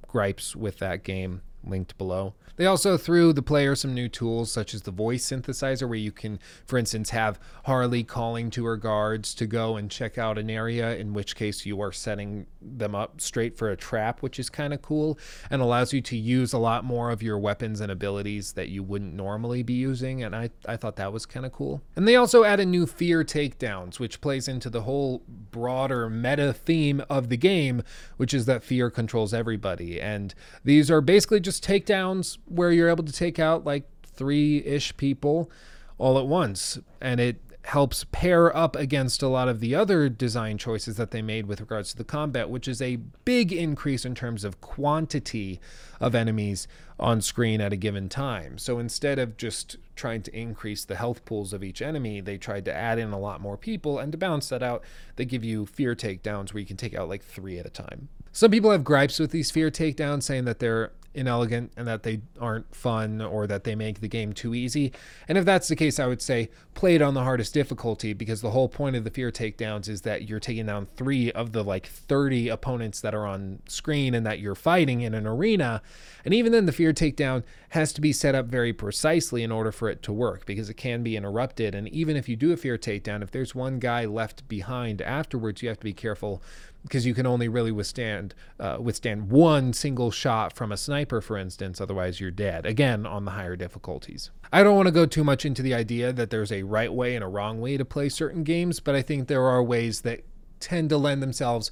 gripes 0.08 0.56
with 0.56 0.78
that 0.78 1.04
game, 1.04 1.42
linked 1.64 1.96
below. 1.98 2.34
They 2.56 2.66
also 2.66 2.98
threw 2.98 3.32
the 3.32 3.42
player 3.42 3.74
some 3.74 3.94
new 3.94 4.08
tools 4.08 4.52
such 4.52 4.74
as 4.74 4.82
the 4.82 4.90
voice 4.90 5.26
synthesizer, 5.26 5.88
where 5.88 5.96
you 5.96 6.12
can, 6.12 6.38
for 6.66 6.78
instance, 6.78 7.10
have 7.10 7.40
Harley 7.64 8.04
calling 8.04 8.50
to 8.50 8.66
her 8.66 8.76
guards 8.76 9.34
to 9.36 9.46
go 9.46 9.76
and 9.76 9.90
check 9.90 10.18
out 10.18 10.36
an 10.36 10.50
area, 10.50 10.94
in 10.96 11.14
which 11.14 11.36
case 11.36 11.64
you 11.64 11.80
are 11.80 11.92
setting 11.92 12.46
them 12.60 12.94
up 12.94 13.20
straight 13.20 13.56
for 13.56 13.70
a 13.70 13.76
trap, 13.76 14.20
which 14.20 14.38
is 14.38 14.50
kind 14.50 14.74
of 14.74 14.82
cool 14.82 15.18
and 15.50 15.62
allows 15.62 15.94
you 15.94 16.02
to 16.02 16.16
use 16.16 16.52
a 16.52 16.58
lot 16.58 16.84
more 16.84 17.10
of 17.10 17.22
your 17.22 17.38
weapons 17.38 17.80
and 17.80 17.90
abilities 17.90 18.52
that 18.52 18.68
you 18.68 18.82
wouldn't 18.82 19.14
normally 19.14 19.62
be 19.62 19.72
using. 19.72 20.22
And 20.22 20.36
I, 20.36 20.50
I 20.66 20.76
thought 20.76 20.96
that 20.96 21.14
was 21.14 21.24
kind 21.24 21.46
of 21.46 21.52
cool. 21.52 21.80
And 21.96 22.06
they 22.06 22.16
also 22.16 22.44
added 22.44 22.68
new 22.68 22.86
fear 22.86 23.24
takedowns, 23.24 23.98
which 23.98 24.20
plays 24.20 24.48
into 24.48 24.68
the 24.68 24.82
whole 24.82 25.22
broader 25.26 26.10
meta 26.10 26.52
theme 26.52 27.02
of 27.08 27.30
the 27.30 27.38
game, 27.38 27.82
which 28.18 28.34
is 28.34 28.44
that 28.44 28.62
fear 28.62 28.90
controls 28.90 29.32
everybody. 29.32 29.98
And 29.98 30.34
these 30.62 30.90
are 30.90 31.00
basically 31.00 31.40
just 31.40 31.49
takedowns 31.58 32.36
where 32.44 32.70
you're 32.70 32.90
able 32.90 33.04
to 33.04 33.12
take 33.12 33.38
out 33.38 33.64
like 33.64 33.84
three 34.04 34.58
ish 34.58 34.94
people 34.98 35.50
all 35.96 36.18
at 36.18 36.26
once. 36.26 36.78
And 37.00 37.18
it 37.18 37.40
helps 37.62 38.04
pair 38.10 38.54
up 38.56 38.74
against 38.74 39.22
a 39.22 39.28
lot 39.28 39.48
of 39.48 39.60
the 39.60 39.74
other 39.74 40.08
design 40.08 40.56
choices 40.56 40.96
that 40.96 41.10
they 41.10 41.20
made 41.20 41.46
with 41.46 41.60
regards 41.60 41.90
to 41.90 41.96
the 41.96 42.04
combat, 42.04 42.48
which 42.48 42.66
is 42.66 42.80
a 42.80 42.96
big 43.24 43.52
increase 43.52 44.04
in 44.04 44.14
terms 44.14 44.44
of 44.44 44.60
quantity 44.60 45.60
of 46.00 46.14
enemies 46.14 46.66
on 46.98 47.20
screen 47.20 47.60
at 47.60 47.72
a 47.72 47.76
given 47.76 48.08
time. 48.08 48.56
So 48.56 48.78
instead 48.78 49.18
of 49.18 49.36
just 49.36 49.76
trying 49.94 50.22
to 50.22 50.36
increase 50.36 50.84
the 50.84 50.96
health 50.96 51.24
pools 51.26 51.52
of 51.52 51.62
each 51.62 51.82
enemy, 51.82 52.20
they 52.20 52.38
tried 52.38 52.64
to 52.64 52.74
add 52.74 52.98
in 52.98 53.12
a 53.12 53.18
lot 53.18 53.40
more 53.40 53.58
people. 53.58 53.98
And 53.98 54.10
to 54.12 54.18
balance 54.18 54.48
that 54.48 54.62
out, 54.62 54.82
they 55.16 55.26
give 55.26 55.44
you 55.44 55.66
fear 55.66 55.94
takedowns 55.94 56.54
where 56.54 56.60
you 56.60 56.66
can 56.66 56.78
take 56.78 56.94
out 56.94 57.08
like 57.08 57.22
three 57.22 57.58
at 57.58 57.66
a 57.66 57.70
time. 57.70 58.08
Some 58.32 58.50
people 58.50 58.70
have 58.70 58.84
gripes 58.84 59.18
with 59.18 59.32
these 59.32 59.50
fear 59.50 59.70
takedowns, 59.70 60.22
saying 60.22 60.44
that 60.44 60.60
they're 60.60 60.92
inelegant 61.14 61.72
and 61.76 61.88
that 61.88 62.02
they 62.02 62.20
aren't 62.40 62.74
fun 62.74 63.20
or 63.20 63.46
that 63.46 63.64
they 63.64 63.74
make 63.74 64.00
the 64.00 64.08
game 64.08 64.32
too 64.32 64.54
easy. 64.54 64.92
And 65.26 65.36
if 65.36 65.44
that's 65.44 65.68
the 65.68 65.76
case, 65.76 65.98
I 65.98 66.06
would 66.06 66.22
say 66.22 66.50
play 66.74 66.94
it 66.94 67.02
on 67.02 67.14
the 67.14 67.24
hardest 67.24 67.52
difficulty 67.52 68.12
because 68.12 68.40
the 68.40 68.50
whole 68.50 68.68
point 68.68 68.96
of 68.96 69.04
the 69.04 69.10
fear 69.10 69.30
takedowns 69.30 69.88
is 69.88 70.02
that 70.02 70.28
you're 70.28 70.40
taking 70.40 70.66
down 70.66 70.86
three 70.96 71.32
of 71.32 71.52
the 71.52 71.64
like 71.64 71.86
30 71.86 72.48
opponents 72.48 73.00
that 73.00 73.14
are 73.14 73.26
on 73.26 73.60
screen 73.66 74.14
and 74.14 74.24
that 74.24 74.38
you're 74.38 74.54
fighting 74.54 75.00
in 75.00 75.14
an 75.14 75.26
arena. 75.26 75.82
And 76.24 76.32
even 76.32 76.52
then, 76.52 76.66
the 76.66 76.72
fear 76.72 76.92
takedown 76.92 77.42
has 77.70 77.92
to 77.94 78.00
be 78.00 78.12
set 78.12 78.34
up 78.34 78.46
very 78.46 78.72
precisely 78.72 79.42
in 79.42 79.50
order 79.50 79.72
for 79.72 79.88
it 79.88 80.02
to 80.04 80.12
work 80.12 80.46
because 80.46 80.70
it 80.70 80.74
can 80.74 81.02
be 81.02 81.16
interrupted. 81.16 81.74
And 81.74 81.88
even 81.88 82.16
if 82.16 82.28
you 82.28 82.36
do 82.36 82.52
a 82.52 82.56
fear 82.56 82.78
takedown, 82.78 83.22
if 83.22 83.30
there's 83.30 83.54
one 83.54 83.78
guy 83.78 84.04
left 84.04 84.46
behind 84.48 85.02
afterwards, 85.02 85.62
you 85.62 85.68
have 85.68 85.78
to 85.78 85.84
be 85.84 85.92
careful 85.92 86.42
because 86.82 87.06
you 87.06 87.14
can 87.14 87.26
only 87.26 87.48
really 87.48 87.72
withstand 87.72 88.34
uh, 88.58 88.78
withstand 88.80 89.30
one 89.30 89.72
single 89.72 90.10
shot 90.10 90.52
from 90.52 90.72
a 90.72 90.76
sniper, 90.76 91.20
for 91.20 91.36
instance. 91.36 91.80
Otherwise, 91.80 92.20
you're 92.20 92.30
dead. 92.30 92.66
Again, 92.66 93.06
on 93.06 93.24
the 93.24 93.32
higher 93.32 93.56
difficulties. 93.56 94.30
I 94.52 94.62
don't 94.62 94.76
want 94.76 94.86
to 94.86 94.92
go 94.92 95.06
too 95.06 95.24
much 95.24 95.44
into 95.44 95.62
the 95.62 95.74
idea 95.74 96.12
that 96.12 96.30
there's 96.30 96.52
a 96.52 96.62
right 96.64 96.92
way 96.92 97.14
and 97.14 97.24
a 97.24 97.28
wrong 97.28 97.60
way 97.60 97.76
to 97.76 97.84
play 97.84 98.08
certain 98.08 98.42
games, 98.42 98.80
but 98.80 98.94
I 98.94 99.02
think 99.02 99.28
there 99.28 99.46
are 99.46 99.62
ways 99.62 100.00
that 100.02 100.24
tend 100.58 100.90
to 100.90 100.98
lend 100.98 101.22
themselves 101.22 101.70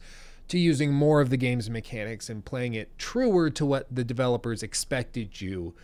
to 0.48 0.58
using 0.58 0.92
more 0.92 1.20
of 1.20 1.30
the 1.30 1.36
game's 1.36 1.68
mechanics 1.68 2.30
and 2.30 2.44
playing 2.44 2.74
it 2.74 2.96
truer 2.98 3.50
to 3.50 3.66
what 3.66 3.86
the 3.94 4.04
developers 4.04 4.62
expected 4.62 5.40
you 5.40 5.74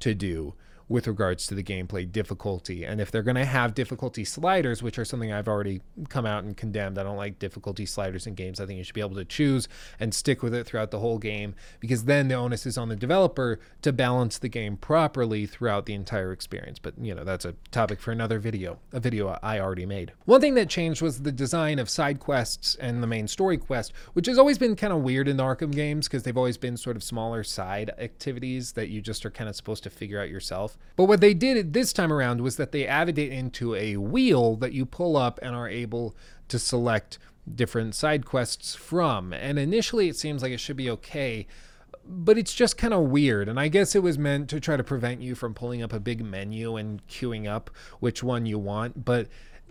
to 0.00 0.14
do 0.14 0.54
with 0.88 1.06
regards 1.06 1.46
to 1.46 1.54
the 1.54 1.62
gameplay 1.62 2.10
difficulty. 2.10 2.84
And 2.84 3.00
if 3.00 3.10
they're 3.10 3.22
going 3.22 3.36
to 3.36 3.44
have 3.44 3.74
difficulty 3.74 4.24
sliders, 4.24 4.82
which 4.82 4.98
are 4.98 5.04
something 5.04 5.32
I've 5.32 5.48
already 5.48 5.80
come 6.08 6.26
out 6.26 6.44
and 6.44 6.56
condemned, 6.56 6.98
I 6.98 7.02
don't 7.02 7.16
like 7.16 7.38
difficulty 7.38 7.86
sliders 7.86 8.26
in 8.26 8.34
games. 8.34 8.60
I 8.60 8.66
think 8.66 8.78
you 8.78 8.84
should 8.84 8.94
be 8.94 9.00
able 9.00 9.16
to 9.16 9.24
choose 9.24 9.68
and 9.98 10.14
stick 10.14 10.42
with 10.42 10.54
it 10.54 10.66
throughout 10.66 10.90
the 10.90 10.98
whole 10.98 11.18
game 11.18 11.54
because 11.80 12.04
then 12.04 12.28
the 12.28 12.34
onus 12.34 12.66
is 12.66 12.76
on 12.76 12.88
the 12.88 12.96
developer 12.96 13.58
to 13.82 13.92
balance 13.92 14.38
the 14.38 14.48
game 14.48 14.76
properly 14.76 15.46
throughout 15.46 15.86
the 15.86 15.94
entire 15.94 16.32
experience. 16.32 16.78
But, 16.78 16.94
you 17.00 17.14
know, 17.14 17.24
that's 17.24 17.44
a 17.44 17.54
topic 17.70 18.00
for 18.00 18.12
another 18.12 18.38
video, 18.38 18.78
a 18.92 19.00
video 19.00 19.38
I 19.42 19.60
already 19.60 19.86
made. 19.86 20.12
One 20.26 20.40
thing 20.40 20.54
that 20.54 20.68
changed 20.68 21.00
was 21.00 21.22
the 21.22 21.32
design 21.32 21.78
of 21.78 21.88
side 21.88 22.20
quests 22.20 22.74
and 22.76 23.02
the 23.02 23.06
main 23.06 23.26
story 23.26 23.56
quest, 23.56 23.92
which 24.12 24.26
has 24.26 24.38
always 24.38 24.58
been 24.58 24.76
kind 24.76 24.92
of 24.92 25.00
weird 25.00 25.28
in 25.28 25.36
the 25.36 25.42
Arkham 25.42 25.72
games 25.72 26.08
because 26.08 26.22
they've 26.22 26.36
always 26.36 26.58
been 26.58 26.76
sort 26.76 26.96
of 26.96 27.02
smaller 27.02 27.42
side 27.42 27.90
activities 27.98 28.72
that 28.72 28.88
you 28.88 29.00
just 29.00 29.24
are 29.24 29.30
kind 29.30 29.48
of 29.48 29.56
supposed 29.56 29.82
to 29.84 29.90
figure 29.90 30.20
out 30.20 30.28
yourself. 30.28 30.73
But 30.96 31.04
what 31.04 31.20
they 31.20 31.34
did 31.34 31.72
this 31.72 31.92
time 31.92 32.12
around 32.12 32.40
was 32.40 32.56
that 32.56 32.72
they 32.72 32.86
added 32.86 33.18
it 33.18 33.32
into 33.32 33.74
a 33.74 33.96
wheel 33.96 34.56
that 34.56 34.72
you 34.72 34.86
pull 34.86 35.16
up 35.16 35.40
and 35.42 35.54
are 35.54 35.68
able 35.68 36.14
to 36.48 36.58
select 36.58 37.18
different 37.52 37.94
side 37.94 38.24
quests 38.24 38.74
from. 38.74 39.32
And 39.32 39.58
initially 39.58 40.08
it 40.08 40.16
seems 40.16 40.42
like 40.42 40.52
it 40.52 40.60
should 40.60 40.76
be 40.76 40.90
okay, 40.90 41.46
but 42.06 42.38
it's 42.38 42.54
just 42.54 42.78
kind 42.78 42.94
of 42.94 43.02
weird. 43.02 43.48
And 43.48 43.58
I 43.58 43.68
guess 43.68 43.94
it 43.94 44.02
was 44.02 44.18
meant 44.18 44.48
to 44.50 44.60
try 44.60 44.76
to 44.76 44.84
prevent 44.84 45.20
you 45.20 45.34
from 45.34 45.52
pulling 45.52 45.82
up 45.82 45.92
a 45.92 46.00
big 46.00 46.24
menu 46.24 46.76
and 46.76 47.06
queuing 47.08 47.48
up 47.48 47.70
which 47.98 48.22
one 48.22 48.46
you 48.46 48.58
want. 48.58 49.04
But 49.04 49.26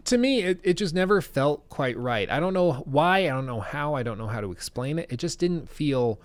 to 0.06 0.18
me, 0.18 0.42
it, 0.42 0.60
it 0.64 0.74
just 0.74 0.94
never 0.94 1.22
felt 1.22 1.70
quite 1.70 1.98
right. 1.98 2.30
I 2.30 2.42
don't 2.42 2.54
know 2.54 2.74
why, 2.86 3.20
I 3.20 3.30
don't 3.30 3.46
know 3.46 3.62
how, 3.62 3.94
I 3.94 4.04
don't 4.04 4.18
know 4.18 4.28
how 4.28 4.42
to 4.42 4.52
explain 4.52 5.00
it. 5.00 5.10
It 5.10 5.18
just 5.18 5.40
didn't 5.40 5.70
feel 5.70 6.20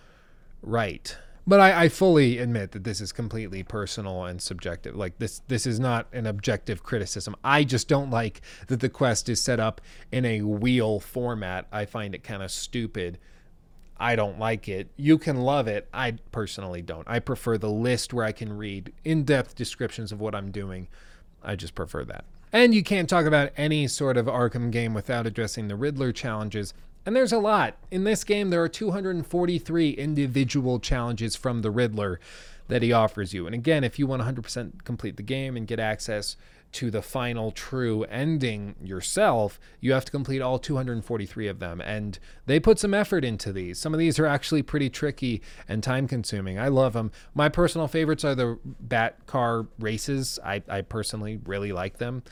right 0.61 1.17
but 1.49 1.61
I, 1.61 1.85
I, 1.85 1.89
fully 1.89 2.37
admit 2.37 2.73
that 2.73 2.85
this 2.85 3.01
is 3.01 3.11
completely 3.11 3.63
personal 3.63 4.25
and 4.25 4.41
subjective. 4.41 4.95
Like 4.95 5.19
this, 5.19 5.41
this 5.49 5.67
is 5.67 5.81
not 5.81 6.07
an 6.13 6.27
objective 6.27 6.83
criticism. 6.83 7.35
I 7.43 7.65
just 7.65 7.89
don't 7.89 8.11
like 8.11 8.43
that 8.67 8.81
the 8.81 8.91
quest 8.91 9.31
is 9.31 9.41
set 9.41 9.59
up 9.59 9.81
in 10.13 10.27
a 10.27 10.43
wheel 10.43 11.01
format. 11.01 11.67
I 11.73 11.87
find 11.87 12.15
it 12.15 12.23
kind 12.23 12.43
of 12.43 12.51
stupid. 12.51 13.19
I 13.99 14.15
don't 14.15 14.39
like 14.39 14.69
it. 14.69 14.91
You 14.97 15.17
can 15.17 15.39
love 15.39 15.67
it. 15.69 15.89
I 15.93 16.19
personally 16.33 16.83
don't. 16.83 17.09
I 17.09 17.19
prefer 17.19 17.57
the 17.57 17.71
list 17.71 18.13
where 18.13 18.27
I 18.27 18.33
can 18.33 18.53
read 18.53 18.93
in-depth 19.05 19.57
descriptions 19.57 20.13
of 20.13 20.21
what 20.21 20.35
I'm 20.35 20.51
doing. 20.51 20.87
I 21.43 21.57
just 21.57 21.75
prefer 21.75 22.05
that. 22.05 22.27
And 22.53 22.75
you 22.75 22.83
can't 22.83 23.09
talk 23.09 23.25
about 23.25 23.53
any 23.57 23.89
sort 23.89 24.19
of 24.19 24.27
Arkham 24.27 24.71
game 24.71 24.93
without 24.93 25.27
addressing 25.27 25.69
the 25.69 25.77
Riddler 25.77 26.13
challenges. 26.13 26.75
And 27.09 27.17
there's 27.17 27.33
a 27.33 27.39
lot. 27.39 27.79
In 27.91 28.05
this 28.05 28.23
game, 28.23 28.51
there 28.51 28.63
are 28.63 28.69
243 28.69 29.93
individual 29.93 30.79
challenges 30.79 31.37
from 31.37 31.63
the 31.63 31.71
Riddler 31.71 32.21
that 32.67 32.83
he 32.83 32.93
offers 32.93 33.33
you. 33.33 33.47
And 33.47 33.55
again, 33.55 33.83
if 33.83 33.99
you 33.99 34.07
want 34.07 34.21
100% 34.21 34.85
complete 34.85 35.17
the 35.17 35.23
game 35.23 35.57
and 35.57 35.67
get 35.67 35.81
access 35.81 36.37
to 36.73 36.91
the 36.91 37.01
final 37.01 37.51
true 37.51 38.05
ending 38.11 38.75
yourself, 38.85 39.59
you 39.81 39.95
have 39.95 40.05
to 40.05 40.13
complete 40.13 40.43
all 40.43 40.59
243 40.59 41.49
of 41.49 41.61
them. 41.61 41.81
And 41.81 42.19
they 42.45 42.61
put 42.61 42.79
some 42.79 42.93
effort 42.93 43.25
into 43.25 43.55
these. 43.55 43.79
Some 43.79 43.95
of 43.95 43.99
these 43.99 44.19
are 44.19 44.27
actually 44.27 44.61
pretty 44.61 44.91
tricky 44.91 45.41
and 45.67 45.83
time 45.83 46.09
consuming. 46.09 46.59
I 46.59 46.69
love 46.69 46.93
them. 46.93 47.11
My 47.33 47.49
personal 47.49 47.89
favorites 47.89 48.23
are 48.23 48.35
the 48.35 48.59
Bat 48.65 49.25
car 49.25 49.67
races. 49.79 50.39
I, 50.45 50.63
I 50.69 50.83
personally 50.83 51.41
really 51.47 51.73
like 51.73 51.97
them. 51.97 52.23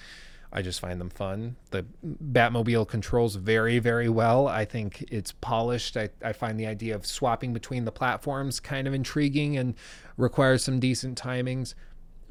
I 0.53 0.62
just 0.62 0.80
find 0.80 1.01
them 1.01 1.11
fun. 1.11 1.57
The 1.70 1.84
Batmobile 2.05 2.88
controls 2.88 3.36
very, 3.36 3.78
very 3.78 4.09
well. 4.09 4.49
I 4.49 4.64
think 4.64 5.05
it's 5.11 5.32
polished. 5.32 5.97
I, 5.97 6.09
I 6.22 6.32
find 6.32 6.59
the 6.59 6.66
idea 6.66 6.94
of 6.94 7.07
swapping 7.07 7.53
between 7.53 7.84
the 7.84 7.92
platforms 7.92 8.61
kind 8.61 8.86
of 8.86 8.94
intriguing 8.94 9.57
and 9.57 9.74
requires 10.16 10.64
some 10.64 10.80
decent 10.80 11.20
timings. 11.20 11.74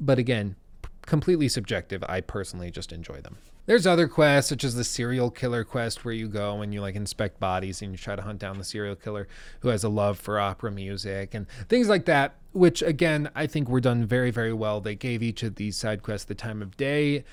But 0.00 0.18
again, 0.18 0.56
completely 1.02 1.48
subjective. 1.48 2.04
I 2.08 2.20
personally 2.20 2.70
just 2.70 2.92
enjoy 2.92 3.20
them. 3.20 3.38
There's 3.66 3.86
other 3.86 4.06
quests, 4.06 4.48
such 4.48 4.62
as 4.62 4.76
the 4.76 4.84
serial 4.84 5.28
killer 5.28 5.64
quest, 5.64 6.04
where 6.04 6.14
you 6.14 6.28
go 6.28 6.62
and 6.62 6.72
you 6.72 6.80
like 6.80 6.94
inspect 6.94 7.40
bodies 7.40 7.82
and 7.82 7.90
you 7.90 7.98
try 7.98 8.14
to 8.14 8.22
hunt 8.22 8.38
down 8.38 8.58
the 8.58 8.64
serial 8.64 8.94
killer 8.94 9.26
who 9.60 9.68
has 9.68 9.82
a 9.82 9.88
love 9.88 10.20
for 10.20 10.38
opera 10.38 10.70
music 10.70 11.34
and 11.34 11.48
things 11.68 11.88
like 11.88 12.04
that. 12.04 12.36
Which 12.52 12.80
again, 12.80 13.28
I 13.34 13.48
think 13.48 13.68
were 13.68 13.80
done 13.80 14.06
very, 14.06 14.30
very 14.30 14.52
well. 14.52 14.80
They 14.80 14.94
gave 14.94 15.20
each 15.20 15.42
of 15.42 15.56
these 15.56 15.76
side 15.76 16.04
quests 16.04 16.26
the 16.26 16.34
time 16.34 16.62
of 16.62 16.76
day. 16.76 17.24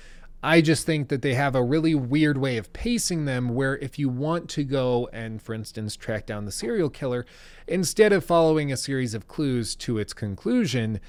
I 0.44 0.60
just 0.60 0.84
think 0.84 1.08
that 1.08 1.22
they 1.22 1.32
have 1.32 1.54
a 1.54 1.62
really 1.62 1.94
weird 1.94 2.36
way 2.36 2.58
of 2.58 2.70
pacing 2.74 3.24
them 3.24 3.48
where 3.54 3.78
if 3.78 3.98
you 3.98 4.10
want 4.10 4.50
to 4.50 4.62
go 4.62 5.08
and, 5.10 5.40
for 5.40 5.54
instance, 5.54 5.96
track 5.96 6.26
down 6.26 6.44
the 6.44 6.52
serial 6.52 6.90
killer, 6.90 7.24
instead 7.66 8.12
of 8.12 8.26
following 8.26 8.70
a 8.70 8.76
series 8.76 9.14
of 9.14 9.26
clues 9.26 9.74
to 9.76 9.96
its 9.96 10.12
conclusion, 10.12 11.00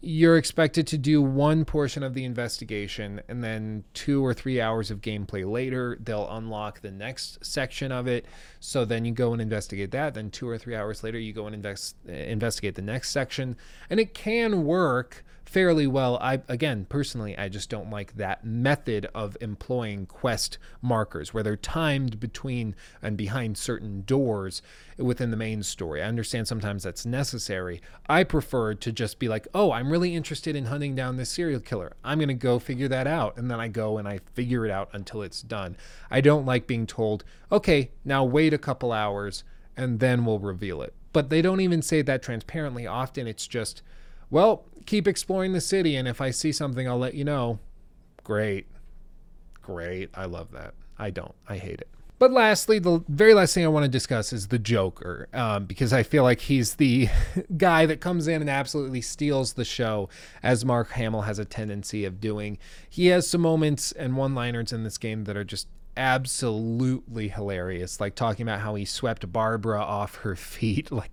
you're 0.00 0.38
expected 0.38 0.86
to 0.86 0.96
do 0.96 1.20
one 1.20 1.66
portion 1.66 2.02
of 2.02 2.14
the 2.14 2.24
investigation 2.24 3.20
and 3.28 3.44
then 3.44 3.84
two 3.92 4.24
or 4.24 4.32
three 4.32 4.58
hours 4.58 4.90
of 4.90 5.02
gameplay 5.02 5.44
later 5.50 5.98
they'll 6.00 6.30
unlock 6.30 6.80
the 6.80 6.90
next 6.90 7.44
section 7.44 7.92
of 7.92 8.06
it. 8.06 8.24
So 8.58 8.86
then 8.86 9.04
you 9.04 9.12
go 9.12 9.34
and 9.34 9.42
investigate 9.42 9.90
that 9.90 10.14
then 10.14 10.30
two 10.30 10.48
or 10.48 10.56
three 10.56 10.74
hours 10.74 11.02
later 11.02 11.18
you 11.18 11.34
go 11.34 11.44
and 11.44 11.54
invest, 11.54 11.96
investigate 12.06 12.74
the 12.74 12.82
next 12.82 13.10
section. 13.10 13.54
And 13.90 14.00
it 14.00 14.14
can 14.14 14.64
work 14.64 15.24
fairly 15.48 15.86
well. 15.86 16.18
I 16.20 16.42
again 16.46 16.86
personally 16.88 17.36
I 17.36 17.48
just 17.48 17.70
don't 17.70 17.88
like 17.88 18.16
that 18.16 18.44
method 18.44 19.08
of 19.14 19.36
employing 19.40 20.04
quest 20.04 20.58
markers 20.82 21.32
where 21.32 21.42
they're 21.42 21.56
timed 21.56 22.20
between 22.20 22.76
and 23.00 23.16
behind 23.16 23.56
certain 23.56 24.02
doors 24.02 24.60
within 24.98 25.30
the 25.30 25.36
main 25.38 25.62
story. 25.62 26.02
I 26.02 26.06
understand 26.06 26.46
sometimes 26.46 26.82
that's 26.82 27.06
necessary. 27.06 27.80
I 28.08 28.24
prefer 28.24 28.74
to 28.74 28.92
just 28.92 29.18
be 29.18 29.28
like, 29.28 29.48
"Oh, 29.54 29.72
I'm 29.72 29.90
really 29.90 30.14
interested 30.14 30.54
in 30.54 30.66
hunting 30.66 30.94
down 30.94 31.16
this 31.16 31.30
serial 31.30 31.60
killer. 31.60 31.96
I'm 32.04 32.18
going 32.18 32.28
to 32.28 32.34
go 32.34 32.58
figure 32.58 32.88
that 32.88 33.06
out." 33.06 33.38
And 33.38 33.50
then 33.50 33.58
I 33.58 33.68
go 33.68 33.96
and 33.96 34.06
I 34.06 34.20
figure 34.34 34.66
it 34.66 34.70
out 34.70 34.90
until 34.92 35.22
it's 35.22 35.40
done. 35.40 35.76
I 36.10 36.20
don't 36.20 36.44
like 36.44 36.66
being 36.66 36.86
told, 36.86 37.24
"Okay, 37.50 37.90
now 38.04 38.22
wait 38.22 38.52
a 38.52 38.58
couple 38.58 38.92
hours 38.92 39.44
and 39.76 39.98
then 39.98 40.26
we'll 40.26 40.40
reveal 40.40 40.82
it." 40.82 40.92
But 41.14 41.30
they 41.30 41.40
don't 41.40 41.60
even 41.60 41.80
say 41.80 42.02
that 42.02 42.22
transparently. 42.22 42.86
Often 42.86 43.26
it's 43.28 43.46
just 43.46 43.82
well, 44.30 44.66
keep 44.88 45.06
exploring 45.06 45.52
the 45.52 45.60
city, 45.60 45.96
and 45.96 46.08
if 46.08 46.20
I 46.20 46.30
see 46.30 46.50
something, 46.50 46.88
I'll 46.88 46.98
let 46.98 47.14
you 47.14 47.24
know. 47.24 47.58
Great. 48.24 48.66
Great. 49.60 50.08
I 50.14 50.24
love 50.24 50.50
that. 50.52 50.72
I 50.98 51.10
don't. 51.10 51.34
I 51.46 51.58
hate 51.58 51.80
it. 51.80 51.88
But 52.18 52.32
lastly, 52.32 52.80
the 52.80 53.04
very 53.06 53.34
last 53.34 53.54
thing 53.54 53.64
I 53.64 53.68
want 53.68 53.84
to 53.84 53.90
discuss 53.90 54.32
is 54.32 54.48
the 54.48 54.58
Joker, 54.58 55.28
um, 55.32 55.66
because 55.66 55.92
I 55.92 56.02
feel 56.02 56.24
like 56.24 56.40
he's 56.40 56.74
the 56.76 57.08
guy 57.56 57.86
that 57.86 58.00
comes 58.00 58.26
in 58.26 58.40
and 58.40 58.50
absolutely 58.50 59.02
steals 59.02 59.52
the 59.52 59.64
show, 59.64 60.08
as 60.42 60.64
Mark 60.64 60.90
Hamill 60.92 61.22
has 61.22 61.38
a 61.38 61.44
tendency 61.44 62.04
of 62.04 62.18
doing. 62.18 62.58
He 62.88 63.08
has 63.08 63.28
some 63.28 63.42
moments 63.42 63.92
and 63.92 64.16
one 64.16 64.34
liners 64.34 64.72
in 64.72 64.82
this 64.82 64.98
game 64.98 65.24
that 65.24 65.36
are 65.36 65.44
just 65.44 65.68
absolutely 65.96 67.28
hilarious, 67.28 68.00
like 68.00 68.14
talking 68.14 68.42
about 68.42 68.60
how 68.60 68.74
he 68.74 68.86
swept 68.86 69.30
Barbara 69.30 69.80
off 69.80 70.16
her 70.16 70.34
feet. 70.36 70.90
Like, 70.90 71.12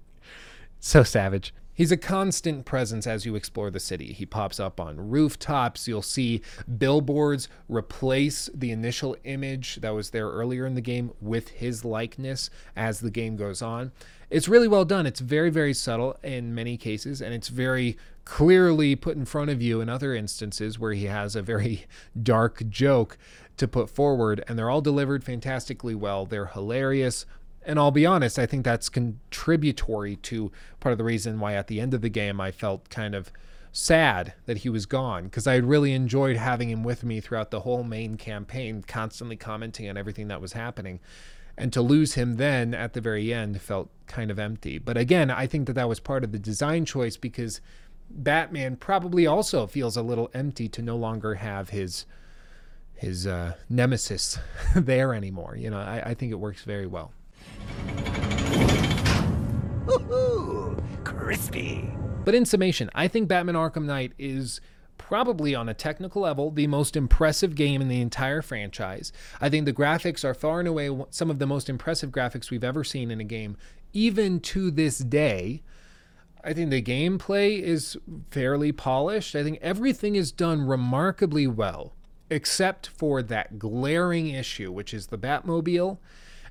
so 0.79 1.03
savage. 1.03 1.53
He's 1.75 1.91
a 1.91 1.97
constant 1.97 2.63
presence 2.63 3.05
as 3.05 3.25
you 3.25 3.35
explore 3.35 3.69
the 3.69 3.81
city. 3.81 4.13
He 4.13 4.25
pops 4.25 4.61
up 4.61 4.79
on 4.79 5.09
rooftops. 5.09 5.89
You'll 5.89 6.01
see 6.01 6.41
billboards 6.77 7.49
replace 7.67 8.49
the 8.53 8.71
initial 8.71 9.17
image 9.25 9.75
that 9.81 9.93
was 9.93 10.11
there 10.11 10.29
earlier 10.29 10.65
in 10.65 10.75
the 10.75 10.81
game 10.81 11.11
with 11.19 11.49
his 11.49 11.83
likeness 11.83 12.49
as 12.77 13.01
the 13.01 13.11
game 13.11 13.35
goes 13.35 13.61
on. 13.61 13.91
It's 14.29 14.47
really 14.47 14.69
well 14.69 14.85
done. 14.85 15.05
It's 15.05 15.19
very, 15.19 15.49
very 15.49 15.73
subtle 15.73 16.17
in 16.23 16.55
many 16.55 16.77
cases, 16.77 17.21
and 17.21 17.33
it's 17.33 17.49
very 17.49 17.97
clearly 18.23 18.95
put 18.95 19.17
in 19.17 19.25
front 19.25 19.51
of 19.51 19.61
you 19.61 19.81
in 19.81 19.89
other 19.89 20.15
instances 20.15 20.79
where 20.79 20.93
he 20.93 21.05
has 21.05 21.35
a 21.35 21.41
very 21.41 21.85
dark 22.23 22.67
joke 22.69 23.17
to 23.57 23.67
put 23.67 23.89
forward, 23.89 24.43
and 24.47 24.57
they're 24.57 24.69
all 24.69 24.81
delivered 24.81 25.23
fantastically 25.25 25.95
well. 25.95 26.25
They're 26.25 26.47
hilarious 26.47 27.25
And 27.65 27.79
I'll 27.79 27.91
be 27.91 28.05
honest, 28.05 28.37
I 28.37 28.45
think 28.45 28.63
that's 28.63 28.89
contributory 28.89 30.15
to 30.17 30.51
part 30.79 30.91
of 30.91 30.97
the 30.97 31.03
reason 31.03 31.39
why 31.39 31.53
at 31.53 31.67
the 31.67 31.79
end 31.79 31.93
of 31.93 32.01
the 32.01 32.09
game 32.09 32.39
I 32.39 32.51
felt 32.51 32.89
kind 32.89 33.15
of 33.15 33.31
sad 33.71 34.33
that 34.45 34.59
he 34.59 34.69
was 34.69 34.85
gone 34.85 35.25
because 35.25 35.47
I 35.47 35.57
really 35.57 35.91
enjoyed 35.91 36.37
having 36.37 36.69
him 36.69 36.83
with 36.83 37.03
me 37.03 37.19
throughout 37.19 37.51
the 37.51 37.61
whole 37.61 37.83
main 37.83 38.15
campaign, 38.15 38.83
constantly 38.87 39.35
commenting 39.35 39.89
on 39.89 39.97
everything 39.97 40.29
that 40.29 40.39
was 40.39 40.53
happening. 40.53 40.99
And 41.57 41.73
to 41.73 41.81
lose 41.81 42.13
him 42.13 42.35
then 42.35 42.73
at 42.73 42.93
the 42.93 43.01
very 43.01 43.33
end 43.33 43.61
felt 43.61 43.89
kind 44.07 44.31
of 44.31 44.39
empty. 44.39 44.77
But 44.77 44.97
again, 44.97 45.29
I 45.29 45.47
think 45.47 45.67
that 45.67 45.73
that 45.73 45.89
was 45.89 45.99
part 45.99 46.23
of 46.23 46.31
the 46.31 46.39
design 46.39 46.85
choice 46.85 47.17
because 47.17 47.61
Batman 48.09 48.77
probably 48.77 49.25
also 49.25 49.67
feels 49.67 49.97
a 49.97 50.01
little 50.01 50.29
empty 50.33 50.69
to 50.69 50.81
no 50.81 50.95
longer 50.95 51.35
have 51.35 51.69
his 51.69 52.05
his 52.93 53.27
uh, 53.27 53.53
nemesis 53.69 54.39
there 54.75 55.13
anymore. 55.13 55.57
You 55.57 55.69
know, 55.69 55.79
I, 55.79 56.01
I 56.05 56.13
think 56.13 56.31
it 56.31 56.35
works 56.35 56.63
very 56.63 56.87
well. 56.87 57.11
Woohoo! 59.85 60.83
Crispy. 61.03 61.89
But 62.23 62.35
in 62.35 62.45
summation, 62.45 62.89
I 62.95 63.07
think 63.07 63.27
Batman 63.27 63.55
Arkham 63.55 63.85
Knight 63.85 64.13
is 64.17 64.59
probably 64.97 65.53
on 65.53 65.69
a 65.69 65.73
technical 65.73 66.23
level 66.23 66.49
the 66.49 66.67
most 66.67 66.95
impressive 66.95 67.53
game 67.53 67.81
in 67.81 67.87
the 67.87 68.01
entire 68.01 68.41
franchise. 68.41 69.11
I 69.39 69.49
think 69.49 69.65
the 69.65 69.73
graphics 69.73 70.23
are 70.23 70.33
far 70.33 70.59
and 70.59 70.67
away 70.67 70.89
some 71.11 71.29
of 71.29 71.37
the 71.37 71.45
most 71.45 71.69
impressive 71.69 72.09
graphics 72.11 72.49
we've 72.49 72.63
ever 72.63 72.83
seen 72.83 73.11
in 73.11 73.19
a 73.19 73.25
game, 73.25 73.57
even 73.93 74.39
to 74.39 74.71
this 74.71 74.97
day. 74.97 75.61
I 76.43 76.53
think 76.53 76.69
the 76.69 76.81
gameplay 76.81 77.59
is 77.59 77.97
fairly 78.31 78.71
polished. 78.71 79.35
I 79.35 79.43
think 79.43 79.59
everything 79.61 80.15
is 80.15 80.31
done 80.31 80.65
remarkably 80.65 81.47
well, 81.47 81.93
except 82.29 82.87
for 82.87 83.21
that 83.23 83.59
glaring 83.59 84.29
issue, 84.29 84.71
which 84.71 84.93
is 84.93 85.07
the 85.07 85.17
Batmobile 85.17 85.97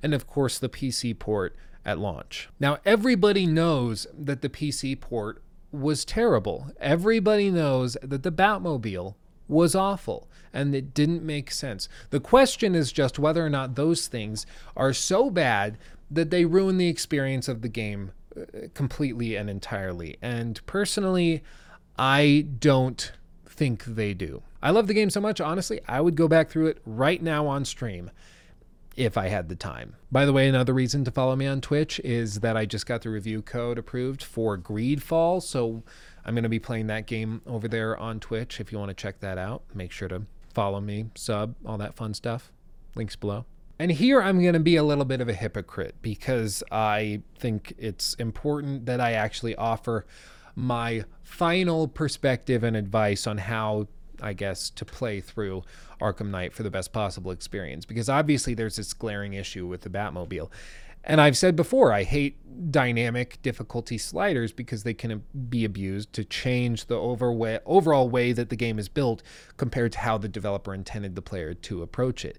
and, 0.05 0.13
of 0.13 0.27
course, 0.27 0.59
the 0.59 0.69
PC 0.69 1.19
port 1.19 1.57
at 1.83 1.99
launch. 1.99 2.51
Now, 2.61 2.77
everybody 2.85 3.47
knows 3.47 4.07
that 4.13 4.43
the 4.43 4.51
PC 4.51 5.01
port 5.01 5.43
was 5.73 6.05
terrible. 6.05 6.71
Everybody 6.79 7.51
knows 7.51 7.97
that 8.03 8.23
the 8.23 8.31
Batmobile 8.31 9.15
was 9.49 9.75
awful 9.75 10.29
and 10.53 10.75
it 10.75 10.93
didn't 10.93 11.25
make 11.25 11.51
sense. 11.51 11.89
The 12.11 12.21
question 12.21 12.75
is 12.75 12.93
just 12.93 13.19
whether 13.19 13.45
or 13.45 13.49
not 13.49 13.77
those 13.77 14.07
things 14.07 14.45
are 14.77 14.93
so 14.93 15.31
bad 15.31 15.79
that 16.11 16.29
they 16.29 16.45
ruin 16.45 16.77
the 16.77 16.89
experience 16.89 17.49
of 17.49 17.63
the 17.63 17.69
game 17.71 18.13
uh, 18.37 18.69
completely 18.75 19.37
and 19.37 19.49
entirely. 19.49 20.19
And 20.21 20.65
personally, 20.67 21.43
I 21.99 22.47
don't 22.59 23.11
think 23.49 23.85
they 23.87 24.13
do. 24.13 24.43
I 24.63 24.71
love 24.71 24.87
the 24.87 24.95
game 24.95 25.09
so 25.09 25.23
much, 25.23 25.41
honestly, 25.41 25.81
I 25.89 26.03
would 26.03 26.15
go 26.15 26.29
back 26.29 26.51
through 26.51 26.67
it 26.67 26.83
right 26.85 27.23
now 27.23 27.47
on 27.47 27.65
stream 27.65 28.11
if 28.97 29.17
I 29.17 29.29
had 29.29 29.49
the 29.49 29.57
time. 29.57 29.97
By 30.11 30.25
the 30.25 30.33
way, 30.33 30.49
another 30.49 30.73
reason 30.73 31.05
to 31.05 31.11
follow 31.11 31.37
me 31.37 31.47
on 31.47 31.61
Twitch 31.61 32.01
is 32.01 32.41
that 32.41 32.57
I 32.57 32.67
just 32.67 32.87
got 32.87 33.03
the 33.03 33.11
review 33.11 33.43
code 33.43 33.79
approved 33.79 34.23
for 34.23 34.57
Greedfall, 34.57 35.43
so 35.43 35.83
I'm 36.25 36.35
going 36.35 36.45
to 36.45 36.49
be 36.49 36.59
playing 36.59 36.87
that 36.89 37.07
game 37.07 37.43
over 37.47 37.69
there 37.69 37.97
on 37.97 38.21
Twitch. 38.21 38.61
If 38.61 38.73
you 38.73 38.79
want 38.79 38.91
to 38.91 38.95
check 38.95 39.21
that 39.21 39.39
out, 39.39 39.63
make 39.75 39.93
sure 39.93 40.09
to 40.09 40.23
follow 40.53 40.81
me, 40.81 41.07
sub, 41.15 41.55
all 41.67 41.79
that 41.79 41.95
fun 41.97 42.15
stuff. 42.15 42.53
Links 42.95 43.17
below. 43.17 43.45
And 43.79 43.91
here 43.91 44.23
I'm 44.23 44.41
going 44.41 44.55
to 44.55 44.61
be 44.61 44.77
a 44.77 44.85
little 44.85 45.05
bit 45.05 45.21
of 45.21 45.29
a 45.29 45.35
hypocrite 45.35 45.97
because 46.01 46.63
I 46.71 47.23
think 47.39 47.75
it's 47.77 48.15
important 48.15 48.87
that 48.87 49.01
I 49.01 49.13
actually 49.13 49.57
offer 49.57 50.07
my 50.55 51.05
final 51.25 51.89
perspective 51.89 52.63
and 52.63 52.77
advice 52.77 53.27
on 53.27 53.39
how 53.39 53.89
I 54.21 54.33
guess, 54.33 54.71
to 54.71 54.85
play 54.85 55.21
through 55.21 55.63
Arkham 56.01 56.31
Knight 56.31 56.53
for 56.53 56.63
the 56.63 56.71
best 56.71 56.93
possible 56.93 57.31
experience. 57.31 57.85
Because 57.85 58.09
obviously 58.09 58.55
there's 58.55 58.77
this 58.77 58.93
glaring 58.93 59.35
issue 59.35 59.67
with 59.67 59.83
the 59.83 59.91
Batmobile. 59.91 60.51
And 61.07 61.21
I've 61.21 61.37
said 61.37 61.55
before, 61.55 61.93
I 61.93 62.03
hate 62.03 62.71
dynamic 62.71 63.41
difficulty 63.43 63.99
sliders 63.99 64.53
because 64.53 64.85
they 64.85 64.95
can 64.95 65.23
be 65.51 65.67
abused 65.67 66.15
to 66.15 66.25
change 66.25 66.87
the 66.87 66.97
overall 66.97 68.09
way 68.09 68.33
that 68.33 68.49
the 68.49 68.57
game 68.57 68.79
is 68.79 68.89
built 68.89 69.23
compared 69.59 69.93
to 69.93 69.99
how 69.99 70.17
the 70.17 70.29
developer 70.29 70.73
intended 70.73 71.15
the 71.15 71.21
player 71.21 71.53
to 71.53 71.83
approach 71.83 72.25
it. 72.25 72.39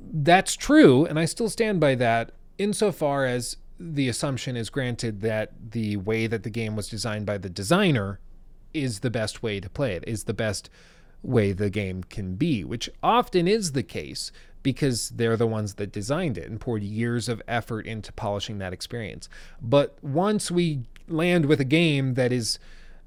That's 0.00 0.56
true, 0.56 1.04
and 1.04 1.16
I 1.16 1.26
still 1.26 1.48
stand 1.48 1.78
by 1.78 1.94
that 1.94 2.32
insofar 2.58 3.24
as 3.24 3.56
the 3.78 4.08
assumption 4.08 4.56
is 4.56 4.68
granted 4.68 5.20
that 5.20 5.52
the 5.70 5.98
way 5.98 6.26
that 6.26 6.42
the 6.42 6.50
game 6.50 6.74
was 6.74 6.88
designed 6.88 7.26
by 7.26 7.38
the 7.38 7.50
designer 7.50 8.18
is 8.76 9.00
the 9.00 9.10
best 9.10 9.42
way 9.42 9.60
to 9.60 9.68
play 9.68 9.94
it, 9.94 10.04
is 10.06 10.24
the 10.24 10.34
best 10.34 10.70
way 11.22 11.52
the 11.52 11.70
game 11.70 12.04
can 12.04 12.34
be, 12.34 12.64
which 12.64 12.88
often 13.02 13.48
is 13.48 13.72
the 13.72 13.82
case 13.82 14.30
because 14.62 15.10
they're 15.10 15.36
the 15.36 15.46
ones 15.46 15.74
that 15.74 15.92
designed 15.92 16.36
it 16.36 16.50
and 16.50 16.60
poured 16.60 16.82
years 16.82 17.28
of 17.28 17.40
effort 17.46 17.86
into 17.86 18.12
polishing 18.12 18.58
that 18.58 18.72
experience. 18.72 19.28
But 19.62 19.96
once 20.02 20.50
we 20.50 20.86
land 21.08 21.46
with 21.46 21.60
a 21.60 21.64
game 21.64 22.14
that 22.14 22.32
is 22.32 22.58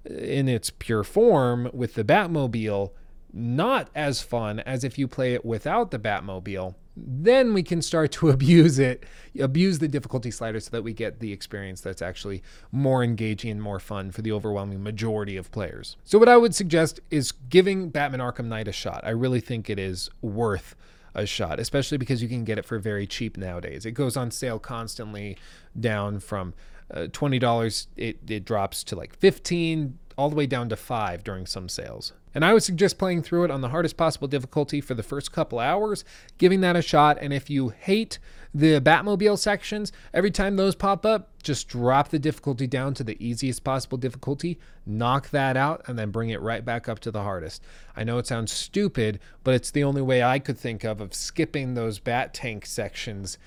uh, 0.10 0.14
in 0.14 0.48
its 0.48 0.70
pure 0.70 1.04
form 1.04 1.70
with 1.74 1.96
the 1.96 2.06
Batmobile, 2.06 2.92
not 3.34 3.90
as 3.94 4.22
fun 4.22 4.60
as 4.62 4.84
if 4.84 4.98
you 4.98 5.08
play 5.08 5.34
it 5.34 5.44
without 5.44 5.92
the 5.92 6.00
Batmobile, 6.00 6.76
then 6.96 7.54
we 7.54 7.64
can 7.64 7.82
start 7.82 8.12
to 8.14 8.30
abuse 8.36 8.80
it, 8.80 9.06
abuse 9.40 9.80
the 9.80 9.88
difficulty 9.88 10.32
slider 10.32 10.60
so 10.60 10.70
that 10.72 10.84
we 10.84 10.94
get 10.94 11.20
the 11.20 11.32
experience 11.32 11.82
that's 11.82 12.02
actually 12.02 12.44
more 12.72 13.04
engaging 13.04 13.52
and 13.52 13.62
more 13.62 13.80
fun 13.80 14.12
for 14.12 14.22
the 14.22 14.32
overwhelming 14.32 14.84
majority 14.84 15.38
of 15.38 15.52
players. 15.52 15.98
So, 16.04 16.18
what 16.18 16.30
I 16.30 16.38
would 16.38 16.56
suggest 16.56 17.00
is 17.10 17.32
giving 17.32 17.90
Batman 17.90 18.20
Arkham 18.20 18.46
Knight 18.46 18.68
a 18.68 18.74
shot. 18.74 19.02
I 19.04 19.12
really 19.12 19.40
think 19.40 19.70
it 19.70 19.80
is 19.80 20.10
worth 20.22 20.76
a 21.16 21.26
shot, 21.26 21.60
especially 21.60 21.98
because 21.98 22.22
you 22.22 22.30
can 22.30 22.44
get 22.44 22.58
it 22.58 22.66
for 22.66 22.80
very 22.80 23.08
cheap 23.08 23.38
nowadays. 23.38 23.86
It 23.86 23.92
goes 23.92 24.16
on 24.16 24.32
sale 24.32 24.60
constantly 24.60 25.38
down 25.80 26.20
from 26.20 26.54
uh, 26.94 27.02
$20, 27.02 27.88
it, 27.98 28.18
it 28.28 28.46
drops 28.46 28.84
to 28.86 28.96
like 28.96 29.16
15 29.16 29.98
all 30.18 30.30
the 30.30 30.36
way 30.36 30.48
down 30.48 30.70
to 30.70 30.76
5 30.76 31.24
during 31.24 31.46
some 31.46 31.70
sales. 31.70 32.14
And 32.34 32.46
I 32.46 32.54
would 32.54 32.64
suggest 32.64 32.98
playing 32.98 33.24
through 33.24 33.46
it 33.46 33.52
on 33.52 33.62
the 33.62 33.70
hardest 33.70 33.98
possible 33.98 34.28
difficulty 34.28 34.82
for 34.82 34.94
the 34.94 35.04
first 35.04 35.32
couple 35.32 35.60
hours, 35.60 36.06
giving 36.38 36.62
that 36.62 36.76
a 36.76 36.82
shot. 36.82 37.18
And 37.20 37.34
if 37.34 37.50
you 37.50 37.70
hate 37.70 38.20
the 38.54 38.80
Batmobile 38.80 39.38
sections, 39.38 39.92
every 40.14 40.32
time 40.32 40.56
those 40.56 40.76
pop 40.76 41.06
up, 41.06 41.30
just 41.42 41.68
drop 41.68 42.10
the 42.10 42.20
difficulty 42.20 42.68
down 42.68 42.94
to 42.96 43.04
the 43.04 43.18
easiest 43.26 43.64
possible 43.64 43.98
difficulty, 43.98 44.60
knock 44.86 45.30
that 45.30 45.58
out, 45.58 45.84
and 45.88 45.98
then 45.98 46.12
bring 46.12 46.30
it 46.30 46.42
right 46.42 46.64
back 46.64 46.88
up 46.88 47.00
to 47.00 47.12
the 47.12 47.24
hardest. 47.24 47.64
I 47.96 48.04
know 48.04 48.18
it 48.18 48.28
sounds 48.28 48.52
stupid, 48.52 49.20
but 49.44 49.54
it's 49.54 49.72
the 49.72 49.84
only 49.84 50.02
way 50.02 50.22
I 50.22 50.40
could 50.40 50.58
think 50.58 50.84
of 50.84 51.02
of 51.02 51.14
skipping 51.14 51.74
those 51.74 52.00
Bat 52.00 52.34
Tank 52.34 52.66
sections 52.66 53.38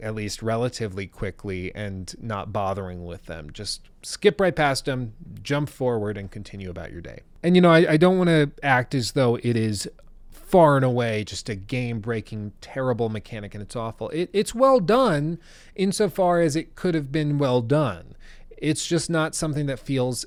at 0.00 0.14
least 0.14 0.42
relatively 0.42 1.06
quickly 1.06 1.74
and 1.74 2.14
not 2.20 2.52
bothering 2.52 3.04
with 3.04 3.26
them. 3.26 3.50
Just 3.52 3.88
skip 4.02 4.40
right 4.40 4.54
past 4.54 4.84
them, 4.84 5.14
jump 5.42 5.68
forward, 5.68 6.16
and 6.16 6.30
continue 6.30 6.70
about 6.70 6.92
your 6.92 7.00
day. 7.00 7.20
And 7.42 7.54
you 7.54 7.60
know, 7.62 7.70
I, 7.70 7.92
I 7.92 7.96
don't 7.96 8.18
want 8.18 8.28
to 8.28 8.50
act 8.62 8.94
as 8.94 9.12
though 9.12 9.36
it 9.36 9.56
is 9.56 9.88
far 10.30 10.76
and 10.76 10.84
away 10.84 11.24
just 11.24 11.48
a 11.48 11.54
game 11.54 12.00
breaking, 12.00 12.52
terrible 12.60 13.08
mechanic 13.08 13.54
and 13.54 13.62
it's 13.62 13.76
awful. 13.76 14.08
It, 14.10 14.30
it's 14.32 14.54
well 14.54 14.80
done 14.80 15.38
insofar 15.74 16.40
as 16.40 16.56
it 16.56 16.74
could 16.74 16.94
have 16.94 17.12
been 17.12 17.38
well 17.38 17.60
done. 17.60 18.14
It's 18.56 18.86
just 18.86 19.10
not 19.10 19.34
something 19.34 19.66
that 19.66 19.78
feels 19.78 20.24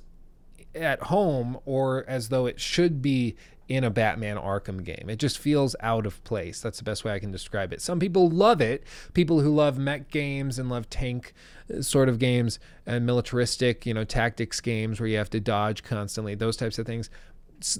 at 0.75 1.03
home 1.03 1.59
or 1.65 2.05
as 2.07 2.29
though 2.29 2.45
it 2.45 2.59
should 2.59 3.01
be 3.01 3.35
in 3.71 3.85
a 3.85 3.89
Batman 3.89 4.35
Arkham 4.35 4.83
game. 4.83 5.05
It 5.07 5.17
just 5.17 5.37
feels 5.37 5.77
out 5.79 6.05
of 6.05 6.21
place. 6.25 6.59
That's 6.59 6.77
the 6.79 6.83
best 6.83 7.05
way 7.05 7.13
I 7.13 7.19
can 7.19 7.31
describe 7.31 7.71
it. 7.71 7.81
Some 7.81 7.99
people 7.99 8.29
love 8.29 8.59
it. 8.59 8.83
People 9.13 9.39
who 9.39 9.49
love 9.49 9.77
mech 9.77 10.11
games 10.11 10.59
and 10.59 10.69
love 10.69 10.89
tank 10.89 11.33
uh, 11.73 11.81
sort 11.81 12.09
of 12.09 12.19
games 12.19 12.59
and 12.85 13.05
militaristic, 13.05 13.85
you 13.85 13.93
know, 13.93 14.03
tactics 14.03 14.59
games 14.59 14.99
where 14.99 15.07
you 15.07 15.17
have 15.17 15.29
to 15.29 15.39
dodge 15.39 15.83
constantly, 15.83 16.35
those 16.35 16.57
types 16.57 16.77
of 16.79 16.85
things 16.85 17.09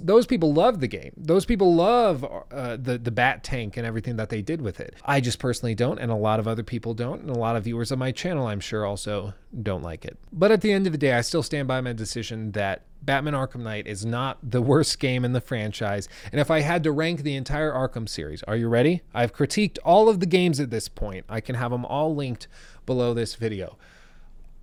those 0.02 0.26
people 0.26 0.52
love 0.52 0.80
the 0.80 0.88
game. 0.88 1.12
Those 1.16 1.44
people 1.44 1.74
love 1.74 2.24
uh, 2.24 2.76
the 2.76 2.98
the 2.98 3.10
bat 3.10 3.42
tank 3.42 3.76
and 3.76 3.86
everything 3.86 4.16
that 4.16 4.28
they 4.28 4.42
did 4.42 4.62
with 4.62 4.80
it. 4.80 4.94
I 5.04 5.20
just 5.20 5.38
personally 5.38 5.74
don't, 5.74 5.98
and 5.98 6.10
a 6.10 6.16
lot 6.16 6.40
of 6.40 6.48
other 6.48 6.62
people 6.62 6.94
don't, 6.94 7.22
and 7.22 7.30
a 7.30 7.38
lot 7.38 7.56
of 7.56 7.64
viewers 7.64 7.90
of 7.90 7.98
my 7.98 8.12
channel, 8.12 8.46
I'm 8.46 8.60
sure, 8.60 8.84
also 8.84 9.34
don't 9.62 9.82
like 9.82 10.04
it. 10.04 10.18
But 10.32 10.52
at 10.52 10.60
the 10.60 10.72
end 10.72 10.86
of 10.86 10.92
the 10.92 10.98
day, 10.98 11.12
I 11.12 11.20
still 11.20 11.42
stand 11.42 11.68
by 11.68 11.80
my 11.80 11.92
decision 11.92 12.52
that 12.52 12.84
Batman 13.02 13.34
Arkham 13.34 13.60
Knight 13.60 13.86
is 13.86 14.04
not 14.04 14.38
the 14.42 14.62
worst 14.72 14.98
game 14.98 15.24
in 15.24 15.32
the 15.32 15.40
franchise. 15.40 16.08
And 16.30 16.40
if 16.40 16.50
I 16.50 16.60
had 16.60 16.82
to 16.84 16.92
rank 16.92 17.22
the 17.22 17.36
entire 17.36 17.72
Arkham 17.72 18.08
series, 18.08 18.42
are 18.44 18.56
you 18.56 18.68
ready? 18.68 19.02
I've 19.12 19.34
critiqued 19.34 19.78
all 19.84 20.08
of 20.08 20.20
the 20.20 20.26
games 20.26 20.60
at 20.60 20.70
this 20.70 20.88
point. 20.88 21.26
I 21.28 21.40
can 21.40 21.56
have 21.56 21.70
them 21.70 21.84
all 21.84 22.14
linked 22.14 22.48
below 22.86 23.14
this 23.14 23.34
video. 23.34 23.76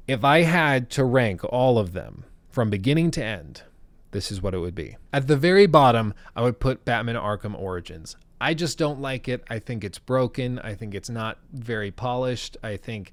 If 0.08 0.24
I 0.24 0.42
had 0.42 0.90
to 0.92 1.04
rank 1.04 1.44
all 1.44 1.78
of 1.78 1.94
them 1.94 2.26
from 2.50 2.70
beginning 2.70 3.12
to 3.12 3.24
end, 3.24 3.64
this 4.12 4.32
is 4.32 4.42
what 4.42 4.54
it 4.54 4.60
would 4.60 4.76
be. 4.76 4.98
At 5.14 5.28
the 5.28 5.38
very 5.38 5.68
bottom, 5.68 6.14
I 6.36 6.42
would 6.42 6.60
put 6.60 6.86
Batman 6.86 7.16
Arkham 7.16 7.58
Origins. 7.58 8.16
I 8.42 8.54
just 8.54 8.78
don't 8.78 9.02
like 9.02 9.28
it. 9.28 9.44
I 9.50 9.60
think 9.60 9.84
it's 9.84 10.00
broken. 10.00 10.60
I 10.60 10.74
think 10.74 10.96
it's 10.96 11.10
not 11.10 11.38
very 11.52 11.92
polished. 11.92 12.58
I 12.64 12.78
think 12.78 13.12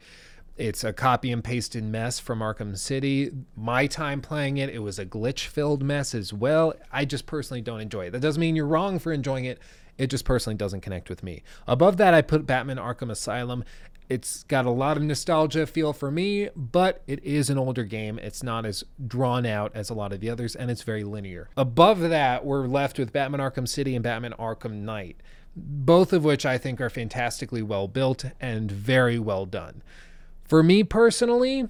it's 0.57 0.85
a 0.85 0.93
copy 0.93 1.33
and 1.33 1.45
pasted 1.45 1.85
mess 1.85 2.19
from 2.19 2.39
Arkham 2.39 2.79
City. 2.79 3.31
My 3.57 3.87
time 3.87 4.23
playing 4.23 4.57
it, 4.57 4.71
it 4.71 4.79
was 4.79 4.99
a 4.99 5.05
glitch 5.05 5.47
filled 5.47 5.83
mess 5.83 6.15
as 6.15 6.33
well. 6.33 6.75
I 6.91 7.05
just 7.05 7.27
personally 7.27 7.61
don't 7.61 7.81
enjoy 7.81 8.07
it. 8.07 8.11
That 8.13 8.23
doesn't 8.23 8.41
mean 8.41 8.57
you're 8.57 8.67
wrong 8.67 8.99
for 8.99 9.13
enjoying 9.13 9.45
it. 9.45 9.59
It 9.99 10.09
just 10.09 10.25
personally 10.25 10.57
doesn't 10.57 10.83
connect 10.83 11.09
with 11.09 11.23
me. 11.23 11.43
Above 11.67 11.97
that, 11.97 12.15
I 12.15 12.23
put 12.23 12.47
Batman 12.47 12.77
Arkham 12.77 13.11
Asylum. 13.11 13.65
It's 14.09 14.45
got 14.45 14.67
a 14.67 14.71
lot 14.71 14.97
of 14.97 15.03
nostalgia 15.03 15.67
feel 15.67 15.93
for 15.93 16.11
me, 16.11 16.49
but 16.55 17.03
it 17.07 17.23
is 17.25 17.51
an 17.51 17.59
older 17.59 17.83
game. 17.83 18.19
It's 18.21 18.43
not 18.43 18.65
as 18.65 18.85
drawn 19.05 19.45
out 19.45 19.73
as 19.75 19.91
a 19.91 19.95
lot 19.95 20.13
of 20.13 20.21
the 20.21 20.31
others, 20.31 20.55
and 20.55 20.71
it's 20.71 20.83
very 20.83 21.03
linear. 21.03 21.49
Above 21.57 22.01
that, 22.01 22.45
we're 22.45 22.67
left 22.67 22.99
with 22.99 23.13
Batman 23.13 23.41
Arkham 23.41 23.67
City 23.67 23.97
and 23.97 24.05
Batman 24.05 24.35
Arkham 24.39 24.83
Knight, 24.83 25.17
both 25.57 26.13
of 26.13 26.25
which 26.25 26.47
I 26.47 26.57
think 26.57 26.81
are 26.81 26.91
fantastically 26.91 27.63
well 27.63 27.89
built 27.89 28.25
and 28.41 28.71
very 28.71 29.19
well 29.19 29.45
done. 29.45 29.83
For 30.45 30.63
me 30.63 30.85
personally, 30.85 31.69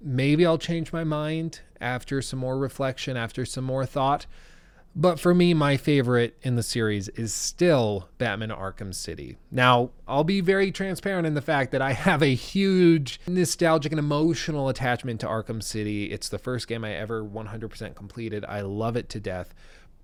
maybe 0.00 0.46
I'll 0.46 0.58
change 0.58 0.92
my 0.92 1.04
mind 1.04 1.60
after 1.78 2.22
some 2.22 2.38
more 2.38 2.56
reflection, 2.56 3.18
after 3.18 3.44
some 3.44 3.64
more 3.64 3.84
thought. 3.84 4.24
But 5.00 5.20
for 5.20 5.32
me, 5.32 5.54
my 5.54 5.76
favorite 5.76 6.36
in 6.42 6.56
the 6.56 6.62
series 6.64 7.08
is 7.10 7.32
still 7.32 8.08
Batman 8.18 8.48
Arkham 8.48 8.92
City. 8.92 9.38
Now, 9.48 9.90
I'll 10.08 10.24
be 10.24 10.40
very 10.40 10.72
transparent 10.72 11.24
in 11.24 11.34
the 11.34 11.40
fact 11.40 11.70
that 11.70 11.80
I 11.80 11.92
have 11.92 12.20
a 12.20 12.34
huge 12.34 13.20
nostalgic 13.28 13.92
and 13.92 14.00
emotional 14.00 14.68
attachment 14.68 15.20
to 15.20 15.28
Arkham 15.28 15.62
City. 15.62 16.06
It's 16.06 16.28
the 16.28 16.36
first 16.36 16.66
game 16.66 16.84
I 16.84 16.94
ever 16.94 17.22
100% 17.22 17.94
completed. 17.94 18.44
I 18.48 18.62
love 18.62 18.96
it 18.96 19.08
to 19.10 19.20
death. 19.20 19.54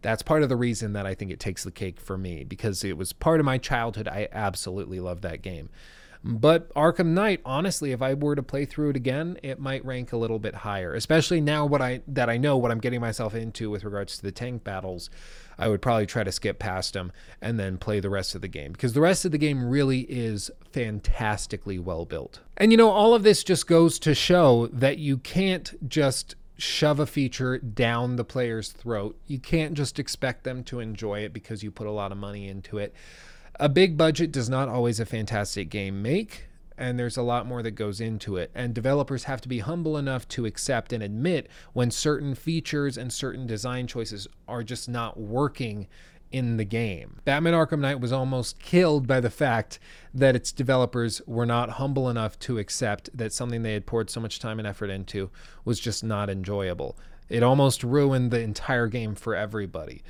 That's 0.02 0.22
part 0.22 0.44
of 0.44 0.48
the 0.48 0.54
reason 0.54 0.92
that 0.92 1.06
I 1.06 1.14
think 1.14 1.32
it 1.32 1.40
takes 1.40 1.64
the 1.64 1.72
cake 1.72 1.98
for 1.98 2.16
me 2.16 2.44
because 2.44 2.84
it 2.84 2.96
was 2.96 3.12
part 3.12 3.40
of 3.40 3.46
my 3.46 3.58
childhood. 3.58 4.06
I 4.06 4.28
absolutely 4.30 5.00
love 5.00 5.22
that 5.22 5.42
game. 5.42 5.70
But 6.26 6.72
Arkham 6.72 7.08
Knight, 7.08 7.42
honestly, 7.44 7.92
if 7.92 8.00
I 8.00 8.14
were 8.14 8.34
to 8.34 8.42
play 8.42 8.64
through 8.64 8.90
it 8.90 8.96
again, 8.96 9.38
it 9.42 9.60
might 9.60 9.84
rank 9.84 10.10
a 10.10 10.16
little 10.16 10.38
bit 10.38 10.54
higher. 10.54 10.94
Especially 10.94 11.38
now 11.38 11.66
what 11.66 11.82
I 11.82 12.00
that 12.08 12.30
I 12.30 12.38
know 12.38 12.56
what 12.56 12.70
I'm 12.70 12.78
getting 12.78 13.02
myself 13.02 13.34
into 13.34 13.68
with 13.68 13.84
regards 13.84 14.16
to 14.16 14.22
the 14.22 14.32
tank 14.32 14.64
battles. 14.64 15.10
I 15.58 15.68
would 15.68 15.82
probably 15.82 16.06
try 16.06 16.24
to 16.24 16.32
skip 16.32 16.58
past 16.58 16.94
them 16.94 17.12
and 17.42 17.60
then 17.60 17.76
play 17.76 18.00
the 18.00 18.08
rest 18.08 18.34
of 18.34 18.40
the 18.40 18.48
game 18.48 18.72
because 18.72 18.94
the 18.94 19.02
rest 19.02 19.26
of 19.26 19.32
the 19.32 19.38
game 19.38 19.68
really 19.68 20.00
is 20.00 20.50
fantastically 20.72 21.78
well 21.78 22.06
built. 22.06 22.40
And 22.56 22.72
you 22.72 22.78
know, 22.78 22.90
all 22.90 23.14
of 23.14 23.22
this 23.22 23.44
just 23.44 23.66
goes 23.66 23.98
to 24.00 24.14
show 24.14 24.68
that 24.68 24.96
you 24.96 25.18
can't 25.18 25.88
just 25.88 26.36
shove 26.56 27.00
a 27.00 27.06
feature 27.06 27.58
down 27.58 28.16
the 28.16 28.24
player's 28.24 28.72
throat. 28.72 29.18
You 29.26 29.38
can't 29.38 29.74
just 29.74 29.98
expect 29.98 30.44
them 30.44 30.64
to 30.64 30.80
enjoy 30.80 31.20
it 31.20 31.34
because 31.34 31.62
you 31.62 31.70
put 31.70 31.86
a 31.86 31.92
lot 31.92 32.12
of 32.12 32.18
money 32.18 32.48
into 32.48 32.78
it 32.78 32.94
a 33.60 33.68
big 33.68 33.96
budget 33.96 34.32
does 34.32 34.48
not 34.48 34.68
always 34.68 35.00
a 35.00 35.06
fantastic 35.06 35.68
game 35.70 36.02
make 36.02 36.48
and 36.76 36.98
there's 36.98 37.16
a 37.16 37.22
lot 37.22 37.46
more 37.46 37.62
that 37.62 37.72
goes 37.72 38.00
into 38.00 38.36
it. 38.36 38.50
And 38.54 38.74
developers 38.74 39.24
have 39.24 39.40
to 39.42 39.48
be 39.48 39.60
humble 39.60 39.96
enough 39.96 40.26
to 40.28 40.46
accept 40.46 40.92
and 40.92 41.02
admit 41.02 41.48
when 41.72 41.90
certain 41.90 42.34
features 42.34 42.98
and 42.98 43.12
certain 43.12 43.46
design 43.46 43.86
choices 43.86 44.26
are 44.48 44.62
just 44.62 44.88
not 44.88 45.18
working 45.18 45.86
in 46.32 46.56
the 46.56 46.64
game. 46.64 47.20
Batman 47.24 47.54
Arkham 47.54 47.78
Knight 47.78 48.00
was 48.00 48.12
almost 48.12 48.58
killed 48.58 49.06
by 49.06 49.20
the 49.20 49.30
fact 49.30 49.78
that 50.12 50.34
its 50.34 50.50
developers 50.50 51.22
were 51.26 51.46
not 51.46 51.70
humble 51.70 52.10
enough 52.10 52.36
to 52.40 52.58
accept 52.58 53.08
that 53.16 53.32
something 53.32 53.62
they 53.62 53.74
had 53.74 53.86
poured 53.86 54.10
so 54.10 54.20
much 54.20 54.40
time 54.40 54.58
and 54.58 54.66
effort 54.66 54.90
into 54.90 55.30
was 55.64 55.78
just 55.78 56.02
not 56.02 56.28
enjoyable. 56.28 56.98
It 57.28 57.44
almost 57.44 57.84
ruined 57.84 58.32
the 58.32 58.40
entire 58.40 58.88
game 58.88 59.14
for 59.14 59.36
everybody. 59.36 60.02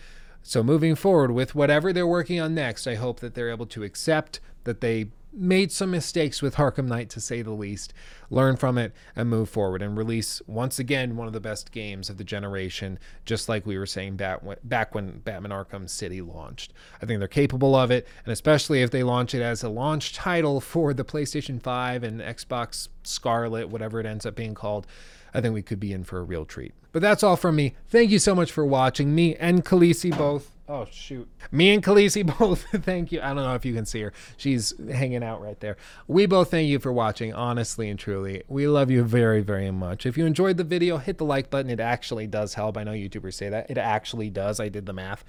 So 0.46 0.62
moving 0.62 0.94
forward 0.94 1.30
with 1.30 1.54
whatever 1.54 1.90
they're 1.90 2.06
working 2.06 2.38
on 2.38 2.54
next, 2.54 2.86
I 2.86 2.96
hope 2.96 3.20
that 3.20 3.34
they're 3.34 3.50
able 3.50 3.64
to 3.64 3.82
accept 3.82 4.40
that 4.64 4.82
they 4.82 5.06
made 5.32 5.72
some 5.72 5.90
mistakes 5.90 6.42
with 6.42 6.56
Arkham 6.56 6.86
Knight 6.86 7.08
to 7.10 7.20
say 7.20 7.40
the 7.40 7.50
least, 7.50 7.94
learn 8.28 8.56
from 8.56 8.76
it 8.76 8.92
and 9.16 9.28
move 9.28 9.48
forward 9.48 9.80
and 9.80 9.96
release 9.96 10.42
once 10.46 10.78
again 10.78 11.16
one 11.16 11.26
of 11.26 11.32
the 11.32 11.40
best 11.40 11.72
games 11.72 12.10
of 12.10 12.18
the 12.18 12.24
generation, 12.24 12.98
just 13.24 13.48
like 13.48 13.64
we 13.64 13.78
were 13.78 13.86
saying 13.86 14.16
back 14.16 14.42
when, 14.42 14.58
back 14.62 14.94
when 14.94 15.20
Batman 15.20 15.50
Arkham 15.50 15.88
City 15.88 16.20
launched. 16.20 16.74
I 17.00 17.06
think 17.06 17.20
they're 17.20 17.26
capable 17.26 17.74
of 17.74 17.90
it, 17.90 18.06
and 18.26 18.32
especially 18.32 18.82
if 18.82 18.90
they 18.90 19.02
launch 19.02 19.34
it 19.34 19.40
as 19.40 19.62
a 19.62 19.70
launch 19.70 20.12
title 20.12 20.60
for 20.60 20.92
the 20.92 21.06
PlayStation 21.06 21.60
5 21.60 22.04
and 22.04 22.20
Xbox 22.20 22.88
Scarlett, 23.02 23.70
whatever 23.70 23.98
it 23.98 24.06
ends 24.06 24.26
up 24.26 24.34
being 24.34 24.54
called. 24.54 24.86
I 25.34 25.40
think 25.40 25.52
we 25.52 25.62
could 25.62 25.80
be 25.80 25.92
in 25.92 26.04
for 26.04 26.18
a 26.18 26.22
real 26.22 26.44
treat. 26.44 26.72
But 26.92 27.02
that's 27.02 27.24
all 27.24 27.36
from 27.36 27.56
me. 27.56 27.74
Thank 27.88 28.10
you 28.10 28.20
so 28.20 28.34
much 28.34 28.52
for 28.52 28.64
watching. 28.64 29.14
Me 29.14 29.34
and 29.34 29.64
Khaleesi 29.64 30.16
both. 30.16 30.52
Oh 30.66 30.86
shoot. 30.90 31.28
Me 31.50 31.74
and 31.74 31.82
Khaleesi 31.82 32.24
both 32.38 32.64
thank 32.84 33.10
you. 33.12 33.20
I 33.20 33.26
don't 33.28 33.36
know 33.36 33.54
if 33.54 33.64
you 33.64 33.74
can 33.74 33.84
see 33.84 34.00
her. 34.02 34.12
She's 34.36 34.72
hanging 34.90 35.24
out 35.24 35.42
right 35.42 35.58
there. 35.58 35.76
We 36.06 36.26
both 36.26 36.50
thank 36.50 36.68
you 36.68 36.78
for 36.78 36.92
watching, 36.92 37.34
honestly 37.34 37.90
and 37.90 37.98
truly. 37.98 38.44
We 38.48 38.68
love 38.68 38.90
you 38.90 39.02
very, 39.02 39.40
very 39.40 39.70
much. 39.72 40.06
If 40.06 40.16
you 40.16 40.24
enjoyed 40.24 40.56
the 40.56 40.64
video, 40.64 40.98
hit 40.98 41.18
the 41.18 41.24
like 41.24 41.50
button. 41.50 41.70
It 41.70 41.80
actually 41.80 42.28
does 42.28 42.54
help. 42.54 42.78
I 42.78 42.84
know 42.84 42.92
YouTubers 42.92 43.34
say 43.34 43.48
that. 43.48 43.70
It 43.70 43.76
actually 43.76 44.30
does. 44.30 44.60
I 44.60 44.68
did 44.68 44.86
the 44.86 44.92
math. 44.92 45.24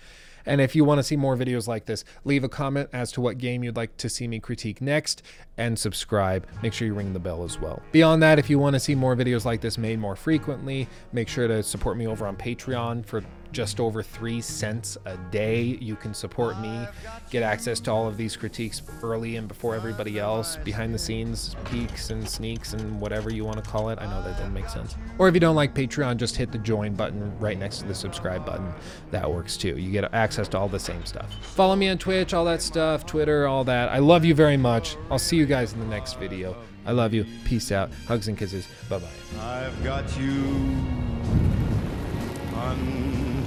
And 0.45 0.61
if 0.61 0.75
you 0.75 0.83
want 0.83 0.99
to 0.99 1.03
see 1.03 1.15
more 1.15 1.35
videos 1.35 1.67
like 1.67 1.85
this, 1.85 2.03
leave 2.23 2.43
a 2.43 2.49
comment 2.49 2.89
as 2.93 3.11
to 3.13 3.21
what 3.21 3.37
game 3.37 3.63
you'd 3.63 3.75
like 3.75 3.97
to 3.97 4.09
see 4.09 4.27
me 4.27 4.39
critique 4.39 4.81
next 4.81 5.23
and 5.57 5.77
subscribe. 5.77 6.47
Make 6.61 6.73
sure 6.73 6.87
you 6.87 6.93
ring 6.93 7.13
the 7.13 7.19
bell 7.19 7.43
as 7.43 7.59
well. 7.59 7.81
Beyond 7.91 8.21
that, 8.23 8.39
if 8.39 8.49
you 8.49 8.59
want 8.59 8.75
to 8.75 8.79
see 8.79 8.95
more 8.95 9.15
videos 9.15 9.45
like 9.45 9.61
this 9.61 9.77
made 9.77 9.99
more 9.99 10.15
frequently, 10.15 10.87
make 11.13 11.27
sure 11.27 11.47
to 11.47 11.63
support 11.63 11.97
me 11.97 12.07
over 12.07 12.27
on 12.27 12.35
Patreon 12.35 13.05
for 13.05 13.23
just 13.55 13.79
over 13.79 14.03
three 14.03 14.41
cents 14.41 14.97
a 15.05 15.15
day. 15.31 15.61
You 15.63 15.95
can 15.95 16.13
support 16.13 16.59
me, 16.59 16.85
get 17.31 17.41
access 17.41 17.79
to 17.81 17.91
all 17.91 18.05
of 18.05 18.17
these 18.17 18.35
critiques 18.35 18.81
early 19.01 19.37
and 19.37 19.47
before 19.47 19.75
everybody 19.75 20.19
else, 20.19 20.57
behind 20.57 20.93
the 20.93 20.99
scenes 20.99 21.55
peeks 21.71 22.09
and 22.09 22.27
sneaks 22.27 22.73
and 22.73 22.99
whatever 22.99 23.33
you 23.33 23.45
want 23.45 23.63
to 23.63 23.67
call 23.67 23.89
it. 23.89 23.97
I 23.97 24.07
know 24.07 24.21
that 24.21 24.35
doesn't 24.35 24.53
make 24.53 24.67
sense. 24.67 24.97
Or 25.17 25.29
if 25.29 25.33
you 25.33 25.39
don't 25.39 25.55
like 25.55 25.73
Patreon, 25.73 26.17
just 26.17 26.35
hit 26.35 26.51
the 26.51 26.57
join 26.57 26.95
button 26.95 27.39
right 27.39 27.57
next 27.57 27.79
to 27.79 27.85
the 27.85 27.95
subscribe 27.95 28.45
button. 28.45 28.73
That 29.11 29.31
works 29.31 29.55
too. 29.55 29.77
You 29.77 29.89
get 29.89 30.13
access 30.13 30.49
to 30.49 30.59
all 30.59 30.67
the 30.67 30.77
same 30.77 31.05
stuff. 31.05 31.33
Follow 31.41 31.77
me 31.77 31.87
on 31.87 31.97
Twitch, 31.97 32.33
all 32.33 32.43
that 32.45 32.61
stuff, 32.61 33.05
Twitter, 33.05 33.47
all 33.47 33.63
that. 33.63 33.87
I 33.87 33.99
love 33.99 34.25
you 34.25 34.35
very 34.35 34.57
much. 34.57 34.97
I'll 35.09 35.17
see 35.17 35.37
you 35.37 35.45
guys 35.45 35.71
in 35.71 35.79
the 35.79 35.85
next 35.85 36.19
video. 36.19 36.57
I 36.85 36.91
love 36.91 37.13
you. 37.13 37.25
Peace 37.45 37.71
out. 37.71 37.89
Hugs 38.05 38.27
and 38.27 38.37
kisses. 38.37 38.67
Bye 38.89 38.99
bye. 38.99 39.07
I've 39.39 39.81
got 39.81 40.17
you 40.19 40.75